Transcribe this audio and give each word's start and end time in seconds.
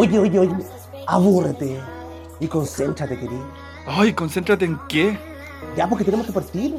Oye, 0.00 0.16
oye, 0.16 0.38
oye, 0.38 0.54
abúrrete 1.08 1.76
y 2.38 2.46
concéntrate, 2.46 3.18
querido. 3.18 3.44
Ay, 3.84 4.12
concéntrate 4.12 4.64
en 4.64 4.78
qué. 4.88 5.18
Ya, 5.76 5.88
porque 5.88 6.04
tenemos 6.04 6.24
que 6.24 6.32
partir. 6.32 6.76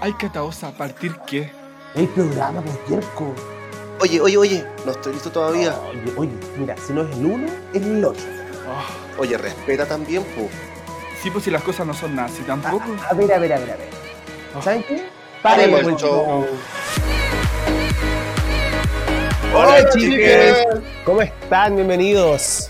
Ay, 0.00 0.12
Cataosa, 0.14 0.72
¿partir 0.72 1.14
qué? 1.24 1.52
El 1.94 2.08
programa, 2.08 2.60
por 2.60 2.84
Yerko. 2.88 3.32
Oye, 4.00 4.20
oye, 4.20 4.36
oye, 4.36 4.66
no 4.84 4.90
estoy 4.90 5.12
listo 5.12 5.30
todavía. 5.30 5.72
Oye, 5.88 6.12
oye, 6.16 6.32
mira, 6.58 6.74
si 6.84 6.92
no 6.92 7.02
es 7.02 7.16
el 7.16 7.26
1, 7.26 7.46
es 7.74 7.82
el 7.82 8.04
8. 8.04 8.20
Ah, 8.68 8.84
Oye, 9.20 9.38
respeta 9.38 9.86
también, 9.86 10.24
pu. 10.24 10.48
sí, 11.22 11.30
pues 11.30 11.44
si 11.44 11.52
las 11.52 11.62
cosas 11.62 11.86
no 11.86 11.94
son 11.94 12.16
nada 12.16 12.26
así 12.26 12.42
tampoco. 12.42 12.82
A 13.08 13.14
ver, 13.14 13.32
a 13.34 13.38
ver, 13.38 13.52
a 13.52 13.58
ver, 13.60 13.70
a 13.70 13.76
ver. 13.76 13.88
¿Saben 14.64 14.82
qué? 14.82 15.08
Paremos 15.42 15.80
el 15.82 15.94
show. 15.96 16.44
Hola, 19.54 19.90
chiques. 19.90 20.66
¿Cómo 21.08 21.22
están? 21.22 21.74
Bienvenidos 21.74 22.68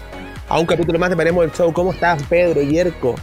a 0.48 0.60
un 0.60 0.64
capítulo 0.66 0.96
más 0.96 1.10
de 1.10 1.16
Paremos 1.16 1.44
el 1.44 1.50
Show. 1.50 1.72
¿Cómo 1.72 1.92
estás, 1.92 2.22
Pedro 2.22 2.62
Yerko? 2.62 3.16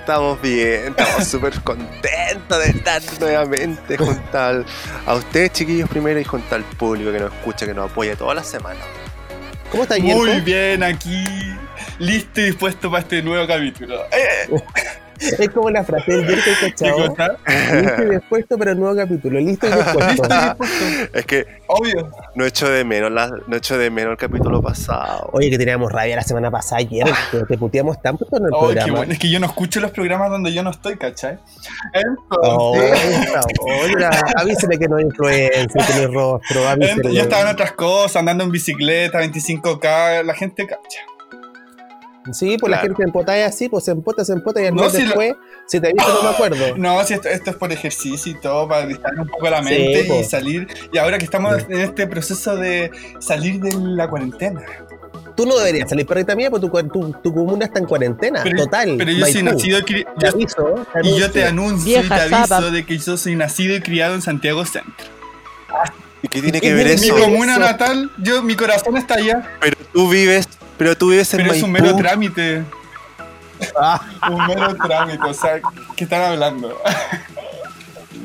Estamos 0.00 0.38
bien, 0.42 0.88
estamos 0.88 1.24
súper 1.30 1.58
contentos 1.62 2.58
de 2.62 2.68
estar 2.72 3.00
nuevamente 3.18 3.96
junto 3.96 4.38
al- 4.38 4.66
a 5.06 5.14
ustedes, 5.14 5.52
chiquillos, 5.52 5.88
primero 5.88 6.20
y 6.20 6.24
junto 6.24 6.54
al 6.56 6.62
público 6.64 7.10
que 7.10 7.20
nos 7.20 7.32
escucha, 7.32 7.64
que 7.64 7.72
nos 7.72 7.90
apoya 7.90 8.14
toda 8.16 8.34
la 8.34 8.44
semana. 8.44 8.80
¿Cómo 9.70 9.84
estás, 9.84 9.96
Yerko? 9.96 10.24
Muy 10.26 10.40
bien, 10.42 10.82
aquí, 10.82 11.24
listo 11.98 12.42
y 12.42 12.44
dispuesto 12.44 12.90
para 12.90 13.00
este 13.00 13.22
nuevo 13.22 13.46
capítulo. 13.46 14.02
Eh, 14.12 14.50
Es 15.38 15.48
como 15.50 15.70
la 15.70 15.82
frase 15.84 16.12
del 16.12 16.26
Yerko, 16.26 16.50
¿Qué 16.60 16.70
¿cachao? 16.70 16.98
Listo 17.80 18.02
y 18.02 18.10
dispuesto 18.16 18.58
para 18.58 18.72
el 18.72 18.78
nuevo 18.80 18.96
capítulo. 18.96 19.38
Listo 19.40 19.66
y 19.66 19.72
dispuesto. 19.72 20.22
Es 21.14 21.26
que 21.26 21.46
Obvio. 21.66 22.10
no 22.34 22.44
echo 22.44 22.68
de 22.68 22.84
menos, 22.84 23.10
la- 23.10 23.30
no 23.46 23.56
echo 23.56 23.78
de 23.78 23.90
menos 23.90 24.12
el 24.12 24.18
capítulo 24.18 24.60
pasado. 24.62 25.30
Oye, 25.32 25.50
que 25.50 25.58
teníamos 25.58 25.90
rabia 25.92 26.16
la 26.16 26.22
semana 26.22 26.50
pasada, 26.50 26.82
Yerko. 26.82 27.46
Te 27.48 27.56
puteamos 27.58 28.00
tanto 28.02 28.26
en 28.32 28.44
el 28.44 28.50
qué 28.50 28.58
programa. 28.58 28.96
bueno. 28.98 29.12
Es 29.12 29.18
que 29.18 29.30
yo 29.30 29.40
no 29.40 29.46
escucho 29.46 29.80
los 29.80 29.90
programas 29.90 30.30
donde 30.30 30.52
yo 30.52 30.62
no 30.62 30.70
estoy, 30.70 30.96
¿cachai? 30.96 31.38
Oh, 32.42 32.74
Entonces, 32.76 33.58
oye, 33.60 34.06
avísele 34.36 34.78
que 34.78 34.88
no 34.88 34.96
hay 34.96 35.04
influencia, 35.04 35.86
que 35.86 35.92
no 35.94 36.00
hay 36.00 36.06
rostro, 36.14 36.68
avísele. 36.68 37.14
yo 37.14 37.22
estaba 37.22 37.42
en 37.42 37.48
otras 37.48 37.72
cosas, 37.72 38.16
andando 38.16 38.44
en 38.44 38.50
bicicleta, 38.50 39.20
25K, 39.22 40.24
la 40.24 40.34
gente 40.34 40.66
cacha. 40.66 41.00
Sí, 42.32 42.56
pues 42.58 42.70
la 42.70 42.78
gente 42.78 43.02
empota 43.02 43.36
es 43.38 43.46
así, 43.46 43.68
pues 43.68 43.84
se 43.84 43.90
empota, 43.92 44.24
se 44.24 44.32
empota 44.32 44.60
y 44.62 44.66
al 44.66 44.74
No, 44.74 44.82
mes 44.82 44.92
si 44.92 45.04
lo- 45.04 45.14
si 45.66 45.80
te 45.80 45.88
aviso 45.88 46.08
no 46.14 46.22
me 46.22 46.28
acuerdo. 46.34 46.56
No, 46.76 47.04
si 47.04 47.14
esto, 47.14 47.28
esto 47.28 47.50
es 47.50 47.56
por 47.56 47.72
ejercicio 47.72 48.32
y 48.32 48.40
todo, 48.40 48.66
para 48.68 48.86
distraer 48.86 49.20
un 49.20 49.28
poco 49.28 49.48
la 49.50 49.62
mente 49.62 50.02
Sí, 50.02 50.08
po. 50.08 50.20
y 50.20 50.24
salir. 50.24 50.68
Y 50.92 50.98
ahora 50.98 51.18
que 51.18 51.24
estamos 51.24 51.62
en 51.68 51.80
este 51.80 52.06
proceso 52.06 52.56
de 52.56 52.90
salir 53.20 53.60
de 53.60 53.72
la 53.78 54.08
cuarentena. 54.08 54.60
Tú 55.36 55.44
no 55.46 55.56
deberías 55.58 55.88
salir, 55.90 56.06
perrita 56.06 56.34
mía, 56.34 56.50
porque 56.50 56.66
tu, 56.84 56.88
tu, 56.88 57.12
tu 57.22 57.34
comuna 57.34 57.66
está 57.66 57.78
en 57.78 57.84
cuarentena, 57.86 58.40
Pero, 58.42 58.64
total. 58.64 58.94
pero 58.96 59.10
yo 59.12 59.26
soy 59.26 59.42
nacido 59.42 59.78
y 59.80 59.82
Te 59.84 60.04
yo- 60.18 60.28
aviso, 60.28 60.86
te 61.02 61.08
y 61.08 61.18
yo 61.18 61.30
te 61.30 61.44
anuncio. 61.44 62.00
y 62.02 62.08
te 62.08 62.14
aviso 62.14 62.70
de 62.70 62.86
que 62.86 62.96
yo 62.98 63.16
soy 63.16 63.36
nacido 63.36 63.76
y 63.76 63.80
criado 63.82 64.14
en 64.14 64.22
Santiago 64.22 64.64
Centro. 64.64 64.92
¿Y 66.22 66.28
qué 66.28 66.40
tiene 66.40 66.60
que 66.60 66.68
¿Qué 66.68 66.74
ver 66.74 66.86
Mi 66.86 66.92
eso? 66.92 67.14
que 67.14 67.22
comuna 67.22 67.58
natal, 67.58 68.10
yo, 68.18 68.42
mi 68.42 68.56
corazón 68.56 68.96
está 68.96 69.14
allá, 69.14 69.42
Pero 69.60 69.76
tú 69.92 70.08
vives, 70.08 70.48
pero 70.78 70.96
tú 70.96 71.10
vives 71.10 71.32
en 71.34 71.40
pero 71.42 71.52
es 71.54 71.62
un 71.62 71.72
mero 71.72 71.94
trámite. 71.96 72.64
Ah, 73.78 74.00
Un 74.30 74.46
mero 74.46 74.74
trámite, 74.76 75.24
o 75.24 75.34
sea, 75.34 75.60
¿qué 75.96 76.04
están 76.04 76.22
hablando? 76.22 76.78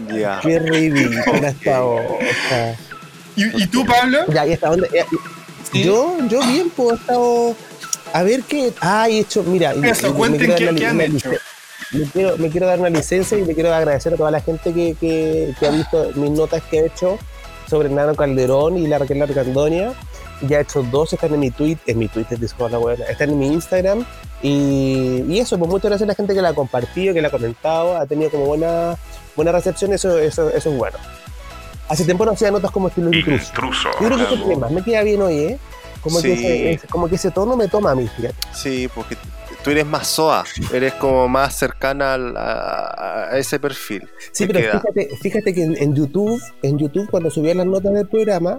Ya. 0.10 0.40
qué 0.42 0.60
ridícula 0.60 1.50
esta 1.50 1.80
boca. 1.82 2.76
¿Y, 3.36 3.64
y 3.64 3.68
tú, 3.68 3.86
Pablo? 3.86 4.20
Ya, 4.34 4.46
¿y 4.46 4.54
hasta 4.54 4.70
dónde? 4.70 4.90
Sí. 5.72 5.84
Yo, 5.84 6.18
yo 6.28 6.42
bien, 6.46 6.70
pues 6.76 6.92
he 6.92 6.96
estado. 7.02 7.56
A 8.14 8.24
ver 8.24 8.42
qué. 8.44 8.74
Ah, 8.82 9.08
he 9.10 9.20
hecho. 9.20 9.42
Mira, 9.44 9.72
Eso, 9.84 10.10
me- 10.10 10.14
cuenten 10.16 10.52
quiero 10.54 10.58
qué- 10.58 10.66
dar 10.66 10.72
una 10.74 10.80
qué 10.80 10.88
han 10.88 11.02
hecho. 11.16 11.30
Me 11.92 12.04
quiero, 12.06 12.38
me 12.38 12.50
quiero 12.50 12.68
dar 12.68 12.80
una 12.80 12.90
licencia 12.90 13.38
y 13.38 13.46
le 13.46 13.54
quiero 13.54 13.74
agradecer 13.74 14.14
a 14.14 14.18
toda 14.18 14.32
la 14.32 14.42
gente 14.42 14.74
que, 14.74 14.96
que, 15.00 15.54
que 15.60 15.66
ha 15.68 15.72
visto 15.72 16.12
mis 16.16 16.32
notas 16.32 16.62
que 16.70 16.80
he 16.80 16.86
hecho 16.88 17.18
sobre 17.70 17.90
Nano 17.90 18.16
Calderón 18.16 18.78
y 18.78 18.88
la 18.88 18.98
Raquel 18.98 19.20
Largandonia. 19.20 19.94
Ya 20.48 20.58
he 20.60 20.62
hecho 20.62 20.82
dos, 20.84 21.14
están 21.14 21.34
en 21.34 21.40
mi 21.40 21.52
tweet, 21.52 21.78
en 21.86 22.00
mi 22.00 22.08
Twitter, 22.08 22.40
Discord, 22.40 22.72
la 22.72 22.78
buena, 22.80 23.06
están 23.06 23.30
en 23.30 23.40
mi 23.40 23.48
Instagram. 23.48 24.06
Y, 24.42 25.24
y 25.28 25.40
eso, 25.40 25.58
pues 25.60 25.70
muchas 25.70 25.90
gracias 25.90 26.08
a 26.08 26.12
la 26.12 26.16
gente 26.16 26.34
que 26.34 26.42
la 26.42 26.50
ha 26.50 26.54
compartido, 26.54 27.14
que 27.14 27.22
la 27.22 27.28
ha 27.28 27.32
comentado, 27.32 27.96
ha 27.96 28.06
tenido 28.08 28.32
como 28.32 28.46
buena, 28.46 28.96
buena 29.36 29.52
recepción, 29.52 29.94
eso, 29.94 30.18
eso, 30.18 30.50
eso 30.50 30.70
es 30.72 30.78
bueno. 30.78 30.98
Hace 31.90 32.06
tiempo 32.06 32.26
no 32.26 32.32
hacía 32.32 32.50
notas 32.52 32.72
como 32.72 32.88
estilo 32.88 33.12
intruso. 33.14 33.90
Yo 34.00 34.08
creo 34.08 34.18
que 34.18 34.24
ese 34.34 34.38
tema 34.48 34.70
me 34.70 34.82
queda 34.84 35.04
bien 35.04 35.22
hoy, 35.22 35.38
¿eh? 35.40 35.60
Como, 36.02 36.22
que 36.22 36.36
Sí. 36.36 36.44
ese, 36.46 36.72
ese- 36.74 36.88
como 36.88 37.08
que 37.08 37.16
ese 37.16 37.30
tono 37.32 37.56
me 37.56 37.68
toma 37.68 37.92
a 37.92 37.96
mí, 37.96 38.08
fíjate. 38.08 38.36
Sí, 38.54 38.90
porque 38.96 39.16
tú 39.64 39.70
eres 39.70 39.86
más 39.86 40.08
soa, 40.08 40.44
eres 40.74 40.94
como 40.94 41.28
más 41.28 41.54
cercana 41.56 42.16
al- 42.16 42.36
a, 42.38 43.28
a 43.32 43.38
ese 43.38 43.60
perfil. 43.60 44.10
Sí, 44.32 44.48
pero 44.48 44.60
queda. 44.60 44.72
fíjate, 44.80 45.18
fíjate 45.22 45.54
que 45.54 45.64
en, 45.64 45.78
en 45.78 45.94
YouTube, 45.94 46.42
en 46.64 46.80
YouTube 46.80 47.08
cuando 47.12 47.30
subía 47.30 47.54
las 47.54 47.68
notas 47.68 47.94
del 47.94 48.08
programa, 48.08 48.58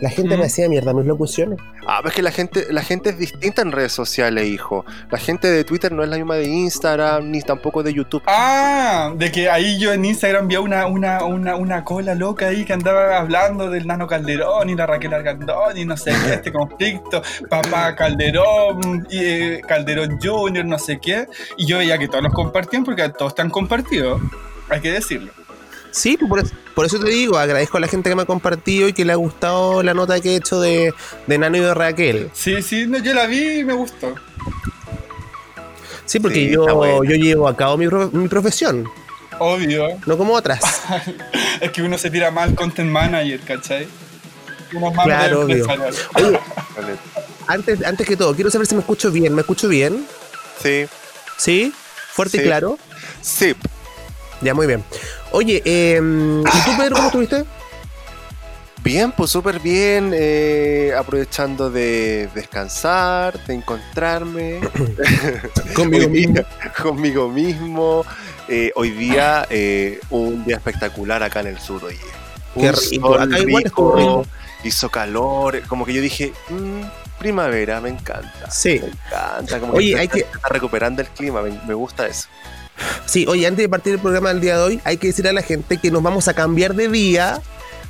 la 0.00 0.10
gente 0.10 0.36
Mm. 0.36 0.40
me 0.40 0.46
hacía 0.46 0.68
mierda 0.68 0.92
mis 0.92 1.06
locuciones. 1.06 1.58
Ah, 1.86 1.98
pero 1.98 2.08
es 2.08 2.14
que 2.16 2.22
la 2.22 2.30
gente, 2.32 2.66
la 2.70 2.82
gente 2.82 3.10
es 3.10 3.18
distinta 3.18 3.62
en 3.62 3.72
redes 3.72 3.92
sociales, 3.92 4.46
hijo. 4.46 4.84
La 5.10 5.18
gente 5.18 5.48
de 5.50 5.64
Twitter 5.64 5.92
no 5.92 6.02
es 6.02 6.08
la 6.08 6.16
misma 6.16 6.34
de 6.36 6.44
Instagram, 6.44 7.30
ni 7.30 7.40
tampoco 7.42 7.82
de 7.82 7.92
YouTube. 7.94 8.22
Ah, 8.26 9.12
de 9.16 9.30
que 9.30 9.48
ahí 9.50 9.78
yo 9.78 9.92
en 9.92 10.04
Instagram 10.04 10.48
vi 10.48 10.56
una, 10.56 10.86
una, 10.86 11.24
una, 11.24 11.56
una 11.56 11.84
cola 11.84 12.14
loca 12.14 12.46
ahí 12.48 12.64
que 12.64 12.72
andaba 12.72 13.18
hablando 13.18 13.70
del 13.70 13.86
Nano 13.86 14.06
Calderón 14.06 14.70
y 14.70 14.74
la 14.74 14.86
Raquel 14.86 15.14
Argandón 15.14 15.76
y 15.76 15.84
no 15.84 15.96
sé 15.96 16.12
qué, 16.24 16.34
este 16.34 16.52
conflicto, 16.52 17.22
papá 17.48 17.94
Calderón, 17.94 19.06
y, 19.10 19.18
eh, 19.18 19.60
Calderón 19.66 20.18
Junior, 20.22 20.64
no 20.64 20.78
sé 20.78 20.98
qué. 20.98 21.26
Y 21.56 21.66
yo 21.66 21.78
veía 21.78 21.98
que 21.98 22.08
todos 22.08 22.22
los 22.24 22.32
compartían 22.32 22.84
porque 22.84 23.08
todos 23.10 23.32
están 23.32 23.50
compartidos, 23.50 24.20
hay 24.68 24.80
que 24.80 24.90
decirlo. 24.92 25.32
Sí, 25.94 26.16
pues 26.16 26.28
por 26.28 26.38
eso, 26.40 26.54
por 26.74 26.86
eso 26.86 26.98
te 26.98 27.08
digo, 27.08 27.38
agradezco 27.38 27.76
a 27.76 27.80
la 27.80 27.86
gente 27.86 28.10
que 28.10 28.16
me 28.16 28.22
ha 28.22 28.26
compartido 28.26 28.88
y 28.88 28.92
que 28.92 29.04
le 29.04 29.12
ha 29.12 29.16
gustado 29.16 29.80
la 29.84 29.94
nota 29.94 30.20
que 30.20 30.32
he 30.32 30.36
hecho 30.36 30.60
de, 30.60 30.92
de 31.28 31.38
Nano 31.38 31.56
y 31.56 31.60
de 31.60 31.72
Raquel. 31.72 32.30
Sí, 32.34 32.60
sí, 32.62 32.84
no, 32.88 32.98
yo 32.98 33.14
la 33.14 33.26
vi 33.26 33.60
y 33.60 33.64
me 33.64 33.74
gustó. 33.74 34.12
Sí, 36.04 36.18
porque 36.18 36.34
Sí, 36.46 36.50
yo, 36.50 37.00
llevo 37.02 37.46
a 37.46 37.56
cabo 37.56 37.76
mi, 37.76 37.86
pro- 37.86 38.10
mi 38.12 38.26
profesión, 38.28 38.90
Obvio, 39.38 39.86
no 40.06 40.18
como 40.18 40.34
otras. 40.34 40.60
es 41.60 41.70
que 41.70 41.82
uno 41.82 41.96
se 41.96 42.10
tira 42.10 42.30
mal 42.32 42.54
content 42.56 42.90
manager, 42.90 43.40
¿cachai? 43.40 43.86
Uno 44.72 44.88
es 44.90 44.94
más 44.96 45.06
Claro, 45.06 45.46
de 45.46 45.62
obvio. 45.62 45.66
Oye, 46.16 46.38
antes, 47.46 47.84
antes 47.84 48.06
que 48.06 48.16
todo, 48.16 48.34
quiero 48.34 48.50
saber 48.50 48.66
si 48.66 48.74
me 48.74 48.80
escucho 48.80 49.10
bien. 49.12 49.32
¿Me 49.34 49.42
escucho 49.42 49.68
bien? 49.68 50.06
Sí, 50.60 50.86
¿Sí? 51.36 51.72
¿Fuerte 52.12 52.38
y 52.38 52.40
claro? 52.42 52.78
sí. 53.22 53.54
Ya, 54.40 54.52
muy 54.54 54.66
bien. 54.66 54.84
Oye, 55.36 55.60
eh, 55.64 56.00
¿y 56.00 56.64
tú, 56.64 56.76
Pedro, 56.78 56.94
cómo 56.94 57.06
estuviste? 57.08 57.44
Bien, 58.84 59.10
pues 59.10 59.30
súper 59.32 59.58
bien. 59.58 60.12
eh, 60.14 60.92
aprovechando 60.96 61.70
de 61.70 62.28
descansar, 62.34 63.42
de 63.46 63.54
encontrarme 63.54 64.60
Conmigo 65.74 66.08
mismo. 66.08 66.40
conmigo 66.82 67.28
mismo. 67.28 68.04
Eh, 68.46 68.70
hoy 68.76 68.90
día, 68.90 69.44
eh, 69.50 69.98
un 70.10 70.44
día 70.44 70.56
espectacular 70.56 71.22
acá 71.24 71.40
en 71.40 71.48
el 71.48 71.58
sur, 71.58 71.82
oye. 71.82 71.98
Qué 72.54 72.68
Un 72.68 72.74
rico, 72.90 73.08
sol 73.14 73.22
acá 73.22 73.38
igual 73.40 73.64
estuvo 73.66 73.96
rico. 73.96 74.26
hizo 74.62 74.88
calor, 74.88 75.62
como 75.66 75.84
que 75.84 75.94
yo 75.94 76.00
dije, 76.00 76.32
"Mm, 76.50 76.82
primavera, 77.18 77.80
me 77.80 77.88
encanta. 77.88 78.50
Sí. 78.52 78.80
Me 78.80 78.88
encanta, 78.90 79.58
como 79.58 79.72
Oye, 79.72 79.94
que 79.94 79.98
hay 79.98 80.04
está, 80.04 80.16
que- 80.18 80.24
está 80.36 80.48
recuperando 80.48 81.02
el 81.02 81.08
clima, 81.08 81.42
me, 81.42 81.50
me 81.66 81.74
gusta 81.74 82.06
eso. 82.06 82.28
Sí, 83.06 83.26
oye, 83.28 83.46
antes 83.46 83.62
de 83.64 83.68
partir 83.68 83.94
el 83.94 84.00
programa 84.00 84.30
del 84.30 84.40
día 84.40 84.56
de 84.56 84.62
hoy, 84.62 84.80
hay 84.84 84.96
que 84.96 85.08
decir 85.08 85.26
a 85.28 85.32
la 85.32 85.42
gente 85.42 85.78
que 85.78 85.90
nos 85.90 86.02
vamos 86.02 86.26
a 86.28 86.34
cambiar 86.34 86.74
de 86.74 86.88
día, 86.88 87.40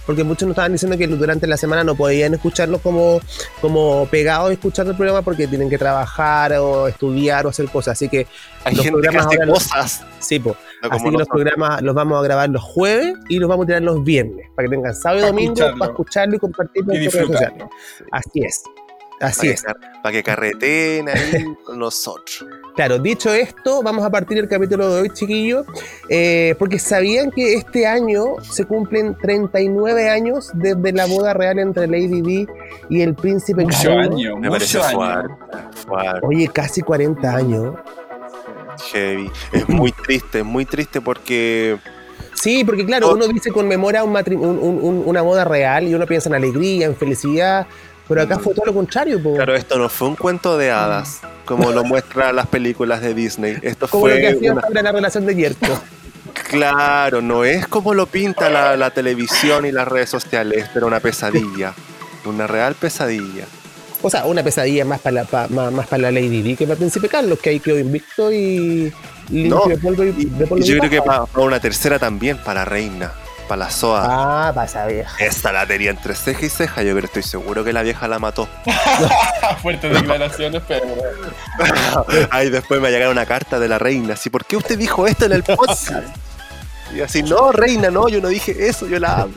porque 0.06 0.22
muchos 0.24 0.46
nos 0.46 0.52
estaban 0.54 0.72
diciendo 0.72 0.98
que 0.98 1.06
durante 1.06 1.46
la 1.46 1.56
semana 1.56 1.82
no 1.84 1.94
podían 1.94 2.34
escucharnos 2.34 2.82
como, 2.82 3.20
como 3.62 4.06
pegados 4.10 4.52
escuchando 4.52 4.90
el 4.90 4.96
programa 4.98 5.22
porque 5.22 5.46
tienen 5.46 5.70
que 5.70 5.78
trabajar 5.78 6.52
o 6.54 6.88
estudiar 6.88 7.46
o 7.46 7.48
hacer 7.48 7.66
cosas. 7.70 7.92
Así 7.92 8.08
que, 8.10 8.26
Hay 8.64 8.74
Los 8.74 8.84
gente 8.84 9.00
que 9.00 9.02
programas 9.08 9.26
hace 9.26 9.46
no- 9.46 9.52
cosas. 9.54 10.02
sí, 10.18 10.38
po. 10.40 10.56
no 10.82 10.88
Así 10.90 11.04
que 11.04 11.10
los 11.12 11.28
programas 11.28 11.80
los 11.80 11.94
vamos 11.94 12.18
a 12.18 12.22
grabar 12.22 12.50
los 12.50 12.62
jueves 12.62 13.14
y 13.30 13.38
los 13.38 13.48
vamos 13.48 13.64
a 13.64 13.66
tirar 13.68 13.82
los 13.82 14.04
viernes, 14.04 14.50
para 14.54 14.68
que 14.68 14.74
tengan 14.76 14.94
sábado 14.94 15.20
y 15.22 15.26
domingo 15.28 15.52
escucharlo. 15.54 15.78
para 15.78 15.90
escucharlo 15.92 16.36
y 16.36 16.38
compartirlo 16.38 16.92
en 16.92 16.98
redes 17.10 17.12
sociales. 17.26 17.64
Así 18.12 18.40
es. 18.44 18.62
Así 19.20 19.38
para, 19.40 19.52
es. 19.54 19.62
que, 19.62 19.72
para 20.02 20.12
que 20.12 20.22
carreteen 20.22 21.08
ahí 21.08 21.44
con 21.64 21.78
nosotros. 21.78 22.44
Claro, 22.74 22.98
dicho 22.98 23.32
esto, 23.32 23.82
vamos 23.84 24.04
a 24.04 24.10
partir 24.10 24.36
el 24.38 24.48
capítulo 24.48 24.92
de 24.92 25.02
hoy, 25.02 25.10
chiquillos, 25.10 25.64
eh, 26.08 26.56
porque 26.58 26.80
sabían 26.80 27.30
que 27.30 27.54
este 27.54 27.86
año 27.86 28.34
se 28.42 28.64
cumplen 28.64 29.16
39 29.16 30.10
años 30.10 30.50
desde 30.54 30.92
la 30.92 31.06
boda 31.06 31.34
real 31.34 31.60
entre 31.60 31.86
Lady 31.86 32.20
Di 32.20 32.46
y 32.88 33.00
el 33.02 33.14
príncipe 33.14 33.62
Mucho 33.62 33.76
Carlos. 33.90 34.14
año, 34.14 34.36
Me 34.38 34.50
parece 34.50 34.78
mucho 34.78 34.88
año. 34.88 34.96
fuerte, 34.98 35.34
fuerte. 35.86 36.20
Oye, 36.26 36.48
casi 36.48 36.80
40 36.82 37.36
años. 37.36 37.76
Heavy. 38.92 39.30
Es 39.52 39.68
muy 39.68 39.92
triste, 39.92 40.40
es 40.40 40.44
muy 40.44 40.64
triste 40.64 41.00
porque 41.00 41.76
Sí, 42.34 42.64
porque 42.64 42.84
claro, 42.84 43.12
uno 43.14 43.28
dice 43.28 43.52
conmemora 43.52 44.02
un- 44.02 44.16
un- 44.16 44.58
un- 44.82 45.02
una 45.06 45.22
boda 45.22 45.44
real 45.44 45.86
y 45.86 45.94
uno 45.94 46.04
piensa 46.06 46.28
en 46.28 46.34
alegría, 46.34 46.86
en 46.86 46.96
felicidad, 46.96 47.68
Pero 48.08 48.22
acá 48.22 48.38
fue 48.38 48.54
todo 48.54 48.66
lo 48.66 48.74
contrario, 48.74 49.22
po. 49.22 49.34
Claro, 49.34 49.54
esto 49.56 49.78
no 49.78 49.88
fue 49.88 50.08
un 50.08 50.16
cuento 50.16 50.58
de 50.58 50.70
hadas, 50.70 51.20
como 51.44 51.72
lo 51.72 51.84
muestran 51.84 52.36
las 52.36 52.46
películas 52.48 53.00
de 53.00 53.14
Disney. 53.14 53.56
Esto 53.62 53.88
Como 53.88 54.08
lo 54.08 54.14
que 54.14 54.20
fue 54.20 54.30
hacía 54.36 54.52
una- 54.52 54.82
la 54.82 54.92
relación 54.92 55.26
de 55.26 55.34
Yerko. 55.34 55.66
Claro, 56.50 57.20
no 57.22 57.44
es 57.44 57.66
como 57.68 57.94
lo 57.94 58.06
pinta 58.06 58.48
la, 58.50 58.76
la 58.76 58.90
televisión 58.90 59.66
y 59.66 59.72
las 59.72 59.86
redes 59.86 60.10
sociales, 60.10 60.66
pero 60.74 60.86
una 60.86 60.98
pesadilla. 61.00 61.74
Una 62.24 62.46
real 62.46 62.74
pesadilla. 62.74 63.44
O 64.02 64.10
sea, 64.10 64.24
una 64.26 64.42
pesadilla 64.42 64.84
más 64.84 65.00
para 65.00 65.14
la, 65.14 65.24
pa- 65.24 65.48
más, 65.48 65.72
más 65.72 65.86
para 65.86 66.02
la 66.02 66.10
Lady 66.12 66.42
Di 66.42 66.56
que 66.56 66.66
para 66.66 66.76
Príncipe 66.78 67.08
Carlos, 67.08 67.38
que 67.38 67.50
ahí 67.50 67.60
quedó 67.60 67.78
invicto 67.78 68.32
y 68.32 68.92
limpio 69.30 69.56
No, 69.62 69.66
de 69.66 69.76
polvo 69.78 70.04
y, 70.04 70.12
de 70.24 70.46
polvo 70.46 70.62
y 70.64 70.66
yo 70.68 70.78
creo 70.78 70.90
que 70.90 71.02
paja. 71.02 71.26
para 71.26 71.44
una 71.46 71.60
tercera 71.60 71.98
también, 71.98 72.36
para 72.38 72.60
la 72.60 72.64
reina, 72.64 73.12
para 73.44 73.64
la 73.66 73.70
SOA. 73.70 74.02
Ah, 74.48 74.52
pasa 74.54 74.86
vieja. 74.86 75.16
Esta 75.24 75.52
la 75.52 75.66
tenía 75.66 75.90
entre 75.90 76.14
ceja 76.14 76.44
y 76.46 76.48
ceja, 76.48 76.82
yo 76.82 76.92
creo 76.94 77.04
estoy 77.04 77.22
seguro 77.22 77.62
que 77.64 77.72
la 77.72 77.82
vieja 77.82 78.08
la 78.08 78.18
mató. 78.18 78.48
Fuertes 79.62 79.92
declaraciones, 79.92 80.62
pero. 80.66 80.84
Ay, 82.30 82.50
después 82.50 82.80
me 82.80 82.90
llegaron 82.90 83.12
una 83.12 83.26
carta 83.26 83.58
de 83.58 83.68
la 83.68 83.78
reina, 83.78 84.14
así, 84.14 84.30
¿por 84.30 84.44
qué 84.44 84.56
usted 84.56 84.78
dijo 84.78 85.06
esto 85.06 85.26
en 85.26 85.32
el 85.32 85.42
podcast? 85.42 85.90
Y 86.94 87.00
así, 87.00 87.22
no, 87.22 87.50
reina, 87.52 87.90
no, 87.90 88.08
yo 88.08 88.20
no 88.20 88.28
dije 88.28 88.68
eso, 88.68 88.86
yo 88.86 88.98
la 88.98 89.22
amo. 89.22 89.34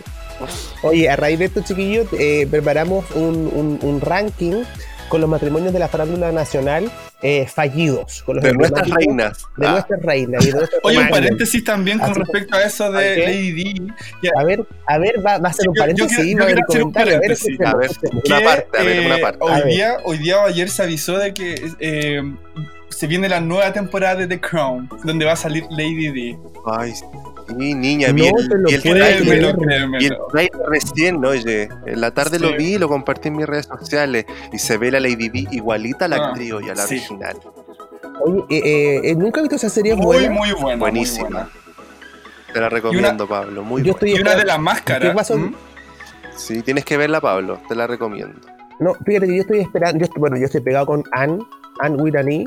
Oye, 0.83 1.09
a 1.09 1.15
raíz 1.15 1.39
de 1.39 1.45
esto, 1.45 1.61
chiquillos, 1.61 2.07
eh, 2.19 2.47
preparamos 2.49 3.05
un, 3.15 3.49
un- 3.51 3.79
un 3.81 4.01
ranking 4.01 4.63
con 5.09 5.21
los 5.21 5.29
matrimonios 5.29 5.73
de 5.73 5.79
la 5.79 5.87
farándula 5.87 6.31
nacional 6.31 6.91
eh, 7.21 7.47
fallidos. 7.47 8.23
Con 8.23 8.35
los 8.35 8.43
De 8.43 8.53
nuestras 8.53 8.89
reinas. 8.89 9.43
De 9.57 9.67
Ah, 9.67 9.71
nuestras 9.71 10.01
reinas. 10.03 10.45
y 10.45 10.51
de 10.51 10.67
Oye, 10.83 10.97
un 10.99 11.09
paréntesis 11.09 11.63
también 11.63 11.99
con 11.99 12.11
Así- 12.11 12.19
respecto 12.19 12.55
a 12.57 12.63
eso 12.63 12.91
de. 12.91 13.17
Lady 13.17 13.51
Di. 13.51 13.87
Ya, 14.21 14.31
A 14.37 14.43
ver, 14.43 14.65
a 14.87 14.97
ver, 14.97 15.15
va, 15.25 15.37
va 15.37 15.49
a 15.49 15.53
ser 15.53 15.69
un 15.69 15.75
Yo- 15.75 15.79
yo 15.79 15.81
paréntesis, 15.83 16.17
quiero- 16.17 16.31
yo 16.31 16.37
va 16.37 16.43
a 16.43 16.45
haber 16.45 16.55
quiero 16.55 16.67
hacer 16.69 16.83
un 16.83 16.91
comentario. 16.91 17.15
A 17.15 17.19
ver, 17.19 17.37
paréntesis. 17.37 17.61
A 17.61 17.75
ver. 17.75 17.89
Una 18.25 18.41
parte, 18.41 18.77
a 18.79 18.83
ver, 18.83 19.05
una 19.05 19.17
eh, 19.17 19.21
parte. 19.21 19.39
Hoy 19.41 19.61
día, 19.73 19.97
hoy 20.03 20.17
día 20.17 20.37
o 20.39 20.45
ayer 20.45 20.69
se 20.69 20.83
avisó 20.83 21.17
de 21.17 21.33
que 21.33 21.55
eh, 21.79 22.21
se 22.89 23.07
viene 23.07 23.29
la 23.29 23.39
nueva 23.39 23.71
temporada 23.73 24.15
de 24.15 24.27
The 24.27 24.39
Crown, 24.39 24.89
donde 25.03 25.25
va 25.25 25.33
a 25.33 25.35
salir 25.35 25.63
Lady 25.71 26.11
Di. 26.11 26.37
Ay, 26.65 26.93
sí, 27.47 27.73
niña, 27.73 28.07
No 28.09 28.13
vi 28.15 28.27
el, 28.27 28.47
lo 28.47 28.69
vi 28.69 30.05
el 30.45 30.51
recién, 30.69 31.23
oye. 31.25 31.69
En 31.85 32.01
la 32.01 32.11
tarde 32.11 32.37
Sí. 32.37 32.43
lo 32.43 32.55
vi 32.57 32.75
y 32.75 32.77
lo 32.77 32.87
compartí 32.89 33.27
en 33.29 33.37
mis 33.37 33.45
redes 33.45 33.65
sociales. 33.67 34.25
Y 34.51 34.59
se 34.59 34.77
ve 34.77 34.91
la 34.91 34.99
Lady 34.99 35.29
Di 35.29 35.47
igualita 35.51 36.05
a 36.05 36.07
la 36.07 36.17
Ah, 36.17 36.27
actriz 36.29 36.53
y 36.65 36.69
a 36.69 36.75
la 36.75 36.85
sí. 36.87 36.95
original. 36.95 37.37
Oye, 38.21 38.43
eh, 38.49 39.01
eh, 39.11 39.15
nunca 39.15 39.39
he 39.39 39.43
visto 39.43 39.55
esa 39.55 39.69
serie 39.69 39.95
Muy, 39.95 40.05
buena. 40.05 40.29
muy 40.31 40.51
buena. 40.53 40.77
Buenísima. 40.79 41.29
Muy 41.29 41.33
buena. 41.33 41.49
Te 42.53 42.61
la 42.61 42.69
recomiendo, 42.69 43.27
Pablo. 43.27 43.63
Muy 43.63 43.81
Yo 43.83 43.93
buena. 43.93 44.07
estoy 44.07 44.09
Y 44.11 44.21
una 44.21 44.35
de 44.35 44.45
las 44.45 44.59
máscaras. 44.59 45.31
Sí, 46.35 46.61
tienes 46.61 46.85
que 46.85 46.97
verla, 46.97 47.19
Pablo. 47.21 47.59
Te 47.67 47.75
la 47.75 47.87
recomiendo. 47.87 48.39
No, 48.79 48.93
fíjate 49.05 49.25
que 49.27 49.35
yo 49.35 49.41
estoy 49.41 49.59
esperando, 49.59 49.99
yo 49.99 50.05
estoy- 50.05 50.19
bueno, 50.19 50.37
yo 50.37 50.45
estoy 50.45 50.61
pegado 50.61 50.85
con 50.85 51.03
Anne, 51.11 51.39
Anne 51.79 51.95
with 52.01 52.15
an 52.15 52.31
E, 52.31 52.45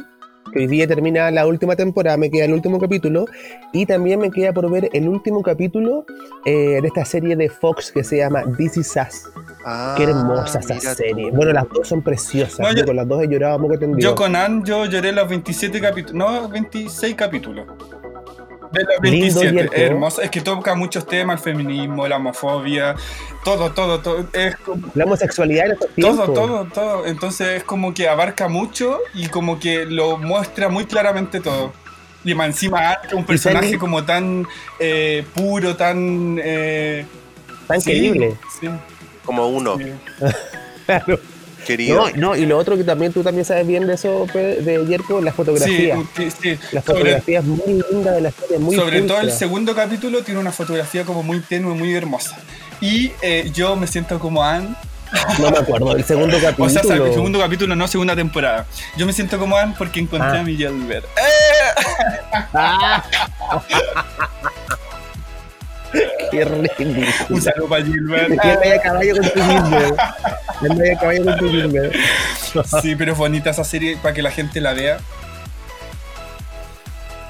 que 0.52 0.60
hoy 0.60 0.66
día 0.66 0.86
termina 0.86 1.30
la 1.30 1.46
última 1.46 1.76
temporada, 1.76 2.16
me 2.16 2.30
queda 2.30 2.44
el 2.46 2.52
último 2.52 2.78
capítulo, 2.78 3.26
y 3.72 3.86
también 3.86 4.18
me 4.20 4.30
queda 4.30 4.52
por 4.52 4.70
ver 4.70 4.88
el 4.92 5.08
último 5.08 5.42
capítulo 5.42 6.04
eh, 6.44 6.78
de 6.80 6.86
esta 6.86 7.04
serie 7.04 7.36
de 7.36 7.48
Fox 7.48 7.92
que 7.92 8.02
se 8.04 8.18
llama 8.18 8.42
This 8.56 8.76
Is 8.78 8.96
Us. 8.96 9.30
Ah, 9.64 9.94
Qué 9.96 10.04
hermosa 10.04 10.58
esa 10.60 10.94
serie. 10.94 11.30
tú. 11.30 11.36
Bueno, 11.36 11.52
las 11.52 11.68
dos 11.68 11.86
son 11.88 12.02
preciosas, 12.02 12.58
No, 12.60 12.70
yo, 12.70 12.78
yo- 12.78 12.86
con 12.86 12.96
las 12.96 13.06
dos 13.06 13.22
he 13.22 13.28
llorado 13.28 13.60
tendido. 13.78 13.98
Yo 14.10 14.14
con 14.14 14.34
Anne, 14.34 14.62
yo 14.64 14.86
lloré 14.86 15.12
los 15.12 15.28
27 15.28 15.80
capítulos. 15.80 16.14
No, 16.14 16.48
26 16.48 17.14
capítulos. 17.14 17.66
De 18.72 18.82
los 18.84 19.00
Lindo 19.02 19.40
27. 19.40 19.52
Yerko. 19.56 19.74
Es 19.74 19.80
hermoso. 19.82 20.22
Es 20.22 20.30
que 20.30 20.40
toca 20.40 20.74
muchos 20.74 21.06
temas: 21.06 21.38
el 21.40 21.44
feminismo, 21.44 22.06
la 22.06 22.16
homofobia, 22.16 22.94
todo, 23.44 23.72
todo, 23.72 24.00
todo. 24.00 24.26
Es 24.32 24.56
como- 24.58 24.88
La 24.94 25.04
homosexualidad 25.04 25.66
en 25.66 25.72
estos 25.72 25.88
todo, 25.98 26.24
tiempos. 26.24 26.34
todo, 26.34 26.64
todo. 26.66 27.06
Entonces 27.06 27.48
es 27.58 27.64
como 27.64 27.92
que 27.94 28.08
abarca 28.08 28.48
mucho 28.48 29.00
y 29.14 29.26
como 29.28 29.58
que 29.58 29.86
lo 29.86 30.16
muestra 30.18 30.68
muy 30.68 30.84
claramente 30.84 31.40
todo. 31.40 31.72
Y 32.24 32.34
más 32.34 32.48
encima 32.48 32.98
un 33.12 33.24
personaje 33.24 33.78
como 33.78 34.04
tan 34.04 34.46
eh, 34.78 35.24
puro, 35.34 35.76
tan. 35.76 36.38
Eh, 36.42 37.06
Tan 37.66 37.80
sí, 37.80 37.90
querible. 37.92 38.36
Sí, 38.60 38.68
Como 39.24 39.46
uno, 39.48 39.78
sí. 39.78 39.92
Claro. 40.86 41.20
Querido. 41.66 42.10
No, 42.10 42.16
no, 42.16 42.36
y 42.36 42.46
lo 42.46 42.58
otro 42.58 42.76
que 42.76 42.84
también 42.84 43.12
tú 43.12 43.22
también 43.22 43.44
sabes 43.44 43.66
bien 43.66 43.86
de 43.86 43.94
eso, 43.94 44.26
de 44.34 44.84
Yerko, 44.88 45.20
la 45.20 45.32
fotografía. 45.32 45.96
sí, 46.16 46.30
sí. 46.30 46.58
La 46.72 46.82
Sobre- 46.82 46.98
fotografía 47.00 47.38
es 47.40 47.44
muy 47.44 47.82
linda 47.90 48.12
de 48.12 48.20
la 48.20 48.30
serie, 48.30 48.58
muy 48.58 48.76
Sobre 48.76 49.02
todo 49.02 49.20
el 49.20 49.32
segundo 49.32 49.74
capítulo 49.74 50.22
tiene 50.22 50.40
una 50.40 50.52
fotografía 50.52 51.04
como 51.04 51.22
muy 51.22 51.40
tenue, 51.40 51.74
muy 51.74 51.94
hermosa. 51.94 52.36
Y 52.80 53.12
eh, 53.22 53.50
yo 53.54 53.76
me 53.76 53.86
siento 53.86 54.18
como 54.18 54.42
Anne. 54.42 54.74
No 55.40 55.50
me 55.50 55.58
acuerdo, 55.58 55.96
el 55.96 56.04
segundo 56.04 56.36
capítulo. 56.40 56.66
O 56.66 56.70
sea, 56.70 56.82
el 56.82 57.12
segundo 57.12 57.38
capítulo, 57.40 57.74
no 57.74 57.88
segunda 57.88 58.14
temporada. 58.14 58.66
Yo 58.96 59.06
me 59.06 59.12
siento 59.12 59.38
como 59.38 59.56
Anne 59.56 59.74
porque 59.76 60.00
encontré 60.00 60.28
Ah. 60.38 60.40
a 60.40 60.42
Miguel 60.44 60.72
Ver. 60.86 61.04
¡Ah! 62.54 63.04
Qué 66.30 66.44
ridículo. 66.44 67.06
Un 67.30 67.42
saludo 67.42 67.68
para 67.68 67.84
Gilbert. 67.84 68.30
Anda 68.30 68.74
a 68.74 68.80
caballo 68.82 69.14
con 69.16 69.22
tu 69.30 69.40
Gilbert. 69.42 69.98
Anda 70.70 70.92
a 70.92 70.98
caballo 70.98 71.24
con 71.24 71.36
tu 71.38 71.48
Gilbert. 71.50 71.94
Sí, 72.82 72.94
pero 72.96 73.12
es 73.12 73.18
bonita 73.18 73.50
esa 73.50 73.64
serie 73.64 73.96
para 74.00 74.14
que 74.14 74.22
la 74.22 74.30
gente 74.30 74.60
la 74.60 74.72
vea. 74.72 74.98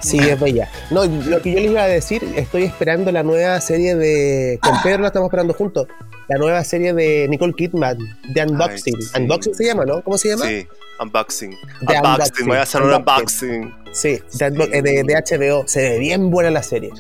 Sí, 0.01 0.19
es 0.19 0.41
bella. 0.41 0.71
No, 0.91 1.05
lo 1.05 1.43
que 1.43 1.53
yo 1.53 1.61
les 1.61 1.71
iba 1.71 1.83
a 1.83 1.87
decir, 1.89 2.25
estoy 2.37 2.65
esperando 2.65 3.12
la 3.12 3.23
nueva 3.23 3.61
serie 3.61 3.95
de. 3.97 4.59
Con 4.62 4.81
Pedro 4.83 5.03
la 5.03 5.09
estamos 5.09 5.27
esperando 5.29 5.53
juntos. 5.53 5.89
La 6.29 6.39
nueva 6.39 6.62
serie 6.65 6.95
de 6.95 7.27
Nicole 7.29 7.53
Kidman, 7.53 7.99
de 8.29 8.43
Unboxing. 8.45 8.95
Ay, 8.97 9.03
sí. 9.03 9.19
Unboxing 9.21 9.55
se 9.55 9.65
llama, 9.65 9.85
¿no? 9.85 10.01
¿Cómo 10.03 10.17
se 10.17 10.29
llama? 10.31 10.47
Sí, 10.47 10.67
unboxing. 11.01 11.51
De 11.81 11.97
unboxing, 11.99 12.47
voy 12.47 12.57
a 12.57 12.62
hacer 12.62 12.83
un 12.83 12.95
unboxing. 12.95 13.75
Sí, 13.93 14.21
de, 14.39 14.53
unbo- 14.53 14.69
eh, 14.73 14.81
de- 14.81 15.03
de 15.03 15.15
HBO. 15.17 15.65
Se 15.67 15.81
ve 15.83 15.99
bien 15.99 16.31
buena 16.31 16.51
la 16.51 16.62
serie. 16.62 16.91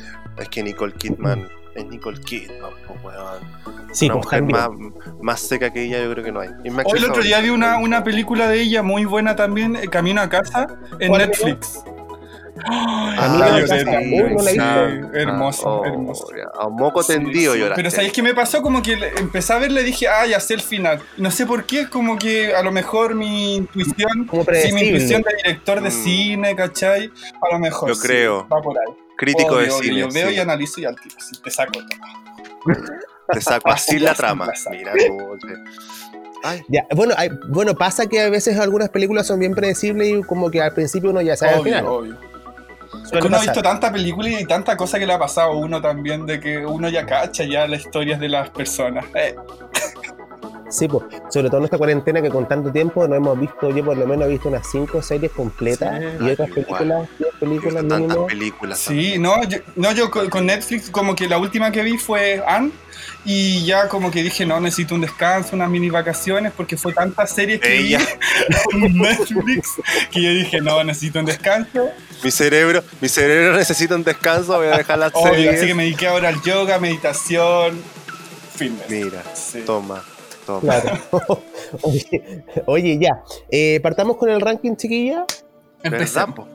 Es 0.40 0.48
que 0.48 0.62
Nicole 0.62 0.94
Kidman 0.94 1.48
es 1.74 1.86
Nicole 1.86 2.20
Kidman, 2.20 2.72
po, 2.86 2.96
weón. 3.04 3.38
Sí, 3.92 4.06
Una 4.06 4.14
pues 4.14 4.24
mujer 4.24 4.42
más, 4.44 4.68
más 5.20 5.40
seca 5.40 5.72
que 5.72 5.82
ella, 5.82 6.02
yo 6.02 6.10
creo 6.12 6.24
que 6.24 6.32
no 6.32 6.40
hay. 6.40 6.48
Hoy 6.84 6.98
el 6.98 7.04
otro 7.04 7.22
día 7.22 7.40
vi 7.40 7.50
una, 7.50 7.78
una 7.78 8.02
película 8.02 8.48
de 8.48 8.60
ella 8.60 8.82
muy 8.82 9.04
buena 9.04 9.36
también, 9.36 9.76
eh, 9.76 9.88
Camino 9.88 10.20
a 10.20 10.28
casa, 10.28 10.66
en 10.98 11.08
¿Cuál, 11.08 11.26
Netflix. 11.28 11.84
Ay, 12.66 13.18
a 13.18 13.48
lloré 13.50 13.66
casa. 13.66 13.84
también, 13.84 14.24
Uy, 14.26 14.34
no 14.34 14.42
la 14.42 14.50
he 14.50 14.54
sí, 14.54 14.58
visto. 14.98 15.16
hermoso, 15.18 15.68
oh, 15.68 15.84
hermoso. 15.86 16.26
A 16.60 16.68
moco 16.68 17.02
tendido 17.04 17.52
sí. 17.54 17.58
lloraste. 17.60 17.82
Pero 17.82 17.90
¿sabéis 17.90 18.12
qué 18.12 18.22
me 18.22 18.34
pasó? 18.34 18.62
Como 18.62 18.82
que 18.82 18.96
le- 18.96 19.08
empecé 19.18 19.52
a 19.52 19.58
verle 19.58 19.82
y 19.82 19.84
dije, 19.84 20.08
ah, 20.08 20.26
ya 20.26 20.40
sé 20.40 20.54
el 20.54 20.60
final. 20.60 21.00
No 21.16 21.30
sé 21.30 21.46
por 21.46 21.64
qué, 21.64 21.88
como 21.88 22.18
que 22.18 22.54
a 22.54 22.62
lo 22.62 22.72
mejor 22.72 23.14
mi 23.14 23.56
intuición, 23.56 24.26
Como 24.26 24.44
sí, 24.44 24.72
mi 24.72 24.82
intuición 24.82 25.22
de 25.22 25.34
director 25.44 25.80
de 25.80 25.88
Mm. 25.90 26.04
cine, 26.04 26.56
¿cachai? 26.56 27.10
A 27.42 27.52
lo 27.52 27.58
mejor. 27.58 27.88
Yo 27.88 27.94
sí, 27.94 28.06
creo. 28.06 28.48
Va 28.48 28.60
por 28.60 28.76
ahí. 28.78 28.94
Crítico 29.16 29.56
de 29.56 29.70
Obvio, 29.70 29.78
cine. 29.82 29.98
Yo 30.00 30.08
veo 30.10 30.28
sí. 30.30 30.34
y 30.36 30.38
analizo 30.38 30.80
y 30.80 30.84
al 30.86 30.96
tiro, 30.96 31.16
sí, 31.18 31.40
te 31.42 31.50
saco 31.50 31.72
todo. 31.72 31.84
Te 33.32 33.40
saco 33.40 33.68
así 33.70 33.98
la 33.98 34.14
trama. 34.14 34.50
Mira. 34.70 34.92
Ay, 36.42 36.62
Ya, 36.68 36.86
bueno, 36.96 37.12
hay- 37.18 37.28
bueno, 37.48 37.74
pasa 37.74 38.06
que 38.06 38.18
a 38.20 38.30
veces 38.30 38.58
algunas 38.58 38.88
películas 38.88 39.26
son 39.26 39.40
bien 39.40 39.54
predecibles 39.54 40.08
y 40.08 40.22
como 40.22 40.50
que 40.50 40.62
al 40.62 40.72
principio 40.72 41.10
uno 41.10 41.20
ya 41.20 41.36
sabe 41.36 41.52
el 41.52 41.58
Obvio, 41.60 41.72
final. 41.74 41.86
obvio. 41.86 42.16
Suele 43.10 43.26
uno 43.26 43.36
ha 43.38 43.40
visto 43.40 43.60
tanta 43.60 43.90
película 43.90 44.28
y 44.28 44.44
tanta 44.44 44.76
cosa 44.76 44.96
que 44.96 45.06
le 45.06 45.12
ha 45.12 45.18
pasado 45.18 45.50
a 45.50 45.56
uno 45.56 45.80
también, 45.80 46.26
de 46.26 46.38
que 46.38 46.64
uno 46.64 46.88
ya 46.88 47.04
cacha 47.04 47.42
ya 47.42 47.66
las 47.66 47.80
historias 47.80 48.20
de 48.20 48.28
las 48.28 48.50
personas. 48.50 49.04
Eh, 49.14 49.34
Sí, 50.70 50.86
pues, 50.88 51.04
sobre 51.30 51.48
todo 51.48 51.58
en 51.58 51.64
esta 51.64 51.78
cuarentena 51.78 52.22
que 52.22 52.30
con 52.30 52.46
tanto 52.48 52.70
tiempo 52.72 53.06
no 53.08 53.14
hemos 53.16 53.38
visto, 53.38 53.70
yo 53.70 53.84
por 53.84 53.96
lo 53.96 54.06
menos 54.06 54.26
he 54.28 54.30
visto 54.30 54.48
unas 54.48 54.66
cinco 54.70 55.02
series 55.02 55.32
completas 55.32 55.98
Sí, 56.00 56.24
y 56.24 56.30
otras 56.30 56.48
igual. 56.48 56.64
películas, 56.78 57.08
películas 57.40 57.82
visto 57.82 57.88
tantas 57.88 58.16
películas. 58.28 58.78
Sí, 58.78 59.18
no, 59.18 59.42
yo, 59.44 59.58
no, 59.76 59.92
yo 59.92 60.10
con 60.10 60.30
con 60.30 60.46
Netflix 60.46 60.88
como 60.90 61.14
que 61.16 61.28
la 61.28 61.38
última 61.38 61.70
que 61.72 61.82
vi 61.82 61.98
fue 61.98 62.42
Anne 62.46 62.70
y 63.24 63.64
ya 63.66 63.88
como 63.88 64.10
que 64.10 64.22
dije, 64.22 64.46
no, 64.46 64.60
necesito 64.60 64.94
un 64.94 65.00
descanso, 65.02 65.54
unas 65.56 65.68
mini 65.68 65.90
vacaciones 65.90 66.52
porque 66.56 66.76
fue 66.76 66.92
tantas 66.92 67.30
series 67.34 67.60
que 67.60 67.76
Ella. 67.78 67.98
vi 68.72 68.86
en 68.86 68.98
Netflix 68.98 69.68
que 70.10 70.22
yo 70.22 70.30
dije, 70.30 70.60
no, 70.60 70.82
necesito 70.84 71.18
un 71.18 71.26
descanso. 71.26 71.88
Mi 72.22 72.30
cerebro, 72.30 72.82
mi 73.00 73.08
cerebro 73.08 73.56
necesita 73.56 73.94
un 73.96 74.04
descanso, 74.04 74.56
voy 74.56 74.68
a 74.68 74.76
dejar 74.78 74.98
las 74.98 75.12
Obvio, 75.14 75.32
series. 75.34 75.54
así 75.56 75.66
que 75.66 75.74
me 75.74 75.82
dediqué 75.84 76.06
ahora 76.06 76.28
al 76.28 76.40
yoga, 76.42 76.78
meditación, 76.78 77.82
fitness. 78.54 78.88
Mira, 78.90 79.22
Sí. 79.34 79.62
toma, 79.66 80.02
toma. 80.60 80.80
Claro. 80.80 80.98
oye, 81.82 82.44
oye, 82.66 82.98
ya. 82.98 83.22
Eh, 83.50 83.78
partamos 83.82 84.16
con 84.16 84.30
el 84.30 84.40
ranking, 84.40 84.74
chiquilla. 84.76 85.24
¿Verdad, 85.82 86.00
Empecemos. 86.00 86.34
po? 86.34 86.46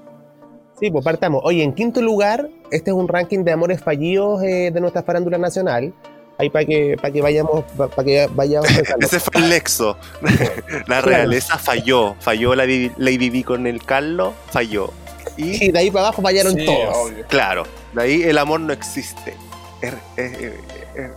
Sí, 0.80 0.92
pues 0.92 1.06
partamos. 1.06 1.42
Oye, 1.46 1.64
en 1.64 1.74
quinto 1.74 2.02
lugar, 2.02 2.50
este 2.72 2.92
es 2.92 2.96
un 2.96 3.08
ranking 3.08 3.44
de 3.44 3.52
amores 3.54 3.82
fallidos 3.82 4.44
eh, 4.44 4.72
de 4.74 4.82
nuestra 4.82 5.04
farándula 5.04 5.38
nacional. 5.38 5.94
Ahí 6.38 6.50
para 6.50 6.66
que, 6.66 6.98
para 7.02 7.14
que 7.14 7.22
vayamos, 7.22 7.64
para 7.78 8.04
que 8.04 8.28
vayamos 8.34 8.68
pensando. 8.76 9.06
Ese 9.06 9.20
fue 9.22 9.42
el 9.42 9.50
Lexo. 9.50 9.96
La 10.88 11.00
realeza 11.00 11.58
falló. 11.58 12.16
Falló 12.20 12.54
la 12.56 12.66
Lady 12.66 13.30
Di 13.30 13.44
con 13.44 13.68
el 13.68 13.82
Carlos, 13.86 14.34
falló. 14.52 14.92
Y 15.38 15.66
Y 15.68 15.72
de 15.72 15.80
ahí 15.80 15.92
para 15.92 16.08
abajo 16.08 16.22
fallaron 16.22 16.54
Sí, 16.56 16.66
todos. 16.66 16.96
obvio. 16.98 17.26
claro, 17.28 17.64
de 17.94 18.02
ahí 18.02 18.24
el 18.24 18.38
amor 18.38 18.60
no 18.60 18.74
existe. 18.74 19.34
Er- 19.82 19.98
er- 20.18 20.34
er- 20.42 20.54
er- 20.96 21.14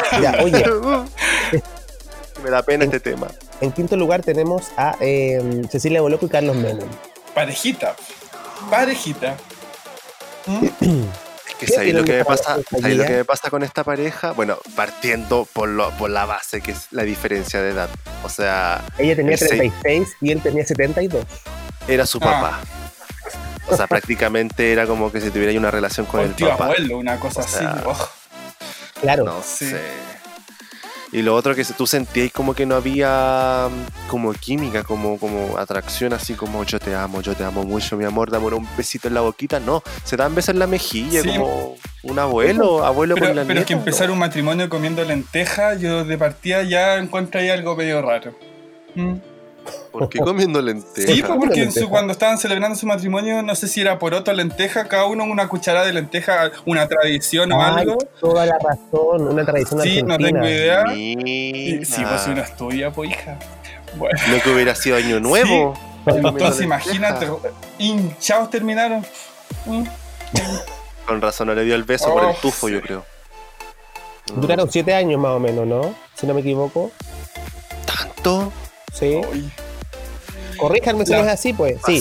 Ya, 0.22 0.38
oye, 0.42 0.64
Me 2.44 2.50
da 2.50 2.62
pena 2.62 2.84
este 2.84 3.00
tema. 3.00 3.28
En 3.60 3.72
quinto 3.72 3.96
lugar 3.96 4.22
tenemos 4.22 4.64
a 4.76 4.96
eh, 5.00 5.62
Cecilia 5.70 6.00
Boloco 6.02 6.26
y 6.26 6.28
Carlos 6.28 6.54
Menem. 6.56 6.88
Parejita. 7.34 7.96
Parejita. 8.70 9.36
¿Mm? 10.46 10.64
Es 10.66 11.54
que 11.58 11.66
¿Qué 11.66 11.72
¿sabéis 11.72 11.94
lo 11.94 12.04
que 12.04 12.12
me 12.18 12.24
pasa? 12.24 12.56
pareja, 12.56 12.70
¿sabéis 12.80 12.98
lo 12.98 13.04
que 13.06 13.12
me 13.16 13.24
pasa 13.24 13.50
con 13.50 13.62
esta 13.62 13.84
pareja? 13.84 14.32
Bueno, 14.32 14.58
partiendo 14.74 15.46
por, 15.50 15.68
lo, 15.70 15.90
por 15.92 16.10
la 16.10 16.26
base, 16.26 16.60
que 16.60 16.72
es 16.72 16.88
la 16.90 17.04
diferencia 17.04 17.62
de 17.62 17.70
edad. 17.70 17.88
O 18.22 18.28
sea, 18.28 18.84
Ella 18.98 19.16
tenía 19.16 19.32
El 19.32 19.38
seis. 19.38 19.50
36 19.82 20.08
y 20.20 20.32
él 20.32 20.42
tenía 20.42 20.66
72. 20.66 21.24
era 21.88 22.04
su 22.06 22.18
Ah. 22.18 22.20
papá. 22.20 22.60
O 23.68 23.76
sea, 23.76 23.86
prácticamente 23.86 24.72
era 24.72 24.86
como 24.86 25.10
que 25.10 25.20
si 25.20 25.30
tuviera 25.30 25.50
ahí 25.50 25.56
una 25.58 25.70
relación 25.70 26.06
con 26.06 26.20
O 26.20 26.22
el 26.22 26.28
el 26.30 26.36
tío 26.36 26.48
papá. 26.50 26.64
abuelo, 26.66 26.98
una 26.98 27.18
cosa 27.18 27.40
O 27.40 27.48
sea, 27.48 27.70
así. 27.70 27.82
Oh, 27.86 28.08
Claro. 29.00 29.24
No 29.24 29.42
Sí. 29.44 29.66
sé. 29.70 29.80
Y 31.12 31.22
lo 31.22 31.36
otro 31.36 31.54
que 31.54 31.64
tú 31.64 31.86
sentías 31.86 32.32
como 32.32 32.52
que 32.52 32.66
no 32.66 32.74
había 32.74 33.68
mm, 33.70 34.08
como 34.10 34.32
química, 34.32 34.82
como, 34.82 35.18
como 35.18 35.56
atracción, 35.56 36.12
así 36.12 36.34
como 36.34 36.64
yo 36.64 36.80
te 36.80 36.94
amo, 36.96 37.20
yo 37.22 37.34
te 37.34 37.44
amo 37.44 37.62
mucho, 37.62 37.96
mi 37.96 38.04
amor, 38.04 38.28
dame 38.30 38.46
un 38.46 38.68
besito 38.76 39.06
en 39.06 39.14
la 39.14 39.20
boquita. 39.20 39.60
No, 39.60 39.82
se 40.04 40.16
dan 40.16 40.34
besos 40.34 40.50
en 40.50 40.58
la 40.58 40.66
mejilla, 40.66 41.22
Sí. 41.22 41.28
como 41.28 41.76
un 42.02 42.18
abuelo, 42.18 42.84
abuelo 42.84 43.14
Pero, 43.14 43.26
con 43.28 43.36
la 43.36 43.44
pero 43.44 43.60
es 43.60 43.66
que 43.66 43.74
nieta, 43.74 43.88
empezar 43.88 44.08
¿no? 44.08 44.14
un 44.14 44.18
matrimonio 44.18 44.68
comiendo 44.68 45.04
lentejas, 45.04 45.80
yo 45.80 46.04
de 46.04 46.18
partida 46.18 46.64
ya 46.64 46.96
encuentro 46.96 47.40
ahí 47.40 47.50
algo 47.50 47.76
medio 47.76 48.02
raro. 48.02 48.34
¿Mm? 48.96 49.14
¿Por 49.92 50.08
qué 50.08 50.18
comiendo 50.18 50.60
lentejas? 50.60 51.14
Sí, 51.14 51.22
pues 51.22 51.38
porque 51.38 51.60
en 51.62 51.70
su- 51.72 51.80
lenteja. 51.80 51.88
cuando 51.88 52.12
estaban 52.12 52.38
celebrando 52.38 52.76
su 52.76 52.86
matrimonio, 52.86 53.42
no 53.42 53.54
sé 53.54 53.68
si 53.68 53.80
era 53.80 53.98
poroto 53.98 54.30
o 54.30 54.34
lenteja, 54.34 54.86
cada 54.88 55.06
uno 55.06 55.24
una 55.24 55.48
cucharada 55.48 55.86
de 55.86 55.92
lenteja, 55.92 56.50
una 56.64 56.86
tradición 56.88 57.52
o 57.52 57.62
Ay, 57.62 57.80
algo. 57.80 57.98
toda 58.20 58.46
la 58.46 58.58
razón, 58.58 59.28
una 59.28 59.44
tradición 59.44 59.80
Sí, 59.82 60.02
no 60.02 60.14
argentina. 60.14 60.40
tengo 60.42 60.48
idea. 60.52 60.84
Mira. 60.84 61.22
Y- 61.28 61.84
sí, 61.84 62.02
pues 62.08 62.26
uno 62.26 62.40
estudia, 62.42 62.90
pues 62.90 63.10
hija. 63.10 63.38
Bueno, 63.96 64.18
No 64.30 64.42
que 64.42 64.50
hubiera 64.50 64.74
sido 64.74 64.96
año 64.96 65.20
nuevo. 65.20 65.74
entonces 66.06 66.62
imagínate, 66.62 67.26
hinchados 67.78 68.50
terminaron. 68.50 69.04
Mm. 69.64 69.84
Con 71.06 71.20
razón 71.22 71.46
no 71.48 71.54
le 71.54 71.64
dio 71.64 71.74
el 71.74 71.84
beso 71.84 72.12
por 72.12 72.24
el 72.24 72.30
Oh, 72.30 72.36
tufo, 72.42 72.66
sí. 72.68 72.74
yo 72.74 72.80
creo. 72.82 73.04
Duraron 74.34 74.70
7 74.70 74.92
años 74.92 75.20
más 75.20 75.30
o 75.32 75.38
menos, 75.38 75.66
¿no? 75.66 75.94
Si 76.14 76.26
no 76.26 76.34
me 76.34 76.40
equivoco. 76.40 76.90
¿Tanto? 77.86 78.52
Sí. 78.98 79.20
Corríjanme 80.58 81.04
si 81.04 81.12
no 81.12 81.18
es 81.20 81.28
así, 81.28 81.52
pues. 81.52 81.76
Sí. 81.86 82.00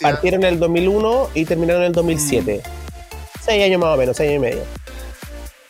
Partieron 0.00 0.42
en 0.44 0.54
el 0.54 0.58
2001 0.60 1.28
y 1.34 1.44
terminaron 1.44 1.82
en 1.82 1.88
el 1.88 1.92
2007. 1.92 2.62
Mm. 2.64 3.40
Seis 3.44 3.64
años 3.64 3.80
más 3.80 3.94
o 3.94 3.96
menos, 3.98 4.16
seis 4.16 4.30
años 4.30 4.38
y 4.38 4.40
medio. 4.46 4.62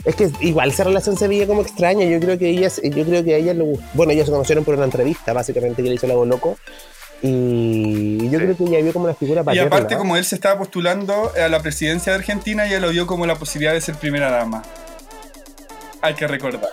Es 0.05 0.15
que 0.17 0.31
igual 0.41 0.71
esa 0.71 0.85
relación 0.85 1.17
se 1.17 1.29
veía 1.29 1.47
como 1.47 1.63
extraña. 1.63 2.07
Yo 2.07 2.21
creo 2.21 2.39
que 2.39 2.49
ella, 2.49 2.69
yo 2.83 3.05
creo 3.05 3.23
que 3.25 3.35
a 3.35 3.39
ella 3.39 3.53
le 3.55 3.65
gustó. 3.65 3.85
Bueno, 3.95 4.13
ellos 4.13 4.27
se 4.27 4.33
conocieron 4.33 4.65
por 4.65 4.75
una 4.75 4.85
entrevista, 4.85 5.33
básicamente, 5.33 5.83
que 5.83 5.89
le 5.89 5.97
hizo 5.97 6.07
la 6.07 6.15
loco. 6.15 6.57
Y 7.23 8.17
yo 8.31 8.39
Sí. 8.39 8.45
creo 8.47 8.57
que 8.57 8.65
ella 8.65 8.81
vio 8.83 8.93
como 8.95 9.05
una 9.07 9.15
figura 9.15 9.43
Y 9.43 9.45
paterna. 9.45 9.67
aparte, 9.67 9.97
como 9.97 10.17
él 10.17 10.25
se 10.25 10.37
estaba 10.37 10.59
postulando 10.59 11.33
a 11.37 11.49
la 11.49 11.61
presidencia 11.61 12.13
de 12.13 12.19
Argentina, 12.19 12.67
ella 12.67 12.81
lo 12.81 12.89
vio 12.91 13.07
como 13.07 13.27
la 13.27 13.35
posibilidad 13.35 13.75
de 13.75 13.81
ser 13.83 13.97
primera 13.97 14.31
dama. 14.31 14.63
Hay 16.01 16.15
que 16.15 16.27
recordar. 16.27 16.71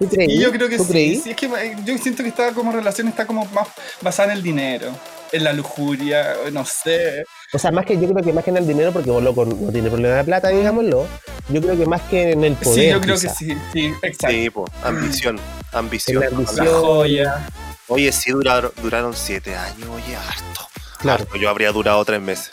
¿Tú 0.00 0.08
creí? 0.08 0.32
Y 0.32 0.40
yo 0.40 0.50
creo 0.50 0.68
que 0.68 0.78
¿Tú 0.78 0.84
sí. 0.84 0.90
creí? 0.90 1.16
sí, 1.16 1.30
es 1.30 1.36
que 1.36 1.46
eh, 1.46 1.76
yo 1.84 1.96
siento 1.98 2.22
que 2.22 2.30
esta 2.30 2.52
como 2.52 2.72
relación 2.72 3.06
está 3.06 3.26
como 3.26 3.44
más 3.46 3.68
basada 4.00 4.32
en 4.32 4.38
el 4.38 4.42
dinero, 4.42 4.88
en 5.30 5.44
la 5.44 5.52
lujuria, 5.52 6.34
no 6.52 6.64
sé. 6.64 7.24
O 7.52 7.58
sea, 7.58 7.70
más 7.70 7.84
que 7.84 8.00
yo 8.00 8.08
creo 8.10 8.24
que 8.24 8.32
más 8.32 8.42
que 8.42 8.50
en 8.50 8.56
el 8.56 8.66
dinero, 8.66 8.92
porque 8.92 9.10
Boloco 9.10 9.44
no 9.44 9.70
tiene 9.70 9.90
problema 9.90 10.16
de 10.16 10.24
plata, 10.24 10.48
digámoslo. 10.48 11.06
Yo 11.50 11.60
creo 11.60 11.76
que 11.76 11.84
más 11.84 12.00
que 12.02 12.32
en 12.32 12.44
el 12.44 12.54
poder. 12.54 12.80
sí, 12.80 12.90
yo 12.90 13.00
creo 13.00 13.14
quizá. 13.16 13.28
que 13.28 13.34
sí, 13.34 13.58
sí, 13.72 13.94
exacto. 14.02 14.28
Sí, 14.30 14.50
po, 14.50 14.64
ambición. 14.82 15.38
Ambición. 15.72 16.16
En 16.16 16.30
la 16.30 16.36
ambición. 16.36 16.64
La 16.66 16.72
joya. 16.72 17.48
Oye, 17.88 18.10
sí 18.10 18.30
duraron, 18.30 18.72
duraron 18.82 19.14
siete 19.14 19.54
años, 19.54 19.88
oye, 19.90 20.16
harto. 20.16 20.66
Claro. 20.98 21.24
Harto, 21.24 21.36
Yo 21.36 21.48
habría 21.50 21.70
durado 21.72 22.04
tres 22.04 22.20
meses. 22.20 22.50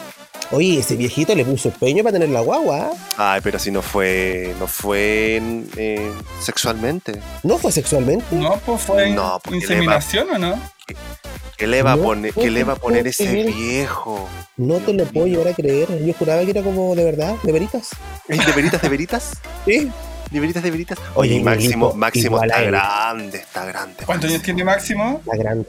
Oye, 0.51 0.79
ese 0.79 0.95
viejito 0.95 1.35
le 1.35 1.43
puso 1.43 1.67
empeño 1.69 2.03
para 2.03 2.13
tener 2.13 2.29
la 2.29 2.39
guagua. 2.39 2.91
Ay, 3.17 3.41
pero 3.43 3.59
si 3.59 3.69
no 3.69 3.81
fue, 3.81 4.53
no 4.59 4.67
fue 4.67 5.41
eh, 5.75 6.11
sexualmente. 6.41 7.19
No 7.43 7.57
fue 7.57 7.71
sexualmente. 7.71 8.33
No, 8.33 8.57
pues 8.65 8.81
fue 8.81 9.09
No, 9.11 9.39
porque 9.43 9.57
inseminación 9.59 10.29
o 10.31 10.37
no? 10.37 10.59
¿Qué 11.57 11.67
le 11.67 11.81
va 11.83 11.93
a 11.93 11.95
No 11.97 12.03
poner, 12.03 12.33
qué 12.33 12.49
le 12.49 12.63
va 12.63 12.73
a 12.73 12.75
poner 12.77 13.07
ese 13.07 13.25
posible. 13.25 13.51
viejo? 13.51 14.29
No 14.57 14.75
te 14.77 14.93
lo 14.93 15.03
puedo 15.05 15.27
llevar 15.27 15.49
a 15.49 15.53
creer. 15.53 15.87
Yo 16.05 16.13
juraba 16.13 16.43
que 16.45 16.51
era 16.51 16.61
como 16.61 16.95
de 16.95 17.03
verdad, 17.03 17.35
de 17.43 17.51
veritas. 17.51 17.89
¿Es 18.29 18.45
¿De 18.45 18.51
veritas, 18.53 18.81
de 18.81 18.89
veritas? 18.89 19.31
Sí. 19.65 19.91
¿De 20.31 20.39
veritas, 20.39 20.61
de 20.63 20.71
veritas? 20.71 20.97
Oye, 21.15 21.35
Oye, 21.35 21.43
Máximo, 21.43 21.93
Máximo 21.93 22.41
está 22.43 22.61
grande, 22.61 23.37
está 23.39 23.65
grande. 23.65 24.03
¿Cuántos 24.05 24.29
años 24.29 24.43
tiene 24.43 24.63
Máximo? 24.63 25.21
La 25.25 25.35
grande. 25.35 25.67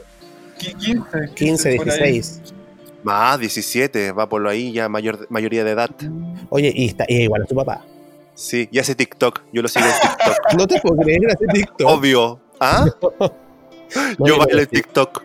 Qui- 0.59 0.75
15. 0.77 1.33
15, 1.35 1.75
por 1.77 1.89
ahí. 1.89 2.11
16. 2.13 2.41
Más, 3.03 3.39
17, 3.39 4.11
va 4.11 4.27
por 4.27 4.41
lo 4.41 4.49
ahí, 4.49 4.71
ya 4.73 4.89
mayor, 4.89 5.25
mayoría 5.29 5.63
de 5.63 5.71
edad. 5.71 5.89
Oye, 6.49 6.71
y 6.75 6.87
está 6.87 7.05
y 7.07 7.23
igual 7.23 7.43
a 7.43 7.45
su 7.47 7.55
papá. 7.55 7.81
Sí, 8.35 8.67
y 8.71 8.79
hace 8.79 8.95
TikTok, 8.95 9.41
yo 9.53 9.61
lo 9.61 9.67
sigo 9.67 9.85
en 9.85 9.91
TikTok. 9.93 10.35
No 10.57 10.67
te 10.67 10.79
puedo 10.81 10.97
creer, 11.01 11.21
hace 11.27 11.45
TikTok. 11.47 11.87
Obvio. 11.89 12.39
¿Ah? 12.59 12.85
No, 14.19 14.27
yo 14.27 14.37
bailo 14.37 14.55
lo 14.55 14.61
en. 14.61 14.67
TikTok. 14.67 15.23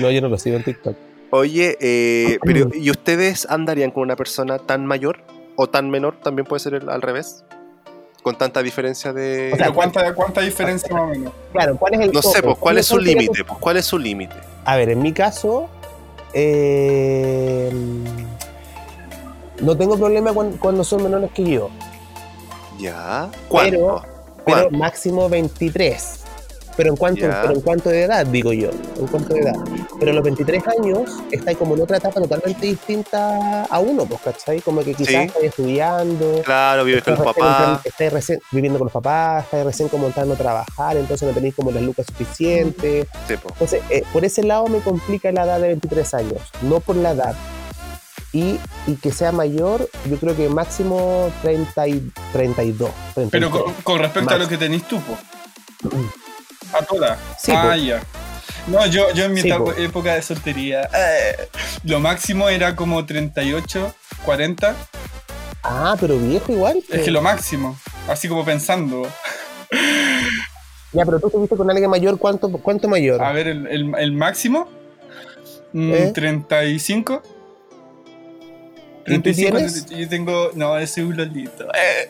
No, 0.00 0.10
yo 0.10 0.20
no 0.20 0.28
lo 0.28 0.36
sigo 0.38 0.56
en 0.56 0.64
TikTok. 0.64 0.94
Oye, 1.30 1.78
eh, 1.80 2.38
pero 2.42 2.68
¿y 2.74 2.90
ustedes 2.90 3.46
andarían 3.48 3.90
con 3.90 4.02
una 4.02 4.16
persona 4.16 4.58
tan 4.58 4.84
mayor 4.84 5.20
o 5.56 5.68
tan 5.68 5.88
menor? 5.90 6.20
También 6.20 6.44
puede 6.46 6.60
ser 6.60 6.74
el- 6.74 6.90
al 6.90 7.00
revés. 7.02 7.44
Con 8.22 8.36
tanta 8.36 8.62
diferencia 8.62 9.12
de. 9.14 9.50
O 9.54 9.56
sea, 9.56 9.70
¿cuánta, 9.72 10.12
¿Cuánta 10.14 10.40
diferencia 10.42 10.92
más 10.92 11.04
o 11.04 11.06
menos? 11.06 11.32
Claro, 11.52 11.76
¿cuál 11.78 11.94
es 11.94 12.00
el 12.00 12.12
no 12.12 12.20
sé, 12.22 12.42
pues, 12.42 12.58
¿cuál 12.58 12.76
es 12.78 12.86
su 12.86 12.96
tu- 12.96 13.02
límite? 13.02 13.44
Pues, 13.44 13.58
¿cuál 13.60 13.76
es 13.78 13.86
su 13.86 13.98
límite? 13.98 14.34
A 14.64 14.76
ver, 14.76 14.90
en 14.90 15.00
mi 15.00 15.12
caso, 15.12 15.70
eh, 16.38 17.70
no 19.60 19.76
tengo 19.76 19.96
problema 19.96 20.32
cuan- 20.34 20.58
cuando 20.58 20.84
son 20.84 21.02
menores 21.02 21.30
que 21.32 21.44
yo, 21.44 21.70
¿Ya? 22.78 23.30
¿Cuánto? 23.48 23.70
Pero- 23.70 24.02
pero 24.44 24.58
¿Cuánto? 24.68 24.76
máximo 24.76 25.28
23. 25.30 26.20
Pero 26.76 26.90
en 26.90 26.96
cuanto, 26.96 27.20
Ya. 27.22 27.40
pero 27.42 27.54
en 27.54 27.60
cuanto 27.62 27.88
de 27.88 28.02
edad, 28.02 28.26
digo 28.26 28.52
yo, 28.52 28.68
en 28.98 29.06
cuanto 29.06 29.32
de 29.34 29.40
edad. 29.40 29.54
Pero 29.98 30.10
a 30.10 30.14
los 30.14 30.22
23 30.24 30.62
años 30.78 31.10
está 31.30 31.54
como 31.54 31.74
en 31.74 31.80
otra 31.82 31.96
etapa 31.96 32.20
totalmente 32.20 32.66
distinta 32.66 33.64
a 33.64 33.78
uno, 33.78 34.04
pues, 34.04 34.20
¿cachai? 34.20 34.60
Como 34.60 34.82
que 34.84 34.92
quizás 34.94 35.06
Sí. 35.08 35.14
estás 35.16 35.42
estudiando, 35.42 36.42
Claro, 36.44 36.84
vives 36.84 37.02
con 37.02 37.14
los 37.14 37.22
papás. 37.24 37.80
estás 37.86 38.12
recién 38.12 38.40
viviendo 38.52 38.78
con 38.78 38.86
los 38.86 38.92
papás, 38.92 39.44
estás 39.44 39.64
recién 39.64 39.88
como 39.88 40.06
entrando 40.06 40.34
a 40.34 40.36
trabajar, 40.36 40.96
entonces 40.98 41.26
no 41.26 41.32
tenéis 41.34 41.54
como 41.54 41.70
las 41.70 41.82
lucas 41.82 42.04
suficientes. 42.06 43.06
Sí, 43.26 43.36
po. 43.38 43.48
Entonces, 43.50 43.80
eh, 43.90 44.02
por 44.12 44.24
ese 44.24 44.42
lado 44.42 44.66
me 44.66 44.80
complica 44.80 45.32
la 45.32 45.44
edad 45.44 45.60
de 45.60 45.68
23 45.68 46.12
años, 46.14 46.40
no 46.62 46.80
por 46.80 46.96
la 46.96 47.12
edad. 47.12 47.34
Y, 48.32 48.58
y 48.86 48.96
que 48.96 49.12
sea 49.12 49.32
mayor, 49.32 49.88
yo 50.10 50.18
creo 50.18 50.36
que 50.36 50.48
máximo 50.50 51.30
30 51.40 51.88
y 51.88 52.12
32. 52.34 52.90
Pero 53.14 53.28
33. 53.30 53.50
con, 53.50 53.72
con 53.82 53.98
respecto 53.98 54.34
a 54.34 54.36
lo 54.38 54.46
que 54.46 54.58
tenéis 54.58 54.82
tú, 54.84 55.00
po. 55.00 55.16
A 56.78 56.84
todas. 56.84 57.18
Sí, 57.38 57.52
ah, 57.54 57.70
po. 57.70 57.76
ya. 57.76 58.02
No, 58.66 58.84
yo, 58.86 59.12
yo 59.12 59.24
en 59.26 59.32
mi 59.34 59.42
Sí, 59.42 59.52
po. 59.52 59.72
época 59.72 60.14
de 60.14 60.22
soltería, 60.22 60.82
eh, 60.92 61.48
lo 61.84 62.00
máximo 62.00 62.48
era 62.48 62.74
como 62.74 63.04
38, 63.06 63.94
40. 64.24 64.74
Ah, 65.62 65.96
pero 66.00 66.18
viejo 66.18 66.52
igual. 66.52 66.82
Es 66.90 67.02
que 67.02 67.10
lo 67.10 67.22
máximo, 67.22 67.78
así 68.08 68.28
como 68.28 68.44
pensando. 68.44 69.08
Ya, 70.92 71.04
pero 71.04 71.20
tú 71.20 71.26
estuviste 71.26 71.56
con 71.56 71.68
alguien 71.70 71.90
mayor, 71.90 72.18
¿cuánto, 72.18 72.50
cuánto 72.50 72.88
mayor? 72.88 73.22
A 73.22 73.32
ver, 73.32 73.48
el, 73.48 73.66
el- 73.66 73.94
el 73.98 74.12
máximo, 74.12 74.68
mm, 75.72 75.92
¿Eh? 75.92 76.12
35. 76.14 77.22
¿Y 79.08 79.18
tú 79.18 79.32
tienes? 79.32 79.86
30, 79.86 79.94
Yo 79.96 80.08
tengo. 80.08 80.50
No, 80.54 80.76
ese 80.78 81.00
es 81.02 81.06
un 81.06 81.16
lolito. 81.16 81.66
Eh, 81.74 82.08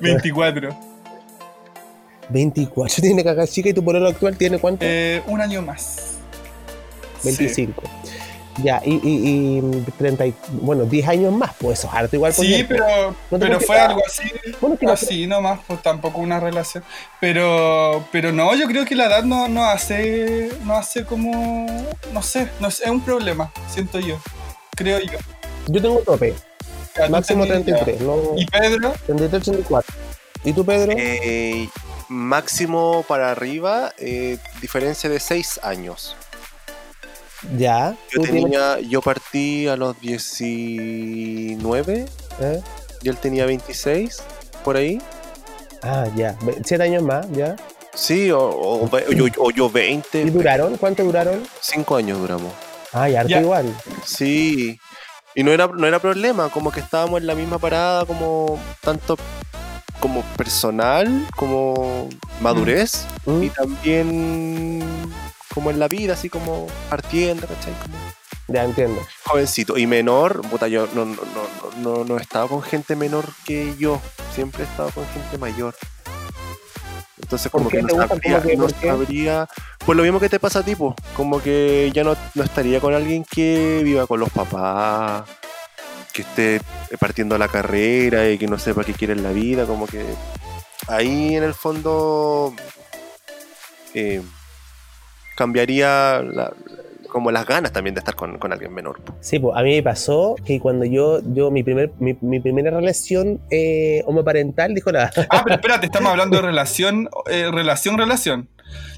24. 0.00 0.78
24 2.30 3.02
tiene 3.02 3.24
caca 3.24 3.46
chica 3.46 3.68
y 3.70 3.72
tu 3.74 3.82
pololo 3.84 4.08
actual 4.08 4.36
tiene 4.36 4.58
cuánto? 4.58 4.84
Eh, 4.86 5.22
un 5.26 5.40
año 5.40 5.62
más. 5.62 6.18
Sí. 7.20 7.28
25. 7.36 7.82
Ya, 8.62 8.82
y, 8.84 8.94
y, 8.94 9.58
y 9.58 9.84
30, 9.98 10.26
y- 10.26 10.34
bueno, 10.50 10.84
10 10.84 11.06
años 11.08 11.32
más, 11.32 11.52
pues 11.60 11.78
eso 11.78 11.86
es 11.88 11.94
harto 11.94 12.16
igual. 12.16 12.32
por 12.32 12.44
Sí, 12.44 12.54
ejemplo. 12.54 12.76
pero, 12.78 13.14
No 13.30 13.38
pero 13.38 13.60
fue 13.60 13.78
algo 13.78 14.00
así. 14.04 14.24
Bueno, 14.60 14.74
es 14.74 14.80
que 14.80 14.86
no- 14.86 14.92
Así 14.92 15.26
nomás, 15.28 15.60
pues 15.64 15.80
tampoco 15.80 16.18
una 16.18 16.40
relación. 16.40 16.82
Pero, 17.20 18.04
pero 18.10 18.32
no, 18.32 18.56
yo 18.56 18.66
creo 18.66 18.84
que 18.84 18.96
la 18.96 19.06
edad 19.06 19.22
no, 19.22 19.46
no 19.46 19.64
hace, 19.64 20.50
no 20.64 20.74
hace 20.76 21.04
como, 21.04 21.66
no 22.12 22.20
sé, 22.22 22.48
no 22.58 22.68
sé, 22.72 22.84
es 22.84 22.90
un 22.90 23.00
problema, 23.00 23.52
siento 23.72 24.00
yo, 24.00 24.18
creo 24.74 24.98
yo. 24.98 25.18
Yo 25.68 25.80
tengo 25.80 25.98
un 25.98 26.04
tope, 26.04 26.34
máximo 27.10 27.44
tenías- 27.46 27.62
33, 27.64 28.00
no, 28.00 28.16
¿Y 28.36 28.44
Pedro? 28.46 28.92
33, 29.06 29.42
34. 29.44 29.94
¿Y 30.44 30.52
tú, 30.52 30.64
Pedro? 30.64 30.94
Eh, 30.96 31.68
máximo 32.08 33.04
para 33.06 33.30
arriba, 33.30 33.92
eh, 33.98 34.38
diferencia 34.60 35.08
de 35.10 35.20
6 35.20 35.60
años. 35.62 36.16
ya. 37.56 37.90
Yo 38.10 38.20
¿Tú 38.20 38.22
tienes- 38.22 38.42
tenía, 38.44 38.80
yo 38.80 39.00
partí 39.00 39.68
a 39.68 39.76
los 39.76 39.98
19 40.00 42.06
¿Eh? 42.40 42.60
y 43.02 43.08
él 43.08 43.16
tenía 43.16 43.46
26, 43.46 44.22
por 44.64 44.76
ahí. 44.76 45.00
Ah, 45.82 46.06
ya. 46.16 46.36
7 46.64 46.82
años 46.82 47.02
más, 47.02 47.30
ya. 47.30 47.56
Sí, 47.94 48.30
o, 48.30 48.40
o, 48.40 48.90
yo, 49.10 49.26
o 49.38 49.50
yo 49.50 49.70
20, 49.70 50.22
¿Y 50.22 50.30
duraron? 50.30 50.76
¿Cuánto 50.76 51.04
duraron? 51.04 51.46
5 51.60 51.96
años 51.96 52.18
duramos. 52.18 52.52
Ay, 52.92 53.16
harto 53.16 53.30
Ya. 53.30 53.40
igual. 53.40 53.74
Sí. 54.04 54.78
Y 55.34 55.44
no 55.44 55.52
era, 55.52 55.66
no 55.68 55.86
era 55.86 55.98
problema, 56.00 56.48
como 56.48 56.72
que 56.72 56.80
estábamos 56.80 57.20
en 57.20 57.26
la 57.26 57.34
misma 57.34 57.58
parada, 57.58 58.04
como 58.06 58.58
tanto 58.80 59.16
como 60.00 60.22
personal, 60.36 61.26
como 61.36 62.08
madurez, 62.40 63.06
Mm. 63.26 63.42
y 63.42 63.50
también 63.50 64.82
como 65.54 65.70
en 65.70 65.78
la 65.78 65.88
vida, 65.88 66.12
así 66.14 66.28
como 66.28 66.66
partiendo, 66.88 67.46
¿cachai? 67.46 67.72
Como 67.82 67.96
Ya 68.48 68.64
entiendo. 68.64 69.00
jovencito. 69.26 69.76
Y 69.76 69.86
menor, 69.86 70.40
puta, 70.48 70.68
yo 70.68 70.88
no, 70.94 71.04
no, 71.04 71.14
no, 71.16 71.82
no, 71.82 72.04
no 72.04 72.18
he 72.18 72.22
estado 72.22 72.48
con 72.48 72.62
gente 72.62 72.96
menor 72.96 73.24
que 73.44 73.74
yo, 73.78 74.00
siempre 74.34 74.62
he 74.62 74.66
estado 74.66 74.90
con 74.90 75.04
gente 75.08 75.36
mayor. 75.38 75.74
Entonces 77.20 77.50
¿Por 77.50 77.60
como 77.60 77.70
que 77.70 77.82
no 77.82 77.88
sabría, 78.06 78.38
¿Cómo 78.40 78.48
que 78.48 78.56
no 78.56 78.68
sabría- 78.68 79.48
Pues 79.84 79.96
lo 79.96 80.02
mismo 80.02 80.20
que 80.20 80.28
te 80.28 80.38
pasa 80.38 80.60
a 80.60 80.62
ti, 80.62 80.74
como 81.16 81.42
que 81.42 81.90
ya 81.92 82.04
no, 82.04 82.16
no 82.34 82.42
estaría 82.44 82.80
con 82.80 82.94
alguien 82.94 83.24
que 83.24 83.80
viva 83.84 84.06
con 84.06 84.20
los 84.20 84.30
papás, 84.30 85.24
que 86.18 86.22
esté 86.22 86.60
partiendo 86.98 87.38
la 87.38 87.46
carrera 87.46 88.28
y 88.28 88.38
que 88.38 88.48
no 88.48 88.58
sepa 88.58 88.82
qué 88.82 88.92
quiere 88.92 89.12
en 89.12 89.22
la 89.22 89.30
vida, 89.30 89.66
como 89.66 89.86
que 89.86 90.02
ahí 90.88 91.36
en 91.36 91.44
el 91.44 91.54
fondo 91.54 92.52
eh, 93.94 94.20
cambiaría 95.36 96.22
la- 96.22 96.52
como 97.08 97.30
las 97.30 97.46
ganas 97.46 97.72
también 97.72 97.94
de 97.94 98.00
estar 98.00 98.14
con, 98.14 98.36
con 98.38 98.52
alguien 98.52 98.74
menor. 98.74 99.00
Sí, 99.20 99.38
pues 99.38 99.56
a 99.56 99.62
mí 99.62 99.76
me 99.76 99.82
pasó 99.82 100.34
que 100.44 100.60
cuando 100.60 100.84
yo, 100.84 101.20
yo 101.24 101.50
mi, 101.50 101.62
primer, 101.62 101.92
mi, 102.00 102.14
mi 102.20 102.38
primera 102.40 102.70
relación 102.70 103.40
eh, 103.50 104.02
homoparental, 104.06 104.74
dijo 104.74 104.90
la... 104.92 105.10
Ah, 105.30 105.40
pero 105.42 105.54
espérate, 105.54 105.86
estamos 105.86 106.10
hablando 106.10 106.36
de 106.36 106.42
relación, 106.42 107.08
eh, 107.30 107.48
relación, 107.50 107.96
relación. 107.96 108.48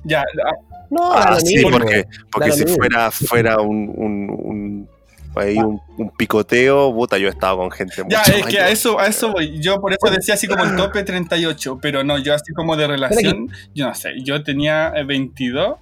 Ya, 0.03 0.23
ah, 0.23 0.85
No, 0.91 1.13
Ah, 1.13 1.39
sí, 1.39 1.63
porque, 1.63 2.05
porque 2.33 2.51
si 2.53 2.65
fuera, 2.67 3.11
fuera 3.13 3.61
un, 3.61 3.93
un, 3.95 4.31
un- 4.31 4.89
ahí 5.37 5.57
un, 5.59 5.81
un 5.97 6.11
picoteo, 6.11 6.93
puta, 6.95 7.17
yo 7.19 7.29
he 7.29 7.31
estado 7.31 7.57
con 7.59 7.71
gente 7.71 7.95
ya, 8.09 8.19
mucho 8.19 8.33
es 8.37 8.47
que 8.47 8.59
a 8.61 8.69
eso, 8.71 8.99
a 8.99 9.07
eso 9.07 9.31
voy. 9.33 9.61
Yo 9.61 9.81
por 9.81 9.93
eso 9.93 10.11
decía 10.11 10.35
así 10.35 10.47
como 10.49 10.65
el 10.65 10.77
tope 10.77 11.03
38, 11.05 11.79
pero 11.81 12.03
no, 12.05 12.19
yo 12.19 12.35
así 12.35 12.53
como 12.53 12.77
de 12.77 12.87
relación, 12.89 13.49
yo 13.75 13.87
no 13.89 13.95
sé, 13.95 14.11
yo 14.23 14.43
tenía 14.43 14.93
eh, 14.97 15.05
22 15.05 15.77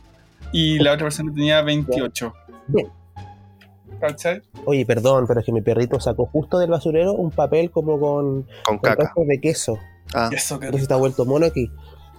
y 0.52 0.78
la 0.80 0.92
otra 0.92 1.06
persona 1.06 1.32
tenía 1.34 1.62
28. 1.62 2.32
Bien. 2.68 2.88
¿Cachai? 4.00 4.42
Oye, 4.64 4.86
perdón, 4.86 5.26
pero 5.26 5.40
es 5.40 5.46
que 5.46 5.52
mi 5.52 5.60
perrito 5.60 5.98
sacó 5.98 6.26
justo 6.26 6.58
del 6.58 6.70
basurero 6.70 7.12
un 7.14 7.30
papel 7.32 7.70
como 7.70 7.98
con, 7.98 8.42
con 8.42 8.48
con 8.64 8.78
caca. 8.78 9.12
trozos 9.12 9.26
de 9.26 9.40
queso. 9.40 9.78
Ah, 10.14 10.30
Eso 10.32 10.58
que 10.60 10.66
Entonces 10.66 10.82
está 10.84 10.96
vuelto 10.96 11.24
mono 11.24 11.46
aquí. 11.46 11.70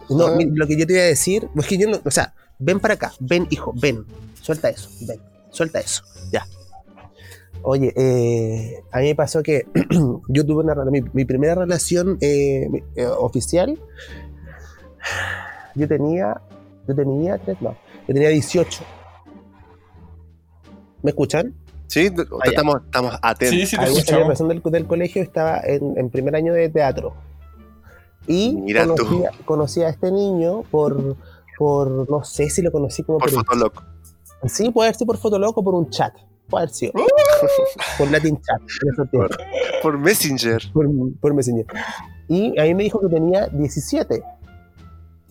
No, 0.09 0.25
Ah. 0.27 0.36
mi- 0.36 0.45
lo 0.45 0.67
que 0.67 0.77
yo 0.77 0.86
te 0.86 0.93
iba 0.93 1.03
a 1.03 1.05
decir, 1.05 1.48
es 1.55 1.67
que 1.67 1.77
yo 1.77 1.88
no, 1.89 2.00
o 2.03 2.12
sea, 2.12 2.33
ven 2.57 2.79
para 2.79 2.95
acá, 2.95 3.13
ven, 3.19 3.48
hijo, 3.50 3.74
ven, 3.79 4.03
suelta 4.41 4.69
eso, 4.69 4.89
ven, 5.07 5.19
suelta 5.51 5.79
eso, 5.79 6.03
ya. 6.31 6.45
Oye, 7.62 7.94
eh, 7.96 8.84
a 8.92 9.00
mí 9.00 9.06
me 9.08 9.16
pasó 9.16 9.44
que 9.44 9.66
yo 10.30 10.46
tuve 10.46 10.63
una 10.63 10.75
mi, 10.92 11.01
mi 11.13 11.25
primera 11.25 11.56
relación 11.56 12.18
eh, 12.22 12.68
eh, 12.96 13.06
oficial. 13.06 13.78
Yo 15.75 15.88
tenía, 15.88 16.42
yo 16.88 16.96
tenía 16.96 17.38
tres, 17.38 17.58
no, 17.62 17.75
yo 18.08 18.13
tenía 18.13 18.30
18. 18.30 18.84
¿Me 21.01 21.12
escuchan? 21.12 21.54
sí, 21.88 22.10
estamos, 22.44 22.82
estamos 22.86 23.16
atentos. 23.22 23.60
Sí, 23.60 23.66
sí, 23.66 23.78
te 23.78 23.82
del, 24.48 24.62
del 24.63 24.86
colegio, 24.88 25.22
estaba 25.24 25.60
en, 25.63 25.98
en 25.98 26.10
primer 26.10 26.36
año 26.36 26.54
de 26.54 26.70
teatro. 26.70 27.13
Y 28.28 28.56
Mira 28.56 28.86
tú. 28.86 28.96
conocí, 28.96 29.25
a- 29.25 29.32
conocí 29.46 29.82
a 29.82 29.89
este 29.89 30.12
niño 30.12 30.62
por, 30.70 31.16
por, 31.58 32.10
no 32.10 32.24
sé 32.24 32.50
si 32.50 32.62
lo 32.62 32.72
conocí 32.72 33.01
como 33.04 33.18
Por 33.18 33.30
un- 33.30 33.36
Fotolog. 33.36 33.74
Sí, 34.46 34.70
puede 34.70 34.89
haber 34.89 34.96
sido 34.98 35.08
por 35.08 35.18
Fotoloco 35.18 35.62
o 35.62 35.63
por 35.63 35.74
un 35.74 35.89
chat. 35.89 36.13
Puede 36.49 36.63
haber 36.63 36.73
sido. 36.75 36.93
por 37.97 38.12
Latin 38.12 38.39
Chat. 38.41 38.62
en 38.99 39.09
tiempos, 39.09 39.38
Por 39.83 39.97
Messenger. 39.97 40.62
Por, 40.73 40.88
por 41.19 41.33
Messenger. 41.33 41.65
Y 42.27 42.59
a 42.59 42.63
mí 42.63 42.73
me 42.75 42.83
dijo 42.83 42.99
que 43.01 43.07
tenía 43.07 43.47
17. 43.47 44.23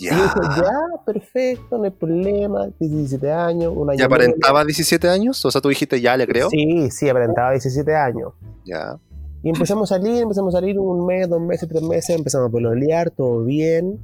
Y 0.01 0.07
yo 0.07 0.11
Ya. 0.11 0.17
dije, 0.23 0.63
ya, 0.63 1.05
perfecto, 1.05 1.77
no 1.79 1.85
hay 1.85 1.91
problema. 1.91 2.69
17 2.79 3.33
años, 3.33 3.73
un 3.77 3.91
año. 3.91 3.99
¿Ya 3.99 4.09
menos. 4.09 4.17
aparentaba 4.27 4.65
17 4.65 5.09
años? 5.09 5.45
O 5.45 5.51
sea, 5.51 5.61
tú 5.61 5.69
dijiste 5.69 6.01
ya, 6.01 6.17
le 6.17 6.27
creo. 6.27 6.51
Sí, 6.51 6.89
sí, 6.91 7.09
aparentaba 7.09 7.51
17 7.53 7.95
años. 7.97 8.33
Ya. 8.65 8.97
Y 9.43 9.51
empezamos 9.51 9.91
a 9.91 9.97
salir, 9.97 10.23
empezamos 10.23 10.55
a 10.55 10.59
salir 10.59 10.79
un 10.79 11.07
mes, 11.07 11.29
dos 11.29 11.41
meses, 11.41 11.69
tres 11.69 11.83
meses, 11.83 12.11
empezamos 12.17 12.49
a 12.49 12.51
pololear, 12.51 13.11
todo 13.11 13.45
bien. 13.45 13.99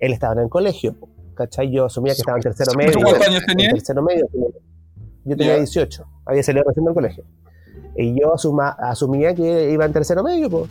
Él 0.00 0.12
estaba 0.12 0.32
en 0.34 0.40
el 0.40 0.48
colegio, 0.48 0.96
¿cachai? 1.34 1.70
Yo 1.70 1.84
asumía 1.86 2.12
que 2.14 2.20
estaba 2.20 2.38
en 2.38 2.42
tercero 2.42 2.72
¿Tú 2.72 2.78
medio. 2.78 2.92
¿Tú 2.92 3.00
cuántos 3.02 3.26
años 3.28 3.40
En 3.42 3.46
tenías? 3.46 3.72
tercero 3.74 4.02
medio. 4.02 4.28
Yo 5.24 5.36
tenía 5.36 5.52
Ya. 5.54 5.58
18, 5.58 6.04
había 6.30 6.42
salido 6.42 6.64
recién 6.66 6.84
del 6.84 6.94
colegio. 6.94 7.24
Y 7.96 8.18
yo 8.20 8.34
asuma- 8.34 8.76
asumía 8.78 9.34
que 9.34 9.70
iba 9.70 9.84
en 9.84 9.92
tercero 9.92 10.22
medio, 10.22 10.48
pues. 10.48 10.70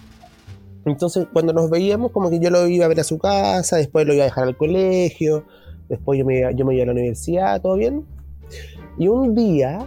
Entonces, 0.85 1.27
cuando 1.31 1.53
nos 1.53 1.69
veíamos, 1.69 2.11
como 2.11 2.29
que 2.29 2.39
yo 2.39 2.49
lo 2.49 2.65
iba 2.67 2.85
a 2.85 2.87
ver 2.87 2.99
a 3.01 3.03
su 3.03 3.19
casa, 3.19 3.77
después 3.77 4.07
lo 4.07 4.13
iba 4.13 4.23
a 4.23 4.25
dejar 4.25 4.45
al 4.45 4.55
colegio, 4.57 5.43
después 5.89 6.17
yo 6.17 6.25
me, 6.25 6.39
iba- 6.39 6.51
yo 6.51 6.65
me 6.65 6.73
iba 6.75 6.83
a 6.83 6.85
la 6.87 6.91
universidad, 6.93 7.61
todo 7.61 7.75
bien. 7.75 8.05
Y 8.97 9.07
un 9.07 9.35
día 9.35 9.85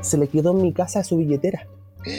se 0.00 0.18
le 0.18 0.28
quedó 0.28 0.50
en 0.50 0.62
mi 0.62 0.72
casa 0.72 1.02
su 1.04 1.16
billetera. 1.16 1.66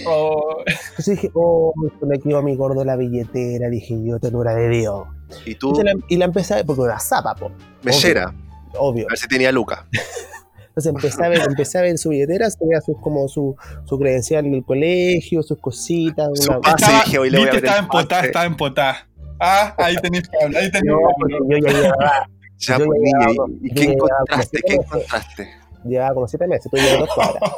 Oh, 0.06 0.58
Entonces 0.66 1.16
dije, 1.16 1.32
oh, 1.34 1.74
se 2.00 2.06
me 2.06 2.20
quedó 2.20 2.40
a 2.40 2.42
mi 2.42 2.56
gordo 2.56 2.84
la 2.84 2.96
billetera. 2.98 3.70
Dije 3.70 3.98
yo, 4.04 4.20
tenura 4.20 4.54
de 4.56 4.68
Dios. 4.70 5.06
Y 5.46 5.52
Y, 5.52 5.56
tú, 5.56 5.76
se 5.76 5.84
la, 5.84 5.94
y 6.10 6.18
la 6.18 6.26
empecé 6.26 6.54
a 6.54 6.58
ver, 6.58 6.66
porque 6.66 6.84
era 6.84 7.00
zapa, 7.00 7.36
po, 7.36 7.52
mechera. 7.84 8.34
obvio. 8.78 9.06
A 9.06 9.10
ver 9.12 9.18
si 9.18 9.28
tenía 9.28 9.52
Luca. 9.52 9.88
Entonces 10.78 10.94
empecé 10.94 11.26
a 11.26 11.30
ver, 11.30 11.40
empecé 11.50 11.78
a 11.80 11.82
ver 11.82 11.98
su 11.98 12.10
billetera, 12.10 12.52
se 12.52 12.58
veía 12.64 12.80
sus, 12.82 13.00
como 13.02 13.28
su, 13.28 13.56
su 13.86 13.98
credencial 13.98 14.44
del 14.52 14.64
colegio, 14.64 15.42
sus 15.42 15.58
cositas. 15.60 16.30
Su 16.36 16.52
una- 16.52 16.62
pase. 16.62 16.76
estaba, 16.86 17.04
dije, 17.04 17.18
hoy 17.18 17.30
le 17.32 17.40
voy 17.40 17.48
a 17.48 17.52
estaba 17.52 17.78
el 17.78 17.84
empotada, 17.86 18.22
estaba 18.26 18.46
empotada. 18.46 19.08
Ah, 19.40 19.74
ahí 19.80 19.96
tenéis 19.96 20.30
que 20.30 20.38
hablar, 20.46 20.62
ahí 20.62 20.70
tenéis 20.72 20.94
No, 20.94 21.00
que 21.28 21.60
yo 21.60 21.68
ya 21.82 22.28
Ya, 22.60 22.78
pues, 22.78 23.00
llevaba- 23.02 23.48
¿y- 23.60 23.68
¿y 23.68 23.70
yo 23.70 23.76
qué 23.76 23.92
encontraste? 23.92 24.60
¿Qué 24.68 24.74
encontraste? 24.76 25.50
llevaba 25.84 26.14
como 26.14 26.28
siete 26.28 26.48
meses, 26.48 26.70
tú 26.72 26.78
llevas 26.78 27.00
dos 27.00 27.10
cuadras. 27.16 27.52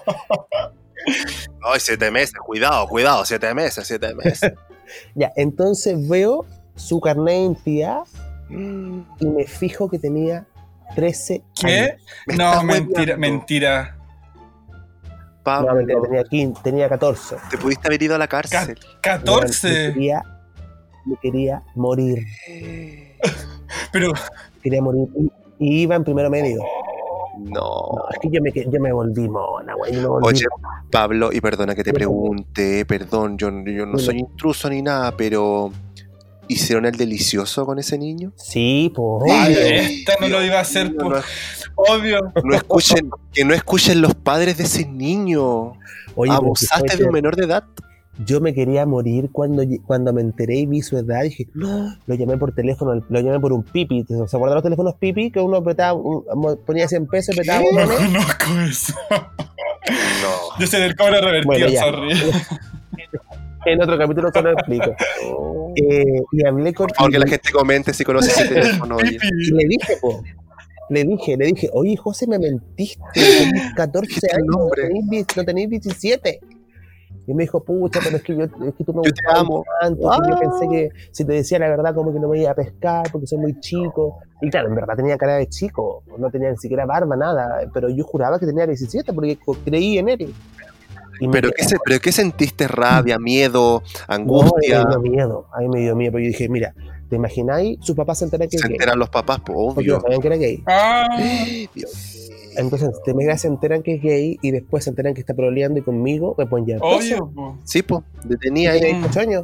Ay, 1.61 1.79
siete 1.79 2.11
meses, 2.11 2.35
cuidado, 2.45 2.87
cuidado, 2.87 3.25
siete 3.25 3.53
meses, 3.53 3.85
siete 3.85 4.15
meses. 4.15 4.53
Ya, 5.13 5.31
entonces 5.35 6.07
veo 6.07 6.45
su 6.75 7.01
carnet 7.01 7.25
de 7.35 7.41
identidad 7.41 7.99
Mm, 8.51 9.01
y 9.19 9.25
me 9.27 9.43
fijo 9.45 9.87
que 9.91 9.99
tenía 9.99 10.47
13 10.95 11.43
¿Qué? 11.59 11.67
años. 11.67 11.95
me 12.27 12.35
No, 12.35 12.63
mentira, 12.63 13.17
mentira. 13.17 13.95
Pablo, 15.43 15.69
No, 15.69 15.75
mentira, 15.75 16.01
tenía, 16.01 16.23
15, 16.23 16.61
tenía 16.63 16.89
14. 16.89 17.37
te 17.49 17.57
pudiste 17.57 17.87
haber 17.87 18.03
ido 18.03 18.15
a 18.15 18.17
la 18.17 18.27
cárcel. 18.27 18.77
Me 18.79 19.01
14. 19.01 19.93
quería, 19.93 20.21
me 21.05 21.15
quería 21.21 21.63
morir. 21.75 22.25
Pero, 23.91 24.11
Quería 24.61 24.81
morir. 24.81 25.07
Y, 25.59 25.81
iba 25.81 25.95
en 25.95 26.03
primero 26.03 26.29
medio. 26.29 26.61
No. 27.37 27.51
No, 27.95 28.03
es 28.11 28.19
que 28.21 28.29
yo 28.29 28.41
me, 28.41 28.51
yo 28.51 28.79
me 28.81 28.91
volví 28.91 29.29
mona, 29.29 29.73
güey. 29.75 29.93
Me 29.93 30.05
Oye, 30.05 30.45
mona. 30.61 30.85
Pablo, 30.91 31.31
y 31.31 31.39
perdona 31.39 31.73
que 31.73 31.83
te 31.83 31.93
pregunte, 31.93 32.85
perdón, 32.85 33.37
yo, 33.37 33.49
yo 33.65 33.85
no 33.85 33.97
soy 33.97 34.19
intruso 34.19 34.69
ni 34.69 34.81
nada, 34.81 35.15
pero 35.15 35.71
¿hicieron 36.49 36.85
el 36.85 36.95
delicioso 36.97 37.65
con 37.65 37.79
ese 37.79 37.97
niño? 37.97 38.33
Sí, 38.35 38.91
pues. 38.93 39.31
esta 39.57 40.13
no 40.19 40.27
lo 40.27 40.43
iba 40.43 40.57
a 40.57 40.61
hacer, 40.61 40.91
No, 40.93 40.97
po- 41.05 41.09
no, 41.11 41.21
obvio. 41.75 42.19
no 42.43 42.53
escuchen, 42.55 43.09
que 43.31 43.45
no 43.45 43.53
escuchen 43.53 44.01
los 44.01 44.13
padres 44.15 44.57
de 44.57 44.63
ese 44.65 44.85
niño. 44.85 45.73
Oye, 46.15 46.31
¿Abusaste 46.33 46.97
de 46.97 47.05
un 47.05 47.11
menor 47.13 47.35
de 47.37 47.45
edad? 47.45 47.63
Yo 48.25 48.41
me 48.41 48.53
quería 48.53 48.85
morir 48.85 49.29
cuando, 49.31 49.63
cuando 49.87 50.11
me 50.11 50.19
enteré 50.19 50.57
y 50.57 50.65
vi 50.65 50.81
su 50.81 50.97
edad. 50.97 51.23
Dije, 51.23 51.47
no, 51.53 51.95
lo 52.05 52.15
llamé 52.15 52.37
por 52.37 52.53
teléfono, 52.53 53.01
lo 53.07 53.19
llamé 53.21 53.39
por 53.39 53.53
un 53.53 53.63
pipi. 53.63 54.05
¿Se 54.05 54.35
acuerdan 54.35 54.55
los 54.55 54.63
teléfonos 54.63 54.95
pipi? 54.99 55.31
Que 55.31 55.39
uno 55.39 55.55
apretaba, 55.57 55.93
un- 55.93 56.25
ponía 56.65 56.85
100 56.89 57.07
pesos, 57.07 57.33
apretaba 57.33 57.61
No 57.71 57.87
conozco 57.87 58.59
eso. 58.69 58.93
No. 59.09 60.59
Yo 60.59 60.67
soy 60.67 60.81
del 60.81 60.95
cobre 60.97 61.21
revertido, 61.21 61.45
Bueno, 61.45 61.69
sorry. 61.79 62.13
En 63.65 63.81
otro 63.81 63.97
capítulo 63.97 64.29
se 64.31 64.41
lo 64.41 64.51
explico. 64.51 64.95
Eh, 65.75 66.21
y 66.31 66.45
hablé 66.47 66.73
con. 66.73 66.87
Por 66.87 66.95
favor, 66.95 67.11
que 67.11 67.17
y- 67.17 67.19
la 67.21 67.27
gente 67.27 67.51
comente 67.51 67.93
si 67.93 68.03
conoce 68.03 68.31
ese 68.31 68.47
teléfono. 68.53 68.97
Y 69.01 69.51
le 69.51 69.65
dije, 69.67 69.93
po, 70.01 70.23
le 70.89 71.03
dije, 71.03 71.37
le 71.37 71.45
dije, 71.47 71.69
oye, 71.73 71.95
José, 71.97 72.25
me 72.27 72.39
mentiste, 72.39 73.01
tenés 73.13 73.73
14 73.75 74.07
Dijiste 74.07 74.27
el 74.31 74.37
años, 74.37 74.47
no 74.55 75.09
die- 75.11 75.25
no 75.35 75.43
tenés 75.45 75.69
17. 75.69 76.39
Y 77.27 77.33
me 77.35 77.43
dijo, 77.43 77.63
pucha, 77.63 77.99
pero 78.03 78.17
es 78.17 78.23
que, 78.23 78.35
yo, 78.35 78.43
es 78.45 78.51
que 78.75 78.83
tú 78.83 78.91
me 78.91 79.01
amo. 79.35 79.63
tanto, 79.81 79.99
que 79.99 80.03
yo 80.03 80.35
Ah. 80.35 80.39
pensé 80.39 80.67
que 80.67 80.89
si 81.11 81.25
te 81.25 81.33
decía 81.33 81.59
la 81.59 81.69
verdad 81.69 81.93
como 81.93 82.11
que 82.11 82.19
no 82.19 82.27
me 82.27 82.39
iba 82.39 82.49
a 82.49 82.55
pescar 82.55 83.05
porque 83.11 83.27
soy 83.27 83.37
muy 83.37 83.59
chico. 83.59 84.17
Y 84.41 84.49
claro, 84.49 84.69
en 84.69 84.75
verdad 84.75 84.95
tenía 84.95 85.15
cara 85.15 85.35
de 85.35 85.47
chico, 85.47 86.01
no 86.17 86.31
tenía 86.31 86.49
ni 86.49 86.57
siquiera 86.57 86.87
barba, 86.87 87.15
nada, 87.15 87.69
pero 87.71 87.87
yo 87.89 88.03
juraba 88.03 88.39
que 88.39 88.47
tenía 88.47 88.65
17 88.65 89.13
porque 89.13 89.37
creí 89.63 89.99
en 89.99 90.09
él. 90.09 90.33
¿Pero 91.31 91.51
qué, 91.51 91.63
se- 91.63 91.77
¿Pero 91.83 91.99
qué 91.99 92.11
sentiste? 92.11 92.67
¿Rabia, 92.67 93.19
miedo, 93.19 93.81
No, 94.07 94.13
angustia? 94.15 94.81
a 94.81 94.85
mí 94.85 94.85
me 94.85 94.91
dio 94.91 95.11
miedo, 95.11 95.47
a 95.53 95.59
mí 95.59 95.67
me 95.69 95.79
dio 95.79 95.95
miedo, 95.95 96.11
porque 96.13 96.25
yo 96.25 96.29
dije, 96.29 96.49
mira, 96.49 96.73
¿Te 97.09 97.15
imagináis? 97.15 97.79
Sus 97.81 97.95
papás 97.95 98.19
se 98.19 98.25
enteran 98.25 98.47
que 98.47 98.57
es 98.57 98.61
Se 98.61 98.67
gay. 98.67 98.75
enteran 98.75 98.99
los 98.99 99.09
papás, 99.09 99.39
pues, 99.43 99.57
Porque 99.73 99.87
no 99.89 99.95
obvio. 99.97 100.01
sabían 100.01 100.21
que 100.21 100.27
era 100.27 100.35
gay. 100.37 100.63
Ah, 100.67 101.07
Entonces, 102.57 102.89
te 103.03 103.11
imaginas, 103.11 103.41
se 103.41 103.47
enteran 103.47 103.81
que 103.81 103.95
es 103.95 104.01
gay 104.03 104.37
y 104.43 104.51
después 104.51 104.83
se 104.83 104.91
enteran 104.91 105.15
que 105.15 105.21
está 105.21 105.33
proleando 105.33 105.79
y 105.79 105.81
conmigo 105.81 106.35
me 106.37 106.45
pueden 106.45 106.67
llevar. 106.67 106.81
obvio, 106.83 107.31
po. 107.33 107.57
Sí, 107.63 107.81
pues, 107.81 108.03
detenía 108.25 108.71
ahí. 108.73 108.79
Tiene 108.81 108.99
18 108.99 109.19
años. 109.21 109.43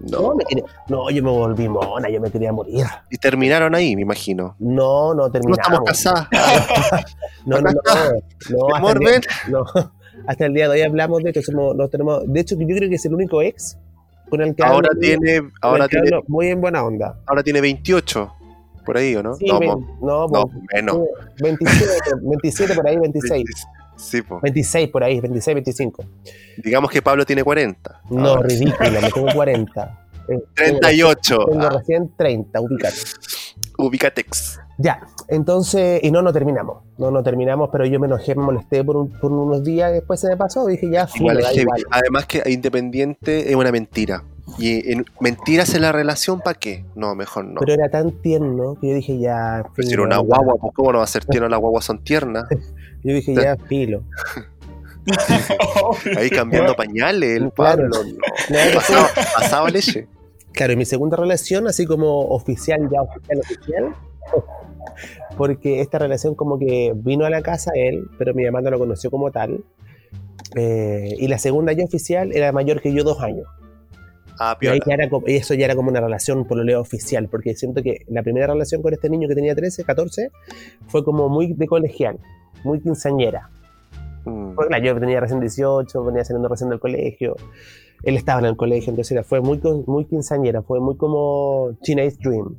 No, 0.00 0.20
No. 0.20 0.34
me 0.34 0.44
quería- 0.44 0.64
no, 0.88 1.08
yo 1.10 1.22
me 1.22 1.30
volví 1.30 1.68
mona, 1.68 2.08
yo 2.10 2.20
me 2.20 2.30
quería 2.30 2.52
morir. 2.52 2.84
Y 3.10 3.16
terminaron 3.18 3.74
ahí, 3.76 3.94
me 3.96 4.02
imagino. 4.02 4.56
No, 4.58 5.14
no 5.14 5.22
No 5.26 5.30
terminamos. 5.30 5.58
estamos 5.58 5.84
casadas. 5.86 6.28
No, 7.46 7.60
no, 7.60 7.70
no. 7.70 7.80
no, 8.80 8.94
ven. 9.00 9.20
no, 9.48 9.64
hasta 10.26 10.46
el 10.46 10.54
día 10.54 10.64
de 10.68 10.74
hoy 10.74 10.82
hablamos 10.82 11.22
de 11.22 11.30
esto. 11.30 11.42
Somos, 11.42 11.74
nos 11.76 11.90
tenemos, 11.90 12.22
de 12.26 12.40
hecho, 12.40 12.56
yo 12.58 12.66
creo 12.66 12.88
que 12.88 12.94
es 12.96 13.04
el 13.06 13.14
único 13.14 13.42
ex 13.42 13.78
con 14.28 14.40
el 14.40 14.54
que 14.54 14.62
Ahora 14.64 14.88
hablo- 14.90 15.00
tiene, 15.00 15.38
con 15.40 15.52
ahora 15.62 15.84
el 15.84 15.90
que 15.90 15.96
tiene, 16.00 16.16
hablo 16.16 16.24
muy 16.28 16.48
en 16.48 16.60
buena 16.60 16.84
onda. 16.84 17.18
ahora 17.26 17.42
tiene 17.42 17.60
28. 17.60 18.32
Por 18.84 18.96
ahí, 18.96 19.16
¿o 19.16 19.22
no? 19.22 19.34
Sí, 19.34 19.46
no, 19.46 19.58
no, 20.00 20.26
no, 20.28 20.42
pues, 20.42 20.54
menos. 20.74 20.98
27, 21.40 21.88
27 22.22 22.74
por 22.76 22.86
ahí, 22.86 22.96
26. 22.96 23.44
Sí, 23.96 24.22
pues. 24.22 24.42
26 24.42 24.88
por 24.90 25.02
ahí, 25.02 25.18
26, 25.20 25.54
25. 25.54 26.04
Digamos 26.62 26.90
que 26.90 27.02
Pablo 27.02 27.24
tiene 27.26 27.42
40. 27.42 28.02
No, 28.10 28.26
Ahora, 28.28 28.48
ridículo, 28.48 28.90
me 29.00 29.10
tengo 29.10 29.26
40. 29.34 30.02
Eh, 30.28 30.40
38. 30.56 31.36
Tengo, 31.38 31.50
tengo 31.52 31.64
Ah, 31.66 31.78
recién 31.78 32.10
30, 32.16 32.60
ubicate. 32.60 32.96
Ubicatex. 33.78 34.58
Ya, 34.78 35.06
entonces, 35.28 36.00
y 36.02 36.10
no, 36.10 36.20
no 36.20 36.32
terminamos. 36.32 36.82
No, 36.98 37.10
no 37.10 37.22
terminamos, 37.22 37.70
pero 37.72 37.86
yo 37.86 37.98
me 37.98 38.06
enojé, 38.06 38.34
me 38.34 38.42
molesté 38.42 38.84
por, 38.84 38.96
un- 38.98 39.10
por 39.10 39.32
unos 39.32 39.64
días, 39.64 39.90
después 39.92 40.20
se 40.20 40.28
me 40.28 40.36
pasó, 40.36 40.66
dije 40.66 40.90
ya, 40.90 41.08
Igual 41.14 41.40
da 41.40 41.52
igual. 41.54 41.82
Además 41.90 42.26
que 42.26 42.42
Independiente 42.46 43.48
es 43.50 43.56
una 43.56 43.72
mentira. 43.72 44.22
Y 44.58 44.92
en, 44.92 45.04
mentiras 45.18 45.74
en 45.74 45.82
la 45.82 45.92
relación, 45.92 46.40
¿para 46.40 46.58
qué? 46.58 46.84
No, 46.94 47.14
mejor 47.14 47.46
no. 47.46 47.60
Pero 47.60 47.72
era 47.72 47.88
tan 47.88 48.12
tierno 48.22 48.76
que 48.80 48.88
yo 48.90 48.94
dije 48.94 49.18
ya, 49.18 49.64
Pero 49.74 49.86
si 49.86 49.90
filo, 49.94 50.04
era 50.04 50.18
una 50.18 50.18
guagua, 50.18 50.54
pues 50.60 50.72
¿cómo 50.74 50.92
no 50.92 50.98
va 50.98 51.04
a 51.04 51.08
ser 51.08 51.24
tierno? 51.24 51.48
Las 51.48 51.58
guaguas 51.60 51.84
son 51.84 51.98
tiernas. 52.04 52.46
Yo 53.02 53.14
dije 53.14 53.34
ya, 53.34 53.56
filo. 53.68 54.02
Ahí 56.16 56.30
cambiando 56.30 56.74
pañales, 56.76 57.36
el 57.36 57.52
Claro. 57.52 57.88
Pablo. 57.90 58.04
No. 58.04 58.24
Claro, 58.48 58.74
Pasaba, 58.74 59.08
pasaba 59.36 59.70
leche. 59.70 60.08
Claro, 60.52 60.72
y 60.72 60.76
mi 60.76 60.84
segunda 60.84 61.16
relación, 61.16 61.66
así 61.68 61.86
como 61.86 62.20
oficial, 62.28 62.88
ya 62.90 63.02
oficial, 63.02 63.38
oficial, 63.40 63.94
porque 65.36 65.80
esta 65.80 65.98
relación 65.98 66.34
como 66.34 66.58
que 66.58 66.92
vino 66.94 67.24
a 67.24 67.30
la 67.30 67.42
casa 67.42 67.70
él, 67.74 68.08
pero 68.18 68.34
mi 68.34 68.44
mamá 68.44 68.60
no 68.62 68.70
lo 68.70 68.78
conoció 68.78 69.10
como 69.10 69.30
tal. 69.30 69.64
Eh, 70.54 71.14
y 71.18 71.28
la 71.28 71.38
segunda 71.38 71.72
ya 71.72 71.84
oficial 71.84 72.32
era 72.32 72.52
mayor 72.52 72.80
que 72.80 72.92
yo 72.92 73.04
dos 73.04 73.20
años. 73.20 73.46
Ah, 74.38 74.56
Y 74.60 74.66
ya 74.66 74.94
era, 74.94 75.08
y 75.26 75.34
eso 75.36 75.54
ya 75.54 75.64
era 75.64 75.74
como 75.74 75.88
una 75.88 76.00
relación 76.00 76.44
por 76.44 76.58
lo 76.58 76.64
leo 76.64 76.80
oficial, 76.80 77.28
porque 77.28 77.54
siento 77.54 77.82
que 77.82 78.02
la 78.08 78.22
primera 78.22 78.46
relación 78.46 78.82
con 78.82 78.92
este 78.92 79.08
niño 79.08 79.28
que 79.28 79.34
tenía 79.34 79.54
13, 79.54 79.82
14, 79.84 80.30
fue 80.88 81.02
como 81.04 81.28
muy 81.30 81.54
de 81.54 81.66
colegial, 81.66 82.18
muy 82.62 82.80
quinceañera. 82.80 83.48
Mm. 84.26 84.54
Porque 84.54 84.68
claro, 84.68 84.84
yo 84.84 85.00
tenía 85.00 85.20
recién 85.20 85.40
18, 85.40 86.04
venía 86.04 86.22
saliendo 86.24 86.48
recién 86.48 86.68
del 86.68 86.80
colegio, 86.80 87.36
él 88.02 88.16
estaba 88.16 88.40
en 88.40 88.46
el 88.46 88.56
colegio, 88.56 88.90
entonces 88.90 89.12
era- 89.12 89.22
fue 89.24 89.40
muy, 89.40 89.58
muy 89.86 90.04
quinceañera, 90.04 90.60
fue 90.62 90.80
muy 90.80 90.96
como 90.98 91.70
Teenage 91.82 92.16
Dream. 92.22 92.56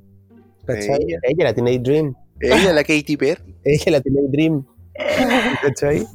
¿Cachai? 0.67 1.03
Ella. 1.03 1.17
Ella 1.23 1.43
la 1.45 1.53
Teenage 1.53 1.79
Dream, 1.79 2.15
Ella, 2.39 2.73
la 2.73 2.83
Katy 2.83 3.17
Perry. 3.17 3.55
ella 3.63 3.91
la 3.91 4.01
Teenage 4.01 4.27
Dream. 4.29 4.65
¿Cachai? 5.63 6.05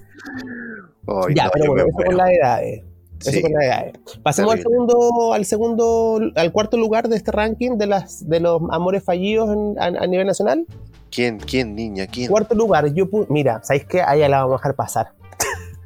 Ya, 1.34 1.44
no, 1.46 1.50
pero 1.52 1.66
bueno, 1.72 1.84
eso 1.88 1.96
con 2.06 2.16
las 2.16 2.30
edades. 2.30 2.82
Eso 3.20 3.30
Sí. 3.30 3.42
con 3.42 3.52
las 3.52 3.62
edades. 3.64 3.92
Pasemos 4.22 4.52
al 4.54 4.60
segundo, 4.62 5.32
al 5.32 5.44
segundo, 5.44 6.20
al 6.36 6.52
cuarto 6.52 6.76
lugar 6.76 7.08
de 7.08 7.16
este 7.16 7.30
ranking 7.32 7.76
de 7.78 7.86
las 7.86 8.28
de 8.28 8.40
los 8.40 8.60
amores 8.70 9.04
fallidos 9.04 9.50
en- 9.52 9.78
a, 9.78 10.02
a 10.02 10.06
nivel 10.06 10.26
nacional. 10.26 10.66
¿Quién, 11.10 11.38
quién, 11.38 11.74
niña? 11.76 12.06
¿Quién? 12.06 12.28
Cuarto 12.30 12.54
lugar, 12.54 12.92
yo 12.94 13.06
mira, 13.28 13.60
¿sabéis 13.62 13.84
qué? 13.86 14.00
Ahí 14.02 14.20
la 14.20 14.38
vamos 14.42 14.54
a 14.54 14.56
dejar 14.58 14.74
pasar. 14.74 15.12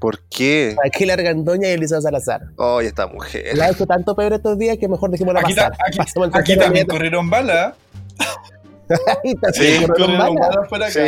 ¿Por 0.01 0.21
qué? 0.29 0.77
Aquí 0.85 1.05
la 1.05 1.15
Argandoña 1.15 1.69
y 1.69 1.73
Elisa 1.73 2.01
Salazar. 2.01 2.43
Ay, 2.59 2.87
esta 2.87 3.07
mujer. 3.07 3.57
La 3.57 3.67
ha 3.67 3.71
hecho 3.71 3.87
tanto 3.87 4.15
peor 4.15 4.33
estos 4.35 4.57
días 4.59 4.79
que 4.79 4.89
mejor 4.89 5.11
dejémosla 5.11 5.41
Aquí, 5.41 5.55
pasar. 5.55 5.73
ta- 5.73 6.03
aquí- 6.03 6.31
aquí 6.33 6.57
también 6.57 6.87
corrieron 6.87 7.29
balas. 7.29 7.75
Sí, 9.53 9.79
sí, 9.79 9.87
por 10.69 10.83
acá. 10.83 10.91
Sí. 10.91 11.01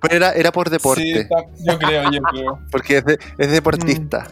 Pero 0.00 0.14
era, 0.14 0.32
era 0.32 0.52
por 0.52 0.68
Sí, 0.68 0.72
deporte. 0.72 1.20
está- 1.20 1.44
yo 1.58 1.78
creo, 1.78 2.02
yo 2.12 2.20
creo. 2.22 2.58
Porque 2.70 2.98
es, 2.98 3.04
de- 3.04 3.18
es 3.38 3.50
deportista. 3.50 4.28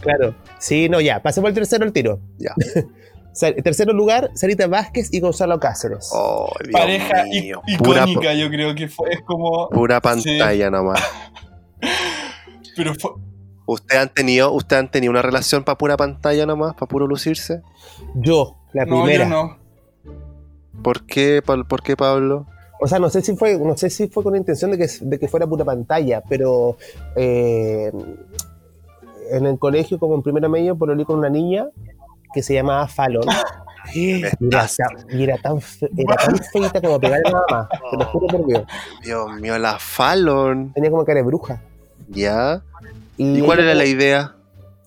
Claro. 0.00 0.34
Sí, 0.58 0.88
no, 0.88 1.00
ya. 1.00 1.22
Pasemos 1.22 1.48
al 1.48 1.54
tercero 1.54 1.84
al 1.84 1.92
tiro. 1.92 2.20
Ya. 2.38 2.54
Tercero 3.64 3.92
lugar, 3.92 4.30
Sarita 4.34 4.68
Vázquez 4.68 5.12
y 5.12 5.18
Gonzalo 5.18 5.58
Cáceres. 5.58 6.08
Oh, 6.12 6.48
Dios 6.62 6.72
Pareja 6.72 7.24
mío. 7.24 7.60
Pura, 7.78 8.02
icónica, 8.08 8.32
yo 8.34 8.48
creo 8.48 8.74
que 8.76 8.86
fue. 8.86 9.10
Es 9.12 9.22
como. 9.22 9.68
pura 9.70 10.00
pantalla 10.00 10.70
nomás. 10.70 11.02
Pero 12.76 12.94
fue. 12.94 13.10
¿Usted 13.66 13.96
han 13.96 14.08
tenido, 14.10 14.52
usted 14.52 14.76
han 14.76 14.90
tenido 14.90 15.10
una 15.10 15.22
relación 15.22 15.64
para 15.64 15.76
pura 15.78 15.96
pantalla 15.96 16.46
nomás, 16.46 16.74
para 16.74 16.86
puro 16.86 17.06
lucirse? 17.06 17.62
Yo, 18.14 18.56
la 18.72 18.84
No, 18.84 19.02
primera. 19.02 19.24
yo 19.24 19.30
no. 19.30 19.58
¿Por 20.84 21.02
qué, 21.06 21.42
¿Por 21.42 21.82
qué 21.82 21.96
Pablo? 21.96 22.46
O 22.80 22.86
sea, 22.86 22.98
no 23.00 23.08
sé 23.10 23.22
si 23.22 23.34
fue, 23.34 23.58
no 23.58 23.76
sé 23.76 23.90
si 23.90 24.06
fue 24.08 24.22
con 24.22 24.36
intención 24.36 24.70
de 24.70 24.78
que, 24.78 24.88
de 25.00 25.18
que 25.18 25.26
fuera 25.26 25.46
pura 25.46 25.64
pantalla, 25.64 26.22
pero 26.28 26.76
eh, 27.16 27.90
en 29.30 29.46
el 29.46 29.58
colegio, 29.58 29.98
como 29.98 30.14
en 30.14 30.22
primera 30.22 30.48
medio, 30.48 30.76
pololeé 30.76 31.04
con 31.06 31.18
una 31.18 31.30
niña 31.30 31.66
que 32.32 32.42
se 32.42 32.54
llamaba 32.54 32.86
Fallon. 32.88 33.24
Y 33.92 34.22
era, 34.24 34.30
tan- 34.30 35.10
y 35.10 35.22
era 35.24 35.36
tan, 35.36 35.60
fe- 35.60 35.90
era 35.94 36.16
tan 36.16 36.38
feita 36.38 36.80
como 36.80 36.98
pegar 36.98 37.20
a 37.22 37.28
la 37.30 37.42
mamá. 37.48 37.68
Te 37.90 37.96
lo 37.98 38.04
juro 38.06 38.26
por 38.28 38.46
Dios. 38.46 38.62
Dios 39.02 39.40
mío, 39.40 39.58
la 39.58 39.78
Fallon. 39.78 40.72
Tenía 40.72 40.90
como 40.90 41.04
cara 41.04 41.18
de 41.20 41.26
bruja. 41.26 41.60
¿Ya? 42.08 42.62
¿Y, 43.18 43.40
¿Y 43.40 43.42
cuál 43.42 43.60
era 43.60 43.74
la 43.74 43.84
idea? 43.84 44.34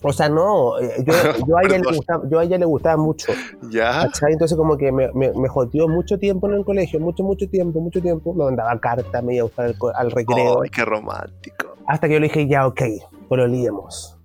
O 0.04 0.14
sea, 0.14 0.30
no, 0.30 0.80
eh, 0.80 1.04
yo, 1.06 1.14
yo, 1.48 1.58
a 1.58 1.62
ella 1.64 1.78
le 1.80 1.96
gustaba, 1.96 2.24
yo 2.30 2.40
a 2.40 2.44
ella 2.44 2.58
le 2.58 2.66
gustaba 2.66 2.98
mucho. 2.98 3.32
¿Ya? 3.72 4.04
¿cachai? 4.04 4.34
Entonces 4.34 4.56
como 4.58 4.78
que 4.78 4.92
me, 4.92 5.12
me, 5.14 5.32
me 5.34 5.48
joteó 5.50 5.88
mucho 5.88 6.20
tiempo 6.20 6.48
en 6.48 6.54
el 6.56 6.66
colegio, 6.66 7.00
mucho, 7.00 7.24
mucho 7.24 7.50
tiempo, 7.50 7.80
mucho 7.80 8.02
tiempo. 8.02 8.34
Me 8.34 8.46
mandaba 8.46 8.80
cartas, 8.80 9.24
me 9.24 9.34
iba 9.36 9.42
a 9.42 9.46
buscar 9.46 9.66
al, 9.66 9.76
al 9.96 10.12
recreo. 10.12 10.62
Ay, 10.62 10.70
qué 10.70 10.86
romántico. 10.86 11.76
Hasta 11.88 12.08
que 12.08 12.14
yo 12.14 12.20
le 12.20 12.28
dije, 12.28 12.48
ya, 12.48 12.68
ok, 12.68 12.82
olíamos. 13.30 14.18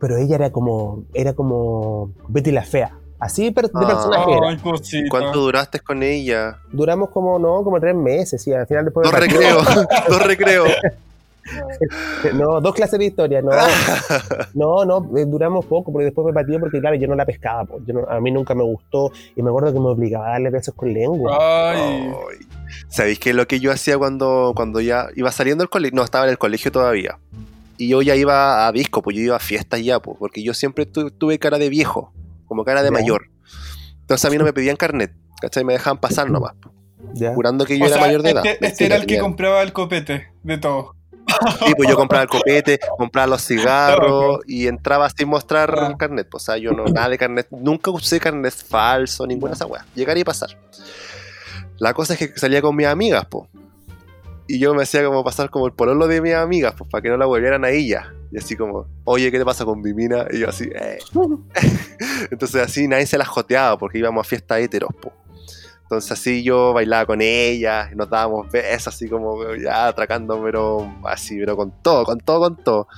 Pero 0.00 0.16
ella 0.16 0.34
era 0.34 0.50
como, 0.50 1.04
era 1.14 1.32
como 1.34 2.10
Betty 2.28 2.50
la 2.50 2.62
Fea. 2.62 2.98
Así 3.20 3.52
per- 3.52 3.70
de 3.70 3.84
Ah. 3.84 3.86
personaje 3.86 4.32
era. 4.36 4.48
Ay. 4.48 5.08
¿Cuánto 5.08 5.38
duraste 5.40 5.78
con 5.78 6.02
ella? 6.02 6.58
Duramos 6.72 7.10
como, 7.10 7.38
no, 7.38 7.62
como 7.62 7.78
tres 7.78 7.94
meses, 7.94 8.44
y 8.48 8.52
al 8.52 8.66
final 8.66 8.86
después... 8.86 9.08
Dos 9.08 9.20
recreos, 9.20 9.64
dos 10.08 10.26
recreos. 10.26 10.68
No, 12.34 12.60
dos 12.60 12.74
clases 12.74 12.98
de 12.98 13.06
historia, 13.06 13.42
no. 13.42 13.50
No, 14.54 14.84
no, 14.84 15.18
eh, 15.18 15.24
duramos 15.26 15.64
poco, 15.66 15.92
porque 15.92 16.06
después 16.06 16.26
me 16.26 16.32
pateó 16.32 16.60
porque, 16.60 16.80
claro, 16.80 16.96
yo 16.96 17.08
no 17.08 17.14
la 17.14 17.24
pescaba, 17.26 17.64
po. 17.64 17.80
Yo 17.86 17.94
no- 17.94 18.06
a 18.08 18.20
mí 18.20 18.30
nunca 18.30 18.54
me 18.54 18.62
gustó, 18.62 19.10
y 19.34 19.42
me 19.42 19.50
acuerdo 19.50 19.72
que 19.72 19.80
me 19.80 19.86
obligaba 19.86 20.28
a 20.28 20.30
darle 20.32 20.50
besos 20.50 20.74
con 20.74 20.92
lengua. 20.92 21.36
Ay. 21.40 21.80
Ay. 21.80 22.46
¿Sabéis 22.88 23.18
qué 23.18 23.30
es 23.30 23.36
lo 23.36 23.46
que 23.46 23.60
yo 23.60 23.72
hacía 23.72 23.98
cuando, 23.98 24.52
cuando 24.54 24.80
ya 24.80 25.08
iba 25.16 25.30
saliendo 25.32 25.62
del 25.62 25.70
colegio? 25.70 25.96
No, 25.96 26.04
estaba 26.04 26.24
en 26.24 26.30
el 26.30 26.38
colegio 26.38 26.70
todavía. 26.72 27.18
Y 27.78 27.88
yo 27.88 28.02
ya 28.02 28.14
iba 28.14 28.66
a 28.66 28.72
disco, 28.72 29.02
pues 29.02 29.16
yo 29.16 29.22
iba 29.22 29.36
a 29.36 29.40
fiestas 29.40 29.82
ya, 29.82 29.98
pues, 30.00 30.16
porque 30.18 30.42
yo 30.42 30.54
siempre 30.54 30.86
tu- 30.86 31.10
tuve 31.10 31.38
cara 31.38 31.58
de 31.58 31.68
viejo, 31.68 32.12
como 32.46 32.64
cara 32.64 32.82
de 32.82 32.88
Ya. 32.88 32.92
mayor. 32.92 33.28
Entonces 34.02 34.24
a 34.24 34.30
mí 34.30 34.36
no 34.38 34.44
me 34.44 34.52
pedían 34.52 34.76
carnet, 34.76 35.12
¿cachai? 35.40 35.64
Me 35.64 35.72
dejaban 35.72 35.98
pasar 35.98 36.30
nomás, 36.30 36.52
¿ya? 37.14 37.34
jurando 37.34 37.64
que 37.64 37.78
yo 37.78 37.84
O 37.84 37.88
era 37.88 37.96
sea, 37.96 38.06
mayor 38.06 38.22
de 38.22 38.30
edad. 38.30 38.44
Este, 38.46 38.66
este 38.66 38.76
Sí, 38.78 38.84
era 38.84 38.96
el 38.96 39.06
que 39.06 39.18
compraba 39.18 39.62
el 39.62 39.72
copete 39.72 40.28
de 40.42 40.58
todo. 40.58 40.94
Sí, 41.66 41.72
pues 41.76 41.88
yo 41.88 41.96
compraba 41.96 42.22
el 42.24 42.28
copete, 42.28 42.78
compraba 42.98 43.26
los 43.26 43.42
cigarros 43.46 44.40
y 44.46 44.66
entraba 44.66 45.08
sin 45.10 45.28
mostrar 45.28 45.74
Ah. 45.78 45.94
carnet. 45.98 46.28
pues, 46.30 46.42
O 46.42 46.44
sea, 46.46 46.56
yo 46.58 46.72
no, 46.72 46.84
nada 46.84 47.08
de 47.08 47.18
carnet, 47.18 47.46
nunca 47.50 47.90
usé 47.90 48.18
carnet 48.20 48.52
falso, 48.54 49.26
ninguna 49.26 49.50
de 49.50 49.54
esas 49.56 49.68
weas. 49.68 49.84
Llegar 49.94 50.16
y 50.18 50.24
pasar. 50.24 50.50
La 51.78 51.94
cosa 51.94 52.14
es 52.14 52.18
que 52.18 52.38
salía 52.38 52.62
con 52.62 52.76
mis 52.76 52.86
amigas, 52.86 53.26
pues. 53.28 53.48
Y 54.48 54.58
yo 54.58 54.74
me 54.74 54.82
hacía 54.82 55.04
como 55.04 55.24
pasar 55.24 55.50
como 55.50 55.66
el 55.66 55.72
pololo 55.72 56.06
de 56.08 56.20
mis 56.20 56.34
amigas, 56.34 56.74
pues, 56.76 56.90
para 56.90 57.00
que 57.02 57.08
no 57.08 57.16
la 57.16 57.26
volvieran 57.26 57.64
a 57.64 57.70
ella. 57.70 58.12
Y 58.30 58.38
así 58.38 58.56
como, 58.56 58.86
oye, 59.04 59.30
¿qué 59.30 59.38
te 59.38 59.44
pasa 59.44 59.64
con 59.64 59.80
mi 59.80 59.92
mina? 59.94 60.26
Y 60.30 60.40
yo 60.40 60.48
así, 60.48 60.68
eh. 60.74 60.98
Entonces 62.30 62.62
así 62.62 62.88
nadie 62.88 63.06
se 63.06 63.18
la 63.18 63.24
joteaba 63.24 63.78
porque 63.78 63.98
íbamos 63.98 64.26
a 64.26 64.28
fiestas 64.28 64.58
heteros, 64.60 64.90
pues. 65.00 65.14
Entonces 65.92 66.12
así 66.12 66.42
yo 66.42 66.72
bailaba 66.72 67.04
con 67.04 67.20
ella, 67.20 67.90
nos 67.94 68.08
dábamos 68.08 68.50
besos 68.50 68.94
así 68.94 69.10
como 69.10 69.36
ya 69.56 69.88
atracando, 69.88 70.42
pero 70.42 70.90
así, 71.04 71.38
pero 71.38 71.54
con 71.54 71.70
todo, 71.82 72.04
con 72.06 72.18
todo, 72.18 72.40
con 72.40 72.56
todo. 72.56 72.88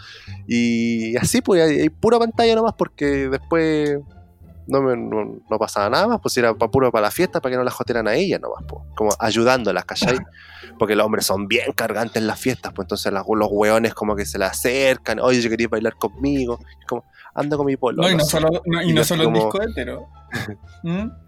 Y 0.47 1.17
así 1.17 1.41
pues, 1.41 1.61
hay, 1.63 1.81
hay 1.81 1.89
pura 1.91 2.21
pantalla 2.21 2.55
nomás 2.55 2.75
porque 2.79 3.29
después 3.29 3.99
no, 4.69 4.81
me, 4.81 4.97
no, 4.97 5.41
no 5.51 5.59
pasaba 5.59 5.91
nada 5.91 6.07
más, 6.07 6.21
pues 6.21 6.37
era 6.37 6.55
pa- 6.55 6.71
puro 6.71 6.93
para 6.93 7.03
la 7.07 7.11
fiesta, 7.11 7.41
para 7.41 7.53
que 7.53 7.57
no 7.59 7.65
la 7.65 7.73
joteran 7.73 8.07
a 8.07 8.15
ella 8.15 8.39
nomás, 8.39 8.63
pues, 8.69 8.83
como 8.95 9.11
ayudándolas, 9.19 9.85
¿cachai? 9.85 10.17
Porque 10.79 10.95
los 10.97 11.05
hombres 11.05 11.27
son 11.27 11.47
bien 11.49 11.73
cargantes 11.73 12.17
en 12.17 12.27
las 12.29 12.39
fiestas, 12.41 12.73
pues 12.75 12.85
entonces 12.87 13.13
las- 13.13 13.25
los 13.29 13.49
hueones 13.51 13.93
como 13.93 14.15
que 14.15 14.25
se 14.25 14.39
le 14.39 14.45
acercan, 14.45 15.19
oye, 15.19 15.41
yo 15.41 15.51
quería 15.51 15.67
bailar 15.69 15.97
conmigo, 15.97 16.61
como, 16.89 17.05
ando 17.35 17.57
con 17.57 17.67
mi 17.67 17.77
polo. 17.77 18.03
No, 18.03 18.11
y 18.11 18.15
no 18.17 18.25
solo, 18.25 18.49
no, 18.65 18.83
y 18.83 18.93
no 18.93 19.03
solo 19.05 19.25
como- 19.25 19.37
el 19.37 19.43
disco 19.43 19.63
hetero. 19.63 20.09
¿Mm? 20.85 21.24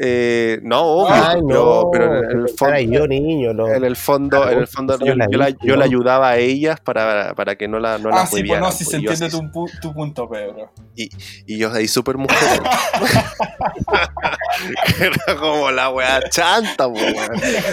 Eh, 0.00 0.60
no, 0.62 0.80
obvio, 0.82 1.14
Ay, 1.14 1.40
no, 1.42 1.90
pero, 1.90 2.08
pero 2.10 2.30
en 2.30 2.40
el 2.42 2.48
fondo, 2.50 2.78
yo, 2.80 3.06
niño, 3.08 3.52
no. 3.52 3.66
en 3.68 3.84
el 3.84 3.96
fondo, 3.96 4.48
en 4.48 4.58
el 4.58 4.66
fondo 4.68 4.96
yo, 4.98 5.14
la 5.16 5.26
yo 5.28 5.38
la, 5.38 5.48
yo 5.50 5.76
la 5.76 5.84
ayudaba 5.86 6.30
a 6.30 6.36
ellas 6.38 6.78
para, 6.80 7.34
para 7.34 7.56
que 7.56 7.66
no 7.66 7.80
la 7.80 7.98
no 7.98 8.10
Ah, 8.12 8.20
la 8.20 8.26
sí, 8.26 8.44
pues 8.44 8.60
no, 8.60 8.70
sí 8.70 8.84
pues, 8.84 8.90
se 8.90 8.98
y 8.98 9.02
yo 9.04 9.10
entiende 9.10 9.36
así- 9.36 9.50
tu, 9.52 9.66
tu 9.80 9.92
punto, 9.94 10.28
Pedro. 10.28 10.70
Y 10.94 11.56
yo 11.58 11.72
ahí 11.72 11.88
súper 11.88 12.16
mujer. 12.16 12.36
era 15.00 15.36
como 15.38 15.70
la 15.70 15.90
weá 15.90 16.20
chanta, 16.28 16.88
pues. 16.90 17.14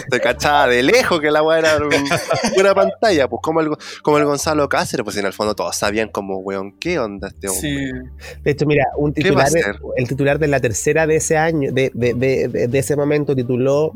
Se 0.09 0.19
cachaba 0.19 0.67
de 0.67 0.83
lejos 0.83 1.19
que 1.19 1.31
la 1.31 1.41
weá 1.43 1.59
era 1.59 1.77
un- 1.77 1.91
una 2.59 2.73
pantalla, 2.75 3.27
pues 3.27 3.39
como 3.41 3.61
el, 3.61 3.69
como 4.03 4.17
el 4.17 4.25
Gonzalo 4.25 4.67
Cáceres, 4.69 5.03
pues 5.03 5.17
en 5.17 5.25
el 5.25 5.33
fondo 5.33 5.55
todos 5.55 5.75
sabían 5.75 6.09
como, 6.09 6.37
weón, 6.39 6.73
¿qué 6.79 6.99
onda 6.99 7.27
este 7.29 7.47
hombre? 7.49 7.61
Sí. 7.61 8.37
De 8.43 8.51
hecho, 8.51 8.65
mira, 8.65 8.85
un 8.97 9.13
¿Qué 9.13 9.31
va 9.31 9.43
a 9.43 9.45
titular, 9.45 9.79
el 9.97 10.07
titular 10.07 10.39
de 10.39 10.47
la 10.47 10.59
tercera 10.59 11.07
de 11.07 11.15
ese 11.17 11.37
año, 11.37 11.71
de, 11.71 11.91
de, 11.93 12.13
de, 12.15 12.47
de- 12.47 12.67
de 12.67 12.79
ese 12.79 12.95
momento, 12.95 13.35
tituló 13.35 13.93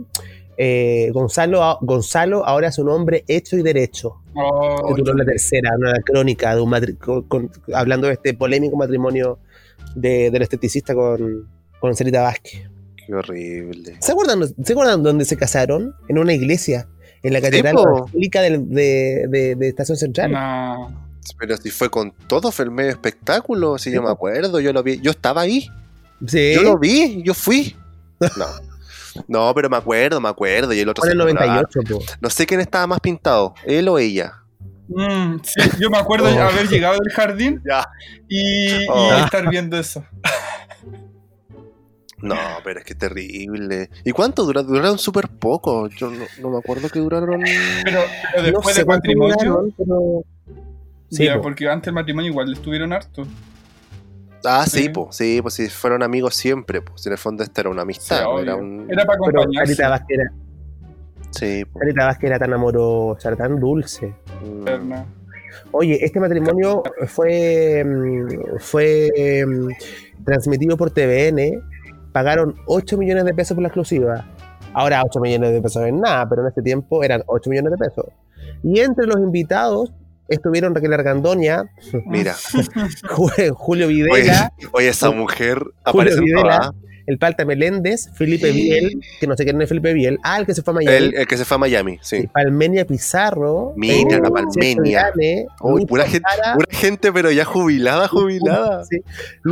eh, 0.57 1.09
Gonzalo, 1.13 1.77
Gonzalo 1.81 2.45
ahora 2.45 2.67
es 2.67 2.77
un 2.79 2.89
hombre 2.89 3.23
hecho 3.27 3.57
y 3.57 3.63
derecho. 3.63 4.17
Oh, 4.35 4.93
tituló 4.95 5.13
la 5.13 5.25
tercera, 5.25 5.71
una 5.77 5.93
crónica 6.05 6.53
de 6.55 6.61
un 6.61 6.69
matri- 6.69 6.97
con- 6.97 7.23
con- 7.23 7.49
hablando 7.73 8.07
de 8.07 8.13
este 8.13 8.33
polémico 8.33 8.75
matrimonio 8.75 9.39
de, 9.95 10.29
del 10.31 10.41
esteticista 10.41 10.93
con, 10.93 11.47
con 11.79 11.95
Celita 11.95 12.21
Vázquez. 12.23 12.69
Qué 13.07 13.13
horrible. 13.15 13.95
¿Se 14.01 14.11
acuerdan, 14.11 14.41
¿Se 14.63 14.73
acuerdan 14.73 15.01
dónde 15.01 15.23
se 15.25 15.37
casaron? 15.37 15.95
En 16.09 16.19
una 16.19 16.33
iglesia, 16.33 16.87
en 17.23 17.33
la 17.33 17.41
catedral 17.41 17.75
del- 18.13 18.69
de, 18.69 19.25
de, 19.29 19.55
de 19.55 19.67
Estación 19.69 19.97
Central. 19.97 20.31
no. 20.31 21.07
Pero 21.37 21.55
si 21.57 21.69
fue 21.69 21.89
con 21.91 22.11
todo, 22.27 22.51
fue 22.51 22.65
el 22.65 22.71
medio 22.71 22.89
espectáculo, 22.89 23.77
si 23.77 23.89
Sí, 23.91 23.95
yo 23.95 24.01
me 24.01 24.09
acuerdo, 24.09 24.59
yo 24.59 24.73
lo 24.73 24.81
vi, 24.81 24.99
yo 24.99 25.11
estaba 25.11 25.41
ahí, 25.41 25.67
Sí, 26.25 26.53
yo 26.55 26.63
lo 26.63 26.77
vi, 26.79 27.21
yo 27.23 27.33
fui. 27.35 27.75
No. 28.37 28.45
No, 29.27 29.53
pero 29.55 29.69
me 29.69 29.77
acuerdo, 29.77 30.21
me 30.21 30.29
acuerdo. 30.29 30.73
Y 30.73 30.79
el 30.79 30.89
otro 30.89 31.01
fue 31.03 31.11
en 31.13 31.19
el 31.19 31.27
se 31.27 31.35
colgaba. 31.35 31.61
98, 31.63 31.79
po. 31.97 32.03
No 32.21 32.29
sé 32.29 32.45
quién 32.45 32.59
estaba 32.61 32.85
más 32.87 32.99
pintado, 32.99 33.53
él 33.65 33.87
o 33.89 33.97
ella. 33.97 34.33
Mm, 34.87 35.37
sí, 35.43 35.61
yo 35.79 35.89
me 35.89 35.97
acuerdo 35.97 36.27
de 36.27 36.39
Oh. 36.39 36.47
haber 36.47 36.67
llegado 36.67 36.97
del 36.99 37.11
jardín 37.11 37.61
y, 38.27 38.83
y 38.83 38.87
Oh. 38.89 39.13
estar 39.23 39.49
viendo 39.49 39.77
eso. 39.77 40.03
No, 42.21 42.35
pero 42.65 42.79
es 42.79 42.85
que 42.85 42.95
terrible. 42.95 43.89
¿Y 44.03 44.11
cuánto 44.11 44.43
duraron? 44.43 44.69
Duraron 44.69 44.99
súper 44.99 45.29
poco. 45.29 45.87
Yo 45.87 46.09
no, 46.11 46.25
no 46.41 46.49
me 46.49 46.57
acuerdo 46.57 46.89
que 46.89 46.99
duraron. 46.99 47.41
Pero, 47.83 48.01
pero 48.33 48.43
después 48.43 48.65
no 48.65 48.69
sé 48.71 48.73
del 48.79 48.85
cuánto 48.85 49.07
matrimonio, 49.07 49.35
duraron, 49.39 49.73
pero... 49.77 50.23
Sí, 51.11 51.25
ya, 51.25 51.35
po. 51.37 51.43
porque 51.43 51.69
antes 51.69 51.85
del 51.85 51.93
matrimonio 51.95 52.29
igual 52.31 52.51
estuvieron 52.51 52.91
harto. 52.93 53.25
Ah, 54.45 54.65
sí, 54.65 54.83
Sí. 54.83 54.89
pues, 54.89 55.15
sí, 55.15 55.39
pues 55.41 55.53
sí, 55.53 55.67
fueron 55.69 56.01
amigos 56.03 56.35
siempre, 56.35 56.81
pues 56.81 57.05
en 57.05 57.11
el 57.13 57.17
fondo 57.17 57.43
esta 57.43 57.61
era 57.61 57.69
una 57.69 57.81
amistad, 57.81 58.23
Sí, 58.23 58.41
era 58.41 58.55
un... 58.55 58.87
Era 58.89 59.05
para 59.05 59.19
pero 59.25 59.41
acompañarse. 59.41 59.75
Carita 59.75 59.89
Vázquez 59.89 60.19
era, 60.19 60.31
Sí, 61.31 61.65
pues. 61.65 61.81
Carita 61.81 62.05
Vázquez 62.05 62.27
era 62.29 62.39
tan 62.39 62.53
amorosa, 62.53 63.27
era 63.29 63.37
tan 63.37 63.59
dulce. 63.59 64.13
mm. 64.43 64.93
Oye, 65.71 66.03
este 66.03 66.19
matrimonio 66.19 66.81
fue, 67.07 67.83
mm, 67.85 68.57
fue 68.59 69.09
mm, 69.45 70.23
transmitido 70.23 70.77
por 70.77 70.91
TVN. 70.91 71.61
Pagaron 72.11 72.55
8 72.65 72.97
millones 72.97 73.25
de 73.25 73.33
pesos 73.33 73.55
por 73.55 73.61
la 73.63 73.67
exclusiva. 73.67 74.25
Ahora 74.73 75.03
8 75.05 75.19
millones 75.19 75.51
de 75.51 75.61
pesos 75.61 75.83
es 75.85 75.93
nada, 75.93 76.27
pero 76.29 76.41
en 76.43 76.47
ese 76.49 76.61
tiempo 76.61 77.03
eran 77.03 77.23
8 77.27 77.49
millones 77.49 77.71
de 77.71 77.77
pesos. 77.77 78.05
Y 78.63 78.79
entre 78.79 79.05
los 79.05 79.17
invitados 79.17 79.91
estuvieron 80.29 80.73
Raquel 80.75 80.93
Argandoña, 80.93 81.63
Mira, 82.05 82.33
Ju- 83.03 83.51
Julio 83.55 83.87
Videla, 83.87 84.51
oye, 84.71 84.89
esa 84.89 85.11
mujer 85.11 85.61
aparece 85.83 86.17
en 86.19 86.25
Videla, 86.25 86.73
el 87.07 87.17
Palta 87.17 87.43
Meléndez, 87.43 88.09
Felipe 88.13 88.51
Biel, 88.51 89.01
que 89.19 89.25
no 89.25 89.35
sé 89.35 89.43
quién 89.43 89.59
es 89.59 89.67
Felipe 89.67 89.93
Biel, 89.93 90.19
ah, 90.23 90.37
el 90.39 90.45
que 90.45 90.53
se 90.53 90.61
fue 90.61 90.73
a 90.73 90.75
Miami. 90.75 90.95
El, 90.95 91.15
el 91.15 91.25
que 91.27 91.37
se 91.37 91.43
fue 91.45 91.55
a 91.55 91.57
Miami, 91.57 91.93
y 91.93 91.99
sí. 92.03 92.27
Palmenia 92.31 92.85
Pizarro. 92.85 93.73
Mira, 93.75 94.17
eh, 94.17 94.21
la 94.21 94.29
Palmenia. 94.29 95.11
Pura 95.87 96.05
gente, 96.05 96.21
pura 96.53 96.67
gente, 96.69 97.11
pero 97.11 97.31
ya 97.31 97.45
jubilada, 97.45 98.07
jubilada. 98.07 98.83
sí, 98.85 99.01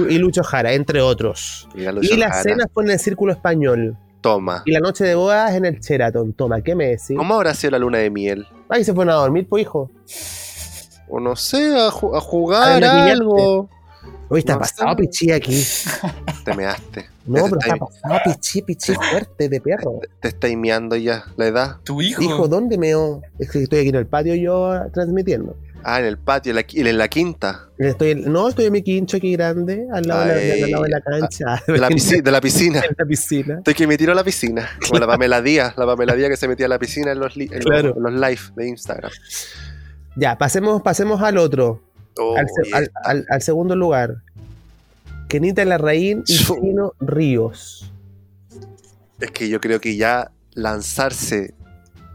y 0.08 0.20
Lucho 0.20 0.44
Jara, 0.44 0.74
entre 0.74 1.02
otros. 1.02 1.68
Mira, 1.74 1.92
Lucho 1.92 2.14
Y 2.14 2.18
la 2.18 2.30
Jara. 2.30 2.44
cena 2.44 2.66
fue 2.72 2.84
en 2.84 2.92
el 2.92 3.00
Círculo 3.00 3.34
Español. 3.34 3.98
Toma. 4.22 4.62
Y 4.66 4.72
la 4.72 4.80
noche 4.80 5.06
de 5.06 5.16
bodas 5.16 5.56
en 5.56 5.66
el 5.66 5.80
Sheraton. 5.80 6.34
Toma, 6.34 6.62
¿qué 6.62 6.76
me 6.76 6.86
decís? 6.90 7.16
¿Cómo 7.18 7.34
habrá 7.36 7.54
sido 7.56 7.72
la 7.72 7.80
luna 7.80 7.98
de 8.00 8.10
miel? 8.12 8.46
Ahí 8.70 8.84
se 8.84 8.94
fueron 8.94 9.14
a 9.14 9.18
dormir, 9.18 9.48
pues, 9.50 9.62
hijo. 9.64 9.90
O 11.10 11.20
no 11.20 11.36
sé, 11.36 11.76
a, 11.76 11.90
ju- 11.90 12.16
a 12.16 12.22
jugar 12.22 12.84
A 12.84 13.06
algo. 13.06 13.70
Hoy 14.30 14.40
está 14.40 14.54
No 14.54 14.60
pasado 14.60 14.90
sé. 14.90 14.96
pichí 14.98 15.32
aquí. 15.32 15.64
Te 16.46 16.54
measte. 16.54 17.08
No, 17.26 17.44
Te 17.46 17.50
pero 17.50 17.60
está- 17.62 17.74
está 17.76 17.86
pasado 17.86 18.20
pichí, 18.26 18.62
pichí 18.62 18.94
fuerte 19.12 19.48
de 19.50 19.62
perro. 19.62 20.00
Te 20.20 20.28
está 20.28 20.48
meando 20.58 20.96
ya 20.98 21.24
la 21.38 21.48
edad. 21.48 21.78
Tu 21.84 22.02
hijo. 22.02 22.22
Hijo, 22.22 22.48
¿dónde 22.50 22.78
meo? 22.78 23.22
Es 23.40 23.50
que 23.50 23.64
estoy 23.64 23.80
aquí 23.80 23.90
en 23.90 23.96
el 23.96 24.06
patio 24.08 24.36
yo 24.36 24.68
ah, 24.72 24.88
transmitiendo. 24.94 25.56
Ah, 25.84 26.00
en 26.02 26.06
el 26.08 26.18
patio, 26.18 26.50
en 26.50 26.56
la, 26.58 26.66
en 26.90 26.98
la 26.98 27.08
quinta. 27.08 27.70
Estoy, 27.78 28.16
no, 28.16 28.50
estoy 28.50 28.66
en 28.66 28.74
mi 28.74 28.82
quincho 28.82 29.16
aquí 29.16 29.32
grande, 29.34 29.88
al 29.94 30.04
lado, 30.06 30.26
de, 30.26 30.28
la, 30.28 30.54
Ay, 30.56 30.62
al 30.64 30.72
lado 30.72 30.84
de 30.84 30.90
la 30.90 31.02
cancha. 31.02 31.64
De 31.66 31.78
la, 31.78 31.90
pisci- 31.90 32.22
de 32.22 32.32
la 32.32 32.42
piscina. 32.42 32.82
La 32.98 33.06
piscina. 33.06 33.58
Estoy 33.60 33.74
que 33.76 33.88
me 33.88 33.96
tiro 33.98 34.12
a 34.12 34.16
la 34.16 34.24
piscina. 34.26 34.68
Como 34.86 35.00
la 35.00 35.08
Pamela 35.08 35.42
Díaz, 35.42 35.78
la 35.78 35.86
Pamela 35.86 36.16
Díaz 36.16 36.32
que 36.32 36.36
se 36.38 36.48
metía 36.50 36.66
a 36.66 36.70
la 36.70 36.80
piscina 36.80 37.12
en 37.14 37.20
los, 37.20 37.34
Claro. 37.34 37.94
en 37.96 38.04
los 38.04 38.12
live 38.12 38.42
de 38.58 38.68
Instagram. 38.68 39.12
Ya, 40.18 40.38
pasemos, 40.38 40.82
pasemos 40.82 41.22
al 41.22 41.38
otro, 41.38 41.82
Oh, 42.20 42.36
al, 42.36 42.48
se- 42.50 42.70
y 42.70 42.74
al- 42.74 42.84
esta. 42.84 43.00
al- 43.06 43.26
al 43.30 43.42
segundo 43.42 43.76
lugar. 43.76 44.18
Kenita 45.30 45.64
Larraín 45.66 46.24
y. 46.26 46.38
Chino 46.38 46.94
Ríos. 47.00 47.92
Es 49.20 49.32
que 49.32 49.50
yo 49.50 49.60
creo 49.62 49.80
que 49.80 49.96
ya 49.98 50.32
lanzarse 50.54 51.54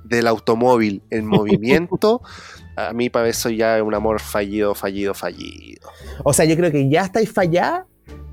del 0.05 0.27
automóvil 0.27 1.03
en 1.11 1.27
movimiento, 1.27 2.21
a 2.77 2.93
mí 2.93 3.11
para 3.11 3.29
eso 3.29 3.51
ya 3.51 3.77
es 3.77 3.83
un 3.83 3.95
amor 3.95 4.21
fallido, 4.21 4.75
fallido, 4.75 5.15
fallido. 5.15 5.89
O 6.25 6.33
sea, 6.33 6.45
yo 6.45 6.57
creo 6.57 6.71
que 6.73 6.89
ya 6.89 7.03
estáis 7.03 7.31
falladas 7.31 7.85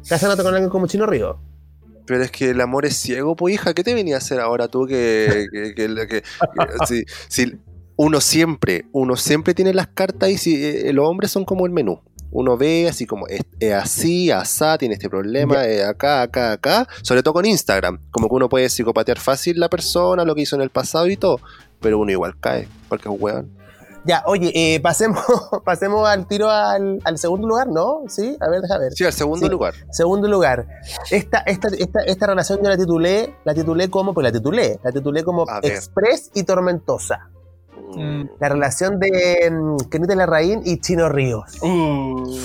casándote 0.08 0.43
con 0.43 0.53
alguien 0.53 0.69
como 0.69 0.88
Chino 0.88 1.05
Ríos. 1.05 1.38
Pero 2.08 2.23
es 2.23 2.32
que 2.32 2.49
el 2.49 2.62
amor 2.62 2.86
es 2.88 2.95
ciego, 2.95 3.36
pues 3.36 3.53
hija, 3.53 3.75
¿qué 3.75 3.84
te 3.84 3.93
venía 3.93 4.15
a 4.15 4.17
hacer 4.17 4.39
ahora 4.39 4.67
tú 4.67 4.88
que, 4.88 5.45
que- 5.51 5.73
que- 5.75 5.95
que- 5.95 6.08
que- 6.08 6.23
si, 6.88 7.03
si 7.27 7.55
uno 8.02 8.22
siempre, 8.22 8.86
uno 8.94 9.18
siempre 9.18 9.54
tiene 9.54 9.74
las 9.74 9.88
cartas 9.88 10.30
y 10.30 10.38
si 10.38 10.56
eh, 10.66 10.94
los 10.94 11.06
hombres 11.06 11.32
son 11.32 11.44
como 11.44 11.66
el 11.66 11.74
menú. 11.74 12.00
Uno 12.32 12.56
ve 12.56 12.88
así 12.88 13.06
como 13.06 13.28
es, 13.28 13.42
es 13.60 13.74
así, 13.74 14.32
asá, 14.32 14.78
tiene 14.78 14.94
este 14.94 15.10
problema, 15.10 15.66
eh, 15.66 15.84
acá, 15.84 16.22
acá, 16.22 16.54
acá, 16.54 16.88
sobre 17.02 17.24
todo 17.24 17.34
con 17.34 17.46
Instagram, 17.46 18.00
como 18.10 18.30
que 18.30 18.36
uno 18.36 18.48
puede 18.48 18.70
psicopatear 18.70 19.20
fácil 19.20 19.60
la 19.60 19.68
persona, 19.68 20.24
lo 20.24 20.34
que 20.34 20.44
hizo 20.44 20.56
en 20.56 20.62
el 20.62 20.70
pasado 20.70 21.08
y 21.08 21.18
todo, 21.18 21.42
pero 21.82 22.00
uno 22.00 22.10
igual 22.10 22.40
cae, 22.40 22.70
porque 22.88 23.10
es 23.10 23.14
un 23.14 23.18
weón. 23.20 23.52
Ya, 24.06 24.24
oye, 24.28 24.54
eh, 24.56 24.80
pasemos, 24.80 25.22
pasemos 25.66 26.08
al 26.08 26.26
tiro 26.26 26.50
al, 26.50 27.02
al 27.04 27.18
segundo 27.18 27.50
lugar, 27.50 27.68
¿no? 27.68 28.04
Sí, 28.08 28.38
a 28.40 28.48
ver, 28.48 28.62
deja 28.62 28.78
ver. 28.78 28.94
Sí, 28.94 29.04
al 29.04 29.12
segundo 29.12 29.46
Sí. 29.46 29.52
lugar. 29.52 29.74
Segundo 29.92 30.30
lugar. 30.30 30.68
Esta, 31.12 31.40
esta, 31.40 31.68
esta, 31.68 32.00
esta 32.06 32.28
relación 32.28 32.60
yo 32.64 32.70
la 32.70 32.78
titulé, 32.78 33.36
la 33.44 33.54
titulé 33.54 33.90
como, 33.90 34.14
pues 34.14 34.24
la 34.24 34.32
titulé, 34.32 34.80
la 34.86 34.92
titulé 34.94 35.22
como. 35.26 35.46
Express 35.64 36.32
y 36.34 36.44
Tormentosa. 36.44 37.30
Mm. 37.95 38.30
La 38.39 38.49
relación 38.49 38.99
de 38.99 39.49
mm, 39.52 39.89
Kenita 39.89 40.15
Larraín 40.15 40.62
y 40.65 40.80
Chino 40.80 41.10
Ríos. 41.10 41.62
Uh, 41.62 42.38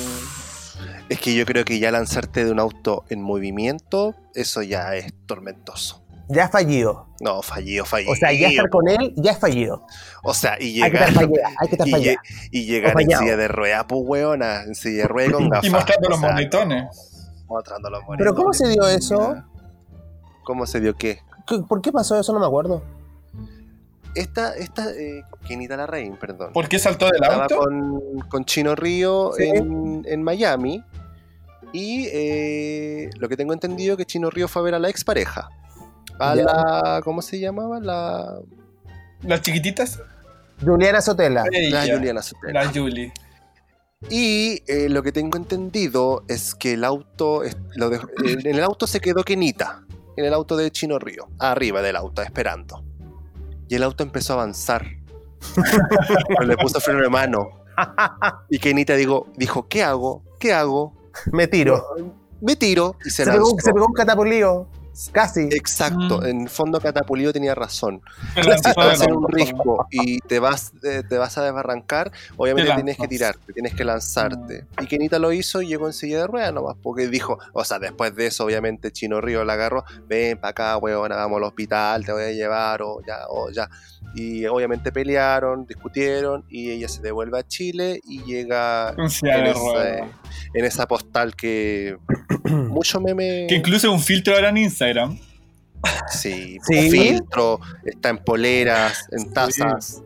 Es 1.09 1.21
que 1.21 1.35
yo 1.35 1.45
creo 1.45 1.65
que 1.65 1.79
ya 1.79 1.91
lanzarte 1.91 2.45
de 2.45 2.51
un 2.53 2.59
auto 2.59 3.05
en 3.11 3.21
movimiento, 3.23 4.15
eso 4.35 4.63
ya 4.63 4.95
es 4.97 5.13
tormentoso. 5.27 6.01
Ya 6.29 6.49
fallido. 6.49 7.09
No, 7.21 7.43
fallido, 7.43 7.85
fallido. 7.85 8.13
O 8.13 8.17
sea, 8.17 8.33
ya 8.33 8.49
estar 8.49 8.71
con 8.71 8.89
él 8.89 9.13
ya 9.17 9.33
es 9.33 9.39
fallido. 9.39 9.87
O 10.23 10.33
sea, 10.33 10.57
y 10.59 10.81
Hay 10.81 10.91
que 10.91 10.97
llegar, 10.97 11.09
estar 11.11 11.25
hay 11.61 11.69
que 11.69 11.75
estar 11.77 11.89
y, 12.51 12.59
y 12.61 12.65
llegar 12.65 12.97
O 12.97 13.01
en 13.01 13.11
silla 13.11 13.37
de 13.37 13.49
rueda, 13.49 13.87
pues 13.87 14.01
weona, 14.05 14.63
en 14.63 14.75
silla 14.75 15.03
de 15.03 15.09
rueda 15.09 15.33
con 15.33 15.51
gafas. 15.51 15.67
y 15.67 15.71
mostrando 15.71 16.09
o 16.09 16.11
los 16.13 16.21
sea, 16.21 16.31
monetones. 16.31 17.21
Mostrando 17.47 17.91
los 17.91 18.01
monetones. 18.05 18.19
Pero 18.19 18.35
¿cómo 18.35 18.53
se 18.55 18.69
dio 18.69 18.89
eso? 18.89 19.35
¿Cómo 20.45 20.67
se 20.67 20.81
dio? 20.81 20.97
¿Qué- 20.97 21.19
¿Por 21.69 21.83
qué 21.83 21.93
pasó 21.93 22.19
eso? 22.19 22.33
No 22.33 22.41
me 22.41 22.47
acuerdo. 22.47 22.83
Esta, 24.15 24.55
esta, 24.55 24.91
eh, 24.93 25.23
Kenita 25.47 25.77
Larraín, 25.77 26.17
perdón. 26.17 26.53
¿Por 26.53 26.69
qué 26.69 26.79
saltó 26.79 27.07
del 27.07 27.17
Estaba 27.23 27.43
auto? 27.45 27.57
con, 27.59 28.21
con 28.29 28.45
Chino 28.45 28.75
Río 28.75 29.33
Sí. 29.37 29.45
en, 29.45 30.03
en 30.07 30.23
Miami. 30.23 30.85
Y 31.73 32.07
eh, 32.13 33.11
lo 33.19 33.29
que 33.29 33.37
tengo 33.37 33.53
entendido 33.53 33.97
que 33.97 34.05
Chino 34.05 34.31
Río 34.31 34.47
fue 34.47 34.61
a 34.61 34.65
ver 34.65 34.75
a 34.75 34.79
la 34.79 34.89
expareja. 34.89 35.49
A 36.21 36.37
Ya. 36.37 36.45
la. 36.45 37.01
¿Cómo 37.03 37.23
se 37.23 37.41
llamaba? 37.41 37.81
La. 37.81 38.39
¿Las 39.23 39.43
chiquititas? 39.43 40.01
Juliana 40.65 41.01
Sotela. 41.01 41.45
La 41.71 41.81
Juliana 41.83 42.23
Sotelo. 42.23 42.53
La 42.53 42.71
Julie. 42.73 43.13
Y 44.11 44.63
eh, 44.69 44.89
lo 44.89 45.03
que 45.03 45.11
tengo 45.13 45.37
entendido 45.37 46.25
es 46.29 46.55
que 46.55 46.75
el 46.75 46.85
auto, 46.85 47.43
es- 47.43 47.57
lo 47.75 47.89
dejó- 47.91 48.09
en 48.23 48.47
el 48.55 48.63
auto 48.63 48.87
se 48.87 49.01
quedó 49.01 49.25
Kenita, 49.25 49.83
en 50.17 50.27
el 50.27 50.35
auto 50.35 50.57
de 50.57 50.71
Chino 50.71 50.99
Río, 50.99 51.29
arriba 51.39 51.81
del 51.83 51.97
auto, 51.97 52.21
esperando. 52.23 52.85
Y 53.69 53.75
el 53.75 53.83
auto 53.83 54.03
empezó 54.03 54.35
a 54.35 54.37
avanzar. 54.43 54.87
Pero 56.29 56.43
le 56.43 56.57
puso 56.57 56.81
freno 56.81 57.03
de 57.03 57.09
mano. 57.09 57.49
Y 58.49 58.59
Kenita 58.59 58.95
digo, 58.95 59.27
dijo, 59.37 59.69
¿qué 59.69 59.83
hago? 59.83 60.23
¿Qué 60.39 60.53
hago? 60.53 60.95
Me 61.33 61.47
tiro. 61.47 61.85
Me 62.41 62.57
tiro 62.57 62.97
y 63.05 63.11
se, 63.11 63.25
Se 63.25 63.31
pegó, 63.31 63.57
se 63.59 63.73
pegó 63.73 63.87
un 63.87 63.93
catapulío. 63.93 64.69
Casi. 65.13 65.49
Exacto, 65.53 66.21
Mm. 66.21 66.27
en 66.27 66.49
fondo 66.49 66.81
Catapulido 66.81 67.33
tenía 67.33 67.55
razón. 67.55 68.01
Si 68.45 68.51
estás 68.51 69.01
en 69.03 69.13
un 69.13 69.29
risco 69.29 69.87
y 69.91 70.21
te 70.21 70.39
vas, 70.39 70.73
eh, 70.83 71.03
te 71.09 71.19
vas 71.19 71.37
a 71.39 71.45
desbarrancar, 71.45 72.13
obviamente 72.37 72.71
Te 72.71 72.75
tienes 72.77 72.97
que 72.97 73.09
tirarte, 73.09 73.53
tienes 73.53 73.75
que 73.75 73.85
lanzarte. 73.85 74.67
Y 74.81 74.87
Kenita 74.87 75.19
lo 75.19 75.33
hizo 75.33 75.63
y 75.63 75.69
llegó 75.69 75.87
en 75.87 75.93
silla 75.93 76.19
de 76.21 76.27
ruedas 76.27 76.53
nomás, 76.53 76.77
porque 76.83 77.09
dijo, 77.09 77.39
o 77.53 77.65
sea, 77.65 77.79
después 77.79 78.15
de 78.15 78.27
eso, 78.27 78.45
obviamente 78.45 78.91
Chino 78.93 79.21
Río 79.21 79.45
la 79.45 79.55
agarró, 79.55 79.85
ven 80.07 80.39
para 80.39 80.51
acá, 80.51 80.77
weón, 80.79 81.09
vamos 81.11 81.37
al 81.39 81.45
hospital, 81.45 82.05
te 82.05 82.13
voy 82.13 82.23
a 82.25 82.31
llevar, 82.33 82.83
o 82.83 83.01
ya, 83.07 83.27
o 83.29 83.51
ya. 83.51 83.69
Y 84.15 84.47
obviamente 84.47 84.93
pelearon, 84.93 85.67
discutieron, 85.67 86.45
y 86.49 86.71
ella 86.71 86.89
se 86.89 87.03
devuelve 87.03 87.39
a 87.39 87.43
Chile 87.47 88.01
y 88.05 88.23
llega 88.23 88.95
en, 88.97 89.05
esa, 89.47 89.99
en 90.55 90.65
esa 90.65 90.87
postal 90.87 91.35
que 91.35 91.97
mucho 92.45 93.01
meme. 93.01 93.47
Que 93.49 93.57
incluso 93.57 93.89
es 93.89 93.93
un 93.93 94.01
filtro 94.01 94.35
ahora 94.35 94.51
en 94.51 94.59
Instagram. 94.59 95.19
Sí, 96.09 96.59
Sí. 96.67 96.91
filtro, 96.91 97.61
está 97.85 98.11
en 98.11 98.19
poleras, 98.19 99.07
en 99.11 99.21
Sí. 99.21 99.31
tazas, 99.35 100.03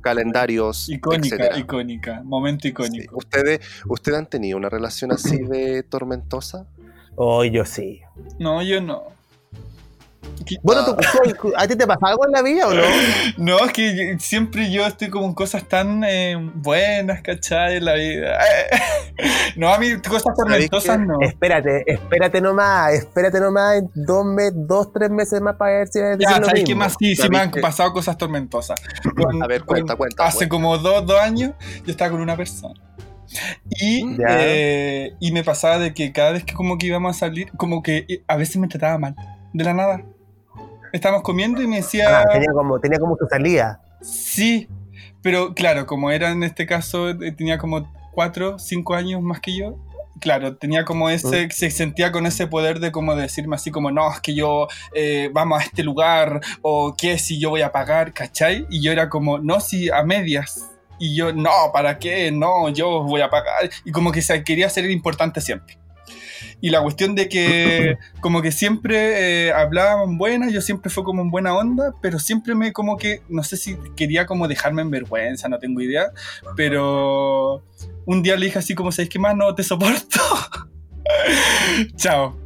calendarios, 0.00 0.88
Icónica, 0.88 1.36
etcétera. 1.36 1.58
icónica. 1.58 2.22
Momento 2.24 2.62
Sí. 2.62 2.68
icónico. 2.68 3.16
¿Ustedes, 3.16 3.60
¿Ustedes 3.86 4.18
han 4.18 4.26
tenido 4.26 4.56
una 4.58 4.68
relación 4.68 5.12
así 5.12 5.36
de 5.48 5.82
tormentosa? 5.82 6.66
Oh, 7.16 7.44
yo 7.44 7.64
sí. 7.64 8.00
No, 8.38 8.62
yo 8.62 8.80
no. 8.80 9.04
Bueno, 10.62 10.84
¿tú- 10.84 10.96
tú- 11.40 11.52
¿a 11.56 11.66
ti 11.66 11.76
te 11.76 11.86
pasa 11.86 12.06
algo 12.08 12.26
en 12.26 12.32
la 12.32 12.42
vida 12.42 12.66
o 12.68 12.74
no? 12.74 12.82
No, 13.38 13.64
es 13.64 13.72
que 13.72 13.96
yo- 13.96 14.18
siempre 14.18 14.70
yo 14.70 14.86
estoy 14.86 15.08
como 15.10 15.26
en 15.26 15.34
cosas 15.34 15.64
tan 15.68 16.02
eh, 16.04 16.36
buenas, 16.54 17.22
¿cachai? 17.22 17.76
En 17.76 17.84
la 17.84 17.94
vida. 17.94 18.38
No, 19.56 19.72
a 19.72 19.78
mí 19.78 19.86
cosas 20.08 20.34
tormentosas 20.36 20.98
no. 20.98 21.18
Espérate, 21.20 21.84
espérate 21.86 22.40
nomás, 22.40 22.92
espérate 22.94 23.38
nomás 23.38 23.76
en 23.78 23.90
dos, 23.94 24.24
mes, 24.24 24.50
dos 24.54 24.92
tres 24.92 25.08
meses 25.10 25.40
más 25.40 25.54
para 25.56 25.78
ver 25.78 25.88
si 25.88 26.00
vas 26.00 26.06
a 26.06 26.10
decir 26.16 26.26
Ya, 26.28 26.38
lo 26.40 26.46
¿sabes 26.46 26.62
qué 26.64 26.68
mismo. 26.70 26.80
más? 26.84 26.94
Sí, 26.98 27.10
sí 27.10 27.16
¿Sabes 27.16 27.30
me 27.30 27.38
han 27.38 27.50
pasado 27.52 27.92
cosas 27.92 28.18
tormentosas. 28.18 28.80
Con- 29.16 29.40
A 29.42 29.46
ver, 29.46 29.60
con- 29.60 29.66
cuenta, 29.76 29.94
cuenta, 29.96 30.24
Hace 30.26 30.38
cuenta. 30.38 30.50
como 30.50 30.78
dos, 30.78 31.06
dos 31.06 31.20
años 31.20 31.52
yo 31.84 31.92
estaba 31.92 32.10
con 32.10 32.20
una 32.20 32.36
persona. 32.36 32.74
Y, 33.80 34.16
eh, 34.28 35.12
y 35.20 35.30
me 35.32 35.44
pasaba 35.44 35.78
de 35.78 35.94
que 35.94 36.12
cada 36.12 36.32
vez 36.32 36.42
que 36.44 36.54
como 36.54 36.76
que 36.76 36.86
íbamos 36.88 37.16
a 37.16 37.18
salir, 37.20 37.50
como 37.56 37.82
que 37.82 38.04
eh, 38.08 38.24
a 38.26 38.36
veces 38.36 38.56
me 38.56 38.66
trataba 38.68 38.98
mal, 38.98 39.14
de 39.52 39.64
la 39.64 39.74
nada. 39.74 40.02
Estábamos 40.94 41.24
comiendo 41.24 41.60
y 41.60 41.66
me 41.66 41.78
decía... 41.78 42.20
Ah, 42.20 42.24
tenía 42.32 42.52
como, 42.52 42.78
tenía 42.78 43.00
como 43.00 43.16
su 43.16 43.26
salida. 43.26 43.80
Sí, 44.00 44.68
pero 45.22 45.52
claro, 45.52 45.86
como 45.86 46.12
era 46.12 46.30
en 46.30 46.44
este 46.44 46.66
caso, 46.66 47.10
eh, 47.10 47.32
tenía 47.32 47.58
como 47.58 47.92
cuatro, 48.12 48.60
cinco 48.60 48.94
años 48.94 49.20
más 49.20 49.40
que 49.40 49.56
yo. 49.56 49.74
Claro, 50.20 50.56
tenía 50.56 50.84
como 50.84 51.10
ese, 51.10 51.50
se 51.50 51.72
sentía 51.72 52.12
con 52.12 52.26
ese 52.26 52.46
poder 52.46 52.78
de 52.78 52.92
como 52.92 53.16
decirme 53.16 53.56
así 53.56 53.72
como, 53.72 53.90
no, 53.90 54.08
es 54.08 54.20
que 54.20 54.36
yo 54.36 54.68
eh, 54.94 55.30
vamos 55.32 55.60
a 55.60 55.64
este 55.64 55.82
lugar, 55.82 56.40
o 56.62 56.94
qué 56.96 57.18
si 57.18 57.40
yo 57.40 57.50
voy 57.50 57.62
a 57.62 57.72
pagar, 57.72 58.12
¿cachai? 58.12 58.64
Y 58.70 58.80
yo 58.80 58.92
era 58.92 59.08
como, 59.08 59.38
no, 59.38 59.58
si 59.58 59.90
a 59.90 60.04
medias. 60.04 60.70
Y 61.00 61.16
yo, 61.16 61.32
no, 61.32 61.50
¿para 61.72 61.98
qué? 61.98 62.30
No, 62.30 62.68
yo 62.68 63.02
voy 63.02 63.20
a 63.20 63.28
pagar. 63.28 63.68
Y 63.84 63.90
como 63.90 64.12
que 64.12 64.22
se 64.22 64.44
quería 64.44 64.70
ser 64.70 64.88
importante 64.88 65.40
siempre. 65.40 65.76
Y 66.60 66.70
la 66.70 66.80
cuestión 66.82 67.14
de 67.14 67.28
que 67.28 67.96
como 68.20 68.40
que 68.40 68.50
siempre 68.52 69.46
eh, 69.48 69.52
hablaban 69.52 70.16
buenas, 70.16 70.52
yo 70.52 70.60
siempre 70.62 70.90
fue 70.90 71.04
como 71.04 71.20
en 71.22 71.30
buena 71.30 71.54
onda, 71.54 71.94
pero 72.00 72.18
siempre 72.18 72.54
me 72.54 72.72
como 72.72 72.96
que, 72.96 73.20
no 73.28 73.42
sé 73.42 73.56
si 73.56 73.76
quería 73.96 74.24
como 74.26 74.48
dejarme 74.48 74.82
en 74.82 74.90
vergüenza, 74.90 75.48
no 75.48 75.58
tengo 75.58 75.80
idea, 75.82 76.10
pero 76.56 77.62
un 78.06 78.22
día 78.22 78.36
le 78.36 78.46
dije 78.46 78.58
así 78.58 78.74
como, 78.74 78.92
¿sabes 78.92 79.08
qué 79.10 79.18
más? 79.18 79.36
No 79.36 79.54
te 79.54 79.62
soporto. 79.62 80.20
Chao. 81.96 82.36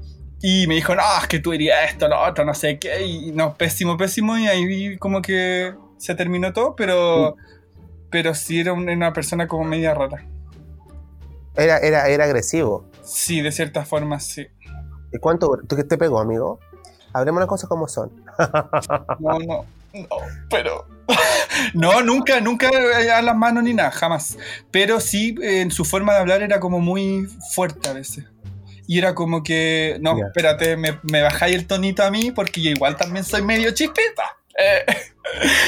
Y 0.40 0.66
me 0.68 0.76
dijo, 0.76 0.94
no, 0.94 1.02
es 1.20 1.26
que 1.26 1.40
tú 1.40 1.52
irías 1.52 1.90
esto, 1.90 2.06
lo 2.08 2.20
otro, 2.20 2.44
no 2.44 2.54
sé 2.54 2.78
qué, 2.78 3.04
y 3.04 3.32
no, 3.32 3.54
pésimo, 3.56 3.96
pésimo, 3.96 4.38
y 4.38 4.46
ahí 4.46 4.96
como 4.98 5.20
que 5.20 5.74
se 5.96 6.14
terminó 6.14 6.52
todo, 6.52 6.76
pero, 6.76 7.34
pero 8.08 8.34
sí 8.34 8.60
era 8.60 8.72
un- 8.72 8.88
una 8.88 9.12
persona 9.12 9.48
como 9.48 9.64
media 9.64 9.94
rara. 9.94 10.24
Era, 11.56 11.78
era, 11.78 12.08
era 12.08 12.24
agresivo. 12.24 12.88
Sí, 13.08 13.40
de 13.40 13.52
cierta 13.52 13.84
forma, 13.84 14.20
sí. 14.20 14.46
¿Y 15.12 15.18
cuánto 15.18 15.58
tú 15.66 15.76
que 15.76 15.84
te 15.84 15.96
pegó, 15.96 16.20
amigo? 16.20 16.60
Hablemos 17.12 17.40
las 17.40 17.48
cosas 17.48 17.68
como 17.68 17.88
son. 17.88 18.10
No, 19.18 19.38
no, 19.38 19.64
no, 19.94 20.06
pero. 20.50 20.86
No, 21.74 22.02
nunca, 22.02 22.40
nunca 22.40 22.68
a 23.16 23.22
las 23.22 23.34
manos 23.36 23.64
ni 23.64 23.74
nada, 23.74 23.90
jamás. 23.90 24.36
Pero 24.70 25.00
sí, 25.00 25.34
en 25.42 25.70
su 25.70 25.84
forma 25.84 26.12
de 26.14 26.20
hablar 26.20 26.42
era 26.42 26.60
como 26.60 26.78
muy 26.80 27.26
fuerte 27.52 27.88
a 27.88 27.94
veces. 27.94 28.26
Y 28.86 28.98
era 28.98 29.14
como 29.14 29.42
que, 29.42 29.98
no, 30.00 30.16
espérate, 30.24 30.76
me, 30.76 30.98
me 31.10 31.22
bajáis 31.22 31.56
el 31.56 31.66
tonito 31.66 32.02
a 32.04 32.10
mí 32.10 32.30
porque 32.30 32.62
yo 32.62 32.70
igual 32.70 32.96
también 32.96 33.24
soy 33.24 33.42
medio 33.42 33.70
chispita. 33.72 34.24
Eh, 34.60 34.84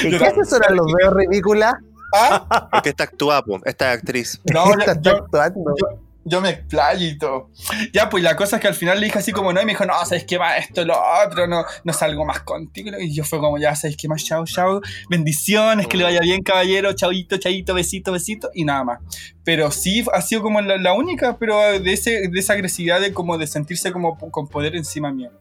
¿Y 0.03 0.17
qué 0.17 0.25
asesoran 0.25 0.75
los 0.75 0.85
veo 0.91 1.11
ridículas? 1.11 1.75
ah, 2.13 2.67
Porque 2.71 2.89
esta 2.89 3.05
actúa, 3.05 3.41
esta 3.63 3.93
es 3.93 3.99
actriz. 3.99 4.41
no, 4.51 4.65
Esta 4.71 4.85
yo, 4.85 4.91
está 4.93 5.01
yo, 5.01 5.17
actuando. 5.23 5.75
yo- 5.79 5.99
yo 6.23 6.41
me 6.41 6.49
explayo 6.49 7.07
y 7.07 7.17
todo. 7.17 7.49
Ya, 7.93 8.09
pues 8.09 8.23
la 8.23 8.35
cosa 8.35 8.57
es 8.57 8.61
que 8.61 8.67
al 8.67 8.75
final 8.75 8.99
le 8.99 9.07
dije 9.07 9.19
así 9.19 9.31
como 9.31 9.51
no, 9.53 9.61
y 9.61 9.65
me 9.65 9.71
dijo, 9.71 9.85
no, 9.85 9.93
¿sabes 10.05 10.25
qué 10.25 10.37
más? 10.37 10.59
Esto, 10.59 10.85
lo 10.85 10.95
otro, 11.25 11.47
no, 11.47 11.63
no 11.83 11.93
salgo 11.93 12.25
más 12.25 12.41
contigo. 12.41 12.91
Y 12.99 13.13
yo 13.13 13.23
fue 13.23 13.39
como, 13.39 13.57
ya, 13.57 13.75
¿sabes 13.75 13.97
qué 13.97 14.07
más? 14.07 14.23
Chao, 14.23 14.45
chao. 14.45 14.81
Bendiciones, 15.09 15.87
que 15.87 15.97
le 15.97 16.03
vaya 16.03 16.19
bien, 16.21 16.43
caballero. 16.43 16.93
Chauito, 16.93 17.37
chaito, 17.37 17.73
besito, 17.73 18.11
besito. 18.11 18.49
Y 18.53 18.65
nada 18.65 18.83
más. 18.83 18.99
Pero 19.43 19.71
sí, 19.71 20.05
ha 20.13 20.21
sido 20.21 20.41
como 20.41 20.61
la, 20.61 20.77
la 20.77 20.93
única, 20.93 21.37
pero 21.37 21.79
de, 21.79 21.93
ese, 21.93 22.27
de 22.29 22.39
esa 22.39 22.53
agresividad 22.53 23.01
de 23.01 23.13
como 23.13 23.37
de 23.37 23.47
sentirse 23.47 23.91
como 23.91 24.17
con 24.17 24.47
poder 24.47 24.75
encima 24.75 25.11
mío. 25.11 25.31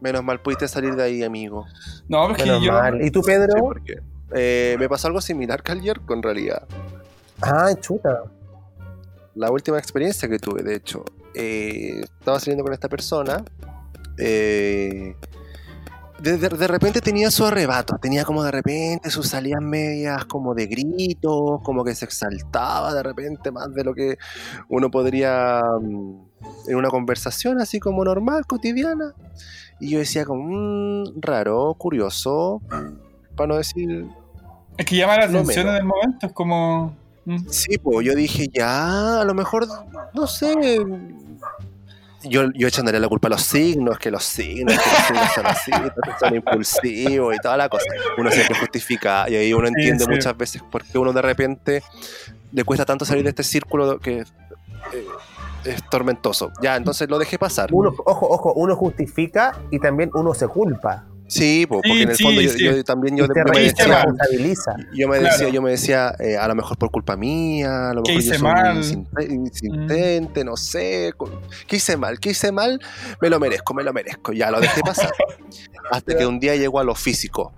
Menos 0.00 0.24
mal 0.24 0.40
pudiste 0.40 0.68
salir 0.68 0.96
de 0.96 1.02
ahí, 1.02 1.22
amigo. 1.22 1.66
No, 2.08 2.26
porque 2.26 2.44
Menos 2.44 2.62
yo... 2.62 2.72
mal. 2.72 3.04
¿Y 3.04 3.10
tú, 3.10 3.22
Pedro? 3.22 3.52
Sí, 3.54 3.60
porque 3.62 3.98
eh, 4.34 4.76
me 4.78 4.88
pasó 4.88 5.08
algo 5.08 5.20
similar 5.20 5.62
que 5.62 5.72
ayer, 5.72 6.00
con 6.00 6.22
realidad. 6.22 6.66
Ah, 7.40 7.70
chuta. 7.80 8.22
La 9.34 9.50
última 9.50 9.78
experiencia 9.78 10.28
que 10.28 10.38
tuve, 10.38 10.62
de 10.62 10.76
hecho, 10.76 11.04
eh, 11.34 12.00
estaba 12.02 12.38
saliendo 12.40 12.64
con 12.64 12.72
esta 12.72 12.88
persona. 12.88 13.42
eh, 14.18 15.16
de, 16.20 16.36
de- 16.38 16.48
de 16.48 16.68
repente 16.68 17.00
tenía 17.00 17.30
su 17.32 17.44
arrebato, 17.44 17.96
tenía 18.00 18.24
como 18.24 18.44
de 18.44 18.52
repente 18.52 19.10
sus 19.10 19.26
salidas 19.26 19.60
medias 19.60 20.24
como 20.26 20.54
de 20.54 20.66
gritos, 20.68 21.60
como 21.64 21.82
que 21.84 21.94
se 21.96 22.04
exaltaba 22.04 22.94
de 22.94 23.02
repente 23.02 23.50
más 23.50 23.74
de 23.74 23.82
lo 23.84 23.92
que 23.92 24.16
uno 24.68 24.90
podría 24.90 25.60
mm, 25.80 26.20
en 26.68 26.76
una 26.76 26.88
conversación 26.88 27.60
así 27.60 27.80
como 27.80 28.04
normal, 28.04 28.46
cotidiana. 28.46 29.12
Y 29.80 29.90
yo 29.90 29.98
decía 29.98 30.24
como, 30.24 30.44
"Mm, 30.44 31.20
raro, 31.20 31.74
curioso, 31.76 32.62
para 33.36 33.48
no 33.48 33.56
decir 33.56 34.06
Es 34.76 34.86
que 34.86 34.96
llama 34.96 35.16
la 35.16 35.24
atención 35.24 35.66
menos. 35.66 35.70
en 35.72 35.76
el 35.82 35.84
momento, 35.84 36.26
es 36.28 36.32
como... 36.32 36.96
Sí, 37.48 37.78
pues 37.78 38.06
yo 38.06 38.14
dije, 38.14 38.48
ya, 38.52 39.20
a 39.20 39.24
lo 39.24 39.34
mejor, 39.34 39.66
no 40.14 40.26
sé. 40.26 40.54
Yo, 42.26 42.44
yo 42.54 42.68
echándole 42.68 42.98
la 43.00 43.08
culpa 43.08 43.28
a 43.28 43.30
los 43.32 43.42
signos, 43.42 43.98
que 43.98 44.10
los 44.10 44.24
signos, 44.24 44.74
que 44.78 44.90
los 44.90 45.06
signos 45.06 45.28
son 45.34 45.46
así, 45.46 45.70
que 46.04 46.10
son 46.18 46.34
impulsivos 46.34 47.34
y 47.34 47.38
toda 47.38 47.56
la 47.58 47.68
cosa. 47.68 47.84
Uno 48.16 48.30
siempre 48.30 48.56
justifica 48.58 49.28
y 49.28 49.36
ahí 49.36 49.52
uno 49.52 49.66
Sí, 49.68 49.74
entiende 49.76 50.04
sí. 50.04 50.10
muchas 50.10 50.36
veces 50.36 50.62
por 50.62 50.84
qué 50.84 50.96
uno 50.98 51.12
de 51.12 51.20
repente 51.20 51.82
le 52.52 52.64
cuesta 52.64 52.86
tanto 52.86 53.04
salir 53.04 53.24
de 53.24 53.30
este 53.30 53.42
círculo 53.42 53.98
que 53.98 54.20
eh, 54.20 55.06
es 55.66 55.82
tormentoso. 55.90 56.50
Ya, 56.62 56.76
entonces 56.76 57.10
lo 57.10 57.18
dejé 57.18 57.38
pasar. 57.38 57.68
Uno, 57.72 57.94
ojo, 58.06 58.26
ojo, 58.28 58.52
uno 58.54 58.74
justifica 58.74 59.58
y 59.70 59.78
también 59.78 60.10
uno 60.14 60.32
se 60.32 60.48
culpa. 60.48 61.04
Sí, 61.26 61.66
porque 61.66 61.88
Sí, 61.88 62.02
en 62.02 62.08
el 62.10 62.16
sí, 62.16 62.22
fondo 62.22 62.40
yo, 62.42 62.50
sí. 62.50 62.64
yo 62.64 62.84
también 62.84 63.16
yo 63.16 63.26
me 63.26 63.34
decía, 63.60 64.04
yo 64.92 65.08
me 65.08 65.18
Claro. 65.18 65.32
decía, 65.32 65.48
yo 65.48 65.62
me 65.62 65.70
decía, 65.70 66.14
eh, 66.18 66.36
a 66.36 66.46
lo 66.48 66.54
mejor 66.54 66.76
por 66.76 66.90
culpa 66.90 67.16
mía, 67.16 67.90
a 67.90 67.94
lo 67.94 68.02
¿Qué 68.02 68.12
mejor 68.16 68.24
yo 68.24 68.34
soy 68.34 68.42
mal? 68.42 68.76
insinte- 68.76 69.32
insistente, 69.32 70.44
no 70.44 70.56
sé, 70.56 71.12
¿qué 71.66 71.76
hice 71.76 71.96
mal? 71.96 72.20
¿Qué 72.20 72.30
hice 72.30 72.52
mal? 72.52 72.78
Me 73.20 73.30
lo 73.30 73.40
merezco, 73.40 73.72
me 73.74 73.82
lo 73.82 73.92
merezco. 73.92 74.32
Ya 74.32 74.50
lo 74.50 74.60
dejé 74.60 74.82
pasar. 74.82 75.10
Hasta 75.90 76.16
que 76.16 76.26
un 76.26 76.38
día 76.38 76.56
llegó 76.56 76.78
a 76.80 76.84
lo 76.84 76.94
físico 76.94 77.52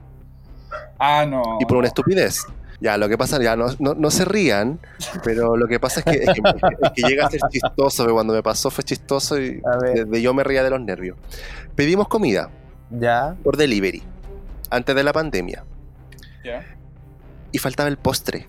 Ah, 0.99 1.27
no. 1.29 1.43
y 1.61 1.65
por 1.65 1.77
una 1.79 1.89
estupidez. 1.89 2.45
Ya, 2.81 2.99
lo 2.99 3.09
que 3.09 3.17
pasa, 3.17 3.43
ya 3.43 3.57
no, 3.57 3.69
no, 3.79 3.95
no 3.95 4.11
se 4.11 4.25
rían, 4.27 4.79
pero 5.25 5.57
lo 5.57 5.67
que 5.67 5.81
pasa 5.81 6.01
es 6.01 6.05
que, 6.05 6.25
es 6.25 6.31
que, 6.35 6.41
es 6.83 6.91
que 6.95 7.03
llega 7.09 7.27
a 7.27 7.31
ser 7.31 7.41
chistoso, 7.51 8.07
cuando 8.13 8.35
me 8.35 8.43
pasó 8.43 8.71
fue 8.71 8.85
chistoso 8.85 9.41
y 9.41 9.63
desde 9.95 10.21
yo 10.23 10.35
me 10.35 10.45
ría 10.45 10.63
de 10.63 10.69
los 10.71 10.81
nervios. 10.83 11.17
Pedimos 11.75 12.07
comida 12.07 12.51
ya. 12.91 13.37
por 13.43 13.57
delivery, 13.57 14.03
antes 14.71 14.95
de 14.95 15.03
la 15.05 15.13
pandemia. 15.13 15.65
Ya. 16.45 16.65
y 17.53 17.59
faltaba 17.59 17.89
el 17.89 17.97
postre. 17.97 18.47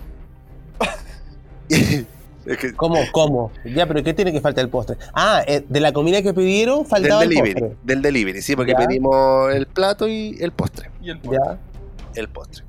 Es 1.69 2.57
que- 2.57 2.73
¿Cómo? 2.73 2.97
¿Cómo? 3.11 3.51
Ya, 3.65 3.85
pero 3.87 4.01
¿qué 4.03 4.13
tiene 4.13 4.31
que 4.31 4.39
faltar 4.39 4.63
el 4.63 4.69
postre? 4.69 4.95
Ah, 5.13 5.43
eh, 5.45 5.65
de 5.67 5.79
la 5.81 5.91
comida 5.91 6.21
que 6.21 6.33
pidieron 6.33 6.79
del 6.79 6.87
faltaba 6.87 7.23
el 7.23 7.29
delivery, 7.29 7.53
postre. 7.55 7.77
del 7.83 8.01
delivery, 8.01 8.41
sí, 8.41 8.55
porque 8.55 8.71
Ya. 8.71 8.77
pedimos 8.87 9.53
el 9.53 9.67
plato 9.67 10.07
y 10.07 10.37
el 10.39 10.51
postre. 10.53 10.89
Y 11.01 11.09
el 11.09 11.19
postre. 11.19 11.39
Ya. 11.45 11.57
El 12.15 12.29
postre. 12.29 12.63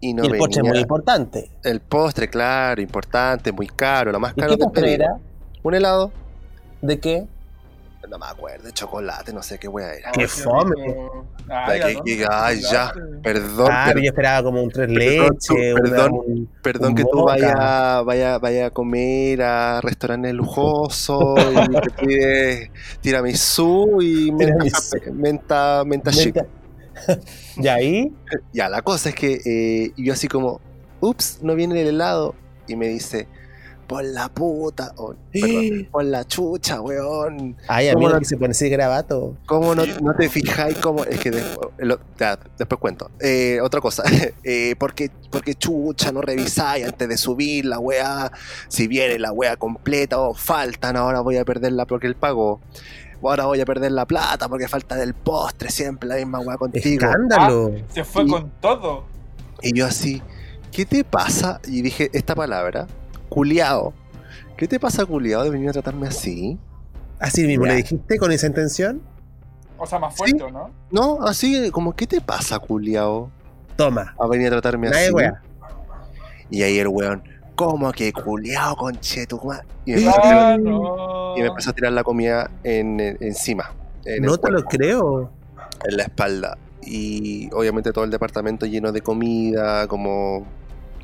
Y 0.00 0.14
no 0.14 0.22
y 0.24 0.28
el 0.28 0.38
postre 0.38 0.62
es 0.62 0.68
muy 0.68 0.78
importante. 0.78 1.50
El 1.64 1.80
postre, 1.80 2.28
claro, 2.28 2.80
importante, 2.80 3.50
muy 3.50 3.66
caro, 3.66 4.12
lo 4.12 4.20
más 4.20 4.32
¿Y 4.36 4.40
caro 4.40 4.52
qué 4.52 4.56
del 4.58 4.64
postre 4.66 4.94
era? 4.94 5.18
Un 5.64 5.74
helado 5.74 6.12
¿De 6.82 7.00
qué? 7.00 7.26
No 8.08 8.18
me 8.18 8.26
acuerdo, 8.26 8.64
de 8.64 8.72
chocolate, 8.72 9.32
no 9.32 9.42
sé 9.42 9.58
qué 9.58 9.68
wea 9.68 9.94
era. 9.94 10.10
Qué 10.12 10.26
fome. 10.28 10.74
Ay, 11.48 11.78
Ya, 11.80 11.86
que- 11.86 11.92
¿a 11.98 12.02
que- 12.04 12.16
dónde? 12.16 12.26
ay, 12.30 12.60
ya. 12.60 12.92
Perdón, 13.22 13.68
Ah, 13.70 13.84
pero 13.88 14.00
yo 14.00 14.06
esperaba 14.06 14.42
como 14.42 14.62
un 14.62 14.70
tres 14.70 14.88
Perdón, 14.88 15.28
leches, 15.30 15.74
perdón. 15.74 16.12
un- 16.12 16.50
perdón 16.62 16.88
un 16.90 16.94
que 16.96 17.04
tú 17.04 17.24
vayas 17.24 18.04
vaya, 18.04 18.38
vaya 18.38 18.66
a 18.66 18.70
comer 18.70 19.42
a 19.42 19.80
restaurantes 19.80 20.34
lujosos 20.34 21.38
y 21.70 21.80
te 21.80 21.90
pides 22.06 22.70
tiramisú 23.00 24.00
y 24.02 24.32
menta, 24.32 24.46
Tiramisú. 24.54 24.96
menta, 25.12 25.82
menta 25.86 26.10
chic. 26.10 26.34
Menta- 26.36 26.48
Y 27.56 27.68
ahí, 27.68 28.12
Ya, 28.52 28.68
la 28.68 28.82
cosa 28.82 29.08
es 29.08 29.14
que 29.14 29.40
eh, 29.44 29.92
yo 29.96 30.12
así 30.12 30.28
como, 30.28 30.60
ups, 31.00 31.38
no 31.42 31.54
viene 31.54 31.80
el 31.80 31.88
helado. 31.88 32.34
Y 32.68 32.76
me 32.76 32.86
dice, 32.88 33.26
por 33.92 34.04
la 34.04 34.28
puta, 34.28 34.92
o, 34.96 35.14
perdón, 35.32 35.88
por 35.90 36.04
la 36.04 36.24
chucha, 36.26 36.80
weón. 36.80 37.56
ay, 37.68 37.86
¿Cómo 37.88 37.98
amigo, 37.98 38.12
no- 38.14 38.18
que 38.18 38.24
se 38.24 38.36
pone 38.36 38.52
ese 38.52 38.68
grabato. 38.68 39.36
¿Cómo 39.46 39.74
no, 39.74 39.84
no 39.86 40.14
te 40.14 40.28
fijáis 40.28 40.76
cómo? 40.78 41.04
Es 41.04 41.20
que 41.20 41.30
después, 41.30 41.68
lo- 41.78 41.98
ya, 42.18 42.38
después 42.58 42.78
cuento. 42.80 43.10
Eh, 43.20 43.58
otra 43.62 43.80
cosa, 43.80 44.02
eh, 44.44 44.74
porque, 44.78 45.10
porque 45.30 45.54
chucha 45.54 46.12
no 46.12 46.20
revisáis 46.22 46.86
antes 46.86 47.08
de 47.08 47.16
subir 47.16 47.64
la 47.66 47.78
weá, 47.78 48.30
si 48.68 48.88
viene 48.88 49.18
la 49.18 49.32
weá 49.32 49.56
completa 49.56 50.18
o 50.20 50.34
faltan, 50.34 50.96
ahora 50.96 51.20
voy 51.20 51.36
a 51.36 51.44
perderla 51.44 51.86
porque 51.86 52.06
él 52.06 52.14
pagó. 52.16 52.60
Ahora 53.24 53.46
voy 53.46 53.60
a 53.60 53.64
perder 53.64 53.92
la 53.92 54.04
plata 54.04 54.48
porque 54.48 54.66
falta 54.66 54.96
del 54.96 55.14
postre, 55.14 55.70
siempre 55.70 56.08
la 56.08 56.16
misma 56.16 56.40
weá 56.40 56.56
contigo. 56.56 56.84
Escándalo. 57.06 57.72
Se 57.94 58.02
fue 58.02 58.24
Y- 58.24 58.28
con 58.28 58.50
todo. 58.60 59.04
Y 59.62 59.78
yo 59.78 59.86
así, 59.86 60.20
¿qué 60.72 60.84
te 60.84 61.04
pasa? 61.04 61.60
Y 61.68 61.82
dije 61.82 62.10
esta 62.14 62.34
palabra, 62.34 62.88
culiao. 63.32 63.92
¿Qué 64.56 64.68
te 64.68 64.78
pasa, 64.78 65.04
culiao, 65.06 65.42
de 65.44 65.50
venir 65.50 65.68
a 65.70 65.72
tratarme 65.72 66.06
así? 66.08 66.58
Así 67.18 67.46
mismo 67.46 67.66
le 67.66 67.76
dijiste 67.76 68.18
con 68.18 68.30
esa 68.32 68.46
intención. 68.46 69.00
O 69.78 69.86
sea, 69.86 69.98
más 69.98 70.12
Sí. 70.14 70.18
fuerte, 70.18 70.52
¿no? 70.52 70.70
No, 70.90 71.22
así 71.26 71.70
como, 71.70 71.94
¿qué 71.94 72.06
te 72.06 72.20
pasa, 72.20 72.58
culiao? 72.58 73.30
Toma. 73.76 74.14
A 74.18 74.26
venir 74.28 74.48
a 74.48 74.50
tratarme 74.50 74.90
Nadie 74.90 75.04
así. 75.06 75.12
wea. 75.14 75.42
Y 76.50 76.62
ahí 76.62 76.78
el 76.78 76.88
weón, 76.88 77.22
¿cómo 77.56 77.90
que 77.92 78.12
culiao, 78.12 78.76
conchetumá? 78.76 79.60
Y 79.86 79.94
me, 79.94 80.06
Ah, 80.22 80.56
no. 80.60 81.36
y 81.36 81.40
me 81.40 81.46
empezó 81.48 81.70
a 81.70 81.72
tirar 81.72 81.92
la 81.92 82.04
comida 82.04 82.50
en, 82.62 83.00
en- 83.00 83.16
encima. 83.20 83.72
en 84.04 84.22
No 84.22 84.36
te 84.36 84.50
lo 84.50 84.62
creo. 84.64 85.30
En 85.88 85.96
la 85.96 86.02
espalda. 86.04 86.58
Y 86.84 87.48
obviamente 87.54 87.92
todo 87.92 88.04
el 88.04 88.10
departamento 88.10 88.66
lleno 88.66 88.92
de 88.92 89.00
comida, 89.00 89.86
como 89.88 90.44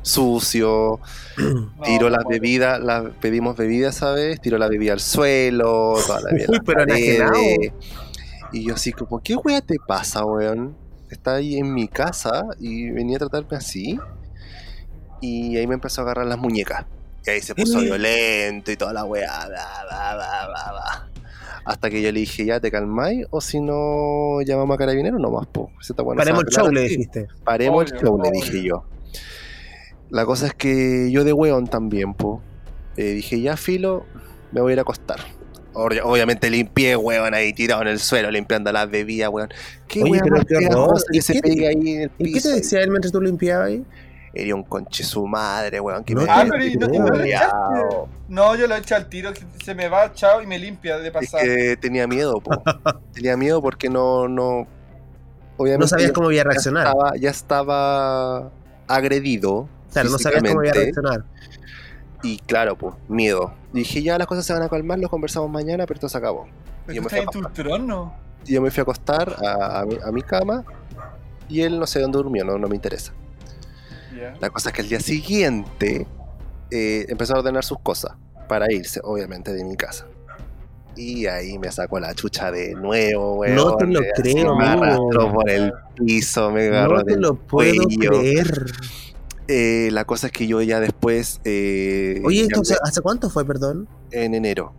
sucio. 0.01 0.99
No, 1.37 1.71
Tiró 1.83 2.09
no 2.09 2.17
las 2.17 2.25
bebidas, 2.27 2.79
las 2.81 3.05
pedimos 3.21 3.55
bebidas, 3.57 3.95
¿sabes? 3.95 4.39
Tiró 4.41 4.57
la 4.57 4.67
bebida 4.67 4.93
al 4.93 4.99
suelo, 4.99 5.95
toda 6.05 6.21
la 6.21 6.29
Uy, 6.33 6.59
pero 6.65 6.85
paredes. 6.85 7.71
Y 8.51 8.65
yo 8.67 8.73
así 8.75 8.91
como, 8.91 9.19
¿qué 9.19 9.35
wea 9.35 9.61
te 9.61 9.77
pasa, 9.85 10.25
weón? 10.25 10.75
Está 11.09 11.35
ahí 11.35 11.57
en 11.57 11.73
mi 11.73 11.87
casa 11.87 12.45
y 12.59 12.89
venía 12.91 13.17
a 13.17 13.19
tratarme 13.19 13.57
así. 13.57 13.99
Y 15.21 15.57
ahí 15.57 15.67
me 15.67 15.73
empezó 15.75 16.01
a 16.01 16.03
agarrar 16.05 16.25
las 16.27 16.37
muñecas. 16.37 16.85
Y 17.25 17.29
ahí 17.31 17.41
se 17.41 17.53
puso 17.53 17.79
Mm. 17.79 17.81
violento 17.83 18.71
y 18.71 18.77
toda 18.77 18.93
la 18.93 19.05
weá. 19.05 19.45
bla, 19.47 19.67
bla, 19.87 20.15
bla, 20.15 20.47
bla, 20.47 20.71
bla. 20.71 21.09
Hasta 21.65 21.89
que 21.89 22.01
yo 22.01 22.11
le 22.11 22.21
dije, 22.21 22.45
ya 22.45 22.59
te 22.59 22.71
calmáis, 22.71 23.27
o 23.29 23.41
si 23.41 23.59
no 23.59 24.41
llamamos 24.41 24.75
a 24.75 24.77
carabineros 24.77 25.19
nomás, 25.19 25.45
po. 25.47 25.69
Paremos 26.15 26.43
el 26.45 26.49
show, 26.49 26.71
le 26.71 26.81
dijiste. 26.81 27.27
Paremos 27.43 27.91
el 27.91 27.99
show, 27.99 28.19
le 28.19 28.31
dije 28.31 28.63
yo. 28.63 28.85
La 30.09 30.25
cosa 30.25 30.47
es 30.47 30.53
que 30.53 31.09
yo 31.11 31.23
de 31.23 31.33
weón 31.33 31.67
también, 31.67 32.13
po. 32.13 32.41
eh, 32.97 33.11
dije, 33.11 33.39
ya 33.41 33.55
filo, 33.57 34.05
me 34.51 34.61
voy 34.61 34.71
a 34.71 34.73
ir 34.73 34.79
a 34.79 34.81
acostar. 34.81 35.19
Obvia- 35.73 36.03
Obviamente 36.03 36.49
limpié, 36.49 36.95
weón, 36.97 37.33
ahí 37.33 37.53
tirado 37.53 37.81
en 37.83 37.87
el 37.89 37.99
suelo, 37.99 38.29
limpiando 38.31 38.71
las 38.71 38.89
bebidas, 38.89 39.29
weón. 39.31 39.49
¿Qué 39.87 40.01
Oye, 40.01 40.11
weón 40.13 40.23
pero 40.23 40.35
más 40.37 40.45
qué 40.45 40.55
horror. 40.55 40.69
pegajosa 40.69 41.05
¿Y 41.11 41.17
que 41.17 41.21
se 41.21 41.33
qué 41.33 41.41
te- 41.41 41.49
pegue 41.49 41.67
ahí 41.67 41.89
en 41.93 42.01
el 42.01 42.11
¿Y 42.17 42.23
qué 42.25 42.31
piso? 42.33 42.49
te 42.49 42.55
decía 42.55 42.81
él 42.81 42.89
mientras 42.89 43.11
tú 43.13 43.21
limpiabas 43.21 43.67
ahí? 43.67 43.85
Era 44.33 44.53
un 44.55 44.63
conche 44.63 45.03
su 45.03 45.25
madre, 45.25 45.79
weón, 45.79 46.03
que 46.03 46.13
No 46.15 46.21
me 46.21 46.27
Ah, 46.29 46.45
pero 46.49 46.63
y 46.65 46.75
no, 46.75 46.93
y 46.93 46.99
no 46.99 47.09
le 47.09 47.27
echaste. 47.29 47.53
No, 48.27 48.55
yo 48.55 48.67
lo 48.67 48.75
eché 48.75 48.93
al 48.95 49.09
tiro, 49.09 49.33
que 49.33 49.41
se 49.63 49.73
me 49.73 49.87
va, 49.89 50.11
chao, 50.13 50.41
y 50.41 50.47
me 50.47 50.59
limpia 50.59 50.97
de 50.99 51.07
Es 51.07 51.13
pasar. 51.13 51.41
que 51.41 51.77
tenía 51.77 52.05
miedo, 52.07 52.39
po. 52.41 52.51
tenía 53.13 53.37
miedo 53.37 53.61
porque 53.61 53.89
no, 53.89 54.27
no... 54.27 54.67
Obviamente 55.57 55.83
No 55.83 55.87
sabías 55.87 56.09
ya- 56.09 56.13
cómo 56.13 56.31
iba 56.31 56.41
a 56.41 56.43
ya 56.45 56.49
reaccionar. 56.49 56.87
estaba, 56.87 57.11
ya 57.17 57.29
estaba 57.29 58.51
agredido. 58.87 59.67
Claro, 59.91 60.09
no 60.09 60.17
sabías 60.17 60.43
cómo 60.43 60.63
iba 60.63 60.71
a 60.71 60.73
reaccionar. 60.73 61.23
Y 62.21 62.37
claro, 62.39 62.77
pues, 62.77 62.95
miedo. 63.07 63.53
Dije, 63.73 64.01
ya 64.03 64.17
las 64.17 64.27
cosas 64.27 64.45
se 64.45 64.53
van 64.53 64.61
a 64.61 64.69
calmar, 64.69 64.99
lo 64.99 65.09
conversamos 65.09 65.49
mañana, 65.49 65.85
pero 65.85 65.95
esto 65.97 66.09
se 66.09 66.17
acabó. 66.17 66.47
Pero 66.85 66.95
yo 66.95 67.01
tú 67.01 67.03
me 67.05 67.09
fui 67.09 67.19
estás 67.19 67.35
en 67.35 67.41
tu 67.41 67.49
trono. 67.49 68.13
Y 68.45 68.53
yo 68.53 68.61
me 68.61 68.71
fui 68.71 68.81
a 68.81 68.83
acostar 68.83 69.35
a, 69.45 69.81
a 69.81 69.85
mi, 69.85 69.97
a 70.03 70.11
mi 70.11 70.21
cama 70.21 70.63
y 71.49 71.61
él 71.61 71.79
no 71.79 71.87
sé 71.87 71.99
dónde 71.99 72.17
durmió, 72.17 72.45
no, 72.45 72.57
no 72.57 72.67
me 72.67 72.75
interesa. 72.75 73.13
La 74.39 74.49
cosa 74.49 74.69
es 74.69 74.75
que 74.75 74.81
el 74.81 74.89
día 74.89 74.99
siguiente 74.99 76.05
eh, 76.71 77.05
empezó 77.09 77.35
a 77.35 77.39
ordenar 77.39 77.63
sus 77.63 77.79
cosas 77.79 78.13
para 78.47 78.71
irse, 78.71 78.99
obviamente, 79.03 79.53
de 79.53 79.63
mi 79.63 79.75
casa. 79.77 80.07
Y 80.95 81.27
ahí 81.27 81.57
me 81.57 81.71
sacó 81.71 81.99
la 81.99 82.13
chucha 82.13 82.51
de 82.51 82.73
nuevo, 82.73 83.35
weón. 83.35 83.55
No 83.55 83.77
te 83.77 83.85
lo 83.87 84.01
creo, 84.15 84.55
Me 84.57 84.65
arrastró 84.65 85.31
por 85.31 85.49
el 85.49 85.71
piso, 85.95 86.51
me 86.51 86.67
agarró 86.67 86.97
No 86.97 87.03
te 87.03 87.11
del 87.11 87.21
lo 87.21 87.35
puedo 87.35 87.83
cuello. 87.83 88.09
creer. 88.09 88.65
Eh, 89.51 89.89
la 89.91 90.05
cosa 90.05 90.27
es 90.27 90.33
que 90.33 90.45
yo 90.45 90.61
ya 90.61 90.79
después... 90.79 91.41
eh, 91.43 92.21
Oye, 92.23 92.41
ya 92.41 92.61
¿esto 92.61 92.75
hace, 92.83 93.01
cuánto 93.01 93.29
fue, 93.31 93.43
perdón? 93.45 93.87
en 94.11 94.35
enero. 94.35 94.73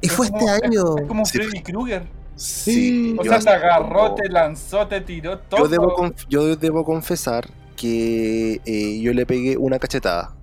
Y 0.00 0.08
fue 0.08 0.26
Es 0.26 0.32
este 0.32 0.44
como- 0.46 0.52
año. 0.64 0.98
Es 0.98 1.06
como 1.08 1.24
Sí. 1.26 1.38
Freddy 1.38 1.62
Krueger. 1.62 2.06
Sí, 2.36 3.16
O 3.18 3.24
yo 3.24 3.30
sea, 3.32 3.40
te 3.40 3.50
agarró, 3.50 3.98
como- 3.98 4.14
te 4.16 4.28
lanzó, 4.28 4.86
te 4.86 5.00
tiró 5.00 5.38
todo. 5.40 5.60
Yo 5.64 5.68
debo, 5.68 5.96
conf- 5.96 6.26
yo 6.28 6.56
debo 6.56 6.84
confesar 6.84 7.48
que 7.76 8.60
eh, 8.64 9.00
yo 9.00 9.12
le 9.12 9.26
pegué 9.26 9.56
una 9.56 9.78
cachetada 9.80 10.34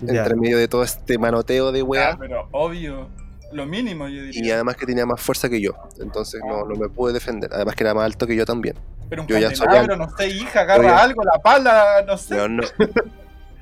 Ya. 0.00 0.20
entre 0.22 0.36
medio 0.36 0.56
de 0.58 0.68
todo 0.68 0.82
este 0.84 1.18
manoteo 1.18 1.72
de 1.72 1.80
Ah, 1.80 1.84
weá 1.84 2.16
pero 2.18 2.48
obvio. 2.52 3.08
Lo 3.52 3.66
mínimo, 3.66 4.06
yo 4.08 4.22
diría. 4.22 4.42
y 4.44 4.50
además 4.50 4.76
que 4.76 4.86
tenía 4.86 5.06
más 5.06 5.20
fuerza 5.20 5.48
que 5.48 5.60
yo. 5.60 5.72
Entonces 6.00 6.40
no, 6.46 6.64
no 6.64 6.76
me 6.76 6.88
pude 6.88 7.12
defender. 7.12 7.50
Además 7.52 7.74
que 7.74 7.84
era 7.84 7.94
más 7.94 8.04
alto 8.04 8.26
que 8.26 8.36
yo 8.36 8.44
también. 8.44 8.76
pero 9.08 9.22
un 9.22 9.28
yo 9.28 9.38
ya 9.38 9.54
soy 9.54 9.66
no 9.98 10.08
sé, 10.16 10.28
hija, 10.28 10.60
agarra 10.60 10.82
ya- 10.84 11.02
algo, 11.02 11.22
la 11.24 11.38
pala, 11.42 12.04
no 12.06 12.16
sé. 12.16 12.48
No. 12.48 12.62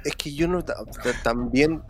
es 0.04 0.14
que 0.16 0.34
yo 0.34 0.46
no. 0.48 0.62
ta- 0.64 0.74
ta- 1.02 1.22
También. 1.22 1.82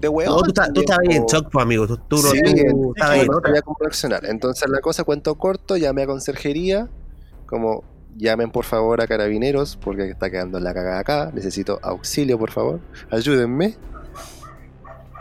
De 0.00 0.08
weón. 0.08 0.30
No, 0.34 0.42
tú, 0.42 0.48
estás- 0.48 0.72
tú 0.72 0.82
también, 0.82 0.84
estabas 0.84 1.08
ahí 1.08 1.16
en 1.16 1.26
shock, 1.26 1.50
pues, 1.52 1.62
amigo. 1.62 1.86
Tú, 1.86 1.96
tú, 2.08 2.16
Sí, 2.18 2.40
tú 2.42 2.50
en- 2.50 2.88
estabas 2.96 3.10
ahí 3.14 3.20
en 3.20 3.26
no 3.28 3.40
sabía 3.40 3.62
cómo 3.62 3.76
reaccionar. 3.80 4.24
Entonces 4.26 4.68
la 4.68 4.80
cosa, 4.80 5.04
cuento 5.04 5.34
corto, 5.36 5.76
llamé 5.76 6.02
a 6.02 6.06
conserjería, 6.06 6.88
como 7.46 7.84
llamen 8.16 8.50
por 8.50 8.64
favor 8.64 9.00
a 9.00 9.06
carabineros, 9.06 9.76
porque 9.76 10.10
está 10.10 10.28
quedando 10.28 10.58
la 10.60 10.74
cagada 10.74 10.98
acá, 10.98 11.30
necesito 11.32 11.78
auxilio 11.82 12.38
por 12.38 12.50
favor, 12.50 12.80
ayúdenme. 13.10 13.76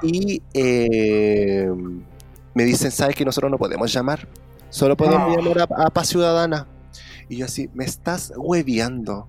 Y 0.02 0.42
eh, 0.54 1.70
me 2.54 2.64
dicen, 2.64 2.92
¿sabes 2.92 3.16
que 3.16 3.26
nosotros 3.26 3.52
no 3.52 3.58
podemos 3.58 3.92
llamar? 3.92 4.28
Solo 4.70 4.96
podemos 4.98 5.30
No. 5.30 5.36
llamar 5.36 5.60
a, 5.60 5.86
a 5.86 5.90
Paz 5.90 6.08
Ciudadana. 6.10 6.68
Y 7.30 7.38
yo 7.38 7.46
así, 7.46 7.70
me 7.74 7.86
estás 7.86 8.34
hueveando. 8.36 9.28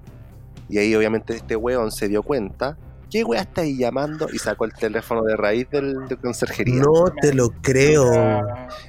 Y 0.68 0.78
ahí 0.78 0.94
obviamente 0.94 1.36
este 1.36 1.56
weón 1.56 1.90
se 1.92 2.08
dio 2.08 2.22
cuenta. 2.22 2.76
¿Qué 3.10 3.24
wea 3.24 3.42
está 3.42 3.60
ahí 3.60 3.76
llamando? 3.76 4.26
Y 4.32 4.38
sacó 4.38 4.64
el 4.64 4.72
teléfono 4.72 5.22
de 5.22 5.36
raíz 5.36 5.68
del, 5.70 6.08
de 6.08 6.16
conserjería. 6.16 6.76
No 6.82 7.12
te 7.20 7.34
lo 7.34 7.50
creo. 7.60 8.40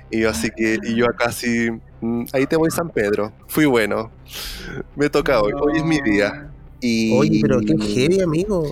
Y 0.09 0.21
yo 0.21 0.29
así 0.29 0.49
que, 0.55 0.77
y 0.81 0.95
yo 0.95 1.05
acá 1.07 1.25
así, 1.27 1.69
mm, 1.99 2.23
ahí 2.31 2.47
te 2.47 2.55
voy 2.55 2.71
San 2.71 2.89
Pedro, 2.89 3.33
fui 3.47 3.65
bueno, 3.65 4.11
me 4.95 5.09
toca 5.09 5.41
hoy, 5.41 5.51
hoy 5.59 5.77
es 5.79 5.83
mi 5.83 5.99
día. 6.01 6.49
Y, 6.79 7.17
Oye, 7.17 7.39
pero 7.41 7.59
qué 7.59 7.75
heavy, 7.77 8.21
amigo. 8.21 8.63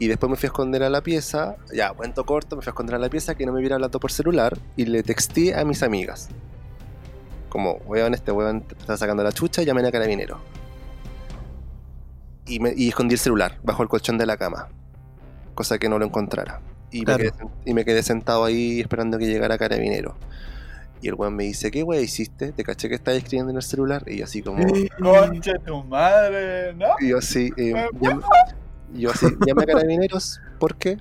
Y 0.00 0.08
después 0.08 0.30
me 0.30 0.36
fui 0.36 0.46
a 0.46 0.48
esconder 0.48 0.82
a 0.82 0.88
la 0.88 1.02
pieza, 1.02 1.56
ya, 1.74 1.92
cuento 1.92 2.24
corto, 2.24 2.56
me 2.56 2.62
fui 2.62 2.70
a 2.70 2.72
esconder 2.72 2.94
a 2.96 2.98
la 2.98 3.10
pieza 3.10 3.34
que 3.34 3.44
no 3.44 3.52
me 3.52 3.60
viera 3.60 3.76
hablando 3.76 4.00
por 4.00 4.10
celular 4.10 4.56
y 4.74 4.86
le 4.86 5.02
texté 5.02 5.54
a 5.54 5.62
mis 5.64 5.82
amigas. 5.82 6.30
Como, 7.50 7.74
weón, 7.84 8.14
este 8.14 8.32
weón 8.32 8.62
te 8.62 8.74
está 8.74 8.96
sacando 8.96 9.22
la 9.22 9.30
chucha, 9.30 9.62
llamen 9.62 9.84
a 9.84 9.92
carabinero. 9.92 10.40
Y, 12.46 12.60
me, 12.60 12.72
y 12.74 12.88
escondí 12.88 13.14
el 13.14 13.18
celular 13.18 13.58
bajo 13.62 13.82
el 13.82 13.90
colchón 13.90 14.16
de 14.16 14.24
la 14.24 14.38
cama, 14.38 14.68
cosa 15.54 15.78
que 15.78 15.90
no 15.90 15.98
lo 15.98 16.06
encontrara. 16.06 16.62
Y, 16.90 17.04
Claro. 17.04 17.22
me, 17.22 17.30
quedé, 17.30 17.48
y 17.66 17.74
me 17.74 17.84
quedé 17.84 18.02
sentado 18.02 18.44
ahí 18.44 18.80
esperando 18.80 19.18
que 19.18 19.26
llegara 19.26 19.58
carabinero. 19.58 20.16
Y 21.02 21.08
el 21.08 21.14
weón 21.14 21.36
me 21.36 21.44
dice, 21.44 21.70
¿qué 21.70 21.82
weón 21.82 22.02
hiciste? 22.02 22.52
Te 22.52 22.64
caché 22.64 22.88
que 22.88 22.94
estabas 22.94 23.18
escribiendo 23.18 23.50
en 23.50 23.56
el 23.56 23.62
celular. 23.62 24.02
Y 24.06 24.16
yo 24.16 24.24
así 24.24 24.40
como... 24.42 24.64
Conche 24.98 25.52
tu 25.66 25.84
madre, 25.84 26.72
¿no? 26.72 26.86
Y 27.00 27.08
yo 27.08 27.18
así, 27.18 27.50
eh, 27.58 27.86
yo 28.94 29.10
así, 29.10 29.26
llamé 29.46 29.62
a 29.62 29.66
carabineros, 29.66 30.40
¿por 30.58 30.76
qué? 30.76 30.98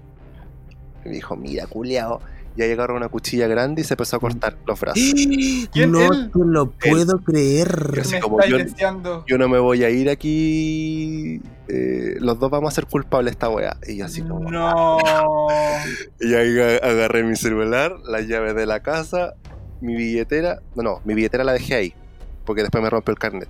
Y 1.06 1.10
me 1.10 1.16
dijo, 1.16 1.36
mira, 1.36 1.66
culiao. 1.68 2.22
Y 2.56 2.62
ahí 2.62 2.72
agarró 2.72 2.98
una 2.98 3.08
cuchilla 3.08 3.48
grande 3.48 3.82
y 3.82 3.86
se 3.86 3.94
empezó 3.94 4.18
a 4.18 4.20
cortar 4.20 4.58
los 4.66 4.78
brazos. 4.80 5.02
¿Quién, 5.72 5.92
No 5.92 6.02
él? 6.12 6.30
te 6.34 6.40
lo 6.44 6.72
puedo 6.72 7.20
creer. 7.20 8.00
Así 8.02 8.16
Me 8.16 8.20
como 8.20 8.42
yo-. 8.44 8.58
Yo 9.28 9.38
no 9.38 9.48
me 9.48 9.60
voy 9.60 9.84
a 9.86 9.90
ir 9.90 10.10
aquí. 10.10 11.42
eh, 11.70 12.16
los 12.20 12.38
dos 12.40 12.50
vamos 12.52 12.74
a 12.74 12.76
ser 12.76 12.86
culpables 12.88 13.32
de 13.32 13.36
esta 13.36 13.50
wea. 13.50 13.78
Y 13.88 13.98
yo 13.98 14.06
así 14.06 14.22
como. 14.24 14.50
No. 14.52 14.98
Y 16.20 16.34
ahí 16.34 16.60
a- 16.60 16.78
agarré 16.86 17.24
mi 17.24 17.36
celular, 17.38 17.96
las 18.06 18.28
llaves 18.28 18.56
de 18.56 18.66
la 18.66 18.82
casa 18.82 19.36
mi 19.82 19.96
billetera, 19.96 20.60
no, 20.76 20.84
no, 20.84 21.02
mi 21.06 21.14
billetera 21.14 21.46
la 21.46 21.54
dejé 21.54 21.76
ahí, 21.76 21.94
porque 22.46 22.62
después 22.64 22.84
me 22.84 22.90
rompió 22.90 23.14
el 23.14 23.18
carnet. 23.20 23.48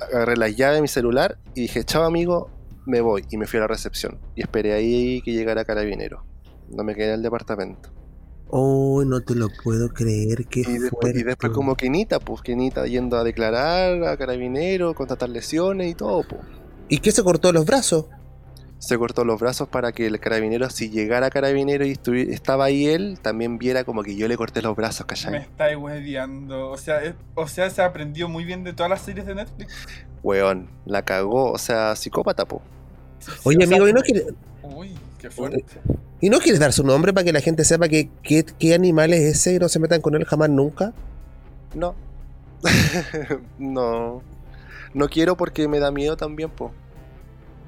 Agarré 0.00 0.36
las 0.36 0.56
llaves 0.56 0.76
de 0.78 0.82
mi 0.82 0.88
celular 0.88 1.38
y 1.54 1.60
dije, 1.62 1.84
chao 1.84 2.02
amigo, 2.02 2.50
me 2.90 3.00
voy. 3.00 3.24
Y 3.30 3.36
me 3.38 3.46
fui 3.46 3.56
a 3.58 3.62
la 3.62 3.68
recepción. 3.68 4.18
Y 4.34 4.42
esperé 4.42 4.72
ahí 4.74 5.22
que 5.22 5.32
llegara 5.32 5.64
Carabinero. 5.64 6.24
No 6.68 6.84
me 6.84 6.94
quedé 6.94 7.08
en 7.08 7.14
el 7.14 7.22
departamento. 7.22 7.90
Oh, 8.48 9.02
no 9.04 9.20
te 9.20 9.34
lo 9.34 9.48
puedo 9.62 9.88
creer. 9.90 10.44
Qué 10.46 10.60
Y 10.60 10.78
después, 10.78 11.14
y 11.14 11.22
después 11.22 11.52
como 11.52 11.76
Kenita, 11.76 12.18
pues 12.20 12.42
Kenita 12.42 12.86
yendo 12.86 13.16
a 13.16 13.24
declarar 13.24 14.02
a 14.04 14.16
Carabinero, 14.16 14.92
contratar 14.94 15.28
lesiones 15.28 15.90
y 15.90 15.94
todo, 15.94 16.22
pues. 16.28 16.42
¿Y 16.88 16.98
qué 16.98 17.12
se 17.12 17.22
cortó 17.22 17.52
los 17.52 17.64
brazos? 17.64 18.06
se 18.82 18.96
cortó 18.96 19.26
los 19.26 19.38
brazos 19.38 19.68
para 19.68 19.92
que 19.92 20.06
el 20.06 20.18
carabinero, 20.20 20.70
si 20.70 20.88
llegara 20.88 21.28
carabinero 21.28 21.84
y 21.84 21.98
estaba 22.30 22.64
ahí 22.64 22.86
él, 22.86 23.18
también 23.20 23.58
viera 23.58 23.84
como 23.84 24.02
que 24.02 24.16
yo 24.16 24.26
le 24.26 24.38
corté 24.38 24.62
los 24.62 24.74
brazos, 24.74 25.02
Me 25.02 25.06
¿cachai? 25.06 25.36
estáis 25.36 25.76
hueveando. 25.76 26.70
O 26.70 26.78
sea, 26.78 27.02
es- 27.02 27.14
o 27.34 27.46
sea, 27.46 27.68
se 27.68 27.82
aprendió 27.82 28.26
muy 28.26 28.46
bien 28.46 28.64
de 28.64 28.72
todas 28.72 28.88
las 28.88 29.02
series 29.02 29.26
de 29.26 29.34
Netflix. 29.34 29.70
Weón, 30.22 30.70
la 30.86 31.02
cagó, 31.02 31.52
o 31.52 31.58
sea, 31.58 31.94
psicópata, 31.94 32.46
po. 32.46 32.62
Oye, 33.44 33.56
O 33.64 33.66
sea, 33.66 33.76
amigo, 33.76 33.88
¿y 33.88 33.92
no, 33.92 34.00
quieres, 34.02 34.24
Uy, 34.62 34.94
qué 35.18 35.30
fuerte. 35.30 35.64
¿y 36.20 36.30
no 36.30 36.38
quieres 36.38 36.60
dar 36.60 36.72
su 36.72 36.84
nombre 36.84 37.12
para 37.12 37.24
que 37.24 37.32
la 37.32 37.40
gente 37.40 37.64
sepa 37.64 37.88
que, 37.88 38.10
que- 38.22 38.44
qué 38.58 38.74
animal 38.74 39.12
es 39.12 39.20
ese 39.22 39.54
y 39.54 39.58
no 39.58 39.68
se 39.68 39.78
metan 39.78 40.00
con 40.00 40.14
él 40.14 40.24
jamás 40.24 40.50
nunca? 40.50 40.92
No. 41.74 41.94
no. 43.58 44.22
No 44.94 45.08
quiero 45.08 45.36
porque 45.36 45.68
me 45.68 45.78
da 45.78 45.90
miedo 45.90 46.16
también, 46.16 46.50
po. 46.50 46.72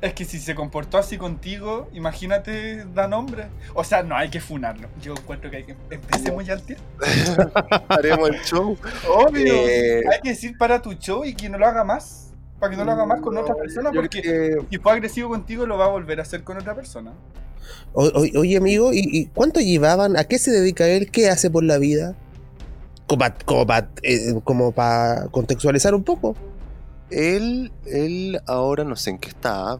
Es 0.01 0.15
que 0.15 0.25
si 0.25 0.41
se 0.41 0.57
comportó 0.57 0.99
así 0.99 1.17
contigo, 1.17 1.89
imagínate, 1.93 2.85
da 2.93 3.07
nombre. 3.07 3.47
O 3.73 3.85
sea, 3.85 4.03
no 4.03 4.17
hay 4.17 4.31
que 4.31 4.41
funarlo. 4.41 4.89
Yo 5.01 5.13
encuentro 5.13 5.49
que 5.49 5.59
hay 5.59 5.65
que 5.65 5.77
empecemos 5.91 6.45
ya 6.45 6.55
al 6.55 6.63
tiro. 6.63 6.81
Haremos 7.89 8.31
el 8.31 8.41
show. 8.41 8.77
Obvio. 9.09 9.55
Eh, 9.55 10.03
Hay 10.13 10.21
que 10.21 10.31
decir 10.31 10.59
para 10.59 10.83
tu 10.83 10.95
show 10.95 11.25
y 11.25 11.35
que 11.35 11.49
no 11.49 11.57
lo 11.57 11.67
haga 11.67 11.85
más. 11.85 12.32
Para 12.63 12.71
que 12.71 12.77
no 12.77 12.85
lo 12.85 12.93
haga 12.93 13.05
más 13.07 13.21
con 13.21 13.37
otra 13.37 13.57
persona. 13.57 13.91
Porque 13.93 14.23
que- 14.23 14.57
si 14.71 14.79
fue 14.79 14.93
agresivo 14.93 15.31
contigo, 15.31 15.67
lo 15.67 15.77
va 15.77 15.87
a 15.87 15.89
volver 15.89 16.21
a 16.21 16.23
hacer 16.23 16.45
con 16.45 16.57
otra 16.59 16.77
persona. 16.77 17.13
O- 17.93 18.05
o- 18.07 18.39
oye, 18.39 18.57
amigo, 18.57 18.93
¿y, 18.93 19.01
y 19.03 19.27
cuánto 19.27 19.59
llevaban? 19.59 20.17
¿A 20.17 20.23
qué 20.23 20.39
se 20.39 20.53
dedica 20.53 20.87
él? 20.87 21.11
¿Qué 21.11 21.29
hace 21.29 21.51
por 21.51 21.65
la 21.65 21.79
vida? 21.79 22.15
Como 23.09 23.19
para 23.19 23.35
como 23.45 23.67
pa, 23.67 23.89
eh, 24.05 24.41
como 24.45 24.73
contextualizar 25.33 25.93
un 25.93 26.05
poco. 26.05 26.37
Él, 27.11 27.73
él 27.85 28.41
ahora 28.47 28.85
no 28.85 28.95
sé 28.95 29.11
en 29.11 29.19
qué 29.19 29.31
está, 29.31 29.77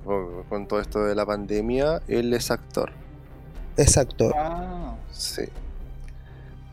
con 0.49 0.67
todo 0.67 0.81
esto 0.81 1.05
de 1.05 1.15
la 1.15 1.25
pandemia, 1.25 2.03
él 2.09 2.35
es 2.35 2.51
actor. 2.51 2.91
Exacto. 3.77 4.33
Ah. 4.37 4.97
Sí. 5.13 5.43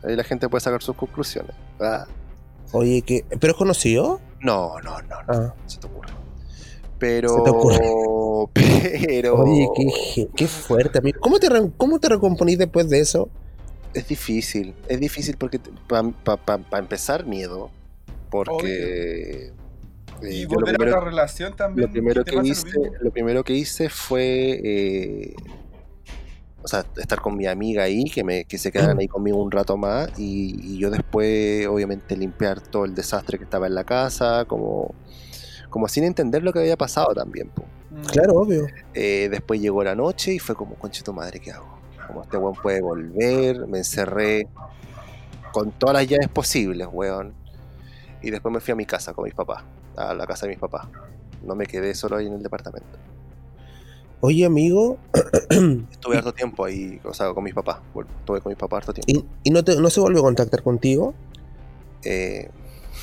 Ahí 0.02 0.16
la 0.16 0.24
gente 0.24 0.48
puede 0.48 0.60
sacar 0.60 0.82
sus 0.82 0.96
conclusiones. 0.96 1.54
Ah, 1.78 2.04
Oye, 2.72 3.02
que 3.02 3.24
¿pero 3.40 3.52
es 3.52 3.56
conocido? 3.58 4.20
no, 4.40 4.78
no, 4.80 5.00
no, 5.02 5.22
no, 5.22 5.28
Ah. 5.28 5.54
se 5.66 5.78
te 5.78 5.86
ocurre. 5.86 6.08
Pero. 6.98 7.28
Se 7.30 7.42
te 7.42 7.50
Pero. 9.06 9.34
Oye, 9.42 9.68
qué, 9.74 10.28
qué 10.36 10.46
fuerte, 10.46 10.98
amigo. 10.98 11.18
¿Cómo 11.20 11.38
te, 11.38 11.48
¿Cómo 11.76 11.98
te 11.98 12.08
recomponís 12.08 12.58
después 12.58 12.88
de 12.88 13.00
eso? 13.00 13.28
Es 13.94 14.06
difícil. 14.06 14.74
Es 14.88 15.00
difícil 15.00 15.36
porque, 15.36 15.58
para 15.88 16.78
empezar, 16.78 17.26
miedo. 17.26 17.70
Porque. 18.30 19.52
eh, 20.22 20.30
Y 20.30 20.44
volver 20.44 20.80
a 20.88 20.90
la 20.90 21.00
relación 21.00 21.56
también. 21.56 21.88
lo 21.88 21.92
primero 21.92 22.24
te 22.24 22.30
que 22.32 22.46
hice 22.46 22.68
lo 23.00 23.10
primero 23.10 23.42
que 23.44 23.54
hice 23.54 23.88
fue 23.88 24.60
eh, 24.62 25.34
o 26.62 26.68
sea 26.68 26.84
estar 26.96 27.20
con 27.20 27.36
mi 27.36 27.46
amiga 27.46 27.84
ahí 27.84 28.04
que 28.04 28.22
me 28.22 28.44
que 28.44 28.58
se 28.58 28.70
quedaran 28.70 28.98
ahí 28.98 29.08
conmigo 29.08 29.42
un 29.42 29.50
rato 29.50 29.76
más 29.76 30.10
y, 30.18 30.74
y 30.74 30.78
yo 30.78 30.90
después 30.90 31.66
obviamente 31.66 32.16
limpiar 32.16 32.60
todo 32.60 32.84
el 32.84 32.94
desastre 32.94 33.38
que 33.38 33.44
estaba 33.44 33.66
en 33.66 33.74
la 33.74 33.84
casa 33.84 34.44
como 34.46 34.94
como 35.70 35.88
sin 35.88 36.04
entender 36.04 36.42
lo 36.42 36.52
que 36.52 36.58
había 36.58 36.76
pasado 36.76 37.14
también 37.14 37.48
po. 37.48 37.64
Mm. 37.90 38.02
Claro, 38.06 38.34
obvio. 38.34 38.66
Eh, 38.94 39.28
después 39.30 39.60
llegó 39.60 39.82
la 39.82 39.94
noche 39.94 40.34
y 40.34 40.38
fue 40.38 40.54
como 40.54 40.74
conchito 40.74 41.12
madre 41.12 41.40
qué 41.40 41.52
hago 41.52 41.78
como 42.06 42.22
este 42.22 42.36
weón 42.36 42.54
puede 42.54 42.80
volver 42.82 43.66
me 43.66 43.78
encerré 43.78 44.48
con 45.52 45.72
todas 45.72 45.94
las 45.94 46.06
llaves 46.06 46.28
posibles 46.28 46.88
weón 46.92 47.32
y 48.20 48.30
después 48.30 48.52
me 48.52 48.60
fui 48.60 48.72
a 48.72 48.74
mi 48.74 48.84
casa 48.84 49.14
con 49.14 49.24
mis 49.24 49.34
papás 49.34 49.64
a 49.96 50.12
la 50.12 50.26
casa 50.26 50.46
de 50.46 50.50
mis 50.50 50.58
papás 50.58 50.86
no 51.42 51.54
me 51.54 51.66
quedé 51.66 51.94
solo 51.94 52.16
ahí 52.16 52.26
en 52.26 52.34
el 52.34 52.42
departamento 52.42 52.98
Oye, 54.22 54.44
amigo, 54.44 54.98
Estuve 55.90 56.16
harto 56.18 56.32
tiempo 56.34 56.64
ahí, 56.64 57.00
o 57.04 57.14
sea, 57.14 57.32
con 57.32 57.42
mis 57.44 57.54
papás. 57.54 57.78
Estuve 58.20 58.40
con 58.40 58.50
mis 58.50 58.58
papás 58.58 58.78
harto 58.86 58.92
tiempo. 58.92 59.26
¿y, 59.42 59.48
y 59.48 59.50
no, 59.50 59.64
te- 59.64 59.76
no 59.80 59.88
se 59.88 60.00
volvió 60.00 60.20
a 60.20 60.24
contactar 60.24 60.62
contigo? 60.62 61.14
Eh, 62.04 62.50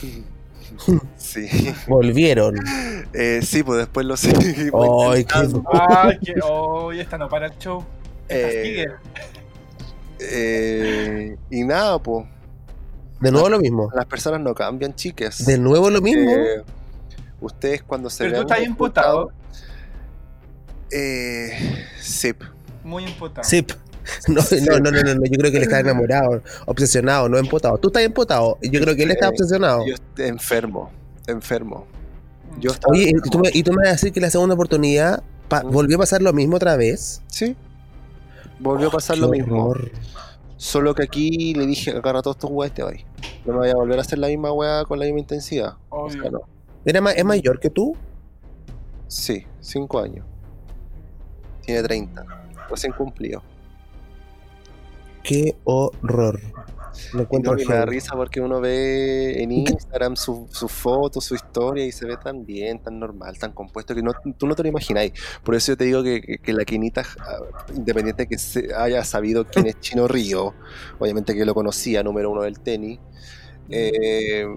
sí. 1.18 1.48
Volvieron. 1.88 2.56
Eh, 3.14 3.40
sí, 3.42 3.64
pues 3.64 3.80
después 3.80 4.06
lo 4.06 4.16
seguimos 4.18 5.08
Ay, 5.16 5.24
qué. 5.26 5.34
Ay, 5.72 6.20
que 6.20 6.36
hoy 6.44 7.00
esta 7.00 7.18
no 7.18 7.28
para 7.30 7.48
el 7.48 7.58
show. 7.58 7.84
Esta 8.28 8.48
Eh, 8.50 8.64
sigue. 8.64 8.86
eh, 10.20 11.38
y 11.50 11.64
nada, 11.64 11.98
pues. 12.00 12.26
De 13.22 13.32
nuevo 13.32 13.50
lo 13.50 13.60
mismo. 13.60 13.90
Las 13.96 14.06
personas 14.06 14.42
no 14.42 14.54
cambian, 14.54 14.94
chiques. 14.94 15.46
De 15.46 15.58
nuevo 15.58 15.90
lo 15.90 16.02
mismo. 16.02 16.30
Eh, 16.30 16.64
ustedes 17.42 17.82
cuando 17.82 18.10
se 18.10 18.26
Pero 18.26 18.36
tú 18.38 18.42
estás 18.54 18.68
imputado. 18.68 19.32
Eh, 20.92 21.50
sí. 22.02 22.34
Muy 22.84 23.04
imputado. 23.06 23.48
Sí. 23.48 23.66
No, 24.30 24.40
no, 24.42 24.80
no, 24.80 24.90
no, 24.92 25.02
no, 25.04 25.16
no, 25.16 25.26
yo 25.26 25.38
creo 25.38 25.52
que 25.52 25.58
él 25.58 25.64
está 25.64 25.82
enamorado, 25.82 26.42
obsesionado, 26.66 27.28
no 27.28 27.38
empotado. 27.38 27.78
Tú 27.78 27.90
estás 27.90 28.04
empotado, 28.04 28.58
yo 28.62 28.80
creo 28.80 28.96
que 28.96 29.04
él 29.04 29.12
está 29.12 29.26
Eh, 29.26 29.30
obsesionado. 29.32 29.86
Yo 29.86 29.96
estoy 29.96 30.28
enfermo. 30.28 30.90
Enfermo. 31.28 31.86
Yo 32.58 32.72
estaba 32.72 32.94
Oye, 32.94 33.10
¿y 33.10 33.30
tú, 33.30 33.38
me, 33.40 33.50
y 33.54 33.64
tú 33.64 33.72
me 33.72 33.80
vas 33.80 33.88
a 33.88 33.92
decir 33.92 34.14
que 34.14 34.22
la 34.22 34.30
segunda 34.30 34.56
oportunidad 34.56 35.24
pa- 35.50 35.62
Mm. 35.62 35.72
volvió 35.72 35.98
a 35.98 36.00
pasar 36.00 36.22
lo 36.22 36.32
mismo 36.32 36.56
otra 36.56 36.78
vez? 36.78 37.22
Sí. 37.28 37.58
Volvió 38.60 38.88
a 38.88 38.92
pasar 38.92 39.16
Qué 39.18 39.22
lo 39.24 39.28
mismo. 39.28 39.66
horror. 39.68 39.92
Solo 40.56 40.96
que 40.96 41.04
aquí 41.04 41.54
le 41.54 41.66
dije, 41.68 41.92
agarra 41.92 42.22
todos 42.22 42.38
estos 42.38 42.50
weas 42.54 42.74
te 42.74 42.84
vais. 42.84 43.04
No 43.46 43.52
me 43.56 43.60
voy 43.60 43.70
a 43.72 43.76
volver 43.76 43.98
a 43.98 44.02
hacer 44.04 44.20
la 44.20 44.28
misma 44.30 44.54
wea 44.54 44.86
con 44.86 45.00
la 45.00 45.04
misma 45.06 45.20
intensidad. 45.20 45.74
O 45.90 46.10
sea, 46.10 46.32
no. 46.32 46.40
¿Era 46.86 47.02
ma- 47.02 47.12
¿Es 47.12 47.26
mayor 47.26 47.60
que 47.60 47.70
tú? 47.70 47.94
Sí, 49.08 49.46
5 49.60 50.00
años. 50.00 50.26
Tiene 51.68 51.84
30. 51.84 52.26
Recién 52.70 52.94
cumplido. 52.94 53.44
Qué 55.22 55.56
horror. 55.66 56.40
Lo 57.14 57.20
Y, 57.20 57.24
encuentro 57.24 57.52
no, 57.56 57.58
me 57.60 57.76
da 57.76 57.86
risa 57.86 58.16
porque 58.16 58.40
uno 58.40 58.60
ve 58.62 59.44
en 59.44 59.52
¿Y 59.52 59.66
qué- 59.66 59.74
Instagram 59.74 60.16
su, 60.16 60.48
su 60.50 60.68
foto, 60.70 61.20
su 61.20 61.36
historia 61.36 61.86
y 61.86 61.92
se 61.92 62.06
ve 62.08 62.16
tan 62.18 62.46
bien, 62.46 62.80
tan 62.80 62.98
normal, 62.98 63.38
tan 63.38 63.52
compuesto 63.52 63.94
que 63.94 64.02
no, 64.02 64.14
tú 64.38 64.48
no 64.48 64.56
te 64.56 64.64
lo 64.64 64.70
imagináis. 64.70 65.12
Por 65.44 65.54
eso 65.56 65.74
yo 65.74 65.78
te 65.78 65.84
digo 65.84 66.02
que, 66.02 66.22
que- 66.22 66.38
que 66.40 66.54
la 66.54 66.64
Quinita, 66.64 67.04
ah, 67.20 67.40
independiente 67.76 68.24
de 68.24 68.28
que 68.30 68.38
se 68.38 68.74
haya 68.74 69.04
sabido 69.04 69.46
quién 69.46 69.68
es 69.68 69.78
Chino 69.82 70.08
Río, 70.08 70.54
obviamente 70.98 71.36
que 71.36 71.46
lo 71.46 71.54
conocía, 71.54 72.02
número 72.02 72.32
uno 72.32 72.44
del 72.44 72.60
tenis, 72.62 72.98
eh, 73.70 74.48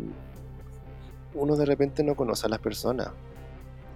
uno 1.34 1.56
de 1.56 1.66
repente 1.66 2.04
no 2.04 2.14
conoce 2.14 2.46
a 2.46 2.48
las 2.48 2.60
personas 2.60 3.08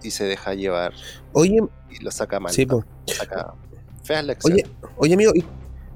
y 0.03 0.11
se 0.11 0.25
deja 0.25 0.55
llevar 0.55 0.93
Oye, 1.33 1.59
y 1.91 2.03
lo 2.03 2.11
saca 2.11 2.41
mal, 2.41 2.53
sí, 2.53 2.67
po. 2.67 2.85
saca 3.07 3.55
feas 4.03 4.25
lecciones. 4.25 4.65
Oye, 4.65 4.93
oye, 4.97 5.15
amigo, 5.15 5.33
¿y, 5.35 5.45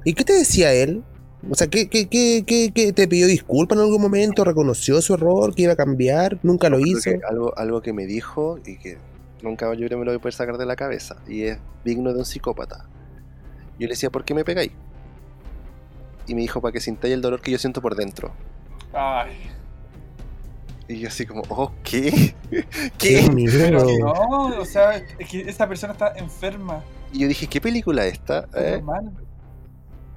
y 0.05 0.15
qué 0.15 0.25
te 0.25 0.33
decía 0.33 0.73
él? 0.73 1.03
O 1.51 1.55
sea, 1.55 1.69
¿qué, 1.69 1.89
qué, 1.89 2.09
qué, 2.09 2.43
qué- 2.47 2.73
qué- 2.75 2.93
te 2.93 3.07
pidió 3.07 3.27
disculpas 3.27 3.77
en 3.79 3.85
algún 3.85 4.03
momento? 4.03 4.43
¿Reconoció 4.45 5.01
su 5.01 5.15
error? 5.15 5.55
¿Que 5.55 5.63
iba 5.63 5.75
a 5.75 5.77
cambiar? 5.77 6.39
¿Nunca 6.43 6.69
lo 6.69 6.81
hizo? 6.81 7.01
que 7.11 7.21
algo, 7.29 7.57
algo 7.57 7.81
que 7.81 7.93
me 7.93 8.07
dijo 8.07 8.59
y 8.67 8.77
que 8.79 8.99
nunca 9.43 9.67
yo 9.75 9.77
creo 9.87 9.91
que 9.91 9.97
me 9.97 10.05
lo 10.05 10.11
voy 10.11 10.17
a 10.17 10.21
poder 10.21 10.35
sacar 10.35 10.59
de 10.59 10.67
la 10.67 10.75
cabeza 10.75 11.17
y 11.29 11.43
es 11.45 11.59
digno 11.85 12.13
de 12.13 12.19
un 12.21 12.25
psicópata. 12.25 12.89
Yo 13.79 13.87
le 13.87 13.91
decía, 13.91 14.11
¿por 14.11 14.25
qué 14.25 14.35
me 14.35 14.45
pegáis? 14.45 14.73
Y 16.27 16.35
me 16.35 16.41
dijo, 16.41 16.61
para 16.61 16.73
que 16.73 16.81
sintáis 16.81 17.15
el 17.15 17.21
dolor 17.23 17.41
que 17.41 17.51
yo 17.53 17.59
siento 17.59 17.81
por 17.81 17.95
dentro. 17.95 18.33
Ay. 18.93 19.31
Y 20.89 21.01
yo 21.01 21.09
así 21.09 21.27
como, 21.27 21.43
oh, 21.51 21.71
¿qué? 21.85 22.35
¡Qué. 22.99 23.31
Pero 23.53 23.85
no, 23.99 24.59
o 24.59 24.65
sea, 24.65 24.97
es 24.97 25.29
que 25.29 25.43
esta 25.43 25.69
persona 25.69 25.93
está 25.93 26.15
enferma. 26.17 26.83
Y 27.13 27.21
yo 27.21 27.29
dije, 27.29 27.47
¿qué 27.47 27.61
película 27.61 28.07
es 28.07 28.15
esta? 28.15 28.49
es 28.55 28.79
eh? 28.79 28.83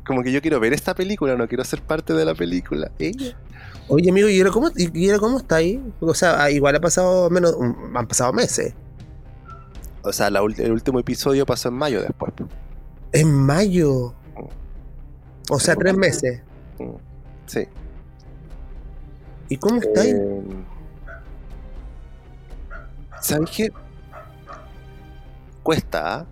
Como 0.05 0.23
que 0.23 0.31
yo 0.31 0.41
quiero 0.41 0.59
ver 0.59 0.73
esta 0.73 0.95
película, 0.95 1.35
no 1.35 1.47
quiero 1.47 1.63
ser 1.65 1.81
parte 1.81 2.13
de 2.13 2.25
la 2.25 2.33
película. 2.33 2.89
Oye, 3.87 4.09
amigo, 4.09 4.29
¿y 4.29 4.39
ahora 4.39 4.51
cómo, 4.51 4.69
y, 4.75 5.07
ahora 5.07 5.19
cómo 5.19 5.37
está 5.37 5.57
ahí? 5.57 5.81
O 5.99 6.13
sea, 6.13 6.41
ah, 6.41 6.49
igual 6.49 6.75
ha 6.75 6.79
pasado 6.79 7.29
menos, 7.29 7.55
mm, 7.59 7.97
han 7.97 8.07
pasado 8.07 8.31
meses. 8.31 8.73
O 10.03 10.13
sea, 10.13 10.29
la 10.29 10.39
el 10.39 10.71
último 10.71 10.99
episodio 10.99 11.45
pasó 11.45 11.67
en 11.69 11.75
mayo 11.75 12.01
después. 12.01 12.33
En 13.11 13.31
mayo. 13.31 14.15
O 15.49 15.59
sea, 15.59 15.75
tres 15.75 15.95
meses. 15.95 16.41
Mm, 16.79 16.95
Sí. 17.45 17.67
¿Y 19.51 19.57
cómo 19.57 19.81
está 19.81 19.99
ahí? 19.99 20.11
Eh, 20.11 20.43
¿Sabes 23.19 23.49
qué? 23.49 23.69
Cuesta, 25.61 26.19
¿ah? 26.19 26.25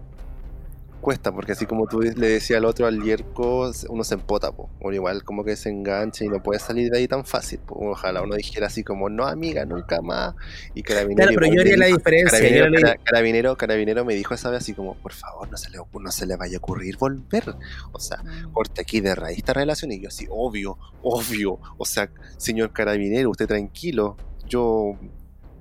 Cuesta, 0.99 1.31
porque 1.31 1.53
así 1.53 1.65
como 1.65 1.87
tú 1.87 2.01
le 2.01 2.27
decías 2.27 2.57
al 2.57 2.65
otro, 2.65 2.85
al 2.87 3.01
yerco, 3.03 3.71
uno 3.89 4.03
se 4.03 4.13
empota, 4.15 4.51
po. 4.51 4.69
Uno 4.81 4.93
igual 4.93 5.23
como 5.23 5.43
que 5.43 5.55
se 5.55 5.69
engancha 5.69 6.25
y 6.25 6.27
no 6.27 6.41
puede 6.43 6.59
salir 6.59 6.91
de 6.91 6.97
ahí 6.99 7.07
tan 7.07 7.25
fácil. 7.25 7.59
po. 7.59 7.75
Ojalá 7.91 8.21
uno 8.21 8.35
dijera 8.35 8.67
así 8.67 8.83
como, 8.83 9.09
no 9.09 9.25
amiga, 9.25 9.65
nunca 9.65 10.01
más. 10.01 10.35
Y 10.73 10.83
carabinero, 10.83 11.27
Claro, 11.29 11.31
pero 11.39 11.45
igual 11.47 11.57
yo 11.57 11.63
me 11.63 11.69
haría 11.73 11.77
la 11.77 11.85
dijo- 11.87 11.97
diferencia. 11.97 12.37
carabinero, 12.39 12.69
yo 12.79 13.03
carabinero, 13.03 13.57
carabinero 13.57 14.05
me 14.05 14.15
dijo 14.15 14.33
esa 14.33 14.49
vez 14.49 14.59
así 14.61 14.73
como, 14.73 14.95
por 14.95 15.13
favor, 15.13 15.49
no 15.49 15.57
se 15.57 15.69
le, 15.69 15.77
no 15.77 16.11
se 16.11 16.25
le 16.25 16.35
vaya 16.35 16.57
a 16.57 16.59
ocurrir 16.59 16.97
volver. 16.97 17.55
O 17.91 17.99
sea, 17.99 18.23
corte 18.53 18.81
aquí 18.81 18.99
de 19.01 19.15
raíz 19.15 19.37
esta 19.39 19.53
relación. 19.53 19.91
Y 19.91 19.99
yo 20.01 20.09
así, 20.09 20.27
obvio, 20.29 20.77
obvio. 21.01 21.59
O 21.77 21.85
sea, 21.85 22.09
señor 22.37 22.71
carabinero, 22.73 23.29
usted 23.29 23.47
tranquilo. 23.47 24.17
Yo 24.47 24.93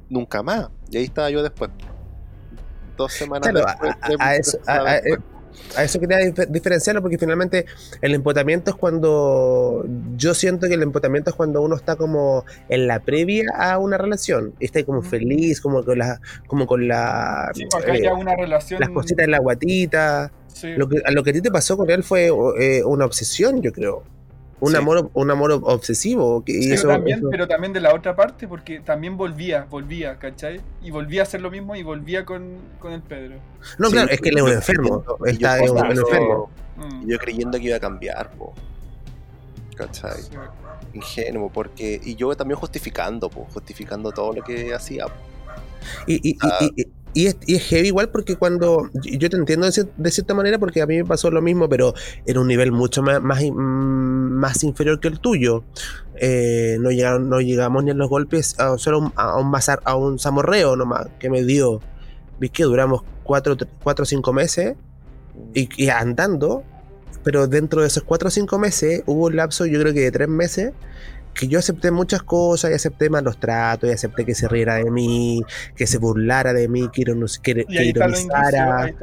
nunca 0.09 0.43
más. 0.43 0.69
Y 0.91 0.97
ahí 0.97 1.05
estaba 1.05 1.31
yo 1.31 1.43
después. 1.43 1.71
Dos 2.99 3.13
semanas 3.15 3.49
Claro, 3.49 3.65
después. 3.67 4.17
a- 4.21 4.37
eso, 4.37 4.59
a, 4.67 4.75
semanas 4.75 5.03
a- 5.77 5.85
eso 5.85 5.99
quería 6.01 6.19
dif- 6.19 6.47
diferenciarlo 6.49 7.01
porque 7.03 7.19
finalmente 7.19 7.67
el 8.01 8.15
empotamiento 8.15 8.71
es 8.71 8.77
cuando 8.77 9.85
yo 10.17 10.33
siento 10.35 10.67
que 10.69 10.75
el 10.75 10.83
empotamiento 10.83 11.31
es 11.31 11.37
cuando 11.37 11.63
uno 11.63 11.75
está 11.77 11.97
como 11.97 12.45
en 12.69 12.87
la 12.87 13.01
previa 13.01 13.45
a 13.57 13.79
una 13.79 13.99
relación 13.99 14.55
y 14.61 14.67
está 14.67 14.85
como 14.85 15.03
feliz 15.03 15.61
como 15.61 15.85
con 15.85 15.99
la 15.99 16.21
como 16.47 16.67
con 16.67 16.87
la 16.87 17.51
Sí, 17.55 17.65
eh, 17.87 18.01
ya 18.03 18.15
una 18.15 18.37
relación. 18.37 18.81
las 18.81 18.91
cositas 18.91 19.25
en 19.25 19.31
la 19.33 19.39
guatita 19.41 20.31
Sí. 20.47 20.69
lo 20.77 20.89
que, 20.89 21.01
a 21.05 21.11
lo 21.13 21.23
que 21.23 21.31
a 21.31 21.33
ti 21.33 21.41
te 21.41 21.51
pasó 21.51 21.77
con 21.77 21.89
él 21.91 22.03
fue 22.03 22.31
eh, 22.59 22.83
una 22.85 23.05
obsesión 23.05 23.61
yo 23.63 23.73
creo 23.73 24.03
un 24.61 24.71
Sí. 24.73 24.77
amor 24.77 25.11
un 25.15 25.31
amor 25.31 25.53
obsesivo 25.63 26.43
que- 26.45 26.53
y 26.53 26.63
Sí, 26.63 26.73
eso- 26.73 26.89
también, 26.89 27.19
eso- 27.19 27.29
pero 27.31 27.47
también 27.47 27.73
de 27.73 27.81
la 27.81 27.95
otra 27.95 28.17
parte, 28.17 28.49
porque 28.49 28.81
también 28.81 29.17
volvía, 29.17 29.67
volvía, 29.71 30.19
¿cachai? 30.19 30.61
Y 30.83 30.91
volvía 30.91 31.21
a 31.21 31.25
hacer 31.25 31.41
lo 31.41 31.51
mismo 31.51 31.77
y 31.77 31.83
volvía 31.83 32.25
con, 32.25 32.57
con 32.81 32.93
el 32.93 33.03
Pedro. 33.03 33.37
no 33.79 33.87
Sí, 33.89 33.93
claro 33.93 34.09
es 34.11 34.21
que 34.21 34.29
él 34.31 34.39
es 34.39 34.43
un 34.43 34.53
enfermo 34.53 35.05
yo 35.19 35.25
está 35.31 35.63
un, 35.63 35.79
un 35.79 35.99
enfermo 35.99 36.51
Mm. 36.77 37.03
y 37.09 37.13
yo 37.13 37.19
creyendo 37.19 37.59
que 37.59 37.65
iba 37.65 37.77
a 37.77 37.81
cambiar, 37.81 38.31
po. 38.33 38.53
¿Cachai? 39.77 40.23
Sí. 40.23 40.31
Ingenuo, 40.95 41.51
porque. 41.53 42.01
Y 42.03 42.17
yo 42.17 42.35
también 42.37 42.59
justificando, 42.59 43.29
po, 43.31 43.47
justificando 43.53 44.11
todo 44.11 44.33
lo 44.33 44.43
que 44.43 44.75
hacía. 44.75 45.07
po. 45.07 45.13
Y, 46.07 46.15
y, 46.17 46.31
y- 46.33 46.39
Ah. 46.43 46.59
y- 46.61 46.83
y 46.83 46.87
y 47.15 47.27
es 47.27 47.37
heavy 47.65 47.89
igual 47.89 48.11
porque 48.11 48.37
cuando. 48.37 48.91
Yo 49.03 49.31
te 49.31 49.37
entiendo 49.37 49.67
de, 49.67 49.73
cier- 49.73 49.89
de 49.97 50.11
cierta 50.11 50.35
manera 50.35 50.59
porque 50.59 50.83
a 50.83 50.87
mí 50.87 50.97
me 50.99 51.05
pasó 51.05 51.31
lo 51.31 51.43
mismo, 51.43 51.69
pero 51.69 51.95
en 52.27 52.39
un 52.39 52.47
nivel 52.47 52.71
mucho 52.73 53.03
más, 53.03 53.21
más, 53.23 53.43
in- 53.43 53.55
más 53.57 54.63
inferior 54.63 55.01
que 55.01 55.09
el 55.09 55.19
tuyo. 55.19 55.65
Eh, 56.17 56.77
no, 56.81 56.91
llegaron, 56.91 57.29
no 57.29 57.41
llegamos 57.41 57.85
ni 57.85 57.91
a 57.91 57.95
los 57.95 58.09
golpes, 58.09 58.57
solo 58.77 59.13
a 59.17 59.39
un, 59.39 59.51
bazar- 59.53 59.81
a 59.85 59.97
un 59.97 60.19
zamorreo 60.19 60.77
nomás 60.77 61.07
que 61.19 61.31
me 61.31 61.43
dio. 61.45 61.81
Vi 62.39 62.51
que 62.51 62.65
duramos 62.65 63.03
cuatro, 63.25 63.57
cuatro 63.83 64.05
o 64.05 64.07
cinco 64.07 64.33
meses 64.33 64.77
y, 65.55 65.69
y 65.77 65.89
andando, 65.89 66.63
pero 67.25 67.47
dentro 67.49 67.81
de 67.83 67.89
esos 67.89 68.03
cuatro 68.05 68.29
o 68.29 68.31
cinco 68.31 68.59
meses 68.59 69.03
hubo 69.07 69.27
un 69.27 69.37
lapso, 69.37 69.67
yo 69.67 69.81
creo 69.81 69.93
que 69.93 70.01
de 70.01 70.11
tres 70.11 70.29
meses, 70.29 70.73
que 71.39 71.47
yo 71.49 71.59
acepté 71.61 71.91
muchas 71.93 72.23
cosas 72.23 72.71
y 72.73 72.75
acepté 72.75 73.09
malos 73.09 73.39
tratos 73.39 73.89
y 73.89 73.93
acepté 73.93 74.25
que 74.25 74.35
se 74.35 74.49
riera 74.49 74.75
de 74.75 74.91
mí, 74.91 75.41
que 75.77 75.87
se 75.87 75.99
burlara 75.99 76.53
de 76.53 76.67
mí, 76.69 76.89
que, 76.93 77.03
iron- 77.03 77.25
que, 77.43 77.51
Y 77.53 77.65
que 77.65 77.79
ahí 77.79 77.89
están 77.91 78.11
los 78.11 78.21
indicios, 78.21 78.31
ironizara. 78.51 78.95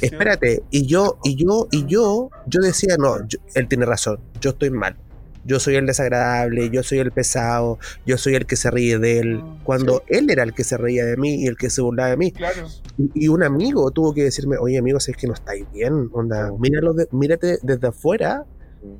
Espérate, 0.00 0.62
y 0.70 0.86
yo, 0.86 1.18
y 1.22 1.34
yo, 1.36 1.68
y 1.70 1.84
yo, 1.86 2.30
yo 2.46 2.60
decía, 2.62 2.96
no, 2.98 3.18
yo- 3.28 3.38
él 3.54 3.68
tiene 3.68 3.84
razón, 3.84 4.18
yo 4.40 4.50
estoy 4.50 4.70
mal. 4.70 4.96
Yo 5.44 5.58
soy 5.58 5.74
el 5.74 5.86
desagradable, 5.86 6.70
yo 6.70 6.84
soy 6.84 7.00
el 7.00 7.10
pesado, 7.10 7.78
yo 8.06 8.16
soy 8.16 8.36
el 8.36 8.46
que 8.46 8.54
se 8.54 8.70
ríe 8.70 8.98
de 8.98 9.18
él. 9.18 9.38
Mm, 9.38 9.58
Cuando 9.64 10.02
él 10.06 10.30
era 10.30 10.44
el 10.44 10.54
que 10.54 10.62
se 10.62 10.76
reía 10.76 11.04
de 11.04 11.16
mí 11.16 11.42
y 11.42 11.46
el 11.48 11.56
que 11.56 11.68
se 11.68 11.82
burlaba 11.82 12.10
de 12.10 12.16
mí. 12.16 12.30
Claro. 12.30 12.68
Y, 12.96 13.24
y 13.24 13.28
un 13.28 13.42
amigo 13.42 13.90
tuvo 13.90 14.14
que 14.14 14.22
decirme, 14.22 14.56
oye 14.56 14.78
amigo, 14.78 15.00
si 15.00 15.10
es 15.10 15.16
que 15.16 15.26
no 15.26 15.34
estáis 15.34 15.66
bien, 15.72 16.08
onda, 16.12 16.52
míralo 16.58 16.92
de- 16.94 17.08
mírate 17.10 17.58
desde 17.62 17.88
afuera 17.88 18.44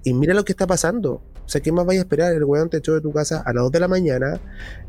y 0.05 0.13
mira 0.15 0.35
lo 0.35 0.45
que 0.45 0.51
está 0.53 0.67
pasando. 0.67 1.23
O 1.45 1.49
sea, 1.49 1.61
¿qué 1.61 1.73
más 1.73 1.85
vais 1.85 1.99
a 1.99 2.03
esperar? 2.03 2.33
El 2.33 2.45
weón 2.45 2.71
te 2.71 2.79
echó 2.79 2.95
de 2.95 3.01
tu 3.01 3.13
casa 3.13 3.43
a 3.45 3.53
las 3.53 3.63
2 3.65 3.73
de 3.73 3.81
la 3.81 3.89
mañana, 3.89 4.41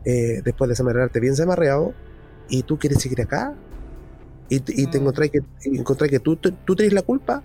eh, 0.05 0.41
después 0.43 0.67
de 0.67 0.73
desamarrarte 0.73 1.19
bien 1.19 1.33
desamarreado, 1.33 1.93
y 2.49 2.63
tú 2.63 2.77
quieres 2.77 3.01
seguir 3.01 3.21
acá. 3.21 3.53
Y, 4.49 4.59
te- 4.59 4.73
y 4.79 4.85
te 4.87 4.97
Mm. 4.97 5.01
encontrás 5.01 5.29
que, 5.29 5.39
encontrás 5.65 6.09
que 6.09 6.19
tú, 6.19 6.35
tú, 6.35 6.51
tú 6.65 6.75
tenés 6.75 6.93
la 6.93 7.01
culpa. 7.01 7.41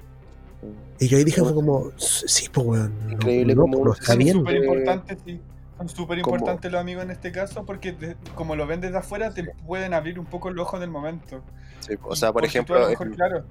Y 1.01 1.07
yo 1.09 1.17
ahí 1.17 1.25
dije, 1.25 1.41
fue 1.41 1.55
como, 1.55 1.93
sí, 1.97 2.49
pues 2.53 2.67
weón, 2.67 2.93
no, 3.07 3.13
Increíble 3.13 3.55
no, 3.55 3.63
cómo 3.63 3.75
no 3.77 3.83
uno 3.83 3.93
está 3.93 4.07
Son 4.07 4.19
bien. 4.19 4.35
súper 4.35 4.57
importantes, 4.57 5.19
sí. 5.25 5.41
Son 5.79 5.89
súper 5.89 6.21
Como- 6.23 6.37
importantes 6.37 6.73
los 6.73 6.81
amigos 6.81 7.05
en 7.05 7.13
este 7.13 7.31
caso 7.31 7.65
porque 7.65 8.17
como 8.35 8.57
lo 8.57 8.67
ven 8.67 8.81
desde 8.81 8.97
afuera 8.99 9.33
te 9.33 9.45
pueden 9.65 9.95
abrir 9.95 10.19
un 10.19 10.27
poco 10.27 10.49
el 10.49 10.59
ojo 10.59 10.77
en 10.77 10.83
el 10.83 10.91
momento. 10.91 11.41
Sí, 11.81 11.95
o 12.03 12.17
sea, 12.17 12.33
por 12.33 12.45
ejemplo, 12.45 12.79
lo 12.81 12.89
mejor, 12.89 13.07
en, 13.07 13.15
claro, 13.15 13.45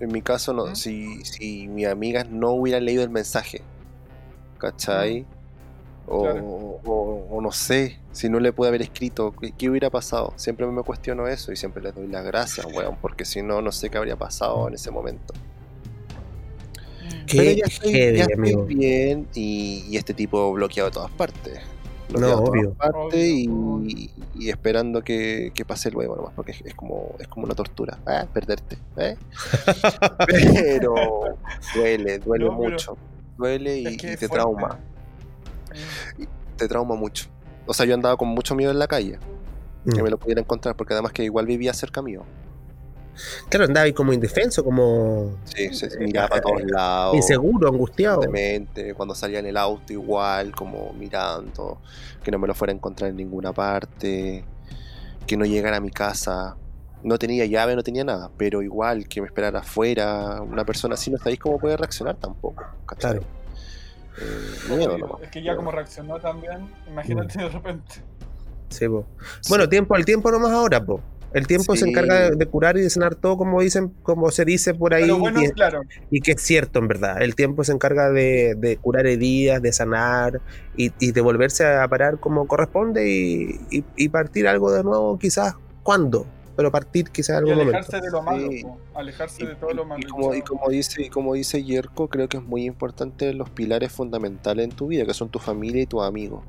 en 0.00 0.12
mi 0.12 0.20
caso, 0.22 0.52
no, 0.52 0.66
¿Mm? 0.66 0.74
si, 0.74 1.24
si 1.24 1.68
mis 1.68 1.86
amigas 1.86 2.28
no 2.28 2.50
hubieran 2.50 2.84
leído 2.84 3.04
el 3.04 3.10
mensaje, 3.10 3.62
¿cachai? 4.62 5.26
O, 6.06 6.22
Claro. 6.22 6.44
o- 6.44 7.26
o 7.30 7.40
no 7.40 7.50
sé, 7.52 7.98
si 8.12 8.28
no 8.28 8.38
le 8.40 8.52
pude 8.52 8.68
haber 8.68 8.82
escrito, 8.82 9.32
¿qué, 9.40 9.52
qué 9.52 9.68
hubiera 9.70 9.90
pasado? 9.90 10.32
Siempre 10.36 10.66
me 10.66 10.82
cuestiono 10.82 11.26
eso 11.28 11.52
y 11.52 11.56
siempre 11.56 11.82
les 11.82 11.94
doy 11.94 12.06
las 12.06 12.24
gracias, 12.24 12.66
weón, 12.74 12.96
porque 13.00 13.24
si 13.24 13.42
no, 13.42 13.60
no 13.62 13.72
sé 13.72 13.90
qué 13.90 13.98
habría 13.98 14.16
pasado 14.16 14.66
en 14.68 14.74
ese 14.74 14.90
momento. 14.90 15.34
Qué 17.26 17.36
Pero 17.36 17.50
ya 17.52 17.64
estoy, 17.66 17.92
heavy, 17.92 18.16
ya 18.18 18.22
estoy 18.24 18.34
amigo. 18.38 18.64
bien 18.64 19.26
y, 19.34 19.84
y 19.88 19.96
este 19.96 20.12
tipo 20.14 20.52
bloqueado 20.52 20.90
de 20.90 20.94
todas 20.94 21.10
partes. 21.12 21.60
No, 22.08 22.18
Bloqueado 22.18 22.42
de 22.42 22.48
obvio. 22.50 22.62
todas 22.72 22.76
partes 22.92 23.14
Obvio, 23.48 23.82
y, 23.88 24.10
y 24.34 24.50
esperando 24.50 25.02
que, 25.02 25.50
que 25.54 25.64
pase 25.64 25.90
luego 25.90 26.16
nomás, 26.16 26.32
porque 26.34 26.52
es, 26.52 26.60
es 26.64 26.74
como, 26.74 27.14
es 27.20 27.28
como 27.28 27.46
una 27.46 27.54
tortura. 27.54 27.98
Ah, 28.06 28.26
perderte. 28.32 28.76
¿eh? 28.96 29.16
Pero 30.26 30.94
duele, 31.74 32.18
duele 32.18 32.44
No, 32.46 32.58
pero- 32.58 32.70
mucho. 32.70 32.96
Duele 33.36 33.78
y, 33.78 33.86
es 33.86 33.96
que 33.96 34.06
y 34.08 34.10
es 34.10 34.20
te 34.20 34.28
fuerte. 34.28 34.34
trauma. 34.34 34.78
Te 36.56 36.68
trauma 36.68 36.94
mucho. 36.94 37.26
O 37.66 37.74
sea, 37.74 37.86
yo 37.86 37.94
andaba 37.94 38.16
con 38.16 38.28
mucho 38.28 38.54
miedo 38.54 38.70
en 38.70 38.78
la 38.78 38.86
calle, 38.86 39.18
que 39.92 40.00
Mm. 40.00 40.04
me 40.04 40.10
lo 40.10 40.18
pudiera 40.18 40.40
encontrar, 40.40 40.76
porque 40.76 40.92
además 40.94 41.12
que 41.12 41.24
igual 41.24 41.46
vivía 41.46 41.72
cerca 41.72 42.02
mío. 42.02 42.22
Claro, 43.50 43.66
andaba 43.66 43.84
ahí 43.84 43.92
como 43.92 44.12
indefenso, 44.12 44.64
como 44.64 45.36
Sí, 45.44 45.72
se 45.74 45.98
miraba 45.98 46.28
para 46.28 46.40
todos 46.40 46.62
lados. 46.64 47.14
inseguro, 47.16 47.68
angustiado. 47.68 48.20
cuando 48.96 49.14
salía 49.14 49.38
en 49.38 49.46
el 49.46 49.56
auto 49.56 49.92
igual, 49.92 50.52
como 50.54 50.92
mirando, 50.94 51.78
que 52.22 52.30
no 52.30 52.38
me 52.38 52.46
lo 52.48 52.54
fuera 52.54 52.72
a 52.72 52.76
encontrar 52.76 53.10
en 53.10 53.16
ninguna 53.16 53.52
parte, 53.52 54.44
que 55.26 55.36
no 55.36 55.44
llegara 55.44 55.76
a 55.76 55.80
mi 55.80 55.90
casa. 55.90 56.56
No 57.02 57.18
tenía 57.18 57.44
llave, 57.46 57.74
no 57.74 57.82
tenía 57.82 58.04
nada, 58.04 58.30
pero 58.36 58.62
igual 58.62 59.08
que 59.08 59.20
me 59.20 59.26
esperara 59.26 59.58
afuera, 59.60 60.40
una 60.42 60.64
persona 60.64 60.94
así 60.94 61.10
no 61.10 61.18
sabéis 61.18 61.40
cómo 61.40 61.58
puede 61.58 61.76
reaccionar 61.76 62.16
tampoco. 62.16 62.62
¿cachai? 62.86 63.12
Claro. 63.18 63.26
Eh, 64.20 64.76
miedo 64.76 64.98
nomás. 64.98 65.22
Es 65.22 65.30
que 65.30 65.42
ya 65.42 65.56
como 65.56 65.70
reaccionó 65.72 66.18
también, 66.20 66.68
imagínate 66.88 67.38
de 67.40 67.48
repente. 67.48 67.94
Sí, 68.68 68.88
po. 68.88 69.04
Bueno, 69.48 69.68
tiempo 69.68 69.94
al 69.94 70.04
tiempo 70.04 70.30
nomás 70.30 70.52
ahora, 70.52 70.84
po. 70.84 71.00
El 71.32 71.46
tiempo 71.46 71.74
se 71.74 71.84
Sí. 71.84 71.90
encarga 71.90 72.28
de, 72.30 72.36
de 72.36 72.46
curar 72.46 72.76
y 72.76 72.82
de 72.82 72.90
sanar 72.90 73.14
todo, 73.14 73.38
como 73.38 73.62
dicen, 73.62 73.94
como 74.02 74.30
se 74.30 74.44
dice 74.44 74.74
por 74.74 74.92
ahí, 74.92 75.04
Pero 75.04 75.18
bueno, 75.18 75.42
y, 75.42 75.48
claro, 75.50 75.80
y 76.10 76.20
que 76.20 76.32
es 76.32 76.42
cierto 76.42 76.78
en 76.78 76.88
verdad. 76.88 77.22
El 77.22 77.34
tiempo 77.34 77.64
se 77.64 77.72
encarga 77.72 78.10
de, 78.10 78.54
de 78.58 78.76
curar 78.76 79.06
heridas, 79.06 79.62
de 79.62 79.72
sanar 79.72 80.42
y, 80.76 80.92
y 80.98 81.12
de 81.12 81.20
volverse 81.22 81.64
a 81.66 81.88
parar 81.88 82.20
como 82.20 82.46
corresponde 82.46 83.08
y, 83.10 83.58
y- 83.70 83.84
y 83.96 84.08
partir 84.10 84.46
algo 84.46 84.70
de 84.72 84.82
nuevo, 84.84 85.18
quizás 85.18 85.54
cuándo, 85.82 86.26
pero 86.56 86.70
partir 86.70 87.10
quizás 87.10 87.36
y 87.36 87.38
algún 87.38 87.54
alejarse 87.60 87.96
momento. 87.96 88.04
de 88.06 88.10
lo 88.12 88.22
malo, 88.22 88.50
Sí. 88.52 88.62
alejarse 88.94 89.42
Y, 89.44 89.46
de 89.46 89.54
todo 89.56 89.70
lo 89.72 89.84
malo. 89.84 90.00
y 90.00 90.04
como, 90.10 90.34
y 90.34 90.42
como 90.42 90.68
dice, 90.68 91.02
y 91.02 91.08
como 91.08 91.34
dice 91.34 91.62
Yerko, 91.64 92.08
creo 92.08 92.28
que 92.28 92.36
es 92.38 92.42
muy 92.42 92.64
importante 92.64 93.32
los 93.34 93.50
pilares 93.50 93.92
fundamentales 93.92 94.64
en 94.64 94.70
tu 94.72 94.88
vida, 94.88 95.04
que 95.06 95.14
son 95.14 95.28
tu 95.30 95.38
familia 95.38 95.82
y 95.82 95.86
tus 95.86 96.02
amigos. 96.02 96.44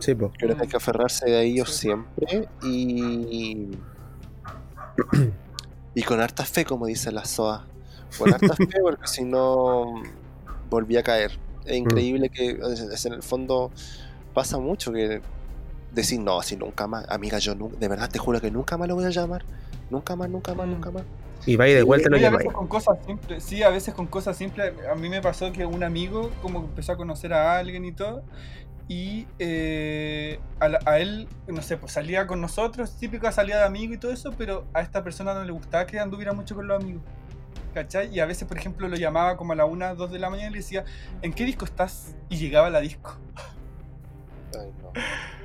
Sí, 0.00 0.14
po. 0.14 0.32
Creo 0.36 0.56
que 0.56 0.62
hay 0.62 0.68
que 0.68 0.76
aferrarse 0.76 1.26
de 1.30 1.42
ellos 1.42 1.70
Sí. 1.70 1.82
siempre 1.88 2.48
y. 2.62 3.68
y 5.94 6.02
con 6.02 6.20
harta 6.20 6.44
fe, 6.44 6.64
como 6.64 6.86
dice 6.86 7.12
la 7.12 7.24
SOA. 7.24 7.66
Con 8.18 8.32
harta 8.32 8.54
fe, 8.56 8.80
porque 8.82 9.06
si 9.06 9.24
no. 9.24 10.02
volví 10.70 10.96
a 10.96 11.02
caer. 11.02 11.38
Es 11.66 11.76
increíble 11.76 12.28
que 12.30 12.50
es- 12.50 12.80
es 12.80 13.06
en 13.06 13.12
el 13.12 13.22
fondo 13.22 13.70
pasa 14.34 14.58
mucho 14.58 14.92
que 14.92 15.22
decir, 15.94 16.20
no, 16.20 16.42
si 16.42 16.56
nunca 16.56 16.86
más, 16.86 17.08
amiga, 17.08 17.38
yo 17.38 17.54
nu- 17.54 17.70
de 17.78 17.88
verdad 17.88 18.10
te 18.10 18.18
juro 18.18 18.40
que 18.40 18.50
nunca 18.50 18.76
más 18.76 18.88
lo 18.88 18.94
voy 18.96 19.04
a 19.04 19.10
llamar. 19.10 19.44
Nunca 19.90 20.16
más, 20.16 20.28
nunca 20.28 20.54
más, 20.54 20.66
Mm. 20.66 20.70
nunca 20.70 20.90
más. 20.90 21.02
Y 21.46 21.56
va 21.56 21.68
y 21.68 21.74
de 21.74 21.82
vuelta 21.82 22.08
lo 22.08 22.16
Sí, 22.16 22.24
a 22.24 22.28
llamáis. 22.28 22.44
veces 22.44 22.54
con 22.56 22.66
cosas 22.68 22.98
simples, 23.06 23.44
sí, 23.44 23.62
a 23.62 23.68
veces 23.68 23.92
con 23.94 24.06
cosas 24.06 24.36
simples. 24.36 24.72
A 24.90 24.94
mí 24.94 25.08
me 25.08 25.20
pasó 25.20 25.52
que 25.52 25.66
un 25.66 25.84
amigo 25.84 26.30
como 26.40 26.60
que 26.62 26.66
empezó 26.68 26.92
a 26.92 26.96
conocer 26.96 27.32
a 27.34 27.58
alguien 27.58 27.84
y 27.84 27.92
todo, 27.92 28.22
y 28.88 29.26
eh, 29.38 30.40
a, 30.60 30.68
la- 30.68 30.80
a 30.86 30.98
él, 30.98 31.28
no 31.46 31.60
sé, 31.62 31.76
pues 31.76 31.92
salía 31.92 32.26
con 32.26 32.40
nosotros, 32.40 32.96
típica 32.96 33.30
salida 33.32 33.58
de 33.58 33.64
amigo 33.64 33.92
y 33.94 33.98
todo 33.98 34.10
eso, 34.12 34.32
pero 34.36 34.64
a 34.72 34.80
esta 34.80 35.04
persona 35.04 35.34
no 35.34 35.44
le 35.44 35.52
gustaba 35.52 35.86
que 35.86 35.98
anduviera 35.98 36.32
mucho 36.32 36.54
con 36.54 36.66
los 36.66 36.82
amigos. 36.82 37.02
¿Cachai? 37.74 38.08
Y 38.14 38.20
a 38.20 38.26
veces, 38.26 38.46
por 38.46 38.56
ejemplo, 38.56 38.86
lo 38.88 38.96
llamaba 38.96 39.36
como 39.36 39.52
a 39.52 39.56
la 39.56 39.64
1, 39.64 39.96
2 39.96 40.10
de 40.12 40.18
la 40.20 40.30
mañana 40.30 40.48
y 40.48 40.52
le 40.52 40.58
decía, 40.58 40.84
¿en 41.22 41.32
qué 41.32 41.44
disco 41.44 41.64
estás? 41.64 42.14
Y 42.28 42.36
llegaba 42.36 42.68
a 42.68 42.70
la 42.70 42.80
disco. 42.80 43.16
Ay, 44.58 44.70
no. 44.80 44.92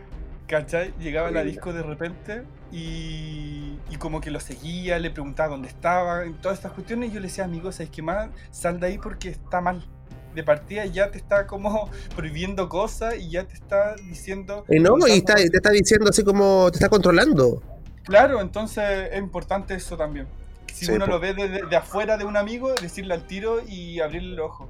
¿Cachai? 0.49 0.95
Llegaba 0.99 1.27
a 1.27 1.31
la 1.31 1.43
disco 1.43 1.73
de 1.73 1.83
repente 1.83 2.41
y, 2.71 3.77
y 3.91 3.95
como 3.99 4.19
que 4.19 4.31
lo 4.31 4.39
seguía, 4.39 4.97
le 4.97 5.11
preguntaba 5.11 5.49
dónde 5.49 5.67
estaba, 5.67 6.23
en 6.23 6.41
todas 6.41 6.57
estas 6.57 6.71
cuestiones. 6.71 7.11
Y 7.11 7.13
yo 7.13 7.19
le 7.19 7.27
decía, 7.27 7.43
amigo, 7.43 7.71
¿sabes 7.71 7.91
qué 7.91 8.01
más? 8.01 8.29
Sal 8.49 8.79
de 8.79 8.87
ahí 8.87 8.97
porque 8.97 9.29
está 9.29 9.61
mal. 9.61 9.85
De 10.33 10.43
partida 10.43 10.85
ya 10.85 11.11
te 11.11 11.19
está 11.19 11.45
como 11.45 11.91
prohibiendo 12.15 12.67
cosas 12.67 13.15
y 13.17 13.29
ya 13.29 13.43
te 13.43 13.53
está 13.53 13.95
diciendo. 13.95 14.65
Y 14.69 14.79
no, 14.79 14.93
cosas 14.93 15.09
y 15.11 15.19
está, 15.19 15.35
te 15.35 15.43
está 15.43 15.69
diciendo 15.69 16.09
así 16.09 16.23
como 16.23 16.71
te 16.71 16.77
está 16.77 16.89
controlando. 16.89 17.61
Claro, 18.05 18.41
entonces 18.41 19.09
es 19.11 19.19
importante 19.19 19.75
eso 19.75 19.97
también. 19.97 20.27
Si 20.73 20.87
Sí, 20.87 20.91
uno 20.91 21.05
lo 21.05 21.19
ve 21.19 21.35
desde 21.35 21.63
de 21.67 21.75
afuera 21.75 22.17
de 22.17 22.25
un 22.25 22.37
amigo, 22.37 22.73
decirle 22.73 23.13
al 23.13 23.27
tiro 23.27 23.61
y 23.67 23.99
abrirle 23.99 24.33
el 24.33 24.39
ojo. 24.39 24.67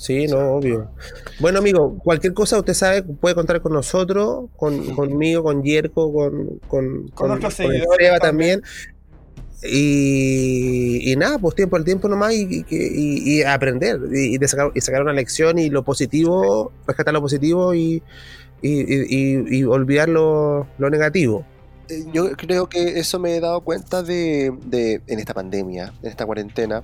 Sí, 0.00 0.26
no, 0.28 0.54
obvio. 0.54 0.90
Bueno, 1.40 1.58
amigo, 1.58 1.98
cualquier 2.02 2.32
cosa 2.32 2.58
usted 2.58 2.72
sabe, 2.72 3.02
puede 3.02 3.34
contar 3.34 3.60
con 3.60 3.74
nosotros, 3.74 4.46
con, 4.56 4.94
conmigo, 4.94 5.42
con 5.42 5.62
Yerko, 5.62 6.10
con, 6.10 6.58
con, 6.68 7.08
Con 7.08 7.28
nuestros 7.28 7.52
seguidores 7.52 8.18
también. 8.18 8.62
Y, 9.62 11.12
y 11.12 11.16
nada, 11.16 11.38
pues 11.38 11.54
tiempo 11.54 11.76
al 11.76 11.84
tiempo 11.84 12.08
nomás 12.08 12.32
y, 12.32 12.44
y, 12.44 12.64
y- 12.70 13.40
y 13.40 13.42
aprender 13.42 14.00
y, 14.10 14.38
de 14.38 14.48
sacar, 14.48 14.72
y 14.74 14.80
sacar 14.80 15.02
una 15.02 15.12
lección 15.12 15.58
y 15.58 15.68
lo 15.68 15.84
positivo, 15.84 16.72
rescatar 16.86 17.12
lo 17.12 17.20
positivo 17.20 17.74
y, 17.74 18.02
y, 18.62 18.70
y- 18.80 19.06
y- 19.06 19.58
y 19.58 19.64
olvidar 19.64 20.08
lo, 20.08 20.66
lo 20.78 20.88
negativo. 20.88 21.44
Eh, 21.90 22.04
Yo 22.10 22.30
creo 22.38 22.70
que 22.70 22.98
eso 23.00 23.18
me 23.18 23.36
he 23.36 23.40
dado 23.40 23.60
cuenta 23.60 24.02
de, 24.02 24.50
de- 24.64 25.02
en 25.06 25.18
esta 25.18 25.34
pandemia, 25.34 25.92
en 26.02 26.08
esta 26.08 26.24
cuarentena, 26.24 26.82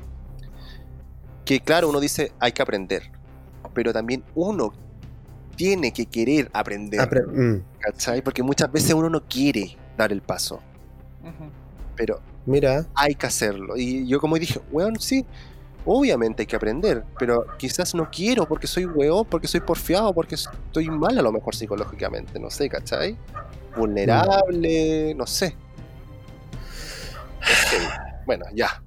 que 1.46 1.60
claro, 1.60 1.88
uno 1.88 1.98
dice 2.00 2.32
hay 2.38 2.52
que 2.52 2.60
aprender, 2.60 3.10
pero 3.72 3.92
también 3.94 4.22
uno 4.34 4.74
tiene 5.56 5.90
que 5.92 6.04
querer 6.04 6.50
aprender, 6.52 7.00
Apre- 7.00 7.24
mm, 7.26 7.62
¿cachai? 7.80 8.20
Porque 8.20 8.42
muchas 8.42 8.70
veces 8.70 8.92
uno 8.92 9.08
no 9.08 9.22
quiere 9.22 9.78
dar 9.96 10.12
el 10.12 10.20
paso, 10.20 10.60
pero 11.96 12.20
mira, 12.44 12.84
hay 12.94 13.14
que 13.14 13.26
hacerlo. 13.26 13.74
Y 13.78 14.06
yo 14.06 14.20
como 14.20 14.36
dije, 14.36 14.60
weón, 14.70 15.00
sí, 15.00 15.24
obviamente 15.86 16.42
hay 16.42 16.46
que 16.46 16.56
aprender, 16.56 17.04
pero 17.18 17.46
quizás 17.58 17.94
no 17.94 18.10
quiero 18.10 18.46
porque 18.46 18.66
soy 18.66 18.84
weón, 18.84 19.24
porque 19.24 19.46
soy 19.48 19.60
porfiado, 19.60 20.12
porque 20.12 20.34
estoy 20.34 20.90
mal 20.90 21.16
a 21.18 21.22
lo 21.22 21.32
mejor 21.32 21.54
psicológicamente, 21.54 22.38
no 22.38 22.50
sé, 22.50 22.68
¿cachai? 22.68 23.16
Vulnerable, 23.76 25.14
no 25.14 25.26
sé. 25.26 25.56
Bueno, 28.26 28.44
ya. 28.52 28.82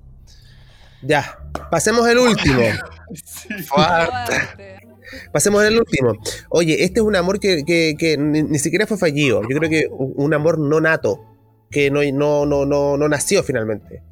Ya, 1.02 1.39
pasemos 1.72 2.08
el 2.08 2.18
último. 2.18 2.62
Sí. 3.14 3.54
Fuerte. 3.64 4.80
Pasemos 5.32 5.64
al 5.64 5.78
último. 5.80 6.14
Oye, 6.50 6.84
este 6.84 7.00
es 7.00 7.06
un 7.06 7.16
amor 7.16 7.39
que, 7.39 7.64
que- 7.66 7.95
que 7.97 8.18
ni, 8.18 8.43
ni 8.43 8.60
siquiera 8.60 8.86
fue 8.86 8.97
fallido. 8.97 9.41
Yo 9.50 9.58
creo 9.58 9.70
que 9.70 9.88
un 9.91 10.34
amor 10.34 10.60
no 10.60 10.80
nato, 10.82 11.26
que 11.72 11.89
no, 11.89 12.02
no, 12.14 12.45
no, 12.45 12.66
no, 12.66 12.95
no 12.97 13.10
nació 13.10 13.41
finalmente. 13.43 14.04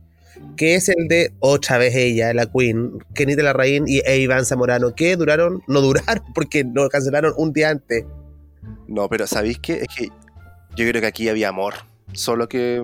Que 0.55 0.73
es 0.75 0.89
el 0.89 1.07
de 1.07 1.33
otra 1.39 1.77
vez 1.77 1.95
ella, 1.95 2.33
la 2.33 2.47
Queen, 2.47 2.97
Kenita 3.13 3.43
Larraín 3.43 3.83
y 3.87 3.99
e 4.05 4.17
Iván 4.19 4.45
Zamorano, 4.45 4.95
que 4.95 5.15
duraron, 5.15 5.61
no 5.67 5.81
duraron, 5.81 6.23
porque 6.33 6.63
lo 6.63 6.89
cancelaron 6.89 7.33
un 7.37 7.53
día 7.53 7.69
antes. 7.69 8.05
No, 8.87 9.07
pero 9.07 9.27
¿sabéis 9.27 9.59
qué? 9.59 9.73
Es 9.81 9.87
que 9.95 10.05
yo 10.75 10.89
creo 10.89 10.99
que 11.01 11.07
aquí 11.07 11.29
había 11.29 11.49
amor. 11.49 11.75
Solo 12.13 12.47
que. 12.49 12.83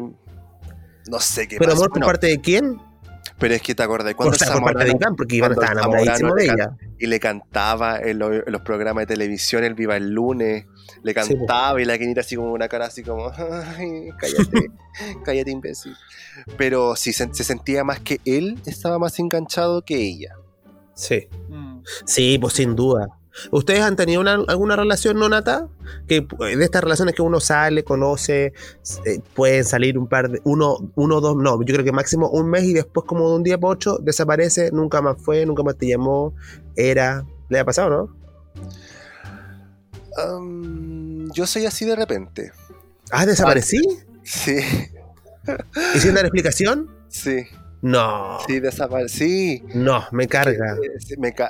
No 1.10 1.20
sé 1.20 1.48
qué 1.48 1.58
Pero 1.58 1.72
pasó. 1.72 1.84
amor 1.86 1.94
por 1.94 2.06
parte 2.06 2.28
de 2.28 2.40
quién? 2.42 2.78
Pero 3.40 3.56
es 3.56 3.62
que 3.62 3.76
te 3.76 3.84
acordás 3.84 4.14
O 4.14 4.18
cuando 4.18 4.38
sea, 4.38 4.54
por 4.54 4.64
parte 4.64 4.86
de 4.86 4.92
Iván, 4.92 5.16
porque 5.16 5.36
Iván 5.36 5.52
estaba 5.52 5.72
enamoradísimo 5.74 6.34
de 6.36 6.46
ella. 6.46 6.78
y 7.00 7.08
le 7.08 7.20
cantaba 7.20 8.00
en, 8.00 8.20
lo- 8.20 8.34
en 8.34 8.52
los 8.52 8.62
programas 8.62 9.02
de 9.04 9.08
televisión, 9.08 9.64
el 9.64 9.74
Viva 9.74 9.98
el 9.98 10.12
Lunes, 10.12 10.66
le 11.02 11.12
Sí, 11.12 11.36
cantaba 11.36 11.82
y 11.82 11.86
la 11.86 11.98
Kenita 11.98 12.22
así 12.22 12.36
como 12.36 12.54
una 12.54 12.68
cara 12.68 12.86
así 12.86 13.04
como, 13.04 13.30
ay, 13.36 14.10
cállate, 14.18 14.72
cállate 15.26 15.52
imbécil. 15.52 15.94
Pero 16.58 16.96
sí, 16.96 17.12
se, 17.12 17.34
se 17.34 17.44
sentía 17.44 17.84
más 17.84 18.00
que 18.00 18.22
él 18.26 18.60
estaba 18.66 19.00
más 19.00 19.18
enganchado 19.20 19.82
que 19.84 19.96
ella. 19.98 20.36
Sí. 20.94 21.28
Mm. 21.50 21.82
Sí, 22.06 22.38
pues 22.40 22.54
sin 22.54 22.76
duda. 22.76 23.08
¿Ustedes 23.52 23.82
han 23.82 23.96
tenido 23.96 24.22
una- 24.22 24.44
alguna 24.48 24.76
relación 24.76 25.18
no 25.18 25.28
nata? 25.30 25.68
Que 26.08 26.22
de 26.40 26.64
estas 26.64 26.84
relaciones 26.84 27.16
que 27.16 27.22
uno 27.22 27.40
sale, 27.40 27.84
conoce, 27.84 28.54
eh, 29.06 29.20
pueden 29.34 29.64
salir 29.66 29.98
un 29.98 30.08
par 30.08 30.30
de, 30.30 30.42
uno, 30.44 30.78
uno, 30.96 31.20
dos, 31.22 31.36
no, 31.36 31.60
yo 31.64 31.74
creo 31.74 31.84
que 31.84 31.92
máximo 31.92 32.30
un 32.30 32.50
mes 32.50 32.64
y 32.64 32.74
después 32.74 33.06
como 33.08 33.30
de 33.30 33.36
un 33.36 33.44
día 33.44 33.58
para 33.58 33.74
otro 33.74 33.98
desaparece, 33.98 34.72
nunca 34.72 35.02
más 35.02 35.18
fue, 35.22 35.46
nunca 35.46 35.64
más 35.64 35.78
te 35.78 35.88
llamó, 35.88 36.34
era, 36.76 37.26
le 37.50 37.60
ha 37.60 37.66
pasado, 37.66 37.90
¿no? 37.90 38.16
Am, 40.18 41.32
yo 41.32 41.48
soy 41.48 41.66
así 41.66 41.86
de 41.86 41.96
repente. 41.96 42.52
Ah, 43.12 43.26
desaparecí 43.26 43.82
Sí, 44.24 44.58
y 45.96 46.00
sin 46.00 46.14
dar 46.14 46.26
explicación, 46.26 46.90
sí, 47.10 47.46
no, 47.84 48.40
sí, 48.48 48.60
desaparecí. 48.62 49.62
no, 49.76 50.04
me 50.12 50.28
carga. 50.28 50.78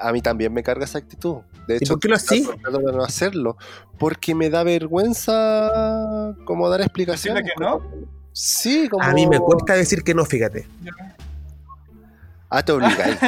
a 0.02 0.12
mí 0.12 0.22
también 0.22 0.52
me 0.52 0.64
carga 0.64 0.84
esa 0.86 0.98
actitud. 0.98 1.38
De 1.68 1.76
¿Y 1.76 1.78
hecho, 1.78 1.94
por 1.94 2.00
qué 2.02 2.08
lo 2.10 2.16
así? 2.16 2.42
de 2.42 2.92
no 2.92 3.04
hacerlo. 3.04 3.56
Porque 4.00 4.34
me 4.36 4.50
da 4.50 4.64
vergüenza 4.64 6.36
como 6.46 6.68
dar 6.70 6.82
explicaciones. 6.82 7.44
Que 7.44 7.64
no. 7.64 7.82
Sí, 8.32 8.90
como... 8.90 9.04
A 9.04 9.14
mí 9.14 9.28
me 9.28 9.40
cuesta 9.40 9.76
decir 9.76 10.04
que 10.04 10.14
no, 10.16 10.26
fíjate. 10.26 10.66
Ah, 12.50 12.64
te 12.66 12.72
obligáis. 12.72 13.18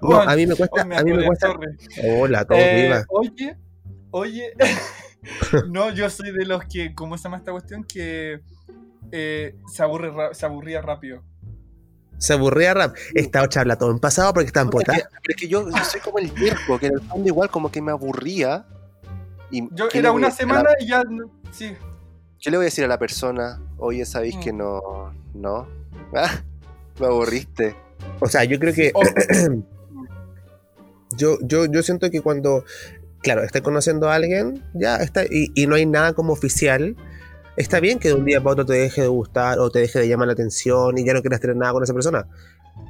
No, 0.00 0.20
a 0.20 0.34
mí 0.34 0.46
me 0.46 0.56
cuesta, 0.56 0.82
Oh, 0.82 0.86
me 0.86 0.96
a 0.96 1.02
mí 1.04 1.12
me 1.12 1.26
cuesta. 1.26 1.54
Hola, 2.18 2.44
todo 2.44 2.58
Eh, 2.58 2.82
viva. 2.84 3.04
oye, 3.10 3.56
oye, 4.10 4.52
no, 5.70 5.90
yo 5.90 6.08
soy 6.10 6.32
de 6.32 6.44
los 6.46 6.64
que, 6.64 6.94
¿cómo 6.94 7.16
se 7.16 7.24
llama 7.24 7.36
esta 7.36 7.52
cuestión? 7.52 7.84
Que 7.84 8.40
eh, 9.12 9.54
se, 9.70 9.82
aburre, 9.82 10.12
se 10.34 10.46
aburría 10.46 10.80
rápido. 10.82 11.22
Se 12.18 12.32
aburría 12.34 12.72
rap. 12.74 12.96
Esta 13.14 13.42
otra 13.42 13.62
habla 13.62 13.76
todo 13.76 13.90
en 13.90 13.98
pasado 13.98 14.32
porque 14.32 14.46
está 14.46 14.60
en 14.62 14.70
Pero 14.70 14.80
es 14.80 14.86
pota. 14.86 14.96
que- 14.98 15.04
pero 15.22 15.30
es 15.30 15.36
que 15.36 15.48
yo, 15.48 15.68
yo 15.70 15.84
soy 15.84 16.00
como 16.00 16.18
el 16.18 16.30
viejo, 16.30 16.78
que 16.78 16.86
en 16.86 16.94
el 16.94 17.00
fondo 17.00 17.26
igual 17.28 17.50
como 17.50 17.70
que 17.70 17.82
me 17.82 17.90
aburría. 17.92 18.64
Y 19.50 19.68
Yo 19.74 19.88
¿qué 19.88 19.98
le 19.98 20.08
era 20.08 20.12
una 20.12 20.30
semana 20.30 20.62
la- 20.70 20.76
y 20.84 20.88
ya, 20.88 21.02
no- 21.04 21.30
sí. 21.50 21.72
¿Qué 22.40 22.50
le 22.50 22.56
voy 22.56 22.64
a 22.64 22.66
decir 22.66 22.84
a 22.84 22.88
la 22.88 22.98
persona? 22.98 23.60
Oye, 23.76 24.04
¿sabéis 24.04 24.36
Mm. 24.36 24.40
que 24.40 24.52
no? 24.52 24.80
¿No? 25.34 25.68
Ah, 26.14 26.42
me 27.00 27.06
aburriste. 27.06 27.74
O 28.20 28.26
sea, 28.28 28.44
yo 28.44 28.58
creo 28.58 28.72
que 28.74 28.92
O- 28.94 29.02
yo, 31.16 31.38
yo, 31.42 31.66
yo 31.66 31.82
siento 31.82 32.10
que 32.10 32.20
cuando, 32.20 32.64
claro, 33.22 33.42
estás 33.42 33.62
conociendo 33.62 34.08
a 34.08 34.14
alguien, 34.14 34.62
ya 34.74 34.96
está, 34.96 35.24
y, 35.24 35.50
y 35.54 35.66
no 35.66 35.74
hay 35.74 35.86
nada 35.86 36.12
como 36.14 36.32
oficial, 36.32 36.96
está 37.56 37.80
bien 37.80 37.98
que 37.98 38.08
de 38.08 38.14
un 38.14 38.24
día 38.24 38.40
para 38.42 38.52
otro 38.52 38.66
te 38.66 38.74
deje 38.74 39.02
de 39.02 39.08
gustar 39.08 39.58
o 39.58 39.70
te 39.70 39.80
deje 39.80 39.98
de 40.00 40.08
llamar 40.08 40.26
la 40.28 40.32
atención 40.34 40.96
y 40.98 41.04
ya 41.04 41.14
no 41.14 41.20
quieras 41.20 41.40
tener 41.40 41.56
nada 41.56 41.72
con 41.72 41.82
esa 41.82 41.94
persona. 41.94 42.26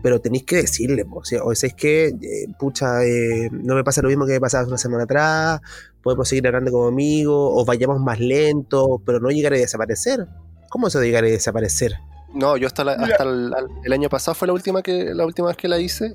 Pero 0.03 0.21
tenéis 0.21 0.45
que 0.45 0.57
decirle, 0.57 1.05
po, 1.05 1.19
o 1.19 1.25
sea, 1.25 1.41
es 1.69 1.75
que, 1.75 2.07
eh, 2.09 2.47
pucha, 2.59 3.05
eh, 3.05 3.51
no 3.53 3.75
me 3.75 3.83
pasa 3.85 4.01
lo 4.03 4.09
mismo 4.09 4.27
que 4.27 4.33
me 4.33 4.41
pasaba 4.41 4.67
una 4.67 4.79
semana 4.79 5.05
atrás, 5.05 5.61
podemos 6.03 6.29
seguir 6.29 6.47
hablando 6.47 6.71
como 6.71 6.87
amigos, 6.87 7.51
o 7.53 7.65
vayamos 7.65 8.01
más 8.01 8.21
lento, 8.21 9.01
pero 9.05 9.21
no 9.21 9.29
llegar 9.31 9.53
a 9.55 9.57
desaparecer. 9.57 10.27
¿Cómo 10.71 10.87
eso 10.89 11.01
de 11.01 11.07
llegar 11.07 11.25
a 11.25 11.29
desaparecer? 11.29 11.95
No, 12.33 12.57
yo 12.57 12.67
hasta, 12.67 12.83
la- 12.85 12.93
hasta 12.93 13.25
el, 13.25 13.93
año 13.93 14.09
pasado 14.09 14.35
fue 14.35 14.49
la 14.49 14.55
última 14.55 14.83
que 14.83 15.13
la 15.13 15.27
última 15.27 15.49
vez 15.49 15.57
que 15.57 15.69
la 15.69 15.79
hice 15.79 16.15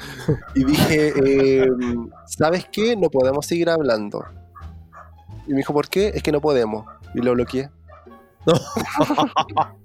y 0.54 0.64
dije, 0.64 1.12
eh, 1.22 1.66
¿sabes 2.26 2.66
qué? 2.72 2.96
No 2.96 3.10
podemos 3.10 3.44
seguir 3.44 3.68
hablando. 3.68 4.24
Y 5.46 5.50
me 5.50 5.58
dijo, 5.58 5.72
¿por 5.74 5.88
qué? 5.88 6.12
Es 6.14 6.22
que 6.22 6.32
no 6.32 6.40
podemos. 6.40 6.86
Y 7.14 7.20
lo 7.20 7.32
bloqueé. 7.32 7.68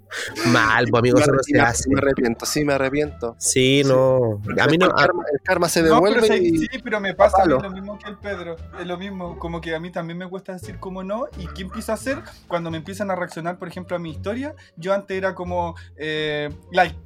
Mal, 0.46 0.86
pues 0.88 0.98
amigo, 1.00 1.16
me, 1.16 1.22
eso 1.22 1.32
no 1.32 1.38
arre- 1.38 1.42
se 1.42 1.52
me- 1.54 1.60
hace. 1.60 1.90
me 1.90 1.98
arrepiento, 1.98 2.46
sí, 2.46 2.64
me 2.64 2.72
arrepiento. 2.74 3.34
Sí, 3.38 3.82
no. 3.84 4.40
A 4.60 4.66
mí 4.68 4.78
no. 4.78 4.86
el, 4.86 4.92
karma, 4.94 5.24
el 5.32 5.40
karma 5.42 5.68
se 5.68 5.82
No, 5.82 6.00
pero 6.02 6.20
devuelve 6.22 6.38
sí, 6.38 6.50
y... 6.54 6.58
sí, 6.58 6.78
pero 6.82 7.00
me 7.00 7.14
pasa 7.14 7.42
a 7.42 7.46
mí 7.46 7.52
lo 7.60 7.70
mismo 7.70 7.98
que 7.98 8.08
el 8.10 8.18
Pedro. 8.18 8.54
Es 8.78 8.86
lo 8.86 8.96
mismo, 8.96 9.38
como 9.38 9.60
que 9.60 9.74
a 9.74 9.80
mí 9.80 9.90
también 9.90 10.18
me 10.18 10.28
cuesta 10.28 10.52
decir 10.52 10.78
como 10.78 11.02
no. 11.02 11.26
¿Y 11.38 11.48
qué 11.48 11.62
empiezo 11.62 11.90
a 11.92 11.96
hacer? 11.96 12.18
Cuando 12.46 12.70
me 12.70 12.76
empiezan 12.76 13.10
a 13.10 13.16
reaccionar, 13.16 13.58
por 13.58 13.66
ejemplo, 13.68 13.96
a 13.96 13.98
mi 13.98 14.10
historia, 14.12 14.54
yo 14.76 14.94
antes 14.94 15.16
era 15.16 15.34
como 15.34 15.74
eh, 15.96 16.48
like. 16.70 16.96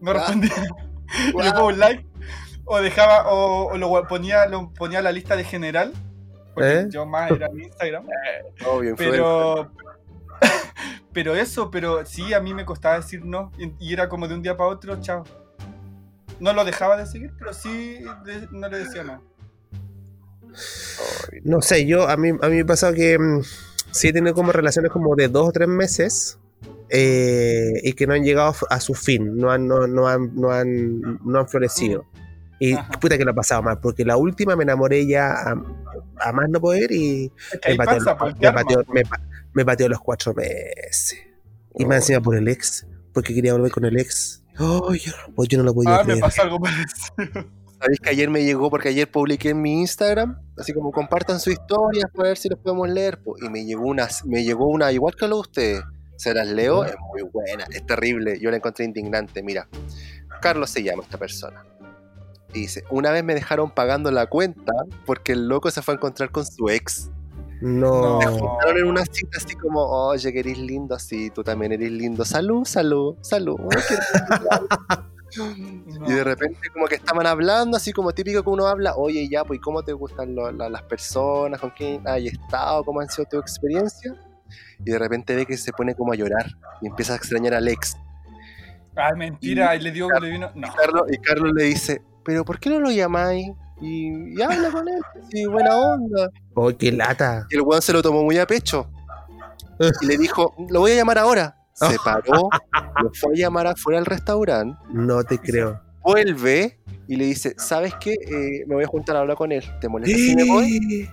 No 0.00 0.10
Ah. 0.10 0.14
respondía. 0.14 0.50
Y 1.34 1.42
le 1.42 1.52
pongo 1.52 1.66
un 1.68 1.78
like. 1.78 2.04
O 2.64 2.80
dejaba, 2.80 3.30
o, 3.30 3.66
o 3.66 3.76
lo 3.76 4.08
ponía, 4.08 4.46
lo 4.46 4.70
ponía 4.72 5.00
a 5.00 5.02
la 5.02 5.12
lista 5.12 5.36
de 5.36 5.44
general. 5.44 5.92
Porque 6.54 6.72
¿Eh? 6.80 6.86
yo 6.90 7.04
más 7.04 7.30
era 7.30 7.48
mi 7.50 7.64
Instagram. 7.64 8.06
Obvio, 8.66 8.90
influencer. 8.90 9.10
Pero. 9.20 9.70
pero 11.12 11.34
eso, 11.34 11.70
pero 11.70 12.04
sí, 12.04 12.32
a 12.34 12.40
mí 12.40 12.54
me 12.54 12.64
costaba 12.64 12.96
decir 12.96 13.24
no. 13.24 13.52
Y, 13.78 13.92
era 13.92 14.08
como 14.08 14.28
de 14.28 14.34
un 14.34 14.42
día 14.42 14.56
para 14.56 14.70
otro, 14.70 15.00
chao. 15.00 15.24
No 16.40 16.52
lo 16.52 16.64
dejaba 16.64 16.96
de 16.96 17.06
seguir, 17.06 17.32
pero 17.38 17.52
sí 17.52 17.98
de- 18.24 18.48
no 18.50 18.68
le 18.68 18.78
decía 18.78 19.04
nada. 19.04 19.20
No 21.42 21.60
sé, 21.62 21.86
yo 21.86 22.08
a 22.08 22.16
mí, 22.16 22.30
a 22.30 22.48
mí 22.48 22.56
me 22.56 22.64
pasa 22.64 22.92
que 22.92 23.18
mm, 23.18 23.42
sí 23.90 24.08
he 24.08 24.12
tenido 24.12 24.34
como 24.34 24.52
relaciones 24.52 24.90
como 24.90 25.14
de 25.16 25.28
dos 25.28 25.48
o 25.48 25.52
tres 25.52 25.68
meses 25.68 26.38
eh, 26.90 27.80
y 27.82 27.92
que 27.94 28.06
no 28.06 28.14
han 28.14 28.24
llegado 28.24 28.54
a 28.70 28.80
su 28.80 28.94
fin, 28.94 29.36
no 29.36 29.50
han, 29.50 29.66
no, 29.66 29.86
no 29.86 30.06
han, 30.06 30.34
no 30.34 30.50
han, 30.50 31.20
no 31.24 31.38
han 31.38 31.48
florecido. 31.48 32.04
Y 32.60 32.74
Ajá. 32.74 32.98
puta 33.00 33.18
que 33.18 33.24
lo 33.24 33.32
ha 33.32 33.34
pasado 33.34 33.62
mal, 33.62 33.80
porque 33.80 34.04
la 34.04 34.16
última 34.16 34.54
me 34.54 34.62
enamoré 34.62 35.06
ya 35.06 35.32
a, 35.32 35.54
a 36.20 36.32
más 36.32 36.48
no 36.48 36.60
poder 36.60 36.92
y 36.92 37.32
me 37.68 37.74
pateó, 37.74 37.98
pasa, 37.98 38.16
pues, 38.16 38.38
me, 38.38 38.52
pateó, 38.52 38.84
pues. 38.84 38.88
me 38.94 39.04
me 39.54 39.64
pateó 39.64 39.88
los 39.88 40.00
cuatro 40.00 40.34
meses. 40.34 41.16
Y 41.76 41.84
Oh. 41.84 41.88
más 41.88 41.96
encima 41.98 42.20
por 42.20 42.36
el 42.36 42.46
ex, 42.48 42.86
porque 43.12 43.34
quería 43.34 43.52
volver 43.54 43.72
con 43.72 43.84
el 43.84 43.98
ex. 43.98 44.42
Ay, 44.56 44.98
yo, 45.00 45.12
pues 45.34 45.48
yo 45.48 45.58
no 45.58 45.64
lo 45.64 45.74
podía 45.74 45.96
Ah, 45.96 46.04
me 46.04 46.16
pasa 46.18 46.42
algo 46.42 46.60
parecido. 46.60 47.48
¿Sabéis 47.80 48.00
que 48.00 48.10
ayer 48.10 48.30
me 48.30 48.44
llegó? 48.44 48.70
Porque 48.70 48.88
ayer 48.90 49.10
publiqué 49.10 49.50
en 49.50 49.60
mi 49.60 49.80
Instagram, 49.80 50.40
así 50.56 50.72
como 50.72 50.90
compartan 50.92 51.40
sus 51.40 51.52
historias 51.54 52.06
para 52.14 52.28
ver 52.28 52.38
si 52.38 52.48
los 52.48 52.58
podemos 52.60 52.88
leer. 52.88 53.20
po, 53.22 53.34
Y 53.42 53.48
me 53.48 53.64
llegó 53.64 53.82
una, 53.86 54.08
me 54.24 54.44
llegó 54.44 54.66
una 54.68 54.90
igual 54.92 55.14
que 55.16 55.26
lo 55.28 55.36
de 55.36 55.40
ustedes. 55.40 55.82
Se 56.16 56.32
las 56.32 56.46
leo, 56.46 56.84
es 56.84 56.94
muy 57.12 57.22
buena, 57.22 57.64
es 57.72 57.84
terrible. 57.84 58.38
Yo 58.40 58.50
la 58.50 58.56
encontré 58.58 58.84
indignante. 58.84 59.42
Mira, 59.42 59.68
Carlos 60.40 60.70
se 60.70 60.82
llama 60.84 61.02
esta 61.02 61.18
persona. 61.18 61.64
Y 62.54 62.60
dice, 62.60 62.84
una 62.90 63.10
vez 63.10 63.24
me 63.24 63.34
dejaron 63.34 63.72
pagando 63.72 64.12
la 64.12 64.26
cuenta 64.28 64.72
porque 65.04 65.32
el 65.32 65.48
loco 65.48 65.70
se 65.72 65.82
fue 65.82 65.94
a 65.94 65.96
encontrar 65.96 66.30
con 66.30 66.46
su 66.46 66.70
ex. 66.70 67.10
No. 67.60 68.20
No. 68.20 68.20
Estaban 68.20 68.76
en 68.78 68.84
una 68.86 69.04
cita 69.04 69.38
así 69.38 69.54
como, 69.54 69.80
oye, 69.82 70.32
que 70.32 70.40
eres 70.40 70.58
lindo 70.58 70.94
así, 70.94 71.30
tú 71.30 71.42
también 71.42 71.72
eres 71.72 71.90
lindo. 71.90 72.24
Salud, 72.24 72.64
salud, 72.64 73.16
salud. 73.22 73.58
Ay, 73.70 73.82
qué 73.88 73.94
No. 73.98 75.04
Y 76.06 76.12
de 76.12 76.22
repente 76.22 76.60
como 76.72 76.86
que 76.86 76.94
estaban 76.94 77.26
hablando, 77.26 77.76
así 77.76 77.92
como 77.92 78.12
típico 78.12 78.42
que 78.44 78.50
uno 78.50 78.66
habla, 78.68 78.94
oye 78.94 79.28
ya, 79.28 79.42
pues 79.44 79.58
¿y 79.58 79.60
¿cómo 79.60 79.82
te 79.82 79.92
gustan 79.92 80.32
lo- 80.34 80.52
la- 80.52 80.68
las 80.68 80.82
personas? 80.82 81.60
¿Con 81.60 81.70
quién 81.70 82.06
has 82.06 82.18
estado? 82.20 82.84
¿Cómo 82.84 83.00
han 83.00 83.08
sido 83.08 83.26
tu 83.28 83.38
experiencia? 83.40 84.14
Y 84.84 84.90
de 84.92 84.98
repente 84.98 85.34
ve 85.34 85.44
que 85.44 85.56
se 85.56 85.72
pone 85.72 85.94
como 85.96 86.12
a 86.12 86.16
llorar 86.16 86.46
y 86.80 86.86
empieza 86.86 87.14
a 87.14 87.16
extrañar 87.16 87.54
al 87.54 87.66
ex. 87.66 87.96
Ay, 88.94 89.16
mentira, 89.16 89.74
y 89.74 89.80
le 89.80 89.90
dio, 89.90 90.08
le 90.20 90.30
vino. 90.30 90.50
No. 90.54 90.72
Carlos, 90.72 91.02
y 91.10 91.18
Carlos 91.18 91.52
le 91.52 91.64
dice, 91.64 92.00
pero 92.24 92.44
¿por 92.44 92.60
qué 92.60 92.70
no 92.70 92.78
lo 92.78 92.92
llamáis? 92.92 93.48
Y, 93.84 94.38
y 94.38 94.42
habla 94.42 94.70
con 94.70 94.88
él, 94.88 95.00
sí, 95.30 95.44
buena 95.46 95.76
onda. 95.76 96.30
Oh, 96.54 96.70
qué 96.76 96.90
lata. 96.92 97.46
Y 97.50 97.56
el 97.56 97.62
weón 97.62 97.82
se 97.82 97.92
lo 97.92 98.02
tomó 98.02 98.22
muy 98.22 98.38
a 98.38 98.46
pecho. 98.46 98.88
Y 100.00 100.06
le 100.06 100.16
dijo, 100.16 100.54
lo 100.70 100.80
voy 100.80 100.92
a 100.92 100.94
llamar 100.96 101.18
ahora. 101.18 101.56
Se 101.72 101.96
paró, 102.04 102.48
lo 103.02 103.10
fue 103.12 103.34
a 103.34 103.36
llamar 103.36 103.66
afuera 103.66 103.98
al 103.98 104.06
restaurante. 104.06 104.78
No 104.92 105.22
te 105.24 105.38
creo. 105.38 105.80
vuelve 106.04 106.78
y 107.08 107.16
le 107.16 107.24
dice, 107.24 107.54
¿sabes 107.58 107.92
qué? 108.00 108.12
Eh, 108.12 108.64
me 108.68 108.76
voy 108.76 108.84
a 108.84 108.86
juntar 108.86 109.16
a 109.16 109.20
hablar 109.20 109.36
con 109.36 109.50
él. 109.50 109.64
¿Te 109.80 109.88
molesta 109.88 110.16
si 110.16 110.36
me 110.36 110.44
voy? 110.46 111.08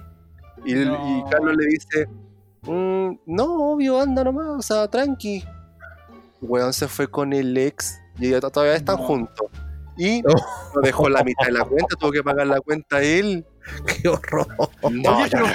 Y, 0.66 0.76
No. 0.76 1.26
y 1.28 1.32
Carlos 1.32 1.56
le 1.58 1.66
dice, 1.66 2.08
"Mm, 2.62 3.18
no, 3.26 3.72
obvio, 3.74 4.00
anda 4.00 4.24
nomás, 4.24 4.48
o 4.50 4.62
sea, 4.62 4.88
tranqui. 4.88 5.44
Weón 6.42 6.72
se 6.74 6.88
fue 6.88 7.10
con 7.10 7.34
el 7.34 7.58
ex 7.58 7.98
y 8.20 8.30
todavía 8.40 8.76
están 8.76 8.98
No. 8.98 9.04
juntos. 9.04 9.48
Y 9.98 10.22
no 10.76 10.82
dejó 10.82 11.10
la 11.10 11.24
mitad 11.24 11.46
de 11.46 11.52
la 11.54 11.66
cuenta, 11.66 11.96
tuvo 12.00 12.12
que 12.12 12.24
pagar 12.24 12.48
la 12.48 12.62
cuenta 12.62 13.02
él. 13.02 13.46
Qué 14.02 14.08
horror. 14.08 14.48
No, 14.92 15.18
Oye, 15.18 15.30
pero 15.32 15.46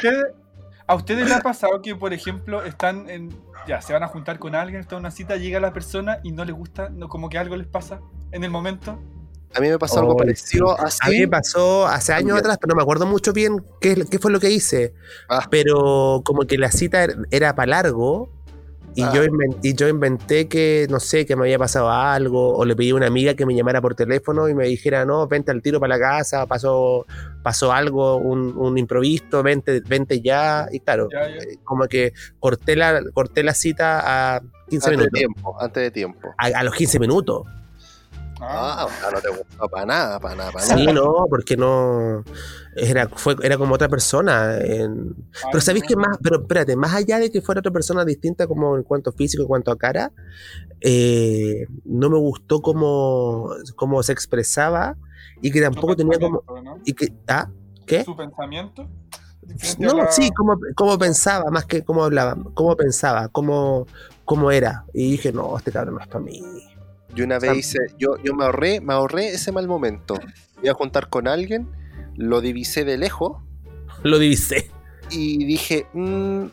¿a 0.87 0.95
ustedes 0.95 1.25
les 1.25 1.37
ha 1.37 1.41
pasado 1.41 1.83
que, 1.83 1.97
por 1.97 2.13
ejemplo, 2.13 2.63
están 2.65 3.09
en. 3.11 3.31
Ya, 3.67 3.81
se 3.83 3.93
van 3.93 4.05
a 4.05 4.09
juntar 4.09 4.39
con 4.39 4.55
alguien, 4.55 4.81
está 4.81 4.95
en 4.95 5.01
una 5.01 5.11
cita, 5.11 5.37
llega 5.37 5.59
la 5.59 5.73
persona 5.73 6.21
y 6.23 6.31
no 6.31 6.45
les 6.45 6.55
gusta, 6.55 6.89
no, 6.89 7.09
como 7.09 7.29
que 7.29 7.37
algo 7.39 7.57
les 7.57 7.67
pasa 7.67 8.01
en 8.31 8.45
el 8.45 8.51
momento? 8.51 8.99
a 9.55 9.61
mí 9.61 9.69
me 9.71 9.79
pasó 9.79 10.01
algo 10.01 10.13
Oh, 10.13 10.17
parecido 10.17 10.77
A 10.79 11.09
mí 11.09 11.21
me 11.21 11.29
pasó 11.29 11.87
hace 11.87 12.13
años 12.13 12.39
atrás, 12.39 12.59
pero 12.61 12.73
no 12.73 12.77
me 12.77 12.83
acuerdo 12.83 13.07
mucho 13.07 13.33
bien 13.33 13.65
qué, 13.81 14.05
qué 14.11 14.19
fue 14.19 14.31
lo 14.31 14.39
que 14.39 14.51
hice. 14.51 14.93
Ah. 15.31 15.47
Pero 15.51 16.21
como 16.25 16.43
que 16.43 16.59
la 16.59 16.71
cita 16.71 17.05
er- 17.05 17.27
era 17.31 17.55
para 17.55 17.71
largo 17.71 18.29
y, 18.97 19.03
Ah. 19.03 19.13
yo 19.15 19.23
inven- 19.25 19.57
y 19.63 19.75
yo 19.75 19.89
inventé 19.89 20.49
que, 20.49 20.87
no 20.91 20.99
sé, 20.99 21.25
que 21.27 21.37
me 21.37 21.43
había 21.43 21.59
pasado 21.59 21.91
algo 21.91 22.57
o 22.57 22.65
le 22.65 22.75
pedí 22.75 22.91
a 22.91 22.95
una 22.97 23.07
amiga 23.07 23.35
que 23.35 23.47
me 23.47 23.55
llamara 23.55 23.81
por 23.81 23.95
teléfono 23.95 24.49
y 24.49 24.55
me 24.55 24.67
dijera, 24.67 25.05
no, 25.05 25.29
vente 25.29 25.51
al 25.53 25.63
tiro 25.63 25.79
para 25.79 25.97
la 25.97 26.01
casa, 26.01 26.47
pasó, 26.47 27.07
pasó 27.43 27.73
algo, 27.73 28.17
un, 28.17 28.57
un 28.57 28.79
improviso, 28.79 29.43
vente, 29.43 29.81
vente 29.87 30.21
ya. 30.21 30.67
Y 30.73 30.81
claro, 30.81 31.09
Ya, 31.13 31.29
ya. 31.29 31.35
eh, 31.37 31.59
como 31.63 31.87
que 31.87 32.13
corté 32.41 32.75
la, 32.75 33.01
corté 33.13 33.43
la 33.45 33.55
cita 33.55 34.37
a 34.37 34.41
15 34.69 34.89
Antes 34.89 34.91
de 34.91 34.97
minutos. 34.97 35.19
tiempo, 35.19 35.57
antes 35.61 35.83
de 35.83 35.91
tiempo. 35.91 36.35
A, 36.39 36.47
a 36.47 36.63
los 36.65 36.75
15 36.75 36.99
minutos. 36.99 37.43
Ah, 38.41 38.87
o 38.87 38.91
sea, 38.91 39.11
no 39.11 39.21
te 39.21 39.29
gustó 39.31 39.69
para 39.69 39.87
nada, 39.87 40.21
para 40.21 40.35
nada, 40.37 40.51
para 40.53 40.67
nada. 40.67 40.79
Sí, 40.79 40.87
no, 40.93 41.27
porque 41.31 41.57
no. 41.57 42.23
Era, 42.77 43.09
fue, 43.09 43.35
era 43.43 43.57
como 43.57 43.75
otra 43.75 43.89
persona. 43.89 44.59
en- 44.59 45.15
Ay, 45.43 45.49
Pero 45.53 45.61
¿sabéis 45.63 45.85
no. 45.85 45.89
que 45.89 45.97
más? 45.97 46.19
Pero 46.23 46.41
espérate, 46.43 46.77
más 46.77 46.95
allá 46.95 47.19
de 47.19 47.31
que 47.31 47.41
fuera 47.41 47.61
otra 47.61 47.73
persona 47.73 48.05
distinta 48.05 48.47
como 48.47 48.77
en 48.77 48.83
cuanto 48.83 49.11
a 49.11 49.13
físico, 49.15 49.43
en 49.43 49.49
cuanto 49.49 49.71
a 49.71 49.79
cara, 49.79 50.13
eh, 50.81 51.67
no 51.85 52.11
me 52.11 52.19
gustó 52.19 52.61
cómo, 52.61 53.51
cómo 53.77 54.03
se 54.03 54.13
expresaba 54.13 54.97
y 55.41 55.51
que 55.51 55.61
tampoco 55.61 55.97
tenía 55.97 56.19
como. 56.19 56.43
¿no? 56.63 56.79
Y 56.85 56.93
que, 56.93 57.13
¿Ah? 57.29 57.49
¿Qué? 57.87 58.05
¿Su 58.05 58.17
pensamiento? 58.17 58.89
No, 59.79 59.95
la- 59.95 60.11
sí, 60.11 60.31
cómo, 60.37 60.59
cómo 60.75 60.99
pensaba, 60.99 61.51
más 61.51 61.65
que 61.67 61.85
cómo 61.85 62.03
hablaba, 62.05 62.37
cómo 62.55 62.75
pensaba, 62.77 63.29
cómo, 63.29 63.87
cómo 64.25 64.51
era. 64.51 64.85
Y 64.93 65.13
dije, 65.13 65.33
no, 65.33 65.57
este 65.57 65.71
cabrón 65.71 65.95
no 65.95 66.01
es 66.01 66.09
para 66.09 66.21
mí. 66.21 66.43
Yo 67.17 67.25
una 67.25 67.39
vez 67.39 67.57
hice, 67.57 67.79
yo, 67.99 68.17
yo 68.23 68.35
me 68.35 68.45
ahorré, 68.45 68.81
me 68.81 68.93
ahorré 68.93 69.29
ese 69.29 69.51
mal 69.51 69.67
momento. 69.67 70.15
Me 70.57 70.63
iba 70.65 70.73
a 70.73 70.75
juntar 70.75 71.09
con 71.09 71.27
alguien, 71.27 71.69
lo 72.15 72.41
divisé 72.41 72.85
de 72.85 72.97
lejos 72.99 73.39
Lo 74.05 74.19
divisé. 74.19 74.71
y 75.11 75.45
dije, 75.45 75.87
"Mm, 75.93 76.45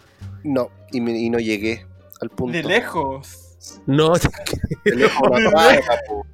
no, 0.45 0.69
y, 0.91 1.01
me- 1.01 1.19
y 1.19 1.29
no 1.29 1.37
llegué 1.39 1.85
al 2.21 2.29
punto. 2.29 2.57
De 2.57 2.63
lejos. 2.63 3.57
No, 3.85 4.13
De 4.85 4.95
lejos 4.95 5.21
una 5.29 5.51
cuadra, 5.51 5.81
po. 6.07 6.25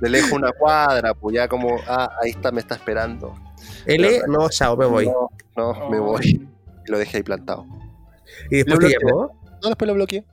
De 0.00 0.10
lejos 0.10 0.32
una 0.32 0.52
cuadra, 0.52 1.14
pues 1.14 1.34
ya 1.36 1.48
como, 1.48 1.76
ah, 1.86 2.10
ahí 2.22 2.30
está, 2.30 2.50
me 2.52 2.60
está 2.60 2.74
esperando. 2.74 3.34
L, 3.86 4.20
no, 4.28 4.48
chao, 4.50 4.76
me 4.76 4.84
voy. 4.86 5.06
No, 5.06 5.30
no, 5.56 5.88
me 5.90 5.98
voy. 6.00 6.48
Y 6.86 6.90
lo 6.90 6.98
dejé 6.98 7.18
ahí 7.18 7.22
plantado. 7.22 7.64
Y 8.50 8.56
después 8.56 8.78
Lo 8.80 8.88
te 8.88 8.94
llamó. 9.00 9.40
No, 9.62 9.68
después 9.70 9.86
lo 9.88 9.94
bloqueé. 9.94 10.24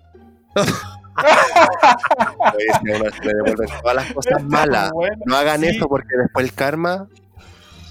Oye, 1.18 2.66
si 2.84 2.91
a 2.91 2.95
uno 3.01 3.11
se 3.11 3.26
le 3.26 3.34
devuelven 3.34 3.68
todas 3.82 3.95
las 3.95 4.14
cosas 4.14 4.43
malas. 4.43 4.91
Bueno, 4.91 5.16
No 5.26 5.36
hagan 5.38 5.61
sí, 5.61 5.68
eso 5.68 5.88
porque 5.88 6.16
después 6.18 6.45
el 6.45 6.53
karma 6.53 7.07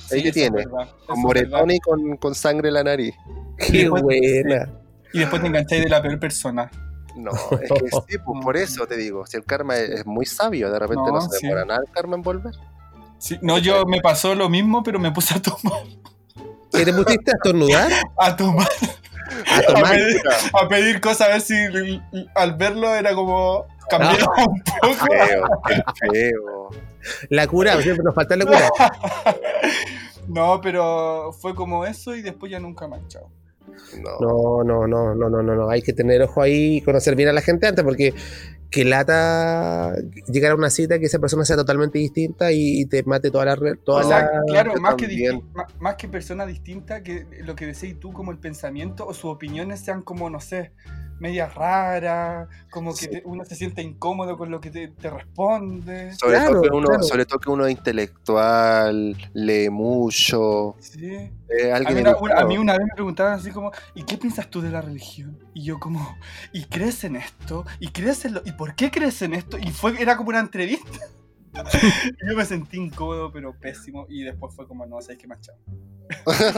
sí, 0.09 0.17
ahí 0.17 0.23
que 0.25 0.33
tiene. 0.33 0.65
con 1.07 1.21
moretón 1.21 1.71
y 1.71 1.79
con, 1.81 2.17
con 2.17 2.35
sangre 2.35 2.69
en 2.69 2.75
la 2.75 2.85
nariz. 2.85 3.15
Qué 3.59 3.79
después- 3.89 4.03
buena. 4.03 4.69
Y 5.15 5.19
después 5.19 5.43
te 5.43 5.49
engancháis 5.49 5.85
de 5.85 5.91
la 5.91 6.01
peor 6.03 6.19
persona. 6.19 6.71
No, 7.15 7.31
es 7.61 7.69
que 7.71 7.91
sí, 8.09 8.19
pues 8.25 8.43
por 8.43 8.57
eso 8.57 8.87
te 8.87 8.97
digo, 8.97 9.27
si 9.27 9.37
el 9.37 9.45
karma 9.45 9.77
es, 9.77 9.91
es 9.91 10.07
muy 10.07 10.25
sabio, 10.25 10.71
de 10.71 10.79
repente 10.79 11.03
no, 11.07 11.13
No, 11.13 11.21
se 11.21 11.39
sí. 11.39 11.47
demora 11.47 11.67
nada 11.67 11.81
el 11.87 11.93
karma 11.93 12.17
en 12.17 12.23
volver. 12.23 12.55
Sí, 13.19 13.39
no, 13.43 13.59
yo 13.59 13.85
me 13.85 14.01
pasó 14.01 14.35
lo 14.35 14.49
mismo, 14.49 14.83
pero 14.83 14.99
me 14.99 15.13
puse 15.13 15.35
a 15.35 15.43
tomar. 15.43 15.83
¿Qué 16.73 16.87
te 16.87 16.93
pusiste 16.95 17.31
a 17.31 17.35
estornudar? 17.35 17.93
A 18.19 18.35
tomar. 18.35 18.67
A 19.69 19.91
pedir, 19.91 20.23
a 20.53 20.69
pedir 20.69 21.01
cosas 21.01 21.29
a 21.29 21.31
ver 21.33 21.41
si 21.41 21.55
al 22.35 22.55
verlo 22.57 22.95
era 22.95 23.15
como 23.15 23.67
cambiaba 23.89 24.35
un 24.47 24.63
poco. 24.63 25.07
Feo, 25.07 25.45
qué 25.67 25.83
feo. 26.11 26.71
La 27.29 27.47
cura, 27.47 27.81
siempre 27.83 28.05
nos 28.05 28.15
falta 28.15 28.37
la 28.37 28.47
cura. 28.47 28.71
No, 30.29 30.61
pero 30.63 31.33
fue 31.33 31.53
como 31.53 31.85
eso 31.85 32.15
y 32.15 32.23
después 32.23 32.51
ya 32.51 32.61
nunca 32.61 32.87
más, 32.87 33.01
chao. 33.09 33.29
No. 34.01 34.19
No, 34.21 34.65
no, 34.65 34.87
no, 34.87 35.15
no, 35.15 35.29
no, 35.29 35.43
no, 35.43 35.55
no. 35.55 35.69
Hay 35.69 35.83
que 35.83 35.93
tener 35.93 36.23
ojo 36.23 36.41
ahí 36.43 36.77
y 36.77 36.81
conocer 36.81 37.17
bien 37.17 37.29
a 37.29 37.33
la 37.33 37.41
gente 37.41 37.67
antes 37.67 37.85
porque 37.85 38.15
que 38.73 38.85
lata 38.87 39.95
llegar 40.29 40.53
a 40.53 40.55
una 40.57 40.71
cita 40.71 40.99
que 40.99 41.05
esa 41.07 41.19
persona 41.19 41.45
sea 41.45 41.57
totalmente 41.57 41.99
distinta 41.99 42.51
y, 42.51 42.81
y 42.81 42.87
te 42.87 43.03
mate 43.05 43.31
toda 43.31 43.45
la 43.45 43.55
re- 43.55 43.77
toda 43.77 44.01
O 44.05 44.09
sea, 44.09 44.23
la- 44.23 44.43
claro, 44.49 44.81
más 44.81 44.95
que, 44.97 45.41
más, 45.55 45.67
más 45.79 45.95
que 45.97 46.09
persona 46.09 46.47
distinta, 46.47 47.03
que 47.03 47.27
lo 47.45 47.55
que 47.55 47.67
decís 47.67 48.01
tú, 48.01 48.13
como 48.13 48.33
el 48.33 48.39
pensamiento 48.39 49.07
o 49.07 49.13
sus 49.15 49.27
opiniones 49.27 49.81
sean 49.81 50.03
como, 50.03 50.31
no 50.31 50.41
sé, 50.41 50.73
medias 51.21 51.55
raras, 51.55 52.49
como 52.71 52.93
que 52.95 52.99
Sí. 53.05 53.09
te- 53.09 53.23
uno 53.25 53.45
se 53.45 53.55
siente 53.55 53.81
incómodo 53.83 54.37
con 54.37 54.51
lo 54.51 54.61
que 54.61 54.71
te, 54.71 54.89
te 54.89 55.09
responde. 55.11 56.13
Sobre, 56.17 56.37
Claro, 56.39 56.53
todo 56.55 56.63
que 56.63 56.69
uno, 56.77 56.87
claro. 56.89 57.03
sobre 57.05 57.27
todo 57.27 57.39
que 57.39 57.51
uno 57.51 57.67
es 57.67 57.73
intelectual, 57.73 59.17
lee 59.35 59.71
mucho, 59.71 60.75
Sí. 60.81 61.31
es 61.49 61.73
A 61.73 61.77
alguien 61.77 61.95
mí, 61.97 62.01
una, 62.01 62.17
una- 62.17 62.41
a 62.41 62.45
mí 62.47 62.59
una 62.59 62.73
vez 62.73 62.83
me 62.87 62.95
preguntaban 62.95 63.35
así 63.35 63.51
como, 63.51 63.71
¿y 63.95 64.03
qué 64.05 64.17
piensas 64.19 64.49
tú 64.49 64.61
de 64.63 64.71
la 64.71 64.81
religión? 64.81 65.39
Y 65.55 65.65
yo 65.65 65.79
como, 65.79 66.17
¿y 66.53 66.65
crees 66.65 67.05
en 67.05 67.17
esto? 67.17 67.65
¿Y 67.79 67.89
crees 67.89 68.25
en 68.25 68.35
lo? 68.35 68.43
¿Y 68.45 68.53
por 68.63 68.77
qué 68.77 68.93
crees 68.93 69.21
en 69.23 69.35
esto? 69.35 69.59
Y 69.59 69.73
fue, 69.73 70.01
era 70.01 70.17
como 70.17 70.29
una 70.29 70.39
entrevista. 70.39 71.01
yo 72.29 72.37
me 72.37 72.45
sentí 72.45 72.77
incómodo, 72.77 73.33
pero 73.33 73.59
pésimo. 73.59 74.07
Y 74.09 74.23
después 74.23 74.55
fue 74.55 74.69
como, 74.69 74.87
no, 74.87 75.01
¿sabes 75.01 75.19
qué 75.19 75.27
más, 75.27 75.41
chao? 75.41 75.57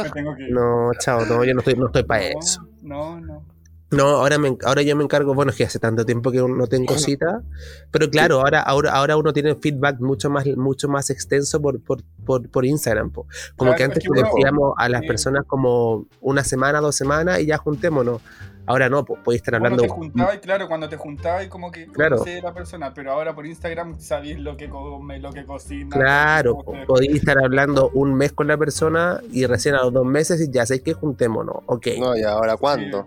me 0.04 0.10
tengo 0.10 0.36
que 0.36 0.42
ir. 0.42 0.52
No, 0.52 0.90
chao, 0.98 1.24
no, 1.24 1.42
yo 1.42 1.54
no 1.54 1.60
estoy, 1.60 1.76
no 1.76 1.86
estoy 1.86 2.02
para 2.02 2.28
No, 2.30 2.38
eso. 2.38 2.68
No, 2.82 3.20
no. 3.22 3.46
No, 3.90 4.04
ahora, 4.04 4.36
me, 4.36 4.54
ahora 4.66 4.82
yo 4.82 4.94
me 4.96 5.04
encargo, 5.04 5.32
bueno, 5.32 5.50
es 5.50 5.56
que 5.56 5.64
hace 5.64 5.78
tanto 5.78 6.04
tiempo 6.04 6.30
que 6.30 6.42
no 6.42 6.66
tengo 6.66 6.98
cita, 6.98 7.42
pero 7.90 8.10
claro, 8.10 8.40
ahora, 8.40 8.60
ahora, 8.60 8.92
ahora 8.92 9.16
uno 9.16 9.32
tiene 9.32 9.54
feedback 9.54 9.98
mucho 10.00 10.28
más, 10.28 10.44
mucho 10.58 10.88
más 10.88 11.08
extenso 11.08 11.62
por, 11.62 11.80
por, 11.80 12.02
por, 12.26 12.50
por 12.50 12.66
Instagram. 12.66 13.12
po. 13.12 13.26
Como 13.56 13.70
Claro, 13.70 13.76
que 13.76 13.82
es 13.82 13.88
antes 13.88 14.04
que 14.04 14.22
decíamos 14.22 14.74
a 14.76 14.90
las 14.90 15.02
personas 15.06 15.44
como 15.46 16.06
una 16.20 16.44
semana, 16.44 16.80
dos 16.80 16.96
semanas 16.96 17.40
y 17.40 17.46
ya 17.46 17.56
juntémonos. 17.56 18.20
Ahora 18.66 18.88
no, 18.88 19.04
pues 19.04 19.20
podéis 19.22 19.42
estar 19.42 19.52
Cuando 19.60 19.66
hablando. 19.82 19.82
te 19.82 19.88
juntabas, 20.00 20.38
claro, 20.38 20.68
cuando 20.68 20.88
te 20.88 20.96
juntabas 20.96 21.46
como 21.48 21.70
que 21.70 21.86
Claro. 21.88 22.16
conocías 22.16 22.42
a 22.42 22.46
la 22.48 22.54
persona, 22.54 22.94
pero 22.94 23.12
ahora 23.12 23.34
por 23.34 23.46
Instagram 23.46 24.00
sabéis 24.00 24.38
lo 24.38 24.56
que 24.56 24.68
come, 24.70 25.18
lo 25.18 25.32
que 25.32 25.44
cocina. 25.44 25.90
Claro, 25.96 26.64
podéis 26.86 27.16
estar 27.16 27.36
hablando 27.42 27.90
un 27.94 28.14
mes 28.14 28.32
con 28.32 28.46
la 28.46 28.56
persona 28.56 29.20
y 29.30 29.44
recién 29.46 29.74
a 29.74 29.82
los 29.82 29.92
dos 29.92 30.06
meses 30.06 30.40
y 30.40 30.50
ya 30.50 30.64
sabéis 30.64 30.82
que 30.82 30.92
juntémonos. 30.94 31.56
Ok. 31.66 31.88
No, 31.98 32.16
y 32.16 32.22
ahora 32.22 32.56
cuándo. 32.56 33.06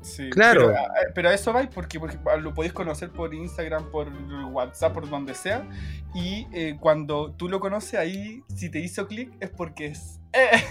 Sí, 0.00 0.28
Claro. 0.28 0.66
Pero, 0.68 0.78
a- 0.78 0.90
pero 1.14 1.28
a 1.30 1.34
eso 1.34 1.52
vais 1.54 1.68
porque, 1.74 1.98
porque 1.98 2.18
lo 2.40 2.52
podéis 2.52 2.74
conocer 2.74 3.08
por 3.10 3.32
Instagram, 3.32 3.90
por 3.90 4.08
WhatsApp, 4.52 4.92
por 4.92 5.08
donde 5.08 5.34
sea. 5.34 5.66
Y 6.14 6.46
eh, 6.52 6.76
cuando 6.78 7.32
tú 7.32 7.48
lo 7.48 7.58
conoces 7.58 7.94
ahí, 7.98 8.42
si 8.54 8.70
te 8.70 8.80
hizo 8.80 9.06
clic, 9.06 9.32
es 9.40 9.48
porque 9.50 9.86
es. 9.86 10.20
¡Eh! 10.34 10.62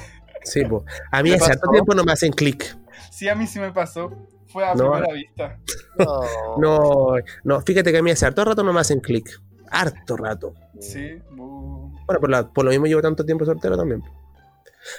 Sí, 0.44 0.64
pues. 0.66 0.84
A 1.12 1.24
mí 1.24 1.30
¿Qué 1.30 1.36
hace 1.38 1.54
pasó? 1.58 1.72
tiempo 1.72 1.96
no 1.96 2.04
me 2.04 2.12
hacen 2.12 2.32
clic. 2.32 2.78
Sí, 3.14 3.30
a 3.30 3.36
mí 3.36 3.46
sí 3.48 3.60
me 3.60 3.72
pasó. 3.72 4.12
Fue 4.48 4.66
a 4.66 4.74
No. 4.76 4.92
primera 4.92 5.14
vista. 5.14 5.60
No. 5.98 6.22
No, 6.58 7.16
no, 7.44 7.62
fíjate 7.62 7.92
que 7.92 7.98
a 8.00 8.04
mí 8.04 8.12
hace 8.12 8.26
harto 8.26 8.44
rato 8.44 8.64
no 8.64 8.74
me 8.74 8.80
hacen 8.80 9.00
clic. 9.00 9.30
Harto 9.70 10.18
rato. 10.18 10.54
Sí. 10.80 11.20
bu- 11.32 11.92
Bueno, 12.06 12.20
por, 12.20 12.30
la- 12.30 12.48
por 12.52 12.66
lo 12.66 12.72
mismo 12.72 12.86
llevo 12.88 13.02
tanto 13.02 13.24
tiempo 13.26 13.46
soltero 13.46 13.78
también. 13.78 14.04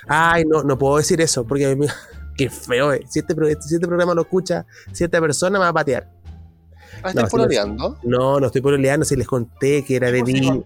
Ay, 0.09 0.45
no, 0.45 0.63
no 0.63 0.79
puedo 0.79 0.97
decir 0.97 1.21
eso, 1.21 1.45
porque 1.47 1.67
a 1.67 1.77
mí- 1.77 1.87
qué 2.37 2.49
feo, 2.51 2.93
eh. 2.93 3.05
Si 3.09 3.19
este, 3.19 3.35
pro- 3.35 3.49
si 3.49 3.75
este 3.75 3.87
programa 3.87 4.15
lo 4.15 4.23
escucha, 4.23 4.65
si 4.93 5.05
esta 5.05 5.21
persona 5.21 5.59
me 5.59 5.65
va 5.65 5.69
a 5.69 5.73
patear. 5.73 6.11
Ah, 6.99 7.01
No, 7.03 7.09
¿Estás 7.11 7.31
pololeando? 7.31 7.99
No, 8.05 8.41
no 8.41 8.47
estoy 8.47 8.61
pololeando, 8.63 9.05
si 9.05 9.17
les 9.17 9.27
conté 9.27 9.85
que 9.85 9.97
era 9.97 10.11
de 10.11 10.23
Viña, 10.23 10.61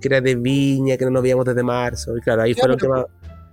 que 0.00 0.08
era 0.08 0.20
de 0.20 0.34
Viña, 0.36 0.96
que 0.96 1.04
no 1.06 1.10
nos 1.10 1.22
veíamos 1.22 1.44
desde 1.46 1.62
marzo. 1.62 2.16
Y 2.16 2.20
claro, 2.20 2.42
ahí 2.42 2.54
Ya, 2.54 2.60
fue 2.60 2.68
la 2.68 2.74
última, 2.74 3.06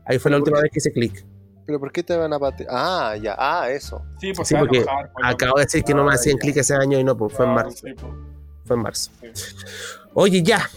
ahí 0.06 0.20
fue 0.20 0.32
la 0.32 0.38
última 0.38 0.56
¿por 0.58 0.64
vez 0.64 0.72
que 0.72 0.80
hice 0.80 0.92
clic. 0.92 1.26
¿Pero 1.66 1.80
por 1.80 1.92
qué 1.92 2.04
te 2.04 2.16
van 2.18 2.34
a 2.34 2.40
patear? 2.40 2.70
Ah, 2.72 3.16
ya, 3.22 3.36
ah, 3.38 3.70
eso. 3.70 4.02
Sí, 4.20 4.34
pues 4.36 4.48
Sí, 4.48 4.56
porque 4.58 4.78
enojar, 4.80 5.12
pues, 5.14 5.26
Acabo 5.28 5.58
de 5.58 5.64
decir 5.66 5.84
que 5.84 5.94
no 5.94 6.04
me 6.04 6.14
hacían 6.14 6.38
clic 6.38 6.58
ese 6.58 6.74
año 6.76 7.00
y 7.00 7.04
no, 7.04 7.16
pues 7.16 7.34
fue 7.34 7.46
en 7.46 7.54
marzo. 7.54 7.78
sí, 7.86 7.94
pues, 7.94 8.14
Fue 8.66 8.76
en 8.76 8.82
marzo. 8.82 9.12
sí. 9.22 9.28
Oye, 10.14 10.42
ya. 10.44 10.70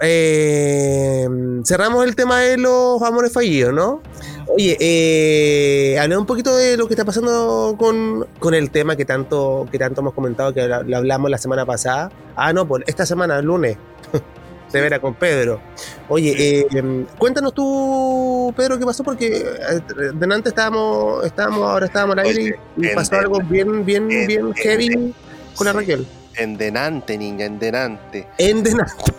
Eh, 0.00 1.26
cerramos 1.64 2.04
el 2.04 2.14
tema 2.14 2.40
de 2.40 2.56
los 2.56 3.02
amores 3.02 3.32
fallidos, 3.32 3.72
¿no? 3.74 4.00
Oye, 4.46 4.76
eh, 4.80 5.98
hablé 5.98 6.16
un 6.16 6.24
poquito 6.24 6.56
de 6.56 6.76
lo 6.76 6.86
que 6.86 6.94
está 6.94 7.04
pasando 7.04 7.74
con, 7.78 8.26
con 8.38 8.54
el 8.54 8.70
tema 8.70 8.96
que 8.96 9.04
tanto, 9.04 9.66
que 9.70 9.78
tanto 9.78 10.00
hemos 10.00 10.14
comentado, 10.14 10.54
que 10.54 10.66
lo, 10.66 10.82
lo 10.84 10.96
hablamos 10.96 11.30
la 11.30 11.38
semana 11.38 11.66
pasada. 11.66 12.10
Ah, 12.36 12.52
no, 12.52 12.66
pues 12.66 12.84
esta 12.86 13.04
semana, 13.04 13.38
el 13.38 13.46
lunes. 13.46 13.76
De 14.72 14.80
veras 14.82 15.00
con 15.00 15.14
Pedro. 15.14 15.60
Oye, 16.08 16.34
eh, 16.60 16.66
em, 16.72 17.06
cuéntanos 17.18 17.54
tú, 17.54 18.52
Pedro, 18.56 18.78
qué 18.78 18.84
pasó, 18.84 19.02
porque 19.02 19.28
eh, 19.38 19.80
delante 20.14 20.50
estábamos, 20.50 21.24
estábamos, 21.24 21.60
ahora 21.70 21.86
estábamos 21.86 22.18
al 22.18 22.26
aire 22.26 22.42
Oye, 22.42 22.60
y, 22.76 22.86
en- 22.88 22.94
pasó 22.94 23.16
algo 23.16 23.40
bien, 23.40 23.84
bien, 23.84 24.10
en- 24.10 24.26
bien 24.26 24.46
en- 24.48 24.54
heavy 24.54 25.14
con 25.56 25.66
la. 25.66 25.72
Raquel. 25.72 26.06
En 26.36 26.56
denante, 26.56 27.16
niña, 27.18 27.46
en 27.46 27.58
denante. 27.58 28.26
En 28.38 28.62
delante. 28.62 29.12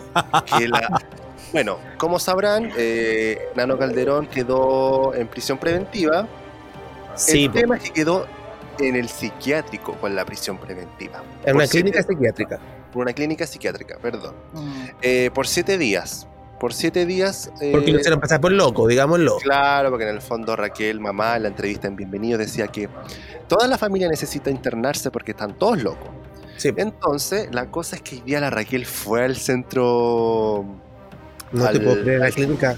que 0.58 0.68
la- 0.68 1.00
bueno, 1.52 1.78
como 1.98 2.18
sabrán, 2.20 2.70
eh, 2.76 3.48
Nano 3.56 3.76
Calderón 3.76 4.26
quedó 4.28 5.14
en 5.14 5.26
prisión 5.26 5.58
preventiva. 5.58 6.26
Sí, 7.16 7.46
el 7.46 7.52
tema 7.52 7.76
es 7.76 7.82
que 7.82 7.90
quedó 7.90 8.26
en 8.78 8.96
el 8.96 9.08
psiquiátrico 9.08 9.94
con 9.94 10.14
la 10.14 10.24
prisión 10.24 10.56
preventiva. 10.58 11.22
en 11.44 11.56
una 11.56 11.66
clínica 11.66 12.02
psiquiátrica. 12.02 12.58
Por 12.92 13.02
una 13.02 13.12
clínica 13.12 13.46
psiquiátrica, 13.46 13.98
perdón. 14.00 14.34
Mm. 14.52 14.84
Eh, 15.02 15.30
por 15.34 15.46
siete 15.46 15.78
días. 15.78 16.26
Por 16.58 16.74
siete 16.74 17.06
días. 17.06 17.50
eh, 17.60 17.70
Porque 17.72 17.90
lo 17.92 17.98
hicieron 18.00 18.20
pasar 18.20 18.40
por 18.40 18.52
loco, 18.52 18.86
digámoslo. 18.86 19.38
Claro, 19.38 19.90
porque 19.90 20.08
en 20.08 20.14
el 20.14 20.20
fondo 20.20 20.56
Raquel, 20.56 21.00
mamá, 21.00 21.36
en 21.36 21.42
la 21.44 21.48
entrevista 21.48 21.86
en 21.88 21.96
Bienvenido 21.96 22.36
decía 22.38 22.66
que 22.68 22.88
toda 23.48 23.66
la 23.66 23.78
familia 23.78 24.08
necesita 24.08 24.50
internarse 24.50 25.10
porque 25.10 25.30
están 25.30 25.54
todos 25.54 25.82
locos. 25.82 26.08
Sí, 26.58 26.70
Entonces, 26.76 27.48
la 27.52 27.66
cosa 27.70 27.96
es 27.96 28.02
que 28.02 28.16
hoy 28.16 28.22
día 28.22 28.40
la 28.40 28.50
Raquel 28.50 28.84
fue 28.84 29.24
al 29.24 29.36
centro, 29.36 30.66
no 31.52 31.68
te 31.70 31.80
puedo 31.80 32.02
creer, 32.02 32.20
la 32.20 32.30
clínica. 32.30 32.76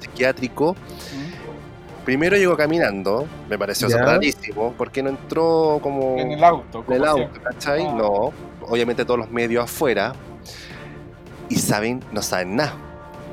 Psiquiátrico. 0.00 0.72
Mm. 0.74 2.04
Primero 2.04 2.36
llegó 2.36 2.56
caminando, 2.56 3.26
me 3.48 3.58
pareció 3.58 3.88
rarísimo, 3.88 4.74
porque 4.78 5.02
no 5.02 5.10
entró 5.10 5.80
como 5.82 6.16
En 6.18 6.32
el 6.32 6.42
auto. 6.44 6.84
en 6.88 6.92
el 6.94 7.04
auto. 7.04 7.40
¿cachai? 7.42 7.84
Ah. 7.84 7.94
No, 7.96 8.32
obviamente 8.68 9.04
todos 9.04 9.18
los 9.18 9.30
medios 9.30 9.64
afuera. 9.64 10.12
Y 11.48 11.56
saben, 11.56 12.02
no 12.12 12.22
saben 12.22 12.56
nada. 12.56 12.74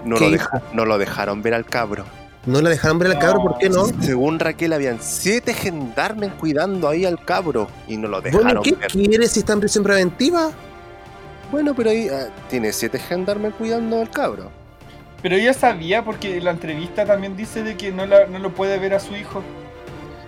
No 0.05 0.17
¿Qué 0.17 0.25
lo, 0.25 0.31
deja- 0.31 0.61
no 0.73 0.85
lo 0.85 0.97
dejaron 0.97 1.41
ver 1.41 1.53
al 1.53 1.65
cabro. 1.65 2.05
No 2.45 2.61
la 2.61 2.69
dejaron 2.69 2.99
ver 2.99 3.11
al 3.11 3.19
cabro, 3.19 3.41
¿por 3.41 3.57
qué 3.57 3.69
no? 3.69 3.85
Según 4.01 4.37
Raquel, 4.37 4.73
habían 4.73 4.97
siete 5.01 5.53
gendarmes 5.53 6.33
cuidando 6.33 6.89
ahí 6.89 7.05
al 7.05 7.23
cabro 7.23 7.69
y 7.87 7.95
no 7.95 8.09
lo 8.09 8.19
dejaron 8.19 8.45
Bueno, 8.45 8.61
¿qué 8.61 8.73
ver. 8.73 8.91
quiere 8.91 9.27
si 9.27 9.39
está 9.39 9.53
en 9.53 9.61
prisión 9.61 9.83
preventiva? 9.83 10.51
Bueno, 11.51 11.73
pero 11.73 11.91
ahí 11.91 12.09
ah, 12.09 12.27
tiene 12.49 12.73
siete 12.73 12.99
gendarmes 12.99 13.53
cuidando 13.53 14.01
al 14.01 14.09
cabro. 14.09 14.51
Pero 15.21 15.37
ella 15.37 15.53
sabía 15.53 16.03
porque 16.03 16.41
la 16.41 16.51
entrevista 16.51 17.05
también 17.05 17.37
dice 17.37 17.63
de 17.63 17.77
que 17.77 17.93
no, 17.93 18.05
la- 18.05 18.25
no 18.27 18.39
lo 18.39 18.49
puede 18.53 18.77
ver 18.77 18.93
a 18.93 18.99
su 18.99 19.15
hijo. 19.15 19.41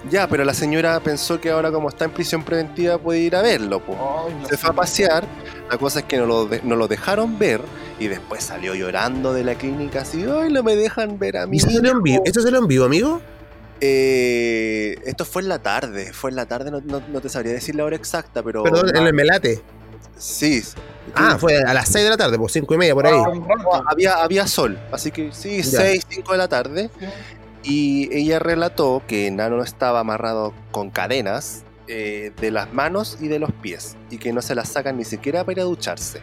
Ya, 0.10 0.28
pero 0.28 0.44
la 0.44 0.54
señora 0.54 1.00
pensó 1.00 1.42
que 1.42 1.50
ahora 1.50 1.72
como 1.72 1.90
está 1.90 2.06
en 2.06 2.12
prisión 2.12 2.44
preventiva 2.44 2.98
puede 2.98 3.20
ir 3.20 3.36
a 3.36 3.42
verlo. 3.42 3.82
no 3.88 4.48
Se 4.48 4.56
fue 4.58 4.70
a 4.70 4.74
pasear, 4.74 5.26
la 5.70 5.78
cosa 5.78 6.00
es 6.00 6.06
que 6.06 6.18
no 6.18 6.26
lo, 6.26 6.46
de- 6.46 6.62
no 6.64 6.76
lo 6.76 6.88
dejaron 6.88 7.40
ver 7.40 7.62
y 8.00 8.08
después 8.08 8.44
salió 8.44 8.76
llorando 8.76 9.34
de 9.34 9.44
la 9.44 9.56
clínica 9.56 10.02
así, 10.02 10.24
ay, 10.24 10.52
no 10.52 10.62
me 10.64 10.76
dejan 10.76 11.18
ver 11.18 11.38
a 11.38 11.48
mí. 11.48 11.58
¿Y 11.58 11.60
¿Esto 11.60 11.72
se 11.72 11.82
lo 11.82 11.90
envío, 11.92 12.22
¿Esto 12.26 12.42
se 12.42 12.52
lo 12.52 12.60
envío, 12.60 12.86
amigo? 12.86 13.22
Eh, 13.82 14.96
esto 15.06 15.26
fue 15.26 15.42
en 15.42 15.50
la 15.50 15.60
tarde, 15.60 16.12
fue 16.14 16.30
en 16.30 16.36
la 16.36 16.46
tarde, 16.46 16.72
no, 16.72 16.82
no- 16.82 17.02
no 17.12 17.22
te 17.22 17.30
sabría 17.30 17.54
decir 17.54 17.76
la 17.76 17.84
hora 17.86 17.96
exacta, 17.96 18.42
pero... 18.44 18.64
Perdón, 18.64 18.96
en 18.96 19.08
el 19.08 19.14
Melate. 19.14 19.62
Sí. 20.18 20.64
Ah, 21.14 21.38
fue 21.40 21.58
a 21.62 21.74
las 21.74 21.90
6 21.90 22.04
de 22.06 22.10
la 22.10 22.18
tarde, 22.18 22.38
pues 22.38 22.54
5 22.54 22.74
y 22.74 22.78
media, 22.78 22.94
por 22.94 23.06
ahí. 23.06 23.14
Ah, 23.74 23.84
había, 23.90 24.14
había 24.24 24.48
sol, 24.48 24.78
así 24.92 25.12
que 25.12 25.32
sí, 25.34 25.62
Ya. 25.62 25.82
6, 25.82 26.06
5 26.10 26.32
de 26.32 26.38
la 26.38 26.48
tarde. 26.48 26.90
Y 27.66 28.16
ella 28.16 28.38
relató 28.40 29.02
que 29.08 29.30
Nano 29.32 29.64
estaba 29.64 30.00
amarrado 30.00 30.54
con 30.72 30.92
cadenas 30.92 31.64
eh, 31.88 32.32
de 32.40 32.52
las 32.52 32.72
manos 32.74 33.18
y 33.20 33.28
de 33.28 33.40
los 33.40 33.52
pies 33.52 33.98
y 34.12 34.18
que 34.18 34.32
no 34.34 34.42
se 34.42 34.54
las 34.54 34.70
sacan 34.70 34.98
ni 34.98 35.04
siquiera 35.04 35.44
para 35.44 35.54
ir 35.54 35.60
a 35.62 35.64
ducharse. 35.64 36.22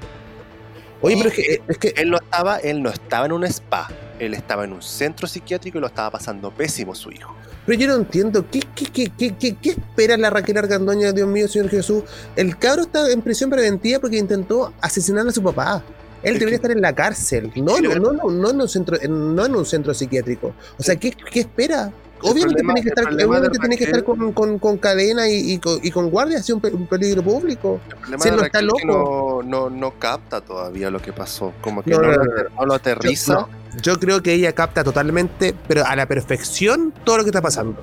Oye, 1.00 1.16
pero 1.16 1.30
es 1.30 1.34
que, 1.34 1.62
es 1.66 1.78
que 1.78 1.94
Él 1.96 2.10
no 2.10 2.16
estaba, 2.16 2.58
él 2.58 2.80
no 2.80 2.90
estaba 2.90 3.26
en 3.26 3.32
un 3.32 3.44
spa, 3.44 3.88
él 4.20 4.34
estaba 4.34 4.62
en 4.62 4.72
un 4.72 4.82
centro 4.82 5.26
psiquiátrico 5.26 5.78
y 5.78 5.80
lo 5.80 5.88
estaba 5.88 6.12
pasando 6.12 6.52
pésimo 6.52 6.94
su 6.94 7.10
hijo. 7.10 7.34
pero 7.66 7.76
yo 7.76 7.88
no 7.88 7.96
entiendo. 7.96 8.48
¿Qué, 8.48 8.60
qué, 8.74 8.86
qué, 8.86 9.12
qué, 9.16 9.34
qué, 9.36 9.56
qué 9.56 9.70
espera 9.70 10.16
la 10.16 10.30
Raquel 10.30 10.58
Argandoña, 10.58 11.10
Dios 11.10 11.28
mío, 11.28 11.48
Señor 11.48 11.70
Jesús? 11.70 12.04
El 12.36 12.56
cabro 12.56 12.82
está 12.82 13.10
en 13.10 13.20
prisión 13.20 13.50
preventiva 13.50 13.98
porque 13.98 14.16
intentó 14.16 14.72
asesinar 14.80 15.26
a 15.26 15.32
su 15.32 15.42
papá. 15.42 15.82
Él 16.22 16.38
debería 16.38 16.56
estar 16.56 16.70
en 16.70 16.80
la 16.80 16.94
cárcel, 16.94 17.50
no, 17.56 17.78
no, 17.80 17.94
no, 17.96 18.12
no, 18.12 18.30
no 18.30 18.50
en 18.50 18.60
un 18.60 18.68
centro, 18.68 18.96
en- 19.00 19.34
no 19.34 19.44
en 19.46 19.56
un 19.56 19.66
centro 19.66 19.92
psiquiátrico. 19.92 20.54
O 20.78 20.82
sea, 20.82 20.96
¿qué, 20.96 21.10
qué 21.12 21.40
espera? 21.40 21.92
Obviamente 22.24 22.62
tiene 22.62 22.82
que 22.82 22.88
estar, 22.90 23.06
obviamente 23.12 23.58
tiene 23.58 23.76
que 23.76 23.84
estar 23.84 24.04
con, 24.04 24.32
con, 24.32 24.58
con 24.60 24.78
cadena 24.78 25.28
y, 25.28 25.54
y 25.54 25.58
con, 25.58 25.80
y 25.82 25.90
con 25.90 26.08
guardia, 26.08 26.38
así 26.38 26.52
un, 26.52 26.60
pe- 26.60 26.70
un 26.72 26.86
peligro 26.86 27.20
público. 27.24 27.80
El 27.88 27.96
problema 27.96 28.22
Sí, 28.22 28.30
de 28.30 28.36
no 28.36 28.42
está 28.44 28.60
es 28.60 28.66
que 28.78 28.86
loco. 28.86 29.42
no, 29.42 29.68
no, 29.68 29.70
no 29.70 29.98
capta 29.98 30.40
todavía 30.40 30.88
lo 30.90 31.02
que 31.02 31.12
pasó, 31.12 31.52
como 31.60 31.82
que 31.82 31.90
No, 31.90 31.98
no, 32.00 32.64
lo, 32.66 32.74
aterriza. 32.74 33.48
Yo 33.82 33.98
creo 33.98 34.22
que 34.22 34.34
ella 34.34 34.52
capta 34.52 34.84
totalmente, 34.84 35.52
pero 35.66 35.84
a 35.84 35.96
la 35.96 36.06
perfección, 36.06 36.94
todo 37.04 37.16
lo 37.16 37.24
que 37.24 37.30
está 37.30 37.42
pasando. 37.42 37.82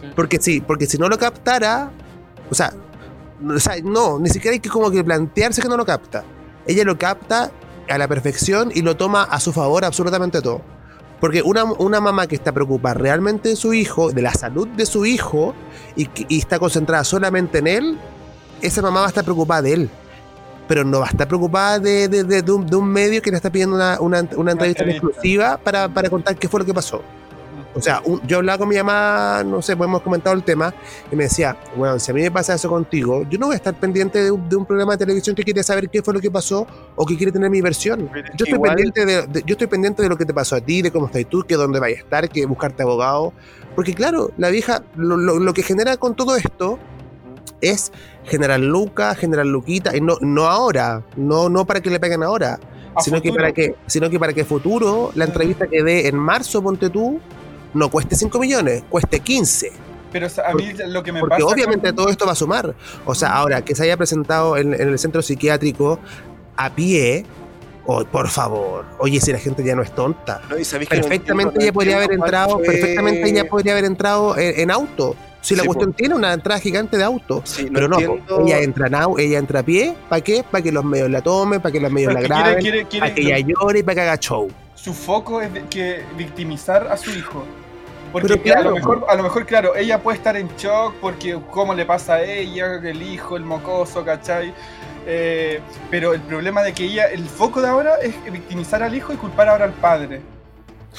Sí. 0.00 0.06
Porque 0.14 0.38
sí, 0.38 0.60
porque 0.60 0.84
si 0.84 0.98
no 0.98 1.08
lo 1.08 1.16
captara, 1.16 1.90
o 2.50 2.54
sea, 2.54 2.74
no, 3.40 3.54
o 3.54 3.58
sea, 3.60 3.76
no, 3.82 4.18
ni 4.18 4.28
siquiera 4.28 4.52
hay 4.52 4.60
que 4.60 4.68
como 4.68 4.90
que 4.90 5.02
plantearse 5.02 5.62
que 5.62 5.68
no 5.68 5.78
lo 5.78 5.86
capta. 5.86 6.24
Ella 6.66 6.84
lo 6.84 6.98
capta 6.98 7.50
a 7.90 7.98
la 7.98 8.08
perfección 8.08 8.70
y 8.74 8.82
lo 8.82 8.96
toma 8.96 9.22
a 9.22 9.40
su 9.40 9.52
favor 9.52 9.84
absolutamente 9.84 10.40
todo. 10.42 10.60
Porque 11.20 11.42
una, 11.42 11.64
una 11.64 12.00
mamá 12.00 12.26
que 12.28 12.36
está 12.36 12.52
preocupada 12.52 12.94
realmente 12.94 13.48
de 13.50 13.56
su 13.56 13.74
hijo, 13.74 14.12
de 14.12 14.22
la 14.22 14.32
salud 14.34 14.68
de 14.68 14.86
su 14.86 15.04
hijo, 15.04 15.54
y, 15.96 16.08
está 16.38 16.58
concentrada 16.60 17.02
solamente 17.02 17.58
en 17.58 17.66
él, 17.66 17.98
esa 18.62 18.82
mamá 18.82 19.00
va 19.00 19.06
a 19.06 19.08
estar 19.08 19.24
preocupada 19.24 19.62
de 19.62 19.72
él. 19.72 19.90
Pero 20.68 20.84
no 20.84 21.00
va 21.00 21.06
a 21.06 21.10
estar 21.10 21.26
preocupada 21.26 21.78
de, 21.80 22.08
de- 22.08 22.22
de- 22.24 22.42
de 22.42 22.52
un, 22.52 22.72
un 22.72 22.84
medio 22.88 23.20
que 23.22 23.30
le 23.30 23.36
está 23.36 23.50
pidiendo 23.50 23.74
una, 23.74 24.00
una, 24.00 24.20
una 24.36 24.52
entrevista 24.52 24.84
en 24.84 24.90
entrevista. 24.90 25.06
exclusiva 25.06 25.56
para, 25.56 25.88
para 25.88 26.08
contar 26.10 26.36
qué 26.36 26.48
fue 26.48 26.60
lo 26.60 26.66
que 26.66 26.74
pasó. 26.74 27.02
O 27.78 27.82
sea, 27.82 28.02
un- 28.04 28.20
yo 28.26 28.38
hablaba 28.38 28.58
con 28.58 28.68
mi 28.68 28.76
mamá, 28.76 29.42
no 29.44 29.62
sé, 29.62 29.76
pues 29.76 29.88
hemos 29.88 30.02
comentado 30.02 30.34
el 30.34 30.42
tema, 30.42 30.74
y 31.12 31.16
me 31.16 31.24
decía, 31.24 31.56
bueno, 31.76 31.98
si 31.98 32.10
a 32.10 32.14
mí 32.14 32.20
me 32.22 32.30
pasa 32.30 32.54
eso 32.54 32.68
contigo, 32.68 33.24
yo 33.30 33.38
no 33.38 33.46
voy 33.46 33.54
a 33.54 33.56
estar 33.56 33.74
pendiente 33.74 34.22
de 34.22 34.30
un, 34.30 34.48
de 34.48 34.56
un 34.56 34.66
programa 34.66 34.92
de 34.92 34.98
televisión 34.98 35.36
que 35.36 35.44
quiere 35.44 35.62
saber 35.62 35.88
qué 35.88 36.02
fue 36.02 36.12
lo 36.12 36.20
que 36.20 36.30
pasó 36.30 36.66
o 36.96 37.06
que 37.06 37.16
quiere 37.16 37.30
tener 37.32 37.50
mi 37.50 37.60
versión. 37.60 38.08
Pero 38.12 38.26
Yo 38.28 38.44
estoy, 38.44 38.54
igual- 38.54 38.74
pendiente 38.74 39.06
de, 39.06 39.26
de- 39.26 39.42
yo 39.46 39.52
estoy 39.52 39.66
pendiente 39.68 40.02
de 40.02 40.08
lo 40.08 40.16
que 40.16 40.24
te 40.26 40.34
pasó 40.34 40.56
a 40.56 40.60
ti, 40.60 40.82
de 40.82 40.90
cómo 40.90 41.06
estás 41.06 41.24
tú, 41.26 41.42
que 41.42 41.54
dónde 41.54 41.78
vayas 41.80 41.98
a 42.00 42.02
estar, 42.02 42.28
que 42.28 42.44
buscarte 42.46 42.82
abogado. 42.82 43.32
Porque 43.76 43.94
claro, 43.94 44.30
la 44.36 44.48
vieja, 44.50 44.82
lo, 44.96 45.16
lo- 45.16 45.38
lo 45.38 45.54
que 45.54 45.62
genera 45.62 45.96
con 45.96 46.16
todo 46.16 46.36
esto 46.36 46.78
es 47.60 47.92
generar 48.24 48.60
lucas, 48.60 49.16
generar 49.16 49.46
luquita, 49.46 49.96
y 49.96 50.00
no, 50.00 50.16
no 50.20 50.46
ahora, 50.46 51.02
no, 51.16 51.48
no 51.48 51.64
para 51.64 51.80
que 51.80 51.90
le 51.90 51.98
peguen 51.98 52.22
ahora, 52.22 52.58
sino 53.00 53.20
que, 53.22 53.32
para 53.32 53.52
que, 53.52 53.74
sino 53.86 54.10
que 54.10 54.18
para 54.18 54.32
que 54.32 54.44
futuro, 54.44 55.10
la 55.14 55.24
entrevista 55.24 55.66
que 55.66 55.82
dé 55.82 56.08
en 56.08 56.16
marzo, 56.16 56.62
ponte 56.62 56.90
tú, 56.90 57.20
no 57.74 57.90
cueste 57.90 58.16
5 58.16 58.38
millones, 58.38 58.82
cueste 58.88 59.20
15. 59.20 59.72
Pero 60.10 60.26
o 60.26 60.30
sea, 60.30 60.48
a 60.50 60.54
mí 60.54 60.72
lo 60.86 61.02
que 61.02 61.12
me 61.12 61.20
Porque 61.20 61.36
pasa. 61.42 61.46
obviamente 61.46 61.88
con- 61.88 61.96
todo 61.96 62.08
esto 62.08 62.24
va 62.26 62.32
a 62.32 62.34
sumar. 62.34 62.74
O 63.04 63.14
sea, 63.14 63.30
ahora 63.34 63.62
que 63.62 63.74
se 63.74 63.82
haya 63.84 63.96
presentado 63.96 64.56
en, 64.56 64.72
en 64.74 64.88
el 64.88 64.98
centro 64.98 65.20
psiquiátrico 65.20 65.98
a 66.56 66.74
pie, 66.74 67.26
oh, 67.86 68.04
por 68.06 68.28
favor, 68.28 68.86
oye, 68.98 69.20
si 69.20 69.32
la 69.32 69.38
gente 69.38 69.62
ya 69.62 69.74
no 69.76 69.82
es 69.82 69.94
tonta. 69.94 70.40
No, 70.48 70.56
Perfectamente 70.88 71.62
ella 71.62 71.72
podría 71.72 71.96
haber 71.98 72.12
entrado, 72.12 72.56
fue- 72.58 72.66
perfectamente 72.66 73.28
ella 73.28 73.48
podría 73.48 73.72
haber 73.72 73.84
entrado 73.84 74.36
en, 74.38 74.60
en 74.60 74.70
auto. 74.70 75.14
Si 75.40 75.54
la 75.54 75.62
Sí, 75.62 75.66
cuestión 75.68 75.92
tiene 75.92 76.14
una 76.16 76.32
entrada 76.32 76.58
gigante 76.60 76.96
de 76.96 77.04
auto. 77.04 77.42
Sí, 77.44 77.64
no 77.66 77.72
Pero 77.74 77.88
no, 77.88 77.98
entiendo- 78.00 78.44
ella 78.46 78.58
entra, 78.60 78.86
en 78.88 78.94
au- 78.94 79.20
ella 79.20 79.38
entra 79.38 79.60
a 79.60 79.62
pie, 79.62 79.94
¿para 80.08 80.20
qué? 80.22 80.42
Para 80.50 80.62
que 80.62 80.72
los 80.72 80.84
medios 80.84 81.08
la 81.10 81.20
tomen, 81.22 81.60
para 81.60 81.70
que 81.72 81.80
los 81.80 81.92
medios 81.92 82.12
la 82.12 82.20
quiere- 82.20 82.34
graben, 82.34 82.58
quiere- 82.60 82.84
quiere- 82.86 83.00
para 83.06 83.14
que 83.14 83.20
ella 83.22 83.38
llore 83.38 83.78
y 83.78 83.82
para 83.82 83.94
que 83.94 84.00
haga 84.00 84.16
show. 84.18 84.48
Su 84.80 84.94
foco 84.94 85.40
es 85.40 85.50
que 85.70 86.04
victimizar 86.16 86.86
a 86.86 86.96
su 86.96 87.10
hijo. 87.10 87.44
Porque 88.12 88.28
Pero 88.28 88.42
que 88.42 88.50
a, 88.50 88.54
claro. 88.54 88.70
lo 88.70 88.76
mejor, 88.76 89.06
a 89.08 89.14
lo 89.16 89.22
mejor, 89.24 89.44
claro, 89.44 89.74
ella 89.76 90.00
puede 90.02 90.16
estar 90.16 90.36
en 90.36 90.48
shock 90.56 90.94
porque 91.00 91.38
cómo 91.50 91.74
le 91.74 91.84
pasa 91.84 92.14
a 92.14 92.22
ella, 92.22 92.76
el 92.76 93.02
hijo, 93.02 93.36
el 93.36 93.44
mocoso, 93.44 94.04
¿cachai? 94.04 94.54
Eh, 95.06 95.60
pero 95.90 96.14
el 96.14 96.20
problema 96.22 96.62
de 96.62 96.72
que 96.72 96.84
ella, 96.84 97.06
el 97.06 97.28
foco 97.28 97.60
de 97.60 97.68
ahora 97.68 97.96
es 97.96 98.14
victimizar 98.30 98.82
al 98.82 98.94
hijo 98.94 99.12
y 99.12 99.16
culpar 99.16 99.48
ahora 99.48 99.64
al 99.64 99.72
padre. 99.72 100.22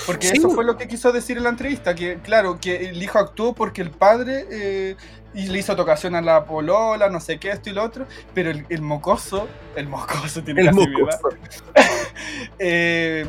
Porque 0.05 0.27
Sí. 0.27 0.37
eso 0.37 0.49
fue 0.51 0.63
lo 0.65 0.77
que 0.77 0.87
quiso 0.87 1.11
decir 1.11 1.37
en 1.37 1.43
la 1.43 1.49
entrevista, 1.49 1.95
que 1.95 2.19
claro, 2.21 2.59
que 2.59 2.89
el 2.89 3.01
hijo 3.01 3.17
actuó 3.17 3.53
porque 3.53 3.81
el 3.81 3.89
padre 3.89 4.45
eh, 4.51 4.95
y 5.33 5.47
le 5.47 5.59
hizo 5.59 5.75
tocación 5.75 6.15
a 6.15 6.21
la 6.21 6.45
polola, 6.45 7.09
no 7.09 7.19
sé 7.19 7.39
qué, 7.39 7.49
esto 7.49 7.69
y 7.71 7.73
lo 7.73 7.83
otro, 7.83 8.05
pero 8.35 8.51
el, 8.51 8.65
el 8.69 8.81
mocoso, 8.81 9.47
el 9.75 9.87
mocoso 9.87 10.43
tiene 10.43 10.61
El 10.61 10.67
casi 10.67 10.87
mocoso. 10.87 11.29
eh, 12.59 13.25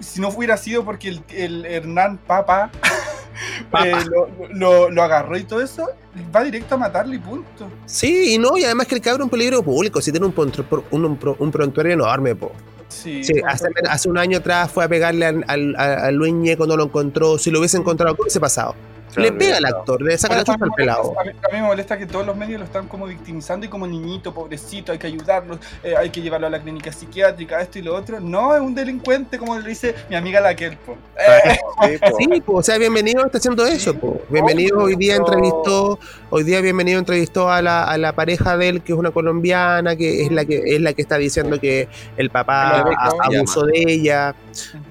si 0.00 0.20
no 0.20 0.28
hubiera 0.28 0.56
sido 0.56 0.84
porque 0.84 1.08
el, 1.08 1.22
el 1.30 1.64
Hernán 1.66 2.18
Papa, 2.18 2.70
eh, 3.84 3.92
lo, 4.10 4.28
lo- 4.50 4.90
lo 4.90 5.02
agarró 5.02 5.36
y 5.36 5.44
todo 5.44 5.60
eso, 5.60 5.88
va 6.34 6.42
directo 6.42 6.74
a 6.74 6.78
matarle 6.78 7.16
y 7.16 7.18
punto. 7.18 7.68
Sí, 7.86 8.34
y 8.34 8.38
no, 8.38 8.56
y 8.56 8.64
además 8.64 8.86
que 8.86 8.94
el 8.96 9.00
cabro 9.00 9.22
es 9.22 9.24
un 9.24 9.30
peligro 9.30 9.62
público, 9.62 10.00
si 10.00 10.10
tiene 10.12 10.26
un, 10.26 10.34
un, 10.36 11.04
un, 11.04 11.34
un 11.38 11.50
prontuario 11.50 11.92
enorme, 11.92 12.34
po. 12.34 12.52
Sí, 12.88 13.24
Sí, 13.24 13.32
hace, 13.48 13.68
hace 13.88 14.10
un 14.10 14.18
año 14.18 14.36
atrás 14.38 14.70
fue 14.70 14.84
a 14.84 14.88
pegarle 14.88 15.24
al, 15.24 15.44
al, 15.48 15.74
a- 15.76 16.06
al 16.06 16.14
Luis 16.14 16.34
Ñe 16.34 16.56
cuando 16.58 16.76
lo 16.76 16.84
encontró. 16.84 17.38
Si 17.38 17.50
lo 17.50 17.58
hubiese 17.60 17.78
encontrado, 17.78 18.14
¿qué 18.14 18.22
hubiese 18.22 18.38
pasado? 18.40 18.74
Claro, 19.14 19.30
Le 19.30 19.38
pega 19.38 19.56
al 19.56 19.60
claro. 19.62 19.78
actor, 19.78 20.02
le 20.02 20.18
saca 20.18 20.36
la 20.36 20.44
chucha 20.44 20.58
al 20.64 20.70
pelado. 20.70 21.14
A 21.20 21.24
mí, 21.24 21.30
a 21.30 21.32
mí 21.54 21.60
me 21.60 21.62
molesta 21.62 21.98
que 21.98 22.06
todos 22.06 22.24
los 22.26 22.36
medios 22.36 22.60
lo 22.60 22.66
están 22.66 22.88
como 22.88 23.06
victimizando 23.06 23.66
y 23.66 23.68
como 23.68 23.86
niñito, 23.86 24.32
pobrecito, 24.32 24.90
hay 24.92 24.98
que 24.98 25.06
ayudarlo, 25.06 25.58
eh, 25.82 25.94
hay 25.96 26.10
que 26.10 26.20
llevarlo 26.22 26.46
a 26.46 26.50
la 26.50 26.60
clínica 26.62 26.90
psiquiátrica, 26.92 27.60
esto 27.60 27.78
y 27.78 27.82
lo 27.82 27.94
otro. 27.94 28.20
No, 28.20 28.54
es 28.54 28.60
un 28.60 28.74
delincuente, 28.74 29.38
como 29.38 29.58
le 29.58 29.68
dice 29.68 29.94
mi 30.08 30.16
amiga 30.16 30.40
la 30.40 30.54
Kelpo. 30.56 30.96
Eh, 31.18 31.56
Sí, 31.82 31.98
po. 31.98 32.16
Sí, 32.18 32.26
pues, 32.44 32.58
o 32.58 32.62
sea, 32.62 32.78
bienvenido 32.78 33.24
está 33.26 33.38
haciendo 33.38 33.66
eso, 33.66 33.92
Sí, 33.92 33.98
po. 33.98 34.22
Bienvenido 34.30 34.78
hoy 34.78 34.96
día 34.96 35.16
entrevistó, 35.16 35.98
hoy 36.30 36.44
día 36.44 36.60
bienvenido 36.60 36.98
entrevistó 36.98 37.50
a 37.50 37.60
la, 37.60 37.84
a 37.84 37.98
la 37.98 38.12
pareja 38.14 38.56
de 38.56 38.68
él, 38.70 38.82
que 38.82 38.92
es 38.92 38.98
una 38.98 39.10
colombiana, 39.10 39.94
que 39.96 40.22
es 40.22 40.30
la 40.32 40.44
que 40.44 40.62
es 40.74 40.80
la 40.80 40.92
que 40.94 41.02
está 41.02 41.18
diciendo 41.18 41.60
que 41.60 41.88
el 42.16 42.30
papá 42.30 42.84
abusó 43.22 43.66
de 43.66 43.82
ella, 43.86 44.34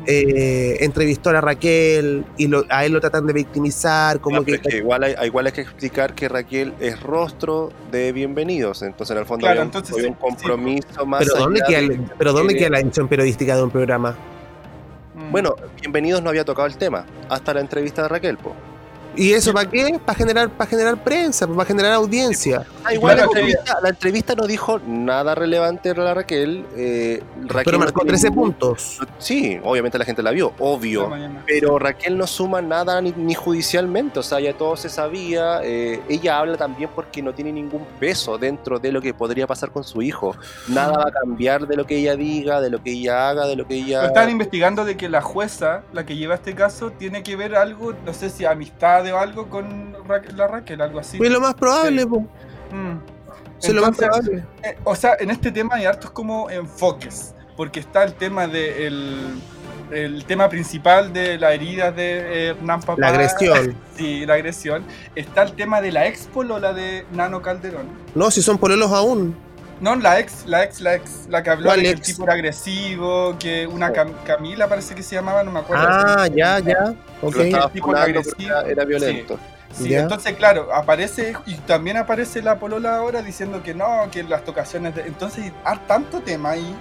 eh, 0.05 0.77
entrevistó 0.81 1.29
a 1.29 1.33
la 1.33 1.41
Raquel 1.41 2.25
y 2.37 2.47
lo- 2.47 2.65
a 2.69 2.85
él 2.85 2.91
lo 2.93 2.99
tratan 3.01 3.25
de 3.27 3.33
victimizar, 3.33 4.10
como 4.19 4.37
No, 4.37 4.43
pero 4.43 4.61
que, 4.61 4.67
es 4.67 4.73
que 4.73 4.77
igual, 4.79 5.03
hay, 5.03 5.15
igual 5.25 5.45
hay 5.45 5.51
que 5.53 5.61
explicar 5.61 6.13
que 6.13 6.27
Raquel 6.27 6.73
es 6.79 6.99
rostro 7.01 7.71
de 7.91 8.11
bienvenidos. 8.11 8.81
Entonces, 8.81 9.11
en 9.15 9.19
el 9.19 9.25
fondo, 9.25 9.45
Claro, 9.45 9.61
hay 9.61 9.67
un, 9.67 9.67
entonces 9.67 9.95
hay 9.95 10.01
sí, 10.03 10.07
un 10.09 10.13
compromiso 10.15 11.05
más. 11.05 11.23
pero 11.23 11.39
¿dónde, 11.39 11.61
queda, 11.67 11.79
el- 11.79 12.01
pero 12.17 12.33
¿dónde 12.33 12.53
de- 12.53 12.59
queda 12.59 12.69
la 12.71 12.79
edición 12.79 13.07
periodística 13.07 13.55
de 13.55 13.63
un 13.63 13.69
programa? 13.71 14.17
Mm. 15.15 15.31
Bueno, 15.31 15.55
bienvenidos 15.79 16.21
no 16.21 16.29
había 16.29 16.43
tocado 16.45 16.67
el 16.67 16.75
tema 16.77 17.05
hasta 17.29 17.53
la 17.53 17.61
entrevista 17.61 18.01
de 18.03 18.07
Raquel, 18.09 18.37
po. 18.37 18.53
¿Y 19.15 19.33
eso 19.33 19.51
para 19.53 19.69
qué? 19.69 19.99
Para 20.05 20.17
generar, 20.17 20.49
para 20.49 20.69
generar 20.69 21.03
prensa, 21.03 21.45
para 21.47 21.65
generar 21.65 21.93
audiencia. 21.93 22.65
Ah, 22.83 22.93
igual 22.93 23.15
Claro, 23.15 23.31
la, 23.33 23.39
entrevista, 23.39 23.77
la 23.83 23.89
entrevista 23.89 24.35
no 24.35 24.47
dijo 24.47 24.79
nada 24.87 25.35
relevante 25.35 25.89
a 25.89 25.93
la 25.95 26.13
Raquel. 26.13 26.65
eh, 26.75 27.21
Raquel 27.41 27.63
Pero 27.65 27.79
marcó 27.79 27.99
tiene 28.01 28.11
13 28.13 28.29
ningún- 28.29 28.53
puntos. 28.53 28.99
Sí, 29.17 29.59
obviamente 29.63 29.97
la 29.99 30.05
gente 30.05 30.23
la 30.23 30.31
vio, 30.31 30.53
obvio. 30.59 31.11
Pero 31.45 31.77
Raquel 31.77 32.17
no 32.17 32.25
suma 32.25 32.61
nada 32.61 33.01
ni, 33.01 33.11
ni 33.11 33.33
judicialmente, 33.33 34.19
o 34.19 34.23
sea, 34.23 34.39
ya 34.39 34.53
todo 34.53 34.75
se 34.77 34.89
sabía. 34.89 35.59
eh, 35.63 35.99
ella 36.09 36.39
habla 36.39 36.57
también 36.57 36.89
porque 36.95 37.21
no 37.21 37.33
tiene 37.33 37.51
ningún 37.51 37.85
peso 37.99 38.37
dentro 38.37 38.79
de 38.79 38.91
lo 38.91 39.01
que 39.01 39.13
podría 39.13 39.45
pasar 39.45 39.71
con 39.71 39.83
su 39.83 40.01
hijo. 40.01 40.35
Nada 40.67 40.97
va 40.97 41.07
a 41.09 41.11
cambiar 41.11 41.67
de 41.67 41.75
lo 41.75 41.85
que 41.85 41.97
ella 41.97 42.15
diga, 42.15 42.61
de 42.61 42.69
lo 42.69 42.81
que 42.81 42.91
ella 42.91 43.29
haga, 43.29 43.45
de 43.45 43.55
lo 43.55 43.67
que 43.67 43.75
ella. 43.75 44.05
Están 44.05 44.29
investigando 44.29 44.85
de 44.85 44.95
que 44.97 45.09
la 45.09 45.21
jueza, 45.21 45.83
la 45.93 46.05
que 46.05 46.15
lleva 46.15 46.35
este 46.35 46.55
caso, 46.55 46.91
tiene 46.91 47.23
que 47.23 47.35
ver 47.35 47.55
algo, 47.55 47.93
no 48.05 48.13
sé 48.13 48.29
si 48.29 48.45
amistad 48.45 49.00
o 49.11 49.17
algo 49.17 49.47
con 49.49 49.95
Ra- 50.07 50.21
la 50.35 50.47
Raquel, 50.47 50.81
algo 50.81 50.99
así. 50.99 51.17
Pues 51.17 51.31
lo 51.31 51.39
más 51.41 51.53
probable, 51.55 52.01
Sí. 52.01 52.07
po. 52.07 52.19
Mm. 52.19 52.99
Sí, 53.59 53.73
lo 53.73 53.81
más 53.81 53.91
Entonces, 53.99 54.07
probable. 54.31 54.43
eh, 54.63 54.77
o 54.83 54.95
sea, 54.95 55.15
en 55.19 55.29
este 55.29 55.51
tema 55.51 55.75
hay 55.75 55.85
hartos 55.85 56.11
como 56.11 56.49
enfoques, 56.49 57.33
porque 57.55 57.79
está 57.79 58.03
el 58.03 58.13
tema 58.13 58.47
de 58.47 58.87
el, 58.87 59.39
el 59.91 60.25
tema 60.25 60.49
principal 60.49 61.13
de 61.13 61.37
la 61.37 61.53
herida 61.53 61.91
de 61.91 62.19
eh, 62.19 62.47
Hernán 62.49 62.81
Papá. 62.81 62.99
La 63.01 63.07
agresión. 63.09 63.75
Sí, 63.95 64.25
la 64.25 64.33
agresión. 64.33 64.83
Está 65.15 65.43
el 65.43 65.53
tema 65.53 65.79
de 65.79 65.91
la 65.91 66.07
expo 66.07 66.39
o 66.39 66.59
la 66.59 66.73
de 66.73 67.05
Nano 67.11 67.41
Calderón. 67.43 67.85
No, 68.15 68.31
si 68.31 68.41
son 68.41 68.57
pololos 68.57 68.91
aún. 68.91 69.35
No, 69.81 69.95
la 69.95 70.19
ex, 70.19 70.45
la 70.45 70.63
ex, 70.63 70.79
la 70.79 70.93
ex, 70.95 71.25
la 71.27 71.41
que 71.43 71.49
habló 71.49 71.65
¿Cuál 71.65 71.79
de 71.79 71.83
que 71.85 71.89
el 71.89 72.01
tipo 72.01 72.23
era 72.23 72.33
agresivo, 72.33 73.35
que 73.39 73.65
una 73.67 73.91
Cam- 73.91 74.13
Camila 74.23 74.67
parece 74.69 74.93
que 74.95 75.01
se 75.03 75.15
llamaba, 75.15 75.43
no 75.43 75.51
me 75.51 75.59
acuerdo. 75.59 75.83
Ah, 75.87 76.27
ya, 76.33 76.59
ya. 76.59 76.93
Ok. 77.21 77.35
lo 77.35 77.41
estaba 77.41 77.69
tipo 77.71 77.87
funando 77.87 78.05
agresivo. 78.05 78.35
porque 78.37 78.45
era, 78.45 78.61
era 78.61 78.85
violento. 78.85 79.39
Sí, 79.73 79.93
entonces 79.95 80.33
claro, 80.35 80.67
aparece 80.73 81.33
y 81.45 81.55
también 81.55 81.95
aparece 81.97 82.41
la 82.41 82.59
polola 82.59 82.97
ahora 82.97 83.21
diciendo 83.21 83.63
que 83.63 83.73
no, 83.73 83.87
que 84.11 84.21
las 84.23 84.43
tocaciones 84.43 84.93
de... 84.95 85.01
Entonces 85.03 85.51
hay 85.63 85.77
tanto 85.87 86.19
tema 86.19 86.51
ahí. 86.51 86.75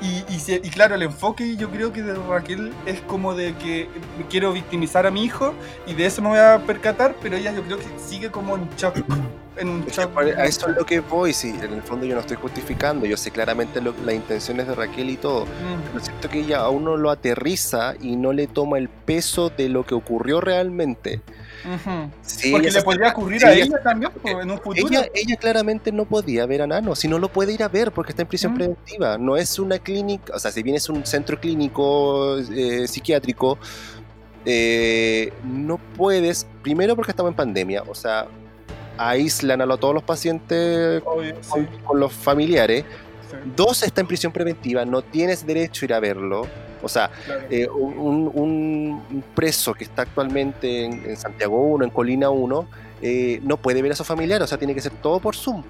Y, 0.00 0.24
y, 0.34 0.38
se- 0.40 0.60
y 0.62 0.70
claro, 0.70 0.94
el 0.94 1.02
enfoque 1.02 1.56
yo 1.56 1.68
creo 1.70 1.92
que 1.92 2.02
de 2.02 2.14
Raquel 2.14 2.72
es 2.86 3.00
como 3.02 3.34
de 3.34 3.54
que 3.56 3.88
quiero 4.30 4.52
victimizar 4.52 5.06
a 5.06 5.10
mi 5.10 5.24
hijo 5.24 5.52
y 5.86 5.94
de 5.94 6.06
eso 6.06 6.22
me 6.22 6.28
voy 6.30 6.38
a 6.38 6.58
percatar, 6.66 7.14
pero 7.22 7.36
ella 7.36 7.52
yo 7.52 7.62
creo 7.62 7.78
que 7.78 7.84
sigue 8.04 8.30
como 8.30 8.56
en 8.56 8.68
shock. 8.76 8.96
En 9.56 9.68
un 9.68 9.84
Es 9.86 9.98
a 9.98 10.04
eso 10.44 10.68
es 10.70 10.76
lo 10.76 10.84
que 10.86 11.00
voy, 11.00 11.32
sí, 11.34 11.50
en 11.62 11.74
el 11.74 11.82
fondo 11.82 12.06
yo 12.06 12.14
no 12.14 12.20
estoy 12.22 12.38
justificando, 12.38 13.04
yo 13.04 13.16
sé 13.18 13.30
claramente 13.30 13.82
lo- 13.82 13.94
las 14.04 14.14
intenciones 14.14 14.66
de 14.66 14.74
Raquel 14.74 15.10
y 15.10 15.16
todo, 15.18 15.44
Mm, 15.44 15.82
pero 15.92 16.04
siento 16.04 16.28
que 16.30 16.40
ella 16.40 16.60
a 16.60 16.70
uno 16.70 16.96
lo 16.96 17.10
aterriza 17.10 17.94
y 18.00 18.16
no 18.16 18.32
le 18.32 18.46
toma 18.46 18.78
el 18.78 18.88
peso 18.88 19.50
de 19.50 19.68
lo 19.68 19.84
que 19.84 19.94
ocurrió 19.94 20.40
realmente. 20.40 21.20
Sí, 22.22 22.50
Porque 22.50 22.70
le 22.70 22.82
podría 22.82 23.10
ocurrir 23.10 23.40
sí, 23.40 23.46
a 23.46 23.52
ella- 23.52 23.64
ella 23.66 23.82
también 23.82 24.10
en 24.24 24.50
un 24.50 24.58
futuro. 24.58 24.88
Ella, 24.90 25.06
ella 25.14 25.36
claramente 25.36 25.92
no 25.92 26.06
podía 26.06 26.44
ver 26.46 26.62
a 26.62 26.66
Nano, 26.66 26.96
si 26.96 27.06
no 27.06 27.18
lo 27.18 27.28
puede 27.28 27.52
ir 27.52 27.62
a 27.62 27.68
ver 27.68 27.92
porque 27.92 28.10
está 28.12 28.22
en 28.22 28.28
prisión 28.28 28.52
Mm. 28.52 28.56
preventiva. 28.56 29.18
No 29.18 29.36
es 29.36 29.58
una 29.58 29.78
clínica, 29.78 30.34
o 30.34 30.38
sea, 30.38 30.50
si 30.50 30.62
bien 30.62 30.76
es 30.76 30.88
un 30.88 31.04
centro 31.06 31.38
clínico 31.38 32.38
eh, 32.38 32.88
psiquiátrico, 32.88 33.58
eh, 34.44 35.32
no 35.44 35.78
puedes, 35.78 36.46
primero 36.62 36.96
porque 36.96 37.12
estamos 37.12 37.30
en 37.30 37.36
pandemia, 37.36 37.82
o 37.86 37.94
sea, 37.94 38.26
aíslan 38.98 39.60
a 39.60 39.76
todos 39.76 39.94
los 39.94 40.02
pacientes 40.02 41.02
Obvio, 41.04 41.34
sí, 41.40 41.66
con, 41.84 42.00
los 42.00 42.12
familiares. 42.12 42.84
sí, 43.30 43.36
Dos, 43.56 43.82
está 43.82 44.00
en 44.00 44.06
prisión 44.06 44.32
preventiva, 44.32 44.84
no 44.84 45.02
tienes 45.02 45.46
derecho 45.46 45.84
a 45.84 45.86
ir 45.86 45.94
a 45.94 46.00
verlo. 46.00 46.46
O 46.82 46.88
sea, 46.88 47.10
claro. 47.24 47.42
eh, 47.50 47.68
un, 47.68 48.30
un- 48.34 49.02
un 49.10 49.24
preso 49.34 49.72
que 49.74 49.84
está 49.84 50.02
actualmente 50.02 50.84
en, 50.84 51.04
en 51.08 51.16
Santiago 51.16 51.56
1, 51.62 51.84
en 51.84 51.90
Colina 51.90 52.28
1, 52.30 52.66
eh, 53.02 53.40
no 53.44 53.56
puede 53.56 53.82
ver 53.82 53.92
a 53.92 53.94
su 53.94 54.02
familiar, 54.04 54.42
o 54.42 54.46
sea, 54.46 54.58
tiene 54.58 54.74
que 54.74 54.80
ser 54.80 54.92
todo 54.92 55.20
por 55.20 55.36
Zoom. 55.36 55.62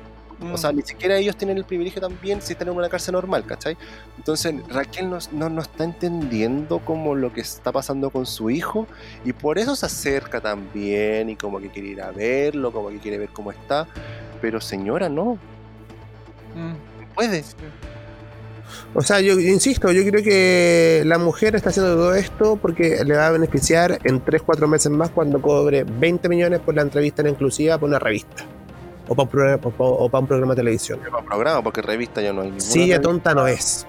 O 0.52 0.56
sea, 0.56 0.72
Mm. 0.72 0.76
ni 0.76 0.82
siquiera 0.82 1.16
ellos 1.16 1.36
tienen 1.36 1.56
el 1.58 1.64
privilegio 1.64 2.00
también 2.00 2.40
si 2.42 2.52
están 2.54 2.68
en 2.68 2.76
una 2.76 2.88
cárcel 2.88 3.12
normal, 3.12 3.44
¿cachai? 3.44 3.76
Entonces, 4.18 4.54
Raquel 4.68 5.08
no, 5.10 5.18
no, 5.32 5.48
no 5.48 5.62
está 5.62 5.84
entendiendo 5.84 6.78
como 6.80 7.14
lo 7.14 7.32
que 7.32 7.40
está 7.42 7.70
pasando 7.72 8.10
con 8.10 8.26
su 8.26 8.50
hijo 8.50 8.86
y 9.24 9.32
por 9.32 9.58
eso 9.58 9.76
se 9.76 9.86
acerca 9.86 10.40
también 10.40 11.30
y 11.30 11.36
como 11.36 11.60
que 11.60 11.68
quiere 11.70 11.88
ir 11.88 12.02
a 12.02 12.10
verlo, 12.10 12.72
como 12.72 12.88
que 12.88 12.98
quiere 12.98 13.18
ver 13.18 13.28
cómo 13.30 13.50
está. 13.52 13.86
Pero 14.40 14.60
señora, 14.60 15.08
no, 15.08 15.38
Mm, 16.54 16.72
no 17.00 17.08
puede. 17.14 17.42
O 18.94 19.00
sea, 19.02 19.20
yo 19.20 19.38
insisto, 19.40 19.90
yo 19.92 20.02
creo 20.04 20.22
que 20.22 21.02
la 21.06 21.16
mujer 21.18 21.54
está 21.56 21.70
haciendo 21.70 21.94
todo 21.94 22.14
esto 22.14 22.56
porque 22.56 23.02
le 23.04 23.16
va 23.16 23.28
a 23.28 23.30
beneficiar 23.30 23.98
en 24.04 24.20
3, 24.20 24.42
4 24.42 24.68
meses 24.68 24.90
más 24.92 25.10
cuando 25.10 25.40
cobre 25.40 25.84
20 25.84 26.28
millones 26.28 26.60
por 26.60 26.74
la 26.74 26.82
entrevista 26.82 27.22
en 27.22 27.28
exclusiva 27.28 27.76
para 27.76 27.86
una 27.86 27.98
revista. 27.98 28.44
O 29.12 29.14
para 29.14 29.24
un 29.24 29.30
programa, 29.30 29.60
o 29.62 29.70
pa- 29.70 29.84
o 29.84 30.08
para 30.08 30.20
un 30.22 30.26
programa 30.26 30.54
de 30.54 30.60
televisión. 30.62 30.98
Porque 31.62 31.82
revista 31.82 32.22
ya 32.22 32.32
no 32.32 32.40
hay 32.40 32.48
ninguna. 32.48 32.64
Sí, 32.64 32.90
tonta 33.02 33.34
no 33.34 33.46
es. 33.46 33.86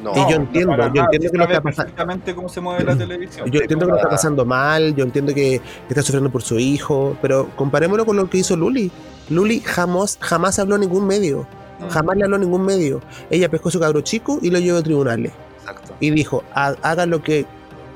No, 0.00 0.12
Y 0.12 0.30
yo 0.30 0.36
entiendo, 0.36 0.76
yo 0.94 1.02
entiendo 1.02 1.30
que 1.30 1.36
lo 1.38 1.44
está 1.44 1.60
pasando. 1.60 1.62
perfectamente 1.62 2.34
cómo 2.34 2.48
se 2.48 2.60
mueve 2.62 2.84
la 2.84 2.96
televisión. 2.96 3.50
Yo 3.50 3.60
entiendo 3.60 3.84
que 3.86 3.90
lo 3.90 3.96
está 3.98 4.08
pasando 4.08 4.44
mal, 4.46 4.94
yo 4.94 5.04
entiendo 5.04 5.34
que 5.34 5.60
está 5.88 6.00
sufriendo 6.02 6.30
por 6.30 6.42
su 6.42 6.58
hijo, 6.58 7.16
pero 7.20 7.48
comparémoslo 7.56 8.06
con 8.06 8.16
lo 8.16 8.30
que 8.30 8.38
hizo 8.38 8.56
Luli. 8.56 8.90
Luli 9.28 9.60
jamás, 9.60 10.16
jamás 10.20 10.58
habló 10.58 10.76
a 10.76 10.78
ningún 10.78 11.06
medio, 11.06 11.46
Mm. 11.80 11.88
jamás 11.88 12.16
le 12.16 12.24
habló 12.24 12.36
a 12.36 12.38
ningún 12.38 12.62
medio. 12.64 13.00
Ella 13.28 13.48
pescó 13.50 13.70
su 13.70 13.78
cabro 13.80 14.00
chico 14.00 14.38
y 14.40 14.50
lo 14.50 14.58
llevó 14.58 14.78
a 14.78 14.82
tribunales. 14.82 15.32
Exacto. 15.60 15.92
Y 16.00 16.10
dijo, 16.10 16.44
"Ha- 16.54 16.76
hagan 16.82 17.10
lo 17.10 17.22
que 17.22 17.44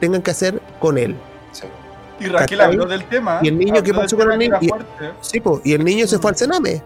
tengan 0.01 0.21
que 0.21 0.31
hacer 0.33 0.61
con 0.81 0.99
él. 0.99 1.15
Sí. 2.19 2.25
Y 2.25 2.29
Raquel 2.29 2.59
¿Cachai? 2.59 2.73
habló 2.75 2.87
del 2.87 3.05
tema. 3.05 3.41
¿Y 3.43 3.49
el 3.49 3.59
niño 3.59 3.83
qué 3.83 3.93
pasó 3.95 4.17
con 4.17 4.31
el 4.33 4.39
niño? 4.39 4.59
Sí, 5.21 5.41
po, 5.41 5.61
y 5.65 5.73
el 5.73 5.85
niño 5.85 6.07
se 6.07 6.19
fue 6.19 6.31
al 6.31 6.37
Sename. 6.37 6.83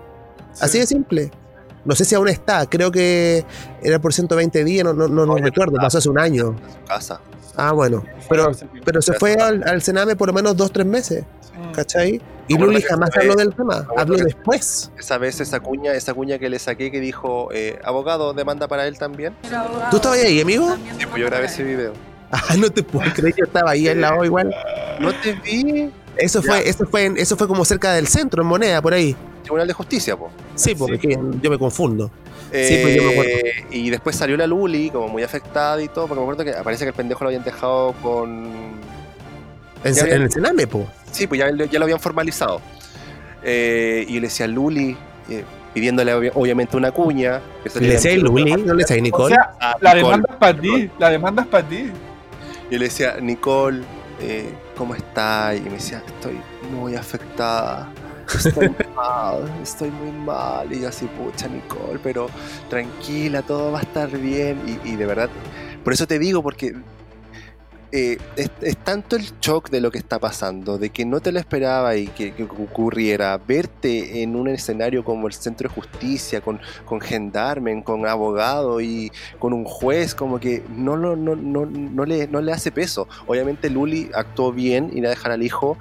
Así 0.60 0.72
Sí. 0.72 0.78
de 0.80 0.86
simple. 0.86 1.30
No 1.84 1.94
sé 1.94 2.04
si 2.04 2.14
aún 2.14 2.28
está, 2.28 2.66
creo 2.66 2.90
que 2.90 3.44
era 3.82 3.98
por 3.98 4.12
120 4.12 4.64
días, 4.64 4.84
no, 4.84 4.92
no, 4.92 5.08
no, 5.08 5.24
no 5.24 5.36
recuerdo, 5.36 5.76
pasó 5.76 5.98
hace 5.98 6.08
un 6.10 6.18
año. 6.18 6.48
En 6.48 6.72
su 6.72 6.84
casa. 6.86 7.20
Ah, 7.56 7.72
bueno. 7.72 8.04
Pero, 8.28 8.50
pero 8.84 9.00
se 9.00 9.14
fue 9.14 9.34
al, 9.34 9.62
al 9.66 9.80
Sename 9.82 10.14
por 10.16 10.28
lo 10.28 10.34
menos 10.34 10.56
dos, 10.56 10.70
tres 10.72 10.86
meses, 10.86 11.24
Mm. 11.58 11.72
¿cachai? 11.72 12.20
Y 12.46 12.56
Luli 12.56 12.80
jamás 12.80 13.10
habló 13.16 13.34
del 13.34 13.52
tema, 13.52 13.84
habló 13.96 14.16
después. 14.16 14.92
Esa 14.96 15.18
vez 15.18 15.40
esa 15.40 15.58
cuña, 15.58 15.92
esa 15.94 16.14
cuña 16.14 16.38
que 16.38 16.48
le 16.48 16.58
saqué 16.60 16.90
que 16.92 17.00
dijo, 17.00 17.48
eh, 17.52 17.80
abogado, 17.84 18.32
demanda 18.32 18.68
para 18.68 18.86
él 18.86 18.96
también. 18.96 19.34
¿Tú 19.90 19.96
estabas 19.96 20.18
ahí, 20.20 20.40
amigo? 20.40 20.76
Sí, 20.98 21.04
pues 21.06 21.20
yo 21.20 21.26
grabé 21.26 21.46
ese 21.46 21.64
video. 21.64 21.92
Ah, 22.32 22.54
no 22.58 22.68
te 22.70 22.82
puedo 22.82 23.10
creer, 23.14 23.34
yo 23.36 23.44
estaba 23.44 23.70
ahí 23.70 23.88
al 23.88 24.00
lado 24.00 24.24
igual. 24.24 24.54
No 25.00 25.12
te 25.14 25.32
vi. 25.34 25.90
Eso 26.16 26.42
Ya. 26.42 26.46
fue, 26.52 26.68
eso 26.68 26.86
fue, 26.86 27.04
en- 27.06 27.16
eso 27.16 27.36
fue 27.36 27.46
como 27.48 27.64
cerca 27.64 27.92
del 27.94 28.06
centro, 28.08 28.42
en 28.42 28.48
Moneda, 28.48 28.82
por 28.82 28.92
ahí. 28.92 29.16
Tribunal 29.42 29.66
de 29.66 29.72
Justicia, 29.72 30.16
po. 30.16 30.30
Sí, 30.54 30.74
porque 30.74 30.98
Sí. 31.14 31.18
yo 31.42 31.50
me 31.50 31.58
confundo. 31.58 32.10
Sí, 32.52 32.78
pues 32.82 32.96
yo 32.96 33.02
me 33.04 33.10
acuerdo. 33.12 33.30
Eh, 33.32 33.64
y 33.70 33.90
después 33.90 34.16
salió 34.16 34.36
la 34.36 34.46
Luli, 34.46 34.90
como 34.90 35.08
muy 35.08 35.22
afectada 35.22 35.80
y 35.82 35.88
todo, 35.88 36.06
porque 36.06 36.20
me 36.20 36.30
acuerdo 36.30 36.44
que 36.44 36.52
parece 36.64 36.84
que 36.84 36.88
el 36.90 36.94
pendejo 36.94 37.24
lo 37.24 37.28
habían 37.28 37.44
dejado 37.44 37.92
con. 38.02 38.46
En, 39.84 39.94
Ya 39.94 40.00
en 40.00 40.12
había- 40.12 40.14
el 40.24 40.30
Sename, 40.32 40.66
po. 40.66 40.86
Sí, 41.12 41.26
pues 41.26 41.38
ya, 41.40 41.50
ya 41.50 41.78
lo 41.78 41.84
habían 41.84 42.00
formalizado. 42.00 42.60
Eh, 43.42 44.04
y 44.08 44.14
le 44.14 44.22
decía 44.22 44.46
Luli, 44.48 44.96
eh, 45.30 45.44
pidiéndole 45.72 46.14
obvi- 46.14 46.32
obviamente 46.34 46.76
una 46.76 46.90
cuña. 46.90 47.40
que 47.62 47.80
¿Le 47.80 47.88
decía 47.88 48.16
Luli? 48.16 48.50
¿No 48.56 48.74
le 48.74 48.82
decía 48.82 48.96
O 48.96 49.00
Nicole? 49.00 49.34
sea, 49.34 49.50
Ah, 49.60 49.76
la 49.80 49.94
Nicole. 49.94 50.04
demanda 50.16 50.28
es 50.32 50.36
para 50.38 50.60
ti. 50.60 50.90
La 50.98 51.10
demanda 51.10 51.42
es 51.42 51.48
para 51.48 51.68
ti. 51.68 51.90
Y 52.70 52.78
le 52.78 52.86
decía, 52.86 53.18
Nicole, 53.20 53.82
eh, 54.20 54.52
¿cómo 54.76 54.94
estás? 54.94 55.56
Y 55.56 55.60
me 55.62 55.72
decía, 55.72 56.02
estoy 56.06 56.40
muy 56.70 56.94
afectada. 56.94 57.92
Estoy 58.34 58.74
mal, 58.96 59.50
estoy 59.62 59.90
muy 59.90 60.12
mal. 60.12 60.70
Y 60.72 60.80
yo 60.80 60.88
así, 60.88 61.06
pucha, 61.06 61.48
Nicole, 61.48 61.98
pero 62.02 62.28
tranquila, 62.68 63.42
todo 63.42 63.72
va 63.72 63.78
a 63.78 63.82
estar 63.82 64.10
bien. 64.10 64.60
Y, 64.66 64.90
y 64.90 64.96
de 64.96 65.06
verdad, 65.06 65.30
por 65.82 65.92
eso 65.92 66.06
te 66.06 66.18
digo, 66.18 66.42
porque 66.42 66.74
eh, 67.92 68.18
es, 68.36 68.50
es 68.60 68.76
tanto 68.78 69.16
el 69.16 69.24
shock 69.40 69.70
de 69.70 69.80
lo 69.80 69.90
que 69.90 69.98
está 69.98 70.18
pasando, 70.18 70.76
de 70.78 70.90
que 70.90 71.04
no 71.04 71.20
te 71.20 71.32
lo 71.32 71.38
esperaba 71.38 71.96
y 71.96 72.06
que, 72.08 72.34
ocurriera, 72.42 73.38
verte 73.38 74.22
en 74.22 74.36
un 74.36 74.48
escenario 74.48 75.04
como 75.04 75.26
el 75.26 75.32
Centro 75.32 75.68
de 75.68 75.74
Justicia, 75.74 76.40
con, 76.40 76.60
con 76.84 77.00
gendarmen, 77.00 77.82
con 77.82 78.06
abogado 78.06 78.80
y 78.80 79.10
con 79.38 79.52
un 79.52 79.64
juez, 79.64 80.14
como 80.14 80.38
que 80.38 80.62
no, 80.68 80.96
lo, 80.96 81.16
no, 81.16 81.34
no, 81.36 81.64
no, 81.66 82.04
le, 82.04 82.26
no 82.26 82.40
le 82.40 82.52
hace 82.52 82.70
peso. 82.70 83.08
Obviamente 83.26 83.70
Luli 83.70 84.10
actuó 84.14 84.52
bien 84.52 84.90
y 84.92 85.00
no 85.00 85.08
dejar 85.08 85.32
al 85.32 85.42
hijo 85.42 85.78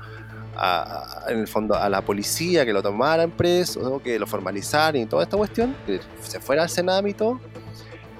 a- 0.55 1.25
a- 1.27 1.31
en 1.31 1.39
el 1.39 1.47
fondo 1.47 1.75
a 1.75 1.87
la 1.89 2.01
policía, 2.01 2.65
que 2.65 2.73
lo 2.73 2.81
tomaran 2.81 3.31
preso, 3.31 4.01
que 4.01 4.17
lo 4.17 4.25
formalizaran 4.27 5.01
y 5.01 5.05
toda 5.05 5.23
esta 5.23 5.37
cuestión, 5.37 5.75
que 5.85 5.99
se 6.21 6.39
fuera 6.39 6.63
al 6.63 6.69
Sename 6.69 7.09
y 7.09 7.13
todo. 7.13 7.39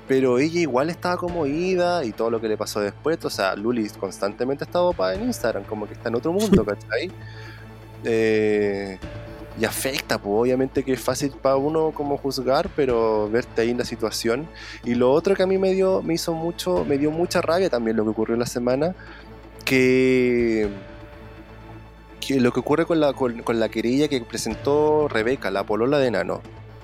Pero 0.08 0.40
ella 0.40 0.62
igual 0.62 0.90
estaba 0.90 1.18
como 1.18 1.46
ida 1.46 2.06
y 2.06 2.12
todo 2.12 2.32
lo 2.32 2.40
que 2.40 2.48
le 2.48 2.58
pasó 2.58 2.80
después. 2.80 3.24
O 3.26 3.30
sea, 3.30 3.56
Luli 3.56 3.90
constantemente 3.90 4.64
ha 4.64 4.68
estado 4.68 4.96
en 5.14 5.24
Instagram, 5.24 5.64
como 5.64 5.86
que 5.86 5.94
está 5.94 6.10
en 6.10 6.16
otro 6.16 6.32
mundo, 6.32 6.64
¿cachai? 6.66 7.12
Eh, 8.04 8.98
y 9.60 9.66
afecta, 9.66 10.20
pues 10.20 10.34
obviamente 10.34 10.84
que 10.84 10.94
es 10.94 11.02
fácil 11.02 11.32
para 11.32 11.56
uno 11.56 11.92
como 11.92 12.18
juzgar, 12.18 12.70
pero 12.76 13.30
verte 13.30 13.64
ahí 13.64 13.72
en 13.72 13.80
la 13.80 13.86
situación. 13.86 14.48
Y 14.84 14.96
lo 14.96 15.12
otro 15.12 15.36
que 15.36 15.44
a 15.44 15.48
mí 15.48 15.58
me 15.58 15.74
dio, 15.74 16.02
me 16.04 16.14
hizo 16.14 16.34
mucho, 16.34 16.86
me 16.86 16.98
dio 16.98 17.12
mucha 17.12 17.42
rabia 17.42 17.70
también 17.70 17.98
lo 17.98 18.04
que 18.04 18.12
ocurrió 18.12 18.38
la 18.38 18.46
semana, 18.46 18.96
que, 19.66 20.70
que 22.20 22.40
lo 22.40 22.54
que 22.54 22.60
ocurre 22.60 22.86
con 22.86 23.00
la, 23.00 23.14
con, 23.14 23.42
con 23.42 23.60
la 23.60 23.70
querella 23.70 24.08
que 24.08 24.22
presentó 24.22 25.08
Rebeca, 25.08 25.50
la 25.50 25.64
polola 25.64 25.98
de 25.98 26.12
Nano, 26.12 26.42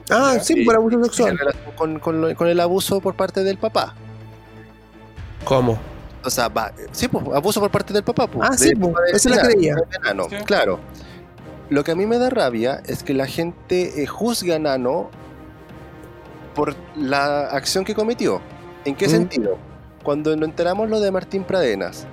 Ah, 0.09 0.38
sí, 0.41 0.63
por 0.65 0.75
abuso 0.75 1.03
sexual. 1.05 1.38
con, 1.75 1.99
con 1.99 2.47
el 2.47 2.59
abuso 2.59 2.99
por 2.99 3.15
parte 3.15 3.43
del 3.43 3.57
papá. 3.57 3.95
¿Cómo? 5.45 5.77
O 6.25 6.30
sea, 6.30 6.47
va, 6.47 6.71
sí, 6.91 7.07
pues, 7.07 7.23
abuso 7.35 7.59
por 7.59 7.69
parte 7.71 7.93
del 7.93 8.03
papá. 8.03 8.27
Pues, 8.27 8.49
Ah, 8.49 8.57
sí, 8.57 8.73
pues, 8.75 8.93
esa 9.13 9.30
es 9.30 9.63
la 9.63 9.75
Nano, 10.03 10.27
Sí. 10.30 10.35
Claro. 10.45 10.80
Lo 11.69 11.84
que 11.84 11.91
a 11.91 11.95
mí 11.95 12.05
me 12.05 12.17
da 12.17 12.30
rabia 12.30 12.81
es 12.85 13.03
que 13.03 13.13
la 13.13 13.25
gente 13.25 14.03
eh, 14.03 14.07
juzga 14.07 14.55
a 14.55 14.59
Nano 14.59 15.09
por 16.55 16.75
la 16.95 17.47
acción 17.47 17.84
que 17.84 17.95
cometió. 17.95 18.41
¿En 18.85 18.95
qué 18.95 19.07
Mm. 19.07 19.11
sentido? 19.11 19.57
Cuando 20.03 20.35
nos 20.35 20.47
enteramos 20.49 20.89
lo 20.89 20.99
de 20.99 21.11
Martín 21.11 21.43
Pradenas, 21.45 22.05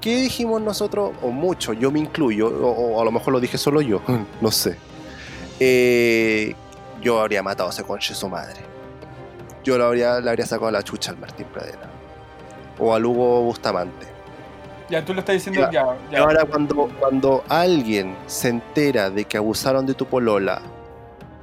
¿qué 0.00 0.16
dijimos 0.16 0.62
nosotros, 0.62 1.12
o 1.22 1.28
mucho, 1.30 1.72
yo 1.72 1.90
me 1.90 1.98
incluyo, 1.98 2.46
o, 2.48 2.94
o 2.96 3.00
a 3.00 3.04
lo 3.04 3.10
mejor 3.12 3.32
lo 3.32 3.40
dije 3.40 3.58
solo 3.58 3.80
yo, 3.80 4.00
no 4.40 4.50
sé. 4.50 4.76
Eh, 5.60 6.54
yo 7.02 7.20
habría 7.20 7.42
matado 7.42 7.68
a 7.68 7.72
ese 7.72 7.82
conche 7.84 8.14
su 8.14 8.28
madre. 8.28 8.60
Yo 9.64 9.76
lo 9.78 9.84
habría, 9.86 10.20
le 10.20 10.30
habría 10.30 10.46
sacado 10.46 10.70
la 10.70 10.82
chucha 10.82 11.10
al 11.10 11.18
Martín 11.18 11.46
Pradena. 11.52 11.90
O 12.78 12.94
al 12.94 13.04
Hugo 13.04 13.42
Bustamante. 13.42 14.06
Ya 14.88 15.04
tú 15.04 15.14
lo 15.14 15.20
estás 15.20 15.34
diciendo 15.34 15.68
ya. 15.70 15.86
Ahora 16.18 16.44
cuando, 16.44 16.88
cuando 16.98 17.44
alguien 17.48 18.16
se 18.26 18.48
entera 18.48 19.08
de 19.10 19.24
que 19.24 19.36
abusaron 19.36 19.86
de 19.86 19.94
tu 19.94 20.06
polola 20.06 20.60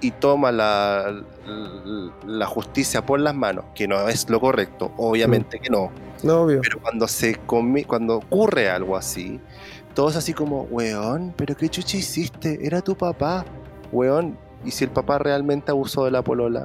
y 0.02 0.12
toma 0.12 0.52
la, 0.52 1.12
la, 1.46 2.12
la 2.26 2.46
justicia 2.46 3.06
por 3.06 3.20
las 3.20 3.34
manos, 3.36 3.66
que 3.76 3.88
no 3.88 4.08
es 4.08 4.30
lo 4.30 4.40
correcto, 4.40 4.92
obviamente 4.98 5.60
que 5.60 5.70
no, 5.70 5.92
No, 6.24 6.42
obvio. 6.44 6.62
pero 6.62 6.80
cuando 6.80 7.08
se 7.08 7.38
comi- 7.46 7.86
cuando 7.86 8.18
ocurre 8.18 8.70
algo 8.70 8.96
así, 8.96 9.40
todos 9.96 10.16
así 10.16 10.34
como, 10.34 10.62
weón, 10.64 11.34
pero 11.36 11.56
qué 11.58 11.68
chucha 11.70 11.98
hiciste, 11.98 12.60
era 12.66 12.82
tu 12.82 12.96
papá, 12.96 13.44
weón, 13.92 14.38
y 14.66 14.72
si 14.72 14.84
el 14.86 14.90
papá 14.92 15.18
realmente 15.20 15.72
abusó 15.72 16.06
de 16.06 16.12
la 16.12 16.22
polola. 16.22 16.62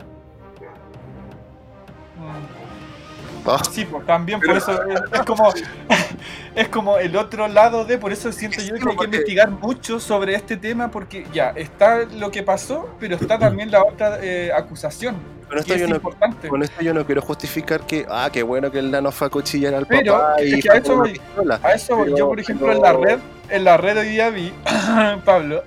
Mm. 2.18 3.48
Ah, 3.48 3.62
Sí, 3.70 3.84
pues 3.84 4.06
también 4.06 4.40
por 4.40 4.56
eso 4.56 4.72
es, 4.88 5.00
es 5.12 5.20
como 5.22 5.52
es 6.54 6.68
como 6.68 6.96
el 6.98 7.14
otro 7.16 7.46
lado 7.48 7.84
de, 7.84 7.98
por 7.98 8.12
eso 8.12 8.32
siento 8.32 8.60
yo 8.62 8.68
que 8.68 8.72
hay 8.74 8.78
que 8.80 8.84
porque- 8.86 9.04
investigar 9.04 9.50
mucho 9.50 10.00
sobre 10.00 10.34
este 10.34 10.56
tema 10.56 10.90
porque 10.90 11.26
ya 11.32 11.50
está 11.50 12.04
lo 12.04 12.30
que 12.30 12.42
pasó, 12.42 12.88
pero 12.98 13.16
está 13.16 13.38
también 13.38 13.70
la 13.70 13.82
otra 13.82 14.18
eh, 14.22 14.50
acusación, 14.56 15.16
con, 15.48 15.58
esto 15.58 15.68
que 15.68 15.74
es 15.74 15.80
yo 15.82 15.88
no, 15.88 15.96
importante. 15.96 16.48
con 16.48 16.62
esto 16.62 16.80
yo 16.80 16.94
no 16.94 17.04
quiero 17.04 17.20
justificar 17.20 17.80
que, 17.82 18.06
ah, 18.08 18.30
qué 18.32 18.42
bueno 18.42 18.70
que 18.70 18.78
el 18.78 18.90
nano 18.90 19.12
fue 19.12 19.26
a 19.26 19.30
cuchillar 19.30 19.74
al 19.74 19.86
Pero, 19.86 20.12
papá 20.14 20.36
es 20.38 20.52
y 20.56 20.60
que 20.62 20.70
a 20.70 20.74
eso 20.76 20.96
voy. 20.96 21.12
pistola. 21.12 21.60
A 21.62 21.72
eso 21.72 21.96
voy. 21.96 22.04
Pero- 22.06 22.16
yo 22.16 22.28
por 22.28 22.40
ejemplo 22.40 22.66
pero- 22.68 22.76
en 22.78 22.82
la 22.82 22.92
red, 22.94 23.18
en 23.50 23.64
la 23.64 23.76
red 23.76 23.98
hoy 23.98 24.08
día 24.08 24.30
vi, 24.30 24.52
Pablo, 25.26 25.62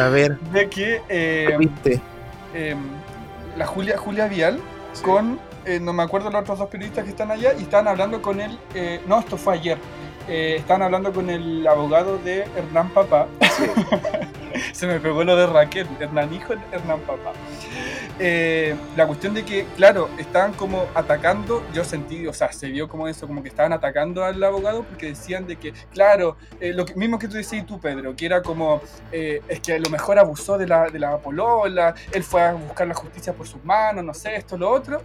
A 0.00 0.08
ver, 0.08 0.38
de 0.38 0.68
que 0.68 1.00
eh, 1.08 1.54
viste. 1.58 2.00
eh, 2.54 2.74
la 3.56 3.66
Julia, 3.66 3.96
Julia 3.98 4.26
Vial 4.28 4.60
Sí. 4.92 5.02
con, 5.02 5.38
eh, 5.64 5.78
no 5.80 5.92
me 5.92 6.02
acuerdo 6.02 6.30
los 6.30 6.40
otros 6.42 6.58
dos 6.58 6.68
periodistas 6.68 7.04
que 7.04 7.10
están 7.10 7.30
allá, 7.30 7.52
y 7.58 7.62
estaban 7.62 7.88
hablando 7.88 8.20
con 8.22 8.40
él, 8.40 8.58
eh, 8.74 9.00
no, 9.06 9.18
esto 9.20 9.36
fue 9.36 9.54
ayer, 9.54 9.78
eh, 10.28 10.56
estaban 10.58 10.82
hablando 10.82 11.12
con 11.12 11.28
el 11.30 11.66
abogado 11.66 12.18
de 12.18 12.46
Hernán 12.56 12.88
Papá. 12.90 13.26
Se 14.72 14.86
me 14.86 14.98
pegó 15.00 15.24
lo 15.24 15.36
de 15.36 15.46
Raquel, 15.46 15.86
Hernán 16.00 16.32
hijo, 16.32 16.54
Hernán 16.72 17.00
Papá. 17.00 17.32
Eh, 18.20 18.74
la 18.96 19.06
cuestión 19.06 19.32
de 19.32 19.44
que, 19.44 19.64
claro, 19.76 20.08
estaban 20.18 20.52
como 20.52 20.86
atacando, 20.94 21.62
yo 21.72 21.84
sentí, 21.84 22.26
o 22.26 22.32
sea, 22.32 22.50
se 22.50 22.68
vio 22.68 22.88
como 22.88 23.06
eso, 23.06 23.28
como 23.28 23.42
que 23.44 23.48
estaban 23.48 23.72
atacando 23.72 24.24
al 24.24 24.42
abogado 24.42 24.82
porque 24.82 25.06
decían 25.06 25.46
de 25.46 25.56
que, 25.56 25.72
claro, 25.92 26.36
eh, 26.60 26.72
lo 26.72 26.84
mismo 26.96 27.18
que 27.18 27.28
tú 27.28 27.34
decías 27.34 27.64
tú, 27.64 27.78
Pedro, 27.80 28.16
que 28.16 28.26
era 28.26 28.42
como, 28.42 28.80
eh, 29.12 29.40
es 29.48 29.60
que 29.60 29.74
a 29.74 29.78
lo 29.78 29.88
mejor 29.88 30.18
abusó 30.18 30.58
de 30.58 30.66
la, 30.66 30.90
de 30.90 30.98
la 30.98 31.16
polola, 31.18 31.94
él 32.12 32.24
fue 32.24 32.42
a 32.42 32.52
buscar 32.54 32.88
la 32.88 32.94
justicia 32.94 33.32
por 33.32 33.46
sus 33.46 33.64
manos, 33.64 34.04
no 34.04 34.14
sé, 34.14 34.34
esto, 34.34 34.58
lo 34.58 34.68
otro. 34.70 35.00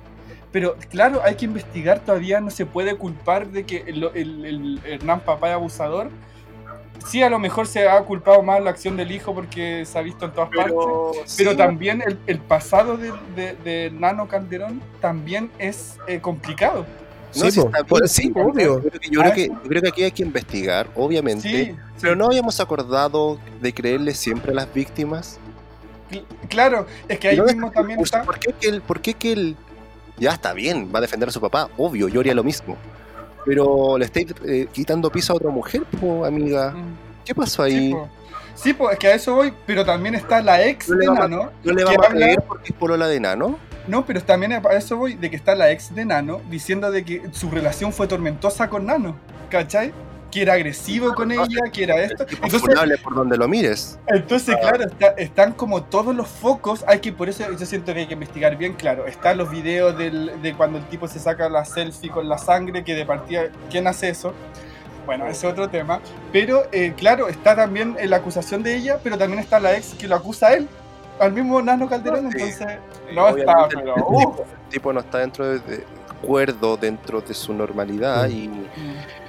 Pero 0.52 0.76
claro, 0.90 1.22
hay 1.24 1.36
que 1.36 1.46
investigar, 1.46 2.00
todavía 2.00 2.40
no 2.40 2.50
se 2.52 2.66
puede 2.66 2.96
culpar 2.96 3.48
de 3.48 3.64
que 3.66 3.84
el, 3.88 4.04
el- 4.16 4.46
el 4.46 4.82
Hernán 4.86 5.20
Papá 5.22 5.50
es 5.50 5.54
abusador. 5.56 6.10
Sí, 7.08 7.22
a 7.22 7.30
lo 7.30 7.38
mejor 7.40 7.68
se 7.68 7.88
ha 7.88 8.00
culpado 8.02 8.42
más 8.42 8.62
la 8.64 8.70
acción 8.70 8.96
del 8.98 9.12
hijo 9.12 9.34
porque 9.36 9.86
se 9.86 9.98
ha 9.98 10.02
visto 10.02 10.26
en 10.26 10.32
todas 10.32 10.50
partes. 10.50 10.74
Pero, 11.36 11.52
sí, 11.52 11.58
también 11.58 12.02
el, 12.06 12.18
el 12.28 12.40
pasado 12.40 12.98
de, 12.98 13.12
de- 13.36 13.56
de 13.64 13.92
Nano 13.92 14.28
Calderón 14.28 14.82
también 15.02 15.52
es 15.60 15.98
eh, 16.08 16.20
complicado. 16.22 16.86
no, 17.36 17.42
Sí, 17.46 17.52
sí 17.52 17.60
está 17.60 17.82
obvio. 18.42 18.82
Yo 18.82 18.90
creo, 18.90 19.00
que, 19.00 19.10
yo, 19.10 19.20
creo 19.22 19.34
que, 19.34 19.48
yo 19.48 19.70
creo 19.70 19.82
que 19.82 19.88
aquí 19.90 20.04
hay 20.04 20.12
que 20.12 20.24
investigar, 20.24 20.88
obviamente. 20.96 21.66
Sí, 21.66 21.76
Pero 22.02 22.16
no 22.16 22.26
habíamos 22.28 22.60
acordado 22.60 23.38
de 23.62 23.74
creerle 23.74 24.14
siempre 24.14 24.52
a 24.52 24.56
las 24.56 24.74
víctimas. 24.74 25.40
cl- 26.10 26.24
claro, 26.48 26.88
es 27.08 27.20
que 27.20 27.30
ahí 27.30 27.36
¿Dónde 27.36 27.54
mismo 27.54 27.72
también 27.72 28.00
está. 28.00 28.24
¿Por 28.24 28.40
qué 28.40 28.54
que 28.54 28.68
él, 28.70 28.82
por 28.82 29.02
qué 29.02 29.14
que 29.14 29.34
él 29.34 29.56
ya 30.18 30.32
está 30.32 30.54
bien, 30.54 30.90
va 30.94 31.00
a 31.00 31.02
defender 31.02 31.30
a 31.30 31.32
su 31.32 31.42
papá? 31.42 31.70
Obvio, 31.78 32.08
yo 32.08 32.22
haría 32.22 32.34
lo 32.34 32.44
mismo. 32.44 32.78
Pero 33.46 33.98
le 33.98 34.06
estáis 34.06 34.28
eh, 34.46 34.68
quitando 34.72 35.10
piso 35.12 35.34
a 35.34 35.36
otra 35.36 35.50
mujer, 35.50 35.84
po, 36.00 36.26
amiga. 36.26 36.72
Mm, 36.72 36.96
¿Qué 37.26 37.36
pasó 37.36 37.66
Sí, 37.66 37.72
ahí? 37.74 37.92
po. 37.92 38.10
Sí, 38.56 38.74
pues 38.74 38.94
es 38.94 39.00
que 39.00 39.08
a 39.08 39.16
eso 39.16 39.34
voy, 39.36 39.54
pero 39.66 39.84
también 39.84 40.14
está 40.16 40.42
la 40.42 40.64
ex 40.66 40.88
No 40.90 40.98
de 40.98 41.06
Nano. 41.08 41.50
¿No 41.64 41.74
le 41.74 41.84
vamos 41.84 42.06
a 42.06 42.10
habla- 42.12 42.36
porque 42.48 42.70
es 42.72 42.74
polola 42.78 43.08
de 43.08 43.20
nano? 43.20 43.58
No, 43.88 44.06
pero 44.06 44.22
también 44.24 44.54
a 44.54 44.58
eso 44.74 44.96
voy, 44.96 45.16
de 45.16 45.30
que 45.30 45.36
está 45.36 45.56
la 45.56 45.72
ex 45.72 45.94
de 45.94 46.06
Nano 46.06 46.40
diciendo 46.50 46.90
de 46.92 47.04
que 47.04 47.22
su 47.32 47.50
relación 47.50 47.92
fue 47.92 48.08
tormentosa 48.08 48.70
con 48.70 48.86
Nano, 48.86 49.16
¿cachai? 49.50 49.92
Que 50.34 50.42
era 50.42 50.54
agresivo 50.54 51.14
con 51.14 51.32
ella, 51.32 51.60
que 51.72 51.84
era 51.84 52.02
esto. 52.02 52.26
tipo 52.26 52.44
Entonces, 52.46 53.00
por 53.04 53.14
donde 53.14 53.38
lo 53.38 53.48
mires. 53.48 54.00
entonces 54.08 54.56
claro, 54.60 54.84
está- 54.86 55.14
están 55.18 55.54
como 55.54 55.84
todos 55.84 56.16
los 56.16 56.28
focos, 56.28 56.84
hay 56.88 57.00
que, 57.00 57.14
por 57.14 57.30
eso 57.30 57.44
yo 57.56 57.66
siento 57.68 57.94
que 57.94 58.00
hay 58.00 58.08
que 58.08 58.16
investigar 58.16 58.58
bien, 58.58 58.74
claro, 58.74 59.06
están 59.06 59.38
los 59.38 59.52
videos 59.52 59.96
del- 59.96 60.42
de 60.42 60.54
cuando 60.56 60.80
el 60.80 60.86
tipo 60.86 61.08
se 61.08 61.20
saca 61.20 61.48
la 61.50 61.66
selfie 61.66 62.10
con 62.10 62.28
la 62.28 62.40
sangre, 62.40 62.84
que 62.84 62.96
de 62.96 63.06
partida, 63.06 63.44
¿quién 63.70 63.86
hace 63.86 64.10
eso? 64.10 64.34
Bueno, 65.06 65.28
ese 65.28 65.46
es 65.46 65.52
otro 65.54 65.70
tema. 65.70 66.00
Pero, 66.32 66.64
eh, 66.72 66.94
claro, 66.98 67.28
está 67.28 67.56
también 67.56 67.96
la 68.06 68.18
acusación 68.18 68.64
de 68.64 68.76
ella, 68.76 69.00
pero 69.04 69.18
también 69.18 69.40
está 69.40 69.60
la 69.60 69.76
ex 69.78 69.94
que 69.94 70.08
lo 70.08 70.16
acusa 70.16 70.48
a 70.48 70.54
él, 70.54 70.68
al 71.20 71.32
mismo 71.34 71.62
Nano 71.62 71.88
Calderón, 71.88 72.32
Sí. 72.32 72.38
entonces 72.40 72.80
Sí, 73.10 73.16
no 73.16 73.28
está, 73.38 73.68
pero... 73.70 73.96
el 73.96 74.02
uh. 74.02 74.18
tipo- 74.20 74.46
el 74.64 74.70
tipo 74.70 74.94
no 74.94 75.00
está 75.02 75.18
dentro 75.20 75.46
de, 75.48 75.60
de 75.60 75.84
acuerdo 76.24 76.78
dentro 76.78 77.22
de 77.22 77.34
su 77.34 77.54
normalidad 77.54 78.30
y 78.30 78.50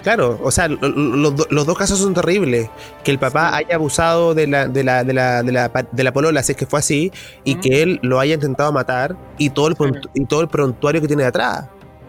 Claro, 0.03 0.39
o 0.43 0.51
sea, 0.51 0.69
lo- 0.69 0.77
lo- 0.87 1.17
los, 1.17 1.35
do- 1.37 1.47
los 1.51 1.65
dos 1.67 1.79
casos 1.79 1.99
son 1.99 2.13
terribles. 2.13 2.69
Que 3.03 3.11
el 3.11 3.19
papá 3.19 3.49
Sí. 3.51 3.65
haya 3.65 3.77
abusado 3.77 4.35
de 4.35 4.47
la, 4.47 4.69
de 4.69 4.85
la, 4.85 5.03
de 5.03 5.15
la, 5.15 5.43
de 5.43 5.51
la, 5.53 5.69
de 5.91 6.05
la 6.05 6.13
polola, 6.13 6.43
si 6.43 6.53
es 6.53 6.59
que 6.59 6.67
fue 6.67 6.79
así, 6.81 7.11
y 7.43 7.53
Ujú. 7.53 7.61
que 7.63 7.83
él 7.83 8.01
lo 8.03 8.21
haya 8.21 8.35
intentado 8.35 8.71
matar, 8.71 9.17
y 9.39 9.49
todo 9.51 9.69
el, 9.69 9.77
prontu- 9.77 10.11
y 10.13 10.27
todo 10.27 10.43
el 10.43 10.49
prontuario 10.49 11.01
que 11.01 11.07
tiene 11.09 11.25
detrás. 11.25 11.67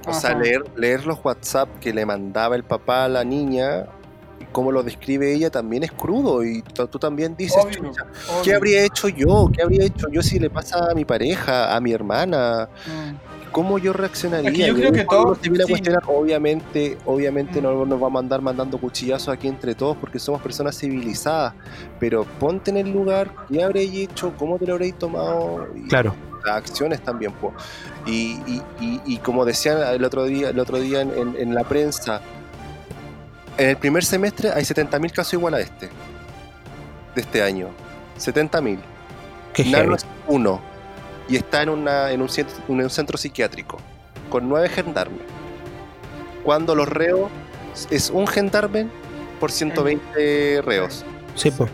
O 0.07 0.13
sea, 0.13 0.35
leer, 0.37 0.63
leer 0.75 1.05
los 1.05 1.19
WhatsApp 1.23 1.69
que 1.79 1.93
le 1.93 2.05
mandaba 2.05 2.55
el 2.57 2.63
papá 2.63 3.05
a 3.05 3.07
la 3.07 3.23
niña, 3.23 3.85
y 4.41 4.45
cómo 4.51 4.73
lo 4.73 4.83
describe 4.83 5.33
ella, 5.33 5.49
también 5.49 5.83
es 5.83 5.91
crudo. 5.93 6.43
Y 6.43 6.61
tú, 6.63 6.85
tú 6.87 6.99
también 6.99 7.35
dices, 7.37 7.57
Obvio, 7.63 7.75
"Chucha, 7.77 8.03
obvio. 8.03 8.41
¿qué 8.43 8.53
habría 8.53 8.83
hecho 8.83 9.07
yo? 9.07 9.49
¿Qué 9.55 9.61
habría 9.63 9.85
hecho 9.85 10.07
yo 10.11 10.21
si 10.21 10.37
le 10.37 10.49
pasa 10.49 10.91
a 10.91 10.93
mi 10.93 11.05
pareja, 11.05 11.73
a 11.73 11.79
mi 11.79 11.93
hermana? 11.93 12.67
Mm. 12.85 13.24
¿Cómo 13.55 13.77
yo 13.79 13.93
reaccionaría? 13.93 14.49
Es 14.49 14.57
que 14.57 14.67
yo 14.67 14.75
creo 14.75 14.91
que 14.91 14.99
ahí 14.99 15.05
cuando 15.05 15.23
todo- 15.27 15.33
uno 15.33 15.41
se 15.41 15.49
viene 15.49 15.63
a 15.63 15.65
sí. 15.67 15.71
cuestionar, 15.71 16.03
obviamente, 16.07 16.97
obviamente 17.05 17.61
Mm. 17.61 17.63
no 17.63 17.85
nos 17.85 17.99
vamos 18.01 18.19
a 18.19 18.19
andar 18.19 18.41
mandando 18.41 18.77
cuchillazos 18.77 19.29
aquí 19.29 19.47
entre 19.47 19.73
todos 19.75 19.95
porque 19.95 20.19
somos 20.19 20.41
personas 20.41 20.77
civilizadas. 20.77 21.53
Pero 21.97 22.25
ponte 22.37 22.71
en 22.71 22.77
el 22.77 22.91
lugar, 22.91 23.31
¿qué 23.49 23.63
habréis 23.63 23.93
hecho? 24.09 24.33
¿Cómo 24.37 24.59
te 24.59 24.65
lo 24.67 24.73
habréis 24.73 24.95
tomado? 24.99 25.67
Y- 25.73 25.87
Claro. 25.87 26.13
las 26.45 26.57
acciones 26.57 27.01
también 27.01 27.31
po. 27.31 27.53
Y, 28.05 28.33
y, 28.45 28.61
y, 28.81 29.01
y 29.05 29.17
como 29.19 29.45
decían 29.45 29.77
el 29.93 30.03
otro 30.03 30.25
día 30.25 30.49
el 30.49 30.59
otro 30.59 30.77
día 30.77 30.99
en, 31.01 31.11
en- 31.17 31.35
en 31.37 31.55
la 31.55 31.63
prensa 31.63 32.21
en 33.57 33.69
el 33.69 33.77
primer 33.77 34.03
semestre 34.03 34.51
hay 34.53 34.63
70.000 34.65 35.11
casos 35.13 35.33
igual 35.33 35.53
a 35.55 35.61
este 35.61 35.89
de 37.15 37.21
este 37.21 37.41
año 37.41 37.69
70.000 38.19 38.77
Qué 39.53 39.63
Nano 39.65 39.95
es 39.95 40.05
uno 40.27 40.59
y 41.27 41.35
está 41.37 41.63
en, 41.63 41.69
una, 41.69 42.11
en, 42.11 42.21
un 42.21 42.29
centro, 42.29 42.55
en 42.67 42.81
un 42.81 42.89
centro 42.89 43.17
psiquiátrico 43.17 43.77
con 44.29 44.47
nueve 44.49 44.69
gendarmes 44.69 45.21
cuando 46.43 46.75
los 46.75 46.87
reos 46.87 47.29
es 47.89 48.09
un 48.09 48.27
gendarme 48.27 48.87
por 49.39 49.51
120 49.51 50.61
reos 50.63 51.03
Sí, 51.35 51.51
pues. 51.51 51.69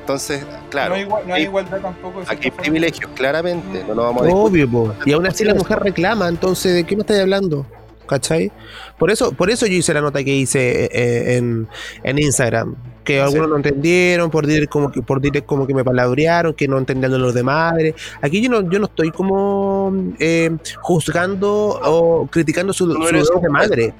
entonces 0.00 0.44
claro 0.70 0.90
no, 0.90 0.94
hay, 0.96 1.02
igual- 1.02 1.22
no 1.28 1.34
hay 1.34 1.42
igualdad 1.42 1.80
tampoco. 1.80 2.20
aquí 2.22 2.46
hay 2.46 2.50
forma. 2.50 2.62
privilegios 2.62 3.10
claramente 3.14 3.84
no 3.86 3.94
lo 3.94 4.02
vamos 4.04 4.22
a 4.22 4.26
discutir 4.26 4.64
Obvio, 4.64 4.70
po. 4.70 4.94
Y 5.04 5.12
aún 5.12 5.26
así 5.26 5.44
la 5.44 5.54
mujer 5.54 5.78
reclama, 5.80 6.28
entonces, 6.28 6.74
¿de 6.74 6.84
qué 6.84 6.96
me 6.96 7.02
estáis 7.02 7.20
hablando? 7.20 7.64
¿Cachai? 8.10 8.50
Por 8.98 9.12
eso, 9.12 9.30
por 9.30 9.50
eso 9.50 9.66
yo 9.66 9.74
hice 9.74 9.94
la 9.94 10.00
nota 10.00 10.24
que 10.24 10.34
hice 10.34 10.86
eh, 10.86 11.36
en, 11.36 11.68
en 12.02 12.18
Instagram. 12.18 12.74
Que 13.04 13.14
Sí. 13.14 13.18
algunos 13.20 13.48
no 13.48 13.56
entendieron, 13.56 14.30
por 14.32 14.46
direct 14.48 14.70
como 14.70 14.90
que, 14.90 15.00
por 15.00 15.20
direct 15.20 15.46
como 15.46 15.64
que 15.66 15.74
me 15.74 15.84
palabrearon, 15.84 16.54
que 16.54 16.66
no 16.66 16.76
entendían 16.76 17.16
los 17.22 17.34
de 17.34 17.44
madre. 17.44 17.94
Aquí 18.20 18.42
yo 18.42 18.50
no, 18.50 18.68
yo 18.68 18.80
no 18.80 18.86
estoy 18.86 19.12
como 19.12 19.92
eh, 20.18 20.50
juzgando 20.82 21.80
o 21.84 22.26
criticando 22.26 22.72
su, 22.72 22.86
no 22.88 23.06
su 23.24 23.40
de 23.40 23.48
madre. 23.48 23.94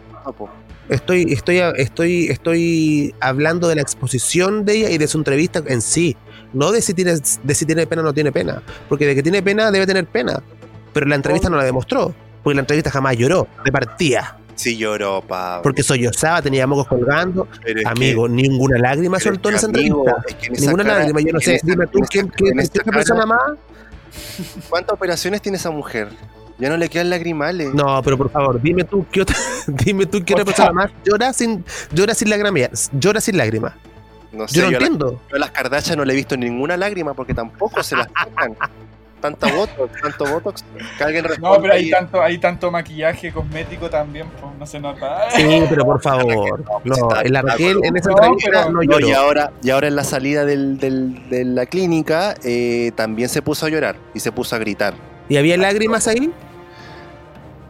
Estoy, 0.88 1.32
estoy, 1.32 1.58
estoy, 1.76 2.26
estoy 2.26 3.14
hablando 3.20 3.68
de 3.68 3.76
la 3.76 3.82
exposición 3.82 4.64
de 4.64 4.78
ella 4.78 4.90
y 4.90 4.98
de 4.98 5.06
su 5.06 5.18
entrevista 5.18 5.62
en 5.66 5.82
sí. 5.82 6.16
No 6.52 6.72
de 6.72 6.82
si 6.82 6.94
tiene, 6.94 7.14
de 7.44 7.54
si 7.54 7.64
tiene 7.64 7.86
pena 7.86 8.02
o 8.02 8.04
no 8.04 8.12
tiene 8.12 8.32
pena. 8.32 8.60
Porque 8.88 9.06
de 9.06 9.14
que 9.14 9.22
tiene 9.22 9.40
pena, 9.40 9.70
debe 9.70 9.86
tener 9.86 10.06
pena. 10.06 10.42
Pero 10.92 11.06
la 11.06 11.14
entrevista 11.14 11.48
no 11.48 11.56
la 11.56 11.64
demostró. 11.64 12.12
Porque 12.42 12.54
la 12.54 12.60
entrevista 12.60 12.90
jamás 12.90 13.16
lloró, 13.16 13.46
de 13.64 13.70
partida. 13.72 14.36
Sí 14.54 14.76
lloró, 14.76 15.22
Pablo. 15.22 15.62
Porque 15.62 15.82
sollozaba, 15.82 16.42
tenía 16.42 16.66
mocos 16.66 16.86
colgando. 16.86 17.48
Pero 17.62 17.88
Amigo, 17.88 18.28
ninguna 18.28 18.78
lágrima 18.78 19.18
soltó 19.18 19.48
en 19.48 19.54
es 19.54 19.62
esa 19.62 19.70
amigo, 19.70 20.04
entrevista. 20.06 20.28
es 20.28 20.34
que 20.36 20.46
en 20.48 20.52
esa 20.54 20.64
Ninguna 20.66 20.82
cara- 20.84 20.98
lágrima. 20.98 21.20
Yo 21.20 21.32
no 21.32 21.40
sé, 21.40 21.54
esa- 21.54 21.66
dime 21.66 21.86
tú, 21.86 22.00
¿quién, 22.10 22.28
persona 22.92 23.24
más? 23.26 23.40
¿Cuántas 24.68 24.94
operaciones 24.94 25.40
tiene 25.40 25.56
esa 25.56 25.70
mujer? 25.70 26.08
Ya 26.58 26.68
no 26.68 26.76
le 26.76 26.90
quedan 26.90 27.08
lagrimales. 27.08 27.72
No, 27.72 28.02
pero 28.02 28.18
por 28.18 28.30
favor, 28.30 28.60
dime 28.60 28.84
tú, 28.84 29.06
¿qué 29.10 29.22
otra, 29.22 29.36
dime 29.66 30.04
tú, 30.04 30.22
¿qué 30.24 30.34
otra 30.34 30.44
persona 30.44 30.72
más 30.72 30.90
llora 31.04 31.32
sin, 31.32 31.64
llora 31.92 32.12
sin 32.14 32.28
lágrimas? 32.28 32.90
Llora 32.92 33.20
sin 33.22 33.38
lágrimas. 33.38 33.72
No 34.32 34.46
sé, 34.46 34.56
Yo 34.58 34.64
no 34.66 34.70
yo, 34.72 34.76
a 34.76 34.80
la- 34.80 34.86
entiendo. 34.86 35.20
yo 35.30 35.36
a 35.36 35.38
las 35.38 35.50
Kardashian 35.52 35.96
no 35.96 36.04
le 36.04 36.12
he 36.12 36.16
visto 36.16 36.36
ninguna 36.36 36.76
lágrima 36.76 37.14
porque 37.14 37.32
tampoco 37.32 37.82
se 37.82 37.96
las 37.96 38.08
sacan. 38.08 38.54
Tanta 39.20 39.52
botox, 39.52 40.00
tanto 40.00 40.24
botox. 40.24 40.64
Que 40.96 41.04
alguien 41.04 41.26
No, 41.40 41.60
pero 41.60 41.74
hay 41.74 41.90
tanto, 41.90 42.22
hay 42.22 42.38
tanto 42.38 42.70
maquillaje 42.70 43.30
cosmético 43.32 43.90
también, 43.90 44.26
pues 44.40 44.52
no 44.58 44.66
se 44.66 44.80
nota. 44.80 45.30
Sí, 45.36 45.62
pero 45.68 45.84
por 45.84 46.00
favor. 46.00 46.64
No, 46.84 46.96
con- 46.96 47.26
en 47.26 47.96
esa 47.96 48.10
entrevista 48.12 48.64
no 48.66 48.70
No, 48.72 48.82
lloró. 48.82 49.06
y 49.06 49.12
ahora, 49.12 49.52
y 49.62 49.70
ahora 49.70 49.88
en 49.88 49.96
la 49.96 50.04
salida 50.04 50.44
del, 50.44 50.78
del- 50.78 51.28
de 51.28 51.44
la 51.44 51.66
clínica 51.66 52.34
eh, 52.44 52.92
también 52.96 53.28
se 53.28 53.42
puso 53.42 53.66
a 53.66 53.68
llorar 53.68 53.96
y 54.14 54.20
se 54.20 54.32
puso 54.32 54.56
a 54.56 54.58
gritar. 54.58 54.94
¿Y 55.28 55.36
había 55.36 55.56
lágrimas 55.58 56.08
ahí? 56.08 56.32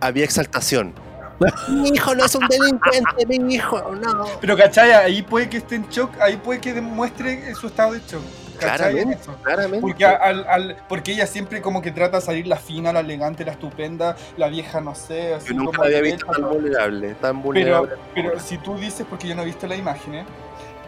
Había 0.01 0.25
exaltación. 0.25 0.95
mi 1.69 1.89
hijo 1.89 2.15
no 2.15 2.25
es 2.27 2.35
un 2.35 2.47
delincuente, 2.47 3.39
mi 3.41 3.55
hijo, 3.55 3.81
no. 4.01 4.25
Pero 4.41 4.57
cachai, 4.57 4.93
ahí 4.93 5.23
puede 5.23 5.49
que 5.49 5.57
esté 5.57 5.77
en 5.77 5.89
shock, 5.89 6.13
ahí 6.21 6.37
puede 6.37 6.61
que 6.61 6.73
demuestre 6.75 7.55
su 7.55 7.67
estado 7.67 7.93
de 7.95 8.01
shock. 8.07 8.23
Claramente. 8.61 9.19
Porque, 9.81 10.05
al, 10.05 10.47
al- 10.49 10.77
porque 10.89 11.13
ella 11.13 11.27
siempre 11.27 11.61
como 11.61 11.83
que 11.83 11.91
trata 11.91 12.19
de 12.19 12.23
salir 12.23 12.47
la 12.47 12.57
fina, 12.57 12.93
la 12.93 13.01
elegante, 13.01 13.45
la 13.45 13.53
estupenda, 13.53 14.17
la 14.37 14.49
vieja, 14.49 14.81
no 14.81 14.95
sé, 14.95 15.35
así 15.35 15.49
Yo 15.49 15.55
nunca 15.55 15.81
la 15.83 15.87
había 15.87 16.01
visto 16.03 16.27
tan 16.27 16.43
vulnerable, 16.49 17.15
tan 17.15 17.37
Pero, 17.37 17.43
vulnerable. 17.43 17.93
pero 18.15 18.39
si 18.41 18.59
tú 18.59 18.77
dices, 18.77 19.07
porque 19.09 19.29
yo 19.29 19.35
no 19.35 19.43
he 19.43 19.47
visto 19.47 19.67
la 19.67 19.77
imagen, 19.77 20.15
¿eh? 20.15 20.25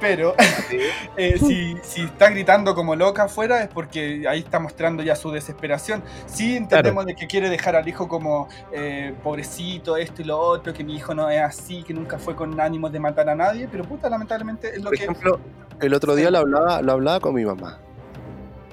Pero 0.02 0.34
eh, 1.16 1.38
si, 1.38 1.76
si 1.82 2.02
está 2.02 2.28
gritando 2.28 2.74
como 2.74 2.96
loca 2.96 3.22
afuera 3.22 3.62
es 3.62 3.68
porque 3.68 4.26
ahí 4.28 4.40
está 4.40 4.58
mostrando 4.58 5.02
ya 5.02 5.14
su 5.14 5.30
desesperación. 5.30 6.02
Sí 6.26 6.56
entendemos 6.56 7.06
de 7.06 7.14
que 7.14 7.28
quiere 7.28 7.48
dejar 7.48 7.76
al 7.76 7.88
hijo 7.88 8.08
como 8.08 8.48
eh, 8.72 9.14
pobrecito, 9.22 9.96
esto 9.96 10.20
y 10.20 10.24
lo 10.24 10.38
otro, 10.38 10.72
que 10.74 10.82
mi 10.82 10.96
hijo 10.96 11.14
no 11.14 11.30
es 11.30 11.40
así, 11.40 11.84
que 11.84 11.94
nunca 11.94 12.18
fue 12.18 12.34
con 12.34 12.60
ánimos 12.60 12.90
de 12.90 12.98
matar 12.98 13.30
a 13.30 13.36
nadie, 13.36 13.68
pero 13.70 13.84
puta, 13.84 14.10
lamentablemente 14.10 14.70
es 14.70 14.78
lo 14.78 14.90
Por 14.90 14.98
que... 14.98 15.04
ejemplo, 15.04 15.40
el 15.80 15.94
otro 15.94 16.16
día 16.16 16.32
lo 16.32 16.38
hablaba, 16.38 16.82
lo 16.82 16.92
hablaba 16.92 17.20
con 17.20 17.34
mi 17.34 17.44
mamá. 17.44 17.78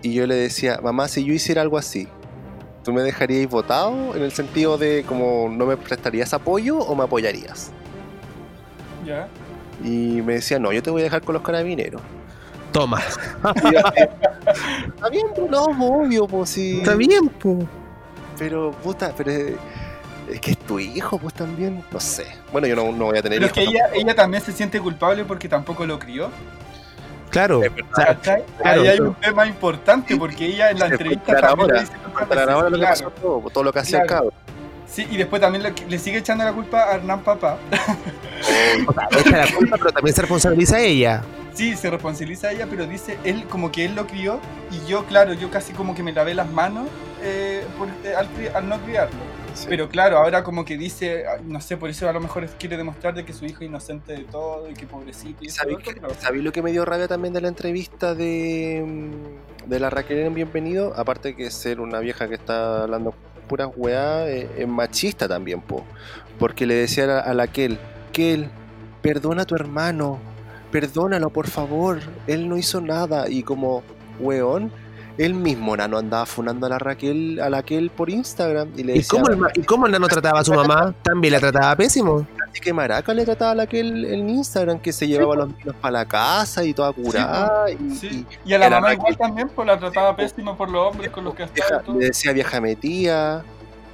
Y 0.02 0.14
yo 0.14 0.26
le 0.26 0.34
decía, 0.34 0.80
mamá, 0.82 1.08
si 1.08 1.24
yo 1.24 1.34
hiciera 1.34 1.62
algo 1.62 1.78
así, 1.78 2.08
¿tú 2.84 2.92
me 2.92 3.04
dejarías 3.04 3.48
votado? 3.52 4.16
En 4.16 4.24
el 4.24 4.32
sentido 4.32 4.80
de 4.80 5.04
como 5.08 5.48
no 5.48 5.68
me 5.68 5.78
prestarías 5.78 6.34
apoyo 6.34 6.80
o 6.80 6.96
me 6.96 7.04
apoyarías. 7.04 7.72
¿Ya? 9.06 9.28
Y 9.84 10.22
me 10.22 10.34
decía, 10.34 10.60
no, 10.60 10.72
yo 10.72 10.84
te 10.84 10.90
voy 10.90 11.02
a 11.02 11.06
dejar 11.06 11.22
con 11.22 11.34
los 11.34 11.44
carabineros. 11.44 12.02
Toma. 12.72 13.02
Y 13.02 13.74
yo 13.74 13.80
así, 13.88 14.02
Está 14.88 15.10
bien, 15.10 15.28
pues, 15.36 15.50
no, 15.50 15.64
obvio, 15.66 16.28
pues 16.28 16.50
sí. 16.52 16.78
Está 16.80 16.96
bien, 16.96 17.28
po. 17.30 17.60
Pero, 18.38 18.72
puta, 18.72 19.14
pero 19.18 19.32
es, 19.32 20.40
que 20.40 20.52
es 20.52 20.58
tu 20.60 20.80
hijo, 20.80 21.18
pues 21.18 21.34
también. 21.34 21.84
No 21.92 22.00
sé. 22.00 22.26
Bueno, 22.52 22.68
yo 22.68 22.76
no, 22.76 22.92
no 22.92 23.06
voy 23.06 23.18
a 23.18 23.22
tener 23.22 23.40
Pero 23.40 23.52
es 23.52 23.58
hijos. 23.58 23.74
que 23.74 23.78
ella, 23.78 23.90
ella 23.94 24.16
también 24.16 24.44
se 24.44 24.52
siente 24.52 24.80
culpable 24.80 25.26
porque 25.26 25.50
tampoco 25.50 25.86
lo 25.86 25.98
crió. 25.98 26.30
Claro. 27.32 27.64
Es 27.64 27.74
verdad. 27.74 27.92
O 27.92 27.96
sea, 27.96 28.06
¿cachai? 28.08 28.44
claro, 28.58 28.82
Ahí 28.82 28.88
hay 28.88 29.00
un 29.00 29.14
tema 29.16 29.46
importante 29.48 30.16
porque 30.16 30.46
ella 30.48 30.72
en 30.72 30.80
la 30.80 30.88
entrevista 30.88 31.40
también 31.40 31.60
ahora, 31.72 31.82
dice 31.82 31.94
ahora 32.52 32.70
lo 32.70 32.78
que 32.78 32.80
claro. 32.80 32.96
pasó 32.96 33.10
todo, 33.22 33.50
todo 33.52 33.64
lo 33.64 33.74
que 33.74 33.80
hacía 33.80 34.02
el 34.02 34.08
Claro. 34.08 34.30
cabro. 34.30 34.34
Sí, 34.92 35.08
y 35.10 35.18
después 35.18 35.42
también 35.42 35.64
le, 35.64 35.74
le 35.88 36.00
sigue 36.00 36.18
echando 36.18 36.44
la 36.44 36.52
culpa 36.54 36.84
a 36.90 36.96
Hernán 36.96 37.22
Papá. 37.24 37.58
o 38.88 38.94
sea, 38.94 39.08
echa 39.20 39.38
la 39.46 39.52
culpa, 39.56 39.78
pero 39.78 39.92
también 39.92 40.16
se 40.16 40.22
responsabiliza 40.22 40.80
ella. 40.80 41.22
Sí, 41.54 41.76
se 41.76 41.90
responsabiliza 41.90 42.48
a 42.48 42.52
ella, 42.54 42.68
pero 42.70 42.86
dice 42.88 43.18
él 43.24 43.44
como 43.50 43.72
que 43.72 43.86
él 43.86 43.94
lo 43.96 44.08
crió 44.08 44.40
y 44.72 44.90
yo, 44.90 45.06
claro, 45.06 45.34
yo 45.34 45.52
casi 45.52 45.74
como 45.74 45.94
que 45.94 46.04
me 46.04 46.14
lavé 46.14 46.34
las 46.34 46.50
manos 46.50 46.88
eh, 47.22 47.64
por- 47.78 47.90
eh, 48.04 48.16
al, 48.16 48.70
no 48.70 48.80
criarlo. 48.80 49.20
Sí. 49.54 49.66
Pero 49.68 49.90
claro, 49.90 50.18
ahora 50.18 50.44
como 50.44 50.64
que 50.64 50.78
dice, 50.78 51.26
ah, 51.28 51.38
no 51.44 51.60
sé, 51.60 51.76
por 51.76 51.90
eso 51.90 52.08
a 52.08 52.14
lo 52.14 52.22
mejor 52.22 52.48
quiere 52.52 52.78
demostrar 52.78 53.14
de 53.14 53.26
que 53.26 53.34
su 53.34 53.46
hijo 53.46 53.62
es 53.64 53.68
inocente 53.70 54.14
de 54.14 54.24
todo 54.24 54.70
y 54.70 54.74
que 54.74 54.86
pobrecito. 54.88 55.44
Y 55.44 55.48
eso, 55.48 55.58
¿Sabéis 55.58 55.78
lo 55.78 55.82
otro, 55.82 55.94
que- 55.96 56.02
pero- 56.02 56.14
sabéis 56.22 56.44
lo 56.44 56.52
que 56.52 56.62
me 56.62 56.72
dio 56.72 56.86
rabia 56.86 57.08
también 57.08 57.34
de 57.34 57.42
la 57.42 57.48
entrevista 57.50 58.16
de, 58.16 58.84
mm, 58.86 59.70
de 59.70 59.80
la 59.80 59.90
Raquel 59.90 60.20
en 60.20 60.34
Bienvenido? 60.34 60.94
Aparte 60.96 61.36
que 61.36 61.52
ser 61.52 61.80
una 61.82 62.00
vieja 62.00 62.28
que 62.30 62.36
está 62.36 62.84
hablando 62.84 63.14
puras 63.50 63.70
weá, 63.76 64.30
eh, 64.30 64.66
machista 64.66 65.28
también, 65.28 65.60
po. 65.60 65.84
Porque 66.38 66.66
le 66.66 66.76
decía 66.76 67.20
a 67.20 67.20
a 67.20 67.34
la 67.34 67.48
Kel, 67.48 67.78
Kel, 68.14 68.50
perdona 69.02 69.42
a 69.42 69.46
tu 69.46 69.56
hermano, 69.56 70.20
perdónalo 70.72 71.30
por 71.32 71.48
favor, 71.48 72.00
él 72.28 72.48
no 72.48 72.56
hizo 72.56 72.80
nada. 72.80 73.30
Y 73.30 73.44
como, 73.44 73.84
weón, 74.22 74.72
él 75.20 75.34
mismo 75.34 75.76
nano 75.76 75.98
andaba 75.98 76.26
funando 76.26 76.66
a 76.66 76.70
la 76.70 76.80
Raquel, 76.80 77.40
a 77.42 77.50
la 77.50 77.62
Kel 77.62 77.90
por 77.90 78.10
Instagram 78.10 78.70
y 78.78 78.84
le 78.84 78.94
¿Y 78.94 78.98
decía, 79.00 79.22
cómo, 79.22 79.48
el, 79.48 79.52
¿Y 79.62 79.64
cómo 79.64 79.86
el 79.86 79.92
nano 79.92 80.08
trataba 80.08 80.40
a 80.40 80.44
su 80.46 80.54
mamá? 80.54 80.94
También 81.04 81.34
la 81.34 81.40
trataba 81.40 81.76
pésimo. 81.76 82.26
viste 82.46 82.62
que 82.62 82.74
maraca 82.74 83.14
le 83.14 83.26
trataba 83.26 83.52
a 83.52 83.56
la 83.56 83.68
que 83.68 83.82
el, 83.82 84.06
en 84.06 84.30
Instagram, 84.30 84.80
que 84.80 84.94
se 84.94 85.08
llevaba 85.08 85.34
a 85.34 85.38
los 85.40 85.50
niños 85.58 85.76
para 85.82 85.92
la 85.92 86.06
casa 86.06 86.64
y 86.64 86.74
toda 86.74 86.92
curada. 86.94 87.70
y, 87.70 87.96
Sí. 87.96 88.26
y 88.46 88.50
Y 88.50 88.54
a 88.54 88.60
la 88.60 88.70
mamá 88.70 88.94
igual 88.94 89.14
que- 89.14 89.20
también, 89.24 89.50
pues 89.50 89.68
la 89.68 89.78
trataba 89.78 90.16
pésimo 90.16 90.56
por 90.56 90.70
los 90.72 90.92
hombres 90.92 91.10
con 91.12 91.24
los 91.26 91.36
que 91.36 91.44
estaba. 91.44 91.84
le 91.98 92.06
decía 92.06 92.32
vieja 92.32 92.62
metía, 92.62 93.44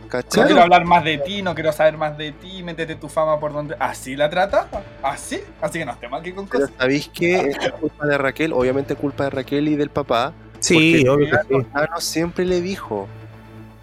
No 0.04 0.08
¿cachai? 0.10 0.46
quiero 0.46 0.62
hablar 0.62 0.86
más 0.86 1.04
de 1.04 1.18
ti, 1.18 1.42
no 1.42 1.56
quiero 1.56 1.72
saber 1.72 1.98
más 1.98 2.16
de 2.20 2.34
ti, 2.34 2.62
métete 2.62 2.96
tu 2.96 3.10
fama 3.10 3.40
por 3.40 3.52
donde. 3.52 3.76
Así 3.80 4.16
la 4.16 4.30
trataba, 4.30 4.68
así. 5.02 5.42
Así 5.60 5.80
que 5.80 5.86
no 5.86 5.94
esté 5.94 6.08
mal 6.08 6.22
que 6.22 6.36
con 6.36 6.46
Pero 6.48 6.66
cosas. 6.66 6.76
¿sabéis 6.78 7.10
que 7.10 7.36
Esto 7.50 7.66
es 7.66 7.72
culpa 7.74 8.06
de 8.06 8.18
Raquel? 8.20 8.54
Obviamente 8.54 8.96
culpa 8.96 9.24
de 9.24 9.30
Raquel 9.32 9.68
y 9.70 9.76
del 9.76 9.90
papá. 9.90 10.32
Sí, 10.60 11.08
obvio 11.08 11.30
que 11.30 11.38
sí. 11.56 11.66
Siempre 12.00 12.46
le 12.46 12.62
dijo, 12.62 13.08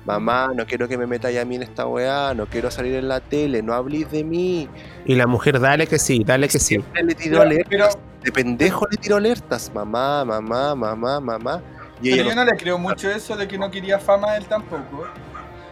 mamá, 0.04 0.50
no 0.54 0.66
quiero 0.66 0.88
que 0.88 0.98
me 0.98 1.06
metáis 1.06 1.38
a 1.38 1.44
mí 1.44 1.56
en 1.56 1.62
esta 1.62 1.86
weá, 1.86 2.34
no 2.34 2.46
quiero 2.46 2.70
salir 2.70 2.94
en 2.94 3.08
la 3.08 3.20
tele, 3.20 3.62
no 3.62 3.72
habléis 3.74 4.10
de 4.10 4.24
mí. 4.24 4.68
Y 5.06 5.14
la 5.14 5.26
mujer, 5.26 5.60
dale 5.60 5.86
que 5.86 5.98
sí, 5.98 6.22
dale 6.24 6.48
que 6.48 6.58
sí. 6.58 6.74
Siempre 6.76 7.04
le 7.04 7.14
tiró 7.14 7.38
Pero, 7.38 7.42
alertas, 7.42 7.68
pero, 7.70 7.88
de 8.22 8.32
pendejo 8.32 8.86
le 8.90 8.96
tiró 8.96 9.16
alertas, 9.16 9.70
mamá, 9.74 10.24
mamá, 10.24 10.74
mamá, 10.74 11.20
mamá. 11.20 11.62
Y 12.02 12.10
pero 12.10 12.24
yo 12.30 12.34
no- 12.34 12.44
no 12.44 12.50
le 12.50 12.56
creo 12.56 12.78
mucho 12.78 13.10
eso 13.10 13.36
de 13.36 13.46
que 13.46 13.56
no 13.58 13.70
quería 13.70 13.98
fama 13.98 14.36
él 14.36 14.46
tampoco. 14.46 15.06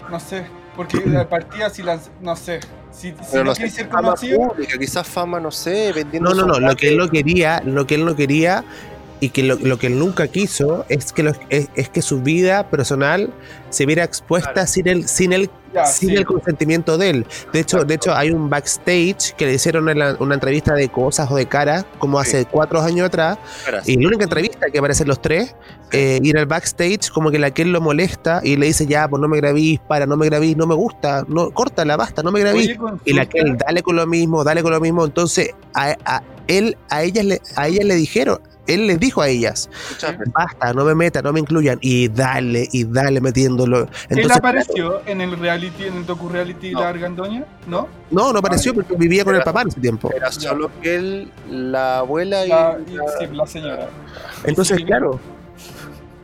No 0.08 0.20
sé, 0.20 0.46
porque 0.76 0.98
la 1.06 1.28
partida 1.28 1.70
si 1.70 1.82
las. 1.82 2.10
No 2.20 2.36
sé. 2.36 2.60
Si, 2.92 3.10
si 3.10 3.14
pero 3.30 3.44
no 3.44 3.50
no 3.50 3.54
quiere 3.56 3.70
ser 3.70 3.88
conocido. 3.88 4.48
pública, 4.48 4.76
quizás 4.76 5.06
fama, 5.06 5.38
no 5.38 5.52
sé, 5.52 5.92
vendiendo 5.92 6.34
No, 6.34 6.44
no, 6.44 6.46
no, 6.54 6.58
lo 6.68 6.74
que 6.74 6.88
él 6.88 6.96
no 6.98 7.08
quería, 7.08 7.62
lo 7.64 7.86
que 7.86 7.94
él 7.94 8.04
no 8.04 8.16
quería 8.16 8.64
y 9.20 9.28
que 9.30 9.42
lo, 9.42 9.56
lo 9.56 9.78
que 9.78 9.88
él 9.88 9.98
nunca 9.98 10.28
quiso 10.28 10.84
es 10.88 11.12
que, 11.12 11.22
lo- 11.22 11.32
es, 11.50 11.68
es 11.74 11.88
que 11.90 12.02
su 12.02 12.20
vida 12.22 12.68
personal 12.70 13.30
se 13.70 13.86
viera 13.86 14.02
expuesta 14.04 14.52
Claro. 14.52 14.66
sin 14.68 14.88
el, 14.88 15.06
sin 15.08 15.32
el, 15.32 15.50
Ya, 15.72 15.86
sin 15.86 16.08
sí. 16.08 16.16
el 16.16 16.24
consentimiento 16.26 16.98
de 16.98 17.10
él. 17.10 17.26
De 17.52 17.60
hecho, 17.60 17.84
de 17.84 17.94
hecho, 17.94 18.12
hay 18.14 18.30
un 18.32 18.50
backstage 18.50 19.34
que 19.36 19.46
le 19.46 19.54
hicieron 19.54 19.88
una, 19.88 20.16
una 20.18 20.34
entrevista 20.34 20.74
de 20.74 20.88
cosas 20.88 21.30
o 21.30 21.36
de 21.36 21.46
cara, 21.46 21.84
como 21.98 22.18
hace 22.18 22.44
cuatro 22.46 22.80
años 22.80 23.06
atrás, 23.06 23.38
y 23.86 23.96
la 24.00 24.08
única 24.08 24.24
entrevista 24.24 24.66
que 24.72 24.78
aparecen 24.78 25.06
los 25.06 25.22
tres, 25.22 25.54
eh, 25.92 26.18
ir 26.22 26.36
al 26.38 26.46
backstage, 26.46 27.10
como 27.10 27.30
que 27.30 27.38
la 27.38 27.52
que 27.52 27.62
él 27.62 27.72
lo 27.72 27.80
molesta 27.80 28.40
y 28.42 28.56
le 28.56 28.66
dice, 28.66 28.86
ya, 28.86 29.06
pues 29.06 29.20
no 29.20 29.28
me 29.28 29.36
grabís, 29.36 29.78
para, 29.86 30.06
no 30.06 30.16
me 30.16 30.26
grabís, 30.26 30.56
no 30.56 30.66
me 30.66 30.74
gusta, 30.74 31.24
no, 31.28 31.50
córtala, 31.52 31.96
basta, 31.96 32.22
no 32.24 32.32
me 32.32 32.40
grabís. 32.40 32.70
Y 33.04 33.12
la 33.12 33.26
que 33.26 33.38
él, 33.38 33.56
dale 33.56 33.82
con 33.82 33.94
lo 33.94 34.06
mismo, 34.08 34.42
dale 34.42 34.62
con 34.62 34.72
lo 34.72 34.80
mismo. 34.80 35.04
Entonces, 35.04 35.50
a, 35.74 35.94
a 36.04 36.22
él, 36.48 36.76
a 36.88 37.02
ellas 37.04 37.24
le, 37.24 37.40
a 37.54 37.68
ellas 37.68 37.84
le 37.84 37.94
dijeron, 37.94 38.40
él 38.66 38.86
les 38.86 39.00
dijo 39.00 39.22
a 39.22 39.28
ellas, 39.28 39.68
basta, 40.32 40.72
no 40.72 40.84
me 40.84 40.94
metan, 40.94 41.24
no 41.24 41.32
me 41.32 41.40
incluyan. 41.40 41.78
Y 41.80 42.08
dale, 42.08 42.68
y 42.72 42.84
dale 42.84 43.20
metiéndolo. 43.20 43.80
¿Él 43.80 43.88
Entonces, 44.10 44.36
apareció 44.36 45.02
en 45.06 45.20
el 45.20 45.36
reality, 45.38 45.84
en 45.84 45.96
el 45.98 46.06
docu-reality 46.06 46.72
No. 46.72 46.80
La 46.80 46.88
Argandoña? 46.90 47.44
¿No? 47.66 47.88
no, 48.10 48.32
no 48.32 48.38
apareció 48.38 48.74
porque 48.74 48.94
vivía 48.96 49.24
con 49.24 49.34
el 49.34 49.42
papá 49.42 49.62
en 49.62 49.68
ese 49.68 49.80
tiempo. 49.80 50.10
era 50.14 50.30
solo 50.30 50.70
él, 50.82 51.30
la 51.48 51.98
abuela 51.98 52.46
y... 52.46 52.48
La, 52.48 52.78
y- 52.86 52.90
sí, 53.18 53.26
la 53.34 53.46
señora. 53.46 53.88
Entonces, 54.44 54.76
Sí. 54.78 54.84
claro. 54.84 55.18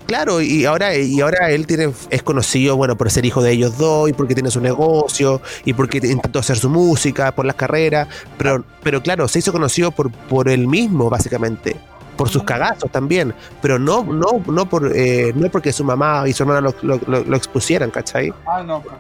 Claro, 0.07 0.41
y 0.41 0.65
ahora, 0.67 0.97
y 0.97 1.21
ahora 1.21 1.51
él 1.51 1.67
tiene, 1.67 1.93
es 2.11 2.23
conocido, 2.23 2.77
bueno, 2.77 2.97
por 2.97 3.11
ser 3.11 3.25
hijo 3.27 3.43
de 3.43 3.51
ellos 3.51 3.77
dos, 3.77 4.09
y 4.09 4.13
porque 4.13 4.35
tiene 4.35 4.53
su 4.53 4.61
negocio, 4.61 5.43
y 5.65 5.73
porque 5.73 5.99
intentó 5.99 6.39
hacer 6.39 6.57
su 6.59 6.71
música, 6.71 7.35
por 7.35 7.45
las 7.45 7.57
carreras, 7.57 8.07
pero, 8.39 8.65
pero 8.85 9.03
claro, 9.03 9.27
se 9.27 9.41
hizo 9.41 9.51
conocido 9.51 9.91
por, 9.91 10.13
por 10.13 10.49
él 10.49 10.69
mismo, 10.69 11.11
básicamente, 11.11 11.75
por 12.17 12.29
sus 12.29 12.43
cagazos 12.45 12.91
también, 12.91 13.35
pero 13.61 13.79
no, 13.79 14.03
no, 14.05 14.43
no 14.47 14.67
por, 14.67 14.91
eh, 14.97 15.33
no 15.35 15.49
porque 15.51 15.73
su 15.73 15.85
mamá 15.85 16.25
y 16.27 16.33
su 16.33 16.43
hermana 16.43 16.61
lo, 16.63 16.75
lo- 16.83 17.01
lo- 17.07 17.25
lo 17.25 17.37
expusieran, 17.37 17.91
¿cachai? 17.91 18.33
Ah, 18.47 18.63
no. 18.65 18.81
pues. 18.81 18.95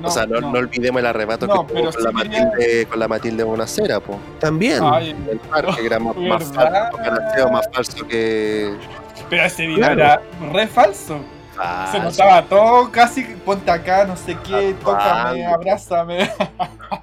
No, 0.00 0.08
o 0.08 0.10
sea, 0.10 0.26
no, 0.26 0.40
no 0.42 0.58
olvidemos 0.58 1.00
el 1.00 1.06
arrebato 1.06 1.46
No, 1.46 1.66
que 1.66 1.72
tuvo 1.74 1.90
con, 1.90 2.04
la 2.04 2.12
Matilde, 2.12 2.86
con 2.86 2.98
la 2.98 3.08
Matilde 3.08 3.42
Bonacera, 3.44 3.98
po. 3.98 4.18
También. 4.38 4.80
Ay, 4.84 5.16
el 5.30 5.38
parque, 5.38 5.72
que 5.80 5.86
era 5.86 5.98
más, 5.98 6.14
más 6.16 6.50
¿Verdad? 6.52 6.90
falso, 6.92 6.96
garanteo, 6.98 7.50
más 7.50 7.66
falso 7.72 8.06
que... 8.06 8.76
pero 9.30 9.44
ese 9.44 9.62
video 9.66 9.78
Claro. 9.78 9.94
era 10.00 10.22
re 10.52 10.66
falso. 10.66 11.18
Se 11.90 11.98
notaba 12.00 12.42
todo 12.42 12.90
casi, 12.92 13.22
ponte 13.44 13.70
acá, 13.70 14.04
no 14.04 14.16
sé 14.16 14.36
qué, 14.44 14.74
tócame, 14.82 15.44
Actuando. 15.44 15.54
abrázame. 15.54 16.30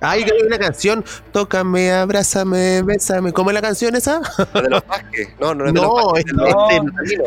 Ay, 0.01 0.23
que 0.23 0.31
hay 0.31 0.41
una 0.45 0.59
canción, 0.59 1.03
tócame, 1.31 1.91
abrázame, 1.91 2.81
bésame. 2.83 3.33
¿Cómo 3.33 3.49
es 3.49 3.53
la 3.55 3.61
canción 3.61 3.95
esa? 3.95 4.21
La 4.53 4.61
de 4.61 4.69
los 4.69 4.85
Vázquez. 4.87 5.29
No, 5.39 5.53
no 5.55 5.65
es 5.65 5.73
de 5.73 5.79
los 5.81 5.87
No, 5.89 5.95
Vázquez, 6.05 6.25
es 6.25 6.25
de 6.25 6.33
los 6.33 6.53
no. 6.53 6.69
este, 6.69 6.83
Natalino. 6.85 7.23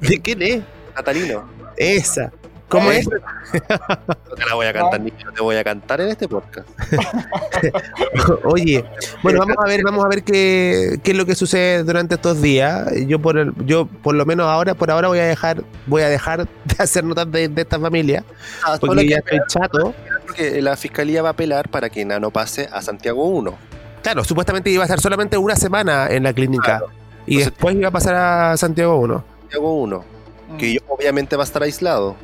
¿de 0.00 0.20
quién 0.20 0.42
es? 0.42 0.62
Natalino. 0.94 1.48
Esa. 1.76 2.32
¿Cómo 2.68 2.90
Eh, 2.90 2.98
es? 2.98 3.08
No 3.08 3.14
te 4.36 4.44
la 4.48 4.54
voy 4.54 4.66
a 4.66 4.72
cantar, 4.72 5.00
ni 5.00 5.12
yo 5.22 5.32
te 5.32 5.40
voy 5.42 5.56
a 5.56 5.62
cantar 5.64 6.00
en 6.00 6.08
este 6.08 6.26
podcast. 6.28 6.68
Oye, 8.44 8.84
bueno, 9.22 9.40
vamos 9.40 9.56
a 9.62 9.66
ver, 9.68 9.82
vamos 9.84 10.04
a 10.04 10.08
ver 10.08 10.22
qué, 10.24 10.98
qué 11.02 11.12
es 11.12 11.16
lo 11.16 11.26
que 11.26 11.34
sucede 11.34 11.82
durante 11.84 12.14
estos 12.16 12.42
días. 12.42 12.88
Yo 13.06 13.18
por 13.20 13.38
el- 13.38 13.52
yo 13.64 13.86
por 13.86 14.14
lo 14.14 14.24
menos 14.26 14.46
ahora, 14.46 14.74
por 14.74 14.90
ahora 14.90 15.08
voy 15.08 15.18
a 15.18 15.24
dejar, 15.26 15.62
voy 15.86 16.02
a 16.02 16.08
dejar 16.08 16.48
de 16.64 16.74
hacer 16.78 17.04
notas 17.04 17.30
de, 17.30 17.48
de 17.48 17.62
esta 17.62 17.78
familia, 17.78 18.24
Ah, 18.64 18.76
porque 18.80 19.08
ya 19.08 19.18
estoy 19.18 19.38
chato. 19.48 19.94
porque 20.26 20.60
la 20.62 20.76
fiscalía 20.76 21.22
va 21.22 21.28
a 21.30 21.32
apelar 21.32 21.68
para 21.68 21.88
que 21.90 22.04
Nano 22.04 22.30
pase 22.30 22.68
a 22.72 22.82
Santiago 22.82 23.24
1. 23.26 23.54
Claro, 24.02 24.24
supuestamente 24.24 24.70
iba 24.70 24.82
a 24.82 24.86
estar 24.86 25.00
solamente 25.00 25.36
una 25.36 25.56
semana 25.56 26.08
en 26.08 26.22
la 26.22 26.32
clínica 26.32 26.78
Claro. 26.78 26.86
y 27.26 27.34
Entonces- 27.38 27.52
después 27.52 27.76
iba 27.76 27.88
a 27.88 27.92
pasar 27.92 28.14
a 28.14 28.56
Santiago 28.56 28.96
1. 28.96 29.24
Santiago 29.42 29.72
1. 29.82 30.04
Mm. 30.50 30.56
Que 30.58 30.74
yo- 30.74 30.80
obviamente 30.88 31.36
va 31.36 31.42
a 31.42 31.46
estar 31.46 31.62
aislado. 31.62 32.16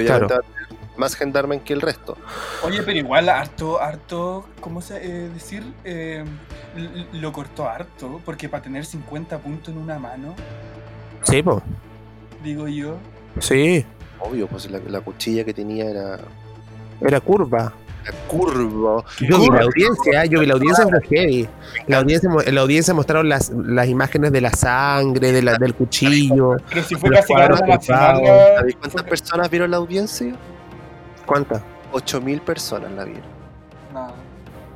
Y 0.00 0.04
obviamente 0.06 0.34
va 0.34 0.40
a 0.40 0.42
tener 0.42 0.66
más 0.96 1.14
gendarme 1.14 1.60
que 1.60 1.72
el 1.72 1.80
resto. 1.80 2.16
Oye, 2.62 2.82
pero 2.82 2.98
igual 2.98 3.28
harto, 3.28 3.80
harto, 3.80 4.46
¿cómo 4.60 4.80
se 4.80 4.96
eh, 5.04 5.28
decir? 5.28 5.62
Eh, 5.84 6.24
lo 7.12 7.32
cortó 7.32 7.68
harto, 7.68 8.20
porque 8.24 8.48
para 8.48 8.62
tener 8.62 8.84
50 8.84 9.38
puntos 9.38 9.74
en 9.74 9.78
una 9.80 9.98
mano, 9.98 10.34
Sí, 11.24 11.42
po. 11.42 11.60
digo 12.42 12.68
yo. 12.68 12.96
Sí, 13.40 13.84
Obvio, 14.18 14.46
pues 14.46 14.70
la, 14.70 14.78
la 14.78 15.00
cuchilla 15.02 15.44
que 15.44 15.52
tenía 15.52 15.90
era, 15.90 16.18
era 17.02 17.20
curva. 17.20 17.72
Era 18.08 18.18
curva. 18.28 19.04
Yo 19.20 19.38
vi 19.40 19.46
la 19.48 19.60
audiencia, 19.62 20.24
yo 20.26 20.40
vi 20.40 20.46
la 20.46 20.54
audiencia 20.54 20.84
fue 20.88 21.00
heavy. 21.08 21.48
La 21.86 21.98
audiencia, 21.98 22.30
la 22.52 22.60
audiencia 22.60 22.94
mostraron 22.94 23.28
las, 23.28 23.50
las 23.50 23.88
imágenes 23.88 24.32
de 24.32 24.40
la 24.40 24.50
sangre, 24.50 25.32
de 25.32 25.42
la, 25.42 25.56
del 25.58 25.74
cuchillo. 25.74 26.56
Pero 26.68 26.82
si 26.82 26.94
fue 26.94 27.10
casi 27.10 27.32
cuadros 27.32 27.60
cadena 27.60 27.76
nacional. 27.76 28.16
cruzados. 28.20 28.22
la- 28.50 28.56
¿Sabéis 28.58 28.76
cuántas 28.76 29.02
fue- 29.02 29.10
personas 29.10 29.50
vieron 29.50 29.70
la 29.70 29.76
audiencia? 29.78 30.34
¿Cuántas? 31.26 31.62
8.000 31.92 32.40
personas 32.40 32.90
la 32.92 33.04
vieron. 33.04 33.24
No. 33.92 34.12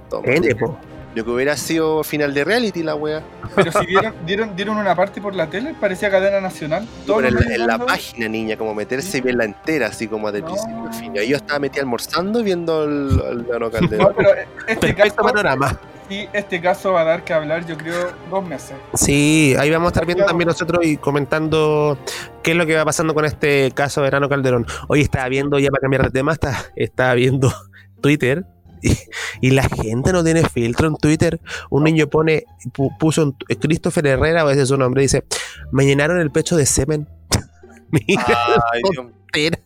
Toma. 0.09 0.27
N, 0.27 0.55
po. 0.57 0.77
Yo 1.15 1.25
que 1.25 1.31
hubiera 1.31 1.57
sido 1.57 2.05
final 2.05 2.33
de 2.35 2.45
reality 2.45 2.83
la 2.85 2.95
wea. 2.95 3.23
Pero 3.57 3.73
si 3.73 3.87
dieron, 3.87 4.15
dieron, 4.25 4.55
dieron 4.57 4.77
una 4.77 4.95
parte 4.95 5.21
por 5.21 5.35
la 5.35 5.49
tele, 5.51 5.75
parecía 5.81 6.09
cadena 6.11 6.41
nacional. 6.41 6.87
Todos 7.05 7.23
Pero 7.23 7.41
en, 7.41 7.67
la- 7.67 7.75
en 7.75 7.81
página, 7.81 8.29
niña, 8.29 8.57
como 8.57 8.75
meterse 8.75 9.19
y 9.19 9.21
verla 9.21 9.45
entera, 9.45 9.89
así 9.89 10.07
como 10.07 10.31
de 10.31 10.41
No. 10.41 10.47
principio 10.47 10.89
a 10.89 10.93
fin. 10.93 11.15
Yo 11.15 11.37
estaba 11.37 11.59
metida 11.59 11.83
almorzando 11.83 12.43
viendo 12.45 12.85
el, 12.85 13.21
el 13.31 13.43
Nano 13.49 13.59
No, 13.59 13.71
Calderón. 13.71 14.15
pero 14.17 14.31
este 14.69 14.77
Perfecto 14.93 15.17
caso, 15.17 15.35
panorama. 15.35 15.81
sí, 16.09 16.29
este 16.33 16.61
caso 16.61 16.93
va 16.93 17.01
a 17.01 17.05
dar 17.05 17.25
que 17.25 17.33
hablar, 17.33 17.67
yo 17.67 17.77
creo, 17.77 18.13
dos 18.31 18.47
meses. 18.47 18.77
Sí, 18.95 19.57
ahí 19.59 19.69
vamos 19.69 19.87
a 19.87 19.91
estar 19.91 20.07
viendo 20.07 20.25
también 20.25 20.47
nosotros 20.47 20.85
y 20.87 20.97
comentando 20.97 21.99
qué 22.45 22.53
es 22.53 22.57
lo 22.57 22.67
que 22.67 22.77
va 22.77 22.85
pasando 22.85 23.15
con 23.15 23.25
este 23.25 23.73
caso 23.73 24.01
de 24.01 24.05
Verano 24.07 24.29
Calderón. 24.29 24.65
Hoy 24.87 25.01
estaba 25.01 25.29
viendo, 25.29 25.59
ya 25.59 25.71
para 25.71 25.81
cambiar 25.81 26.05
de 26.05 26.11
tema, 26.11 26.33
está, 26.35 26.67
estaba 26.77 27.15
viendo 27.15 27.53
Twitter 28.01 28.45
y, 28.83 28.97
y 29.41 29.51
la 29.51 29.63
gente 29.69 30.13
no 30.13 30.23
tiene 30.25 30.43
filtro 30.49 30.89
en 30.89 30.97
Twitter. 30.97 31.41
Un 31.71 31.85
niño 31.85 32.07
pone, 32.09 32.45
pu- 32.73 32.97
puso 32.99 33.35
Christopher 33.61 34.07
Herrera, 34.07 34.45
o 34.45 34.51
ese 34.51 34.63
es 34.63 34.69
su 34.69 34.77
nombre, 34.77 35.03
dice, 35.03 35.25
me 35.73 35.85
llenaron 35.87 36.21
el 36.21 36.31
pecho 36.31 36.57
de 36.57 36.67
semen. 36.67 37.09
Mira, 37.91 38.25
Ay, 38.73 38.83
Dios 38.91 39.05
mío. 39.07 39.15
Twitter, 39.33 39.61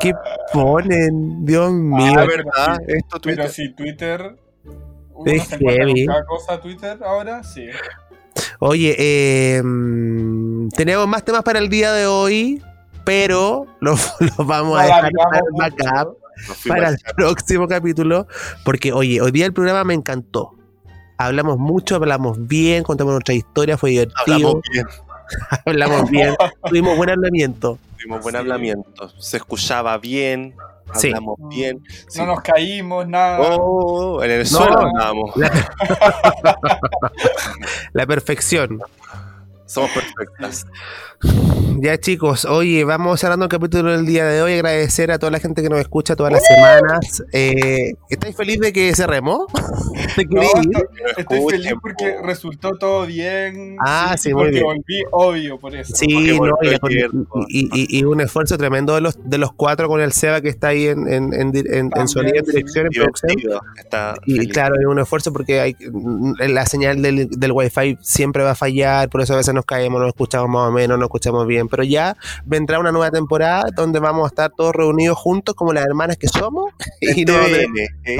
¿qué 0.00 0.12
ponen? 0.52 1.44
Dios 1.44 1.72
mío. 1.72 2.14
Ah, 2.18 2.24
verdad, 2.26 2.78
esto 2.86 3.20
Pero 3.20 3.20
Twitter. 3.20 3.48
si 3.50 3.72
Twitter. 3.74 4.36
Uno 5.16 5.30
Es 5.30 5.44
se 5.44 5.58
heavy. 5.58 6.06
cada 6.06 6.24
cosa 6.26 6.60
Twitter 6.60 6.98
ahora, 7.04 7.42
sí. 7.44 7.68
Oye, 8.58 8.96
eh, 8.98 9.62
tenemos 10.76 11.06
más 11.06 11.24
temas 11.24 11.42
para 11.42 11.60
el 11.60 11.68
día 11.68 11.92
de 11.92 12.06
hoy, 12.06 12.60
pero 13.04 13.66
los, 13.80 14.12
los 14.20 14.46
vamos 14.46 14.78
a 14.78 14.82
dejar 14.84 15.12
para 15.12 15.38
el 15.38 15.44
backup, 15.56 16.16
para 16.68 16.88
el 16.90 16.98
próximo 17.16 17.66
capítulo, 17.68 18.26
porque 18.64 18.92
oye, 18.92 19.20
hoy 19.20 19.30
día 19.30 19.46
el 19.46 19.52
programa 19.52 19.84
me 19.84 19.94
encantó. 19.94 20.52
Hablamos 21.16 21.58
mucho, 21.58 21.94
hablamos 21.96 22.46
bien, 22.48 22.82
contamos 22.82 23.12
nuestra 23.12 23.34
historia, 23.34 23.78
fue 23.78 23.90
divertido, 23.90 24.24
Hablamos 24.26 24.62
bien, 24.72 24.86
hablamos 25.66 26.10
bien, 26.10 26.34
tuvimos 26.68 26.96
buen 26.96 27.10
hablamiento. 27.10 27.78
tuvimos 27.96 28.22
buen 28.22 28.34
Sí. 28.34 28.38
hablamiento. 28.40 29.08
Se 29.18 29.36
escuchaba 29.36 29.96
bien, 29.98 30.54
Sí. 30.94 31.06
hablamos 31.08 31.36
bien. 31.48 31.82
Sí. 32.08 32.18
No 32.18 32.26
nos 32.26 32.40
caímos, 32.42 33.06
nada. 33.08 33.38
Oh, 33.40 34.22
en 34.22 34.30
el 34.32 34.46
suelo 34.46 34.80
andábamos. 34.86 35.32
La 37.92 38.06
perfección. 38.06 38.80
Somos 39.74 39.90
perfectas. 39.90 40.66
Ya 41.80 41.98
chicos, 41.98 42.44
oye, 42.44 42.84
vamos 42.84 43.18
cerrando 43.20 43.46
el 43.46 43.48
capítulo 43.50 43.90
del 43.90 44.06
día 44.06 44.24
de 44.24 44.40
hoy. 44.40 44.52
Agradecer 44.54 45.10
a 45.10 45.18
toda 45.18 45.32
la 45.32 45.40
gente 45.40 45.62
que 45.62 45.68
nos 45.68 45.80
escucha 45.80 46.14
todas 46.14 46.32
las 46.32 46.46
semanas. 46.46 47.24
Eh, 47.32 47.94
¿Estáis 48.08 48.36
feliz 48.36 48.60
de 48.60 48.72
que 48.72 48.94
cerremos? 48.94 49.46
¿Te 50.16 50.24
No, 50.26 50.42
estoy, 50.42 50.72
Escuchen, 51.16 51.48
feliz 51.50 51.72
porque 51.82 52.12
po. 52.12 52.26
resultó 52.26 52.76
todo 52.78 53.06
bien. 53.06 53.76
Ah, 53.80 54.14
sí, 54.16 54.32
muy 54.32 54.44
porque 54.44 54.52
bien. 54.52 54.64
volví, 54.64 55.02
obvio, 55.10 55.58
por 55.58 55.74
eso. 55.74 55.94
Sí, 55.96 56.38
no, 56.38 56.56
y, 57.48 58.04
un 58.04 58.20
esfuerzo 58.20 58.56
tremendo 58.56 58.94
de 58.94 59.00
los, 59.00 59.18
de 59.28 59.38
los 59.38 59.52
cuatro 59.52 59.88
con 59.88 60.00
el 60.00 60.12
Seba 60.12 60.40
que 60.40 60.50
está 60.50 60.68
ahí 60.68 60.86
en, 60.86 61.08
en, 61.08 61.32
en, 61.32 62.08
sonido, 62.08 62.36
en 62.36 62.44
sí. 62.44 62.52
dirección, 62.52 62.86
en 62.86 62.92
producción. 62.92 63.28
Divertido. 63.36 63.60
Está 63.76 64.14
Y 64.26 64.36
feliz. 64.36 64.52
claro, 64.52 64.76
es 64.78 64.86
un 64.86 65.00
esfuerzo 65.00 65.32
porque 65.32 65.60
hay, 65.60 65.76
la 66.38 66.64
señal 66.66 67.02
del, 67.02 67.28
del 67.28 67.52
wifi 67.52 67.98
siempre 68.00 68.44
va 68.44 68.52
a 68.52 68.54
fallar, 68.54 69.08
por 69.08 69.20
eso 69.20 69.34
a 69.34 69.38
veces 69.38 69.52
nos 69.54 69.63
caemos, 69.64 70.00
no 70.00 70.06
escuchamos 70.08 70.48
más 70.48 70.68
o 70.68 70.72
menos, 70.72 70.98
no 70.98 71.04
escuchamos 71.04 71.46
bien, 71.46 71.68
pero 71.68 71.82
ya 71.84 72.16
vendrá 72.44 72.78
una 72.78 72.92
nueva 72.92 73.10
temporada 73.10 73.64
donde 73.74 73.98
vamos 74.00 74.24
a 74.24 74.28
estar 74.28 74.50
todos 74.56 74.74
reunidos 74.74 75.16
juntos 75.18 75.54
como 75.54 75.72
las 75.72 75.84
hermanas 75.86 76.16
que 76.16 76.28
somos 76.28 76.72
y 77.00 77.24
no, 77.24 77.34
vamos 77.34 77.48
a 77.50 77.52
tener, 77.52 77.66
TVN, 77.66 77.78
¿eh? 78.04 78.18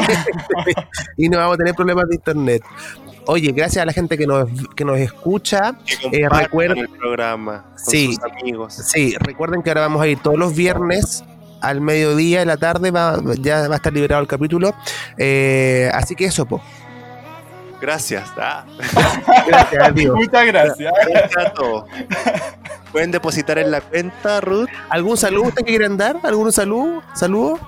y 1.16 1.28
no 1.28 1.38
vamos 1.38 1.54
a 1.54 1.58
tener 1.58 1.74
problemas 1.74 2.08
de 2.08 2.14
internet. 2.16 2.62
Oye, 3.26 3.52
gracias 3.52 3.82
a 3.82 3.86
la 3.86 3.92
gente 3.94 4.18
que 4.18 4.26
nos, 4.26 4.48
que 4.76 4.84
nos 4.84 4.98
escucha. 4.98 5.76
Que 6.10 6.22
Eh, 6.24 6.28
recuerda- 6.28 6.80
el 6.80 6.88
programa 6.90 7.64
con 7.74 7.78
Sí. 7.78 8.14
sus 8.14 8.22
amigos. 8.24 8.74
Sí, 8.74 9.14
recuerden 9.18 9.62
que 9.62 9.70
ahora 9.70 9.80
vamos 9.82 10.02
a 10.02 10.06
ir 10.08 10.18
todos 10.20 10.38
los 10.38 10.54
viernes 10.54 11.24
al 11.62 11.80
mediodía 11.80 12.40
de 12.40 12.44
la 12.44 12.58
tarde, 12.58 12.90
va, 12.90 13.18
ya 13.40 13.66
va 13.68 13.74
a 13.74 13.76
estar 13.76 13.90
liberado 13.94 14.20
el 14.20 14.28
capítulo. 14.28 14.74
Eh, 15.16 15.88
así 15.94 16.14
que 16.14 16.26
eso, 16.26 16.44
po. 16.44 16.60
Gracias. 17.84 18.30
ah. 18.38 18.64
Gracias, 19.46 19.94
tío. 19.94 20.16
Muchas 20.16 20.46
gracias. 20.46 20.92
Gracias 21.06 21.36
a 21.46 21.52
todos. 21.52 21.84
Pueden 22.92 23.10
depositar 23.10 23.58
en 23.58 23.70
la 23.70 23.82
cuenta, 23.82 24.40
Ruth. 24.40 24.68
¿Algún 24.88 25.18
saludo 25.18 25.48
usted 25.48 25.64
que 25.66 25.72
quieran 25.76 25.98
dar? 25.98 26.16
¿Algún 26.22 26.50
saludo? 26.50 27.02
¿Saludo? 27.14 27.58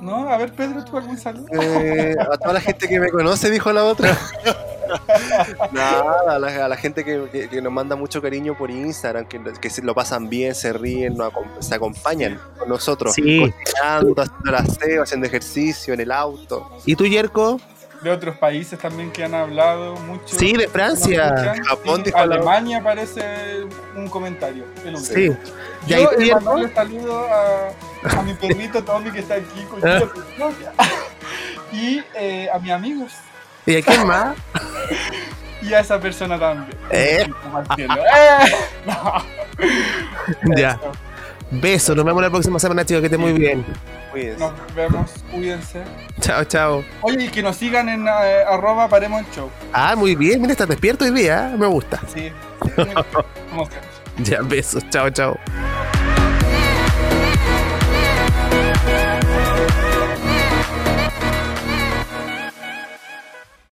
No, 0.00 0.28
a 0.30 0.38
ver, 0.38 0.52
Pedro, 0.54 0.82
¿tú 0.84 0.96
algún 0.96 1.18
saludo? 1.18 1.46
Eh, 1.52 2.14
a 2.18 2.36
toda 2.38 2.54
la 2.54 2.60
gente 2.62 2.88
que 2.88 2.98
me 2.98 3.10
conoce, 3.10 3.50
dijo 3.50 3.70
la 3.72 3.84
otra. 3.84 4.16
Nada, 5.72 6.34
a 6.34 6.38
la, 6.38 6.64
a 6.64 6.68
la 6.68 6.76
gente 6.76 7.04
que, 7.04 7.24
que- 7.32 7.48
que 7.48 7.62
nos 7.62 7.72
manda 7.72 7.96
mucho 7.96 8.20
cariño 8.22 8.56
por 8.56 8.70
Instagram, 8.70 9.26
que, 9.26 9.40
que 9.60 9.70
se 9.70 9.82
lo 9.82 9.94
pasan 9.94 10.28
bien, 10.28 10.54
se 10.54 10.72
ríen, 10.72 11.16
nos 11.16 11.32
se 11.60 11.74
acompañan 11.74 12.38
con 12.58 12.68
nosotros, 12.68 13.14
Sí. 13.14 13.40
cocinando, 13.40 14.14
haciendo 14.22 14.48
el 14.50 14.54
aseo, 14.54 15.02
haciendo 15.02 15.26
ejercicio 15.26 15.94
en 15.94 16.00
el 16.00 16.12
auto. 16.12 16.70
¿Y 16.86 16.96
tú, 16.96 17.06
Yerko? 17.06 17.60
De 18.04 18.10
otros 18.10 18.36
países 18.36 18.78
también 18.78 19.10
que 19.10 19.24
han 19.24 19.34
hablado 19.34 19.96
mucho. 19.96 20.36
Sí, 20.38 20.52
de 20.52 20.68
Francia. 20.68 21.54
Japón 21.66 22.04
la- 22.06 22.20
Alemania 22.20 22.82
parece 22.82 23.62
un 23.96 24.08
comentario. 24.08 24.64
Sí. 24.98 25.32
¿Ya 25.86 25.98
Yo 26.00 26.10
Yerko? 26.12 26.34
mandarle 26.44 26.74
saludo 26.74 27.26
a, 27.32 28.18
a 28.18 28.22
mi 28.22 28.34
perrito 28.34 28.84
Tommy 28.84 29.10
que 29.10 29.20
está 29.20 29.36
aquí 29.36 29.64
con 29.70 29.80
Ah. 29.88 30.02
y 31.72 32.02
eh, 32.14 32.48
a 32.52 32.58
mis 32.58 32.72
amigos 32.72 33.12
¿Y 33.64 33.76
a 33.76 33.82
quién 33.82 34.06
más? 34.06 34.36
y 35.62 35.72
a 35.72 35.80
esa 35.80 35.98
persona 35.98 36.38
también. 36.38 36.78
Eh. 36.90 37.26
Eh, 37.78 37.88
no. 38.84 40.54
Ya. 40.56 40.72
Eso. 40.72 40.92
Besos, 41.50 41.96
nos 41.96 42.04
vemos 42.04 42.22
la 42.22 42.28
próxima 42.30 42.58
semana, 42.58 42.84
chicos, 42.84 43.00
que 43.00 43.06
estén 43.06 43.20
muy 43.20 43.32
bien. 43.32 43.64
Cuídense. 44.14 44.38
Nos 44.38 44.74
vemos, 44.76 45.10
cuídense. 45.32 45.82
Chao, 46.20 46.44
chao. 46.44 46.84
Oye, 47.02 47.24
y 47.24 47.28
que 47.28 47.42
nos 47.42 47.56
sigan 47.56 47.88
en 47.88 48.06
eh, 48.06 48.44
arroba 48.48 48.88
paremos 48.88 49.20
el 49.22 49.26
show. 49.34 49.50
Ah, 49.72 49.96
muy 49.96 50.14
bien, 50.14 50.40
mira, 50.40 50.52
estás 50.52 50.68
despierto 50.68 51.04
hoy 51.04 51.10
día, 51.10 51.50
¿eh? 51.50 51.56
me 51.56 51.66
gusta. 51.66 52.00
Sí, 52.14 52.30
como 52.60 53.66
siempre. 53.66 53.90
Ya, 54.18 54.40
besos, 54.42 54.88
chao, 54.90 55.10
chao. 55.10 55.36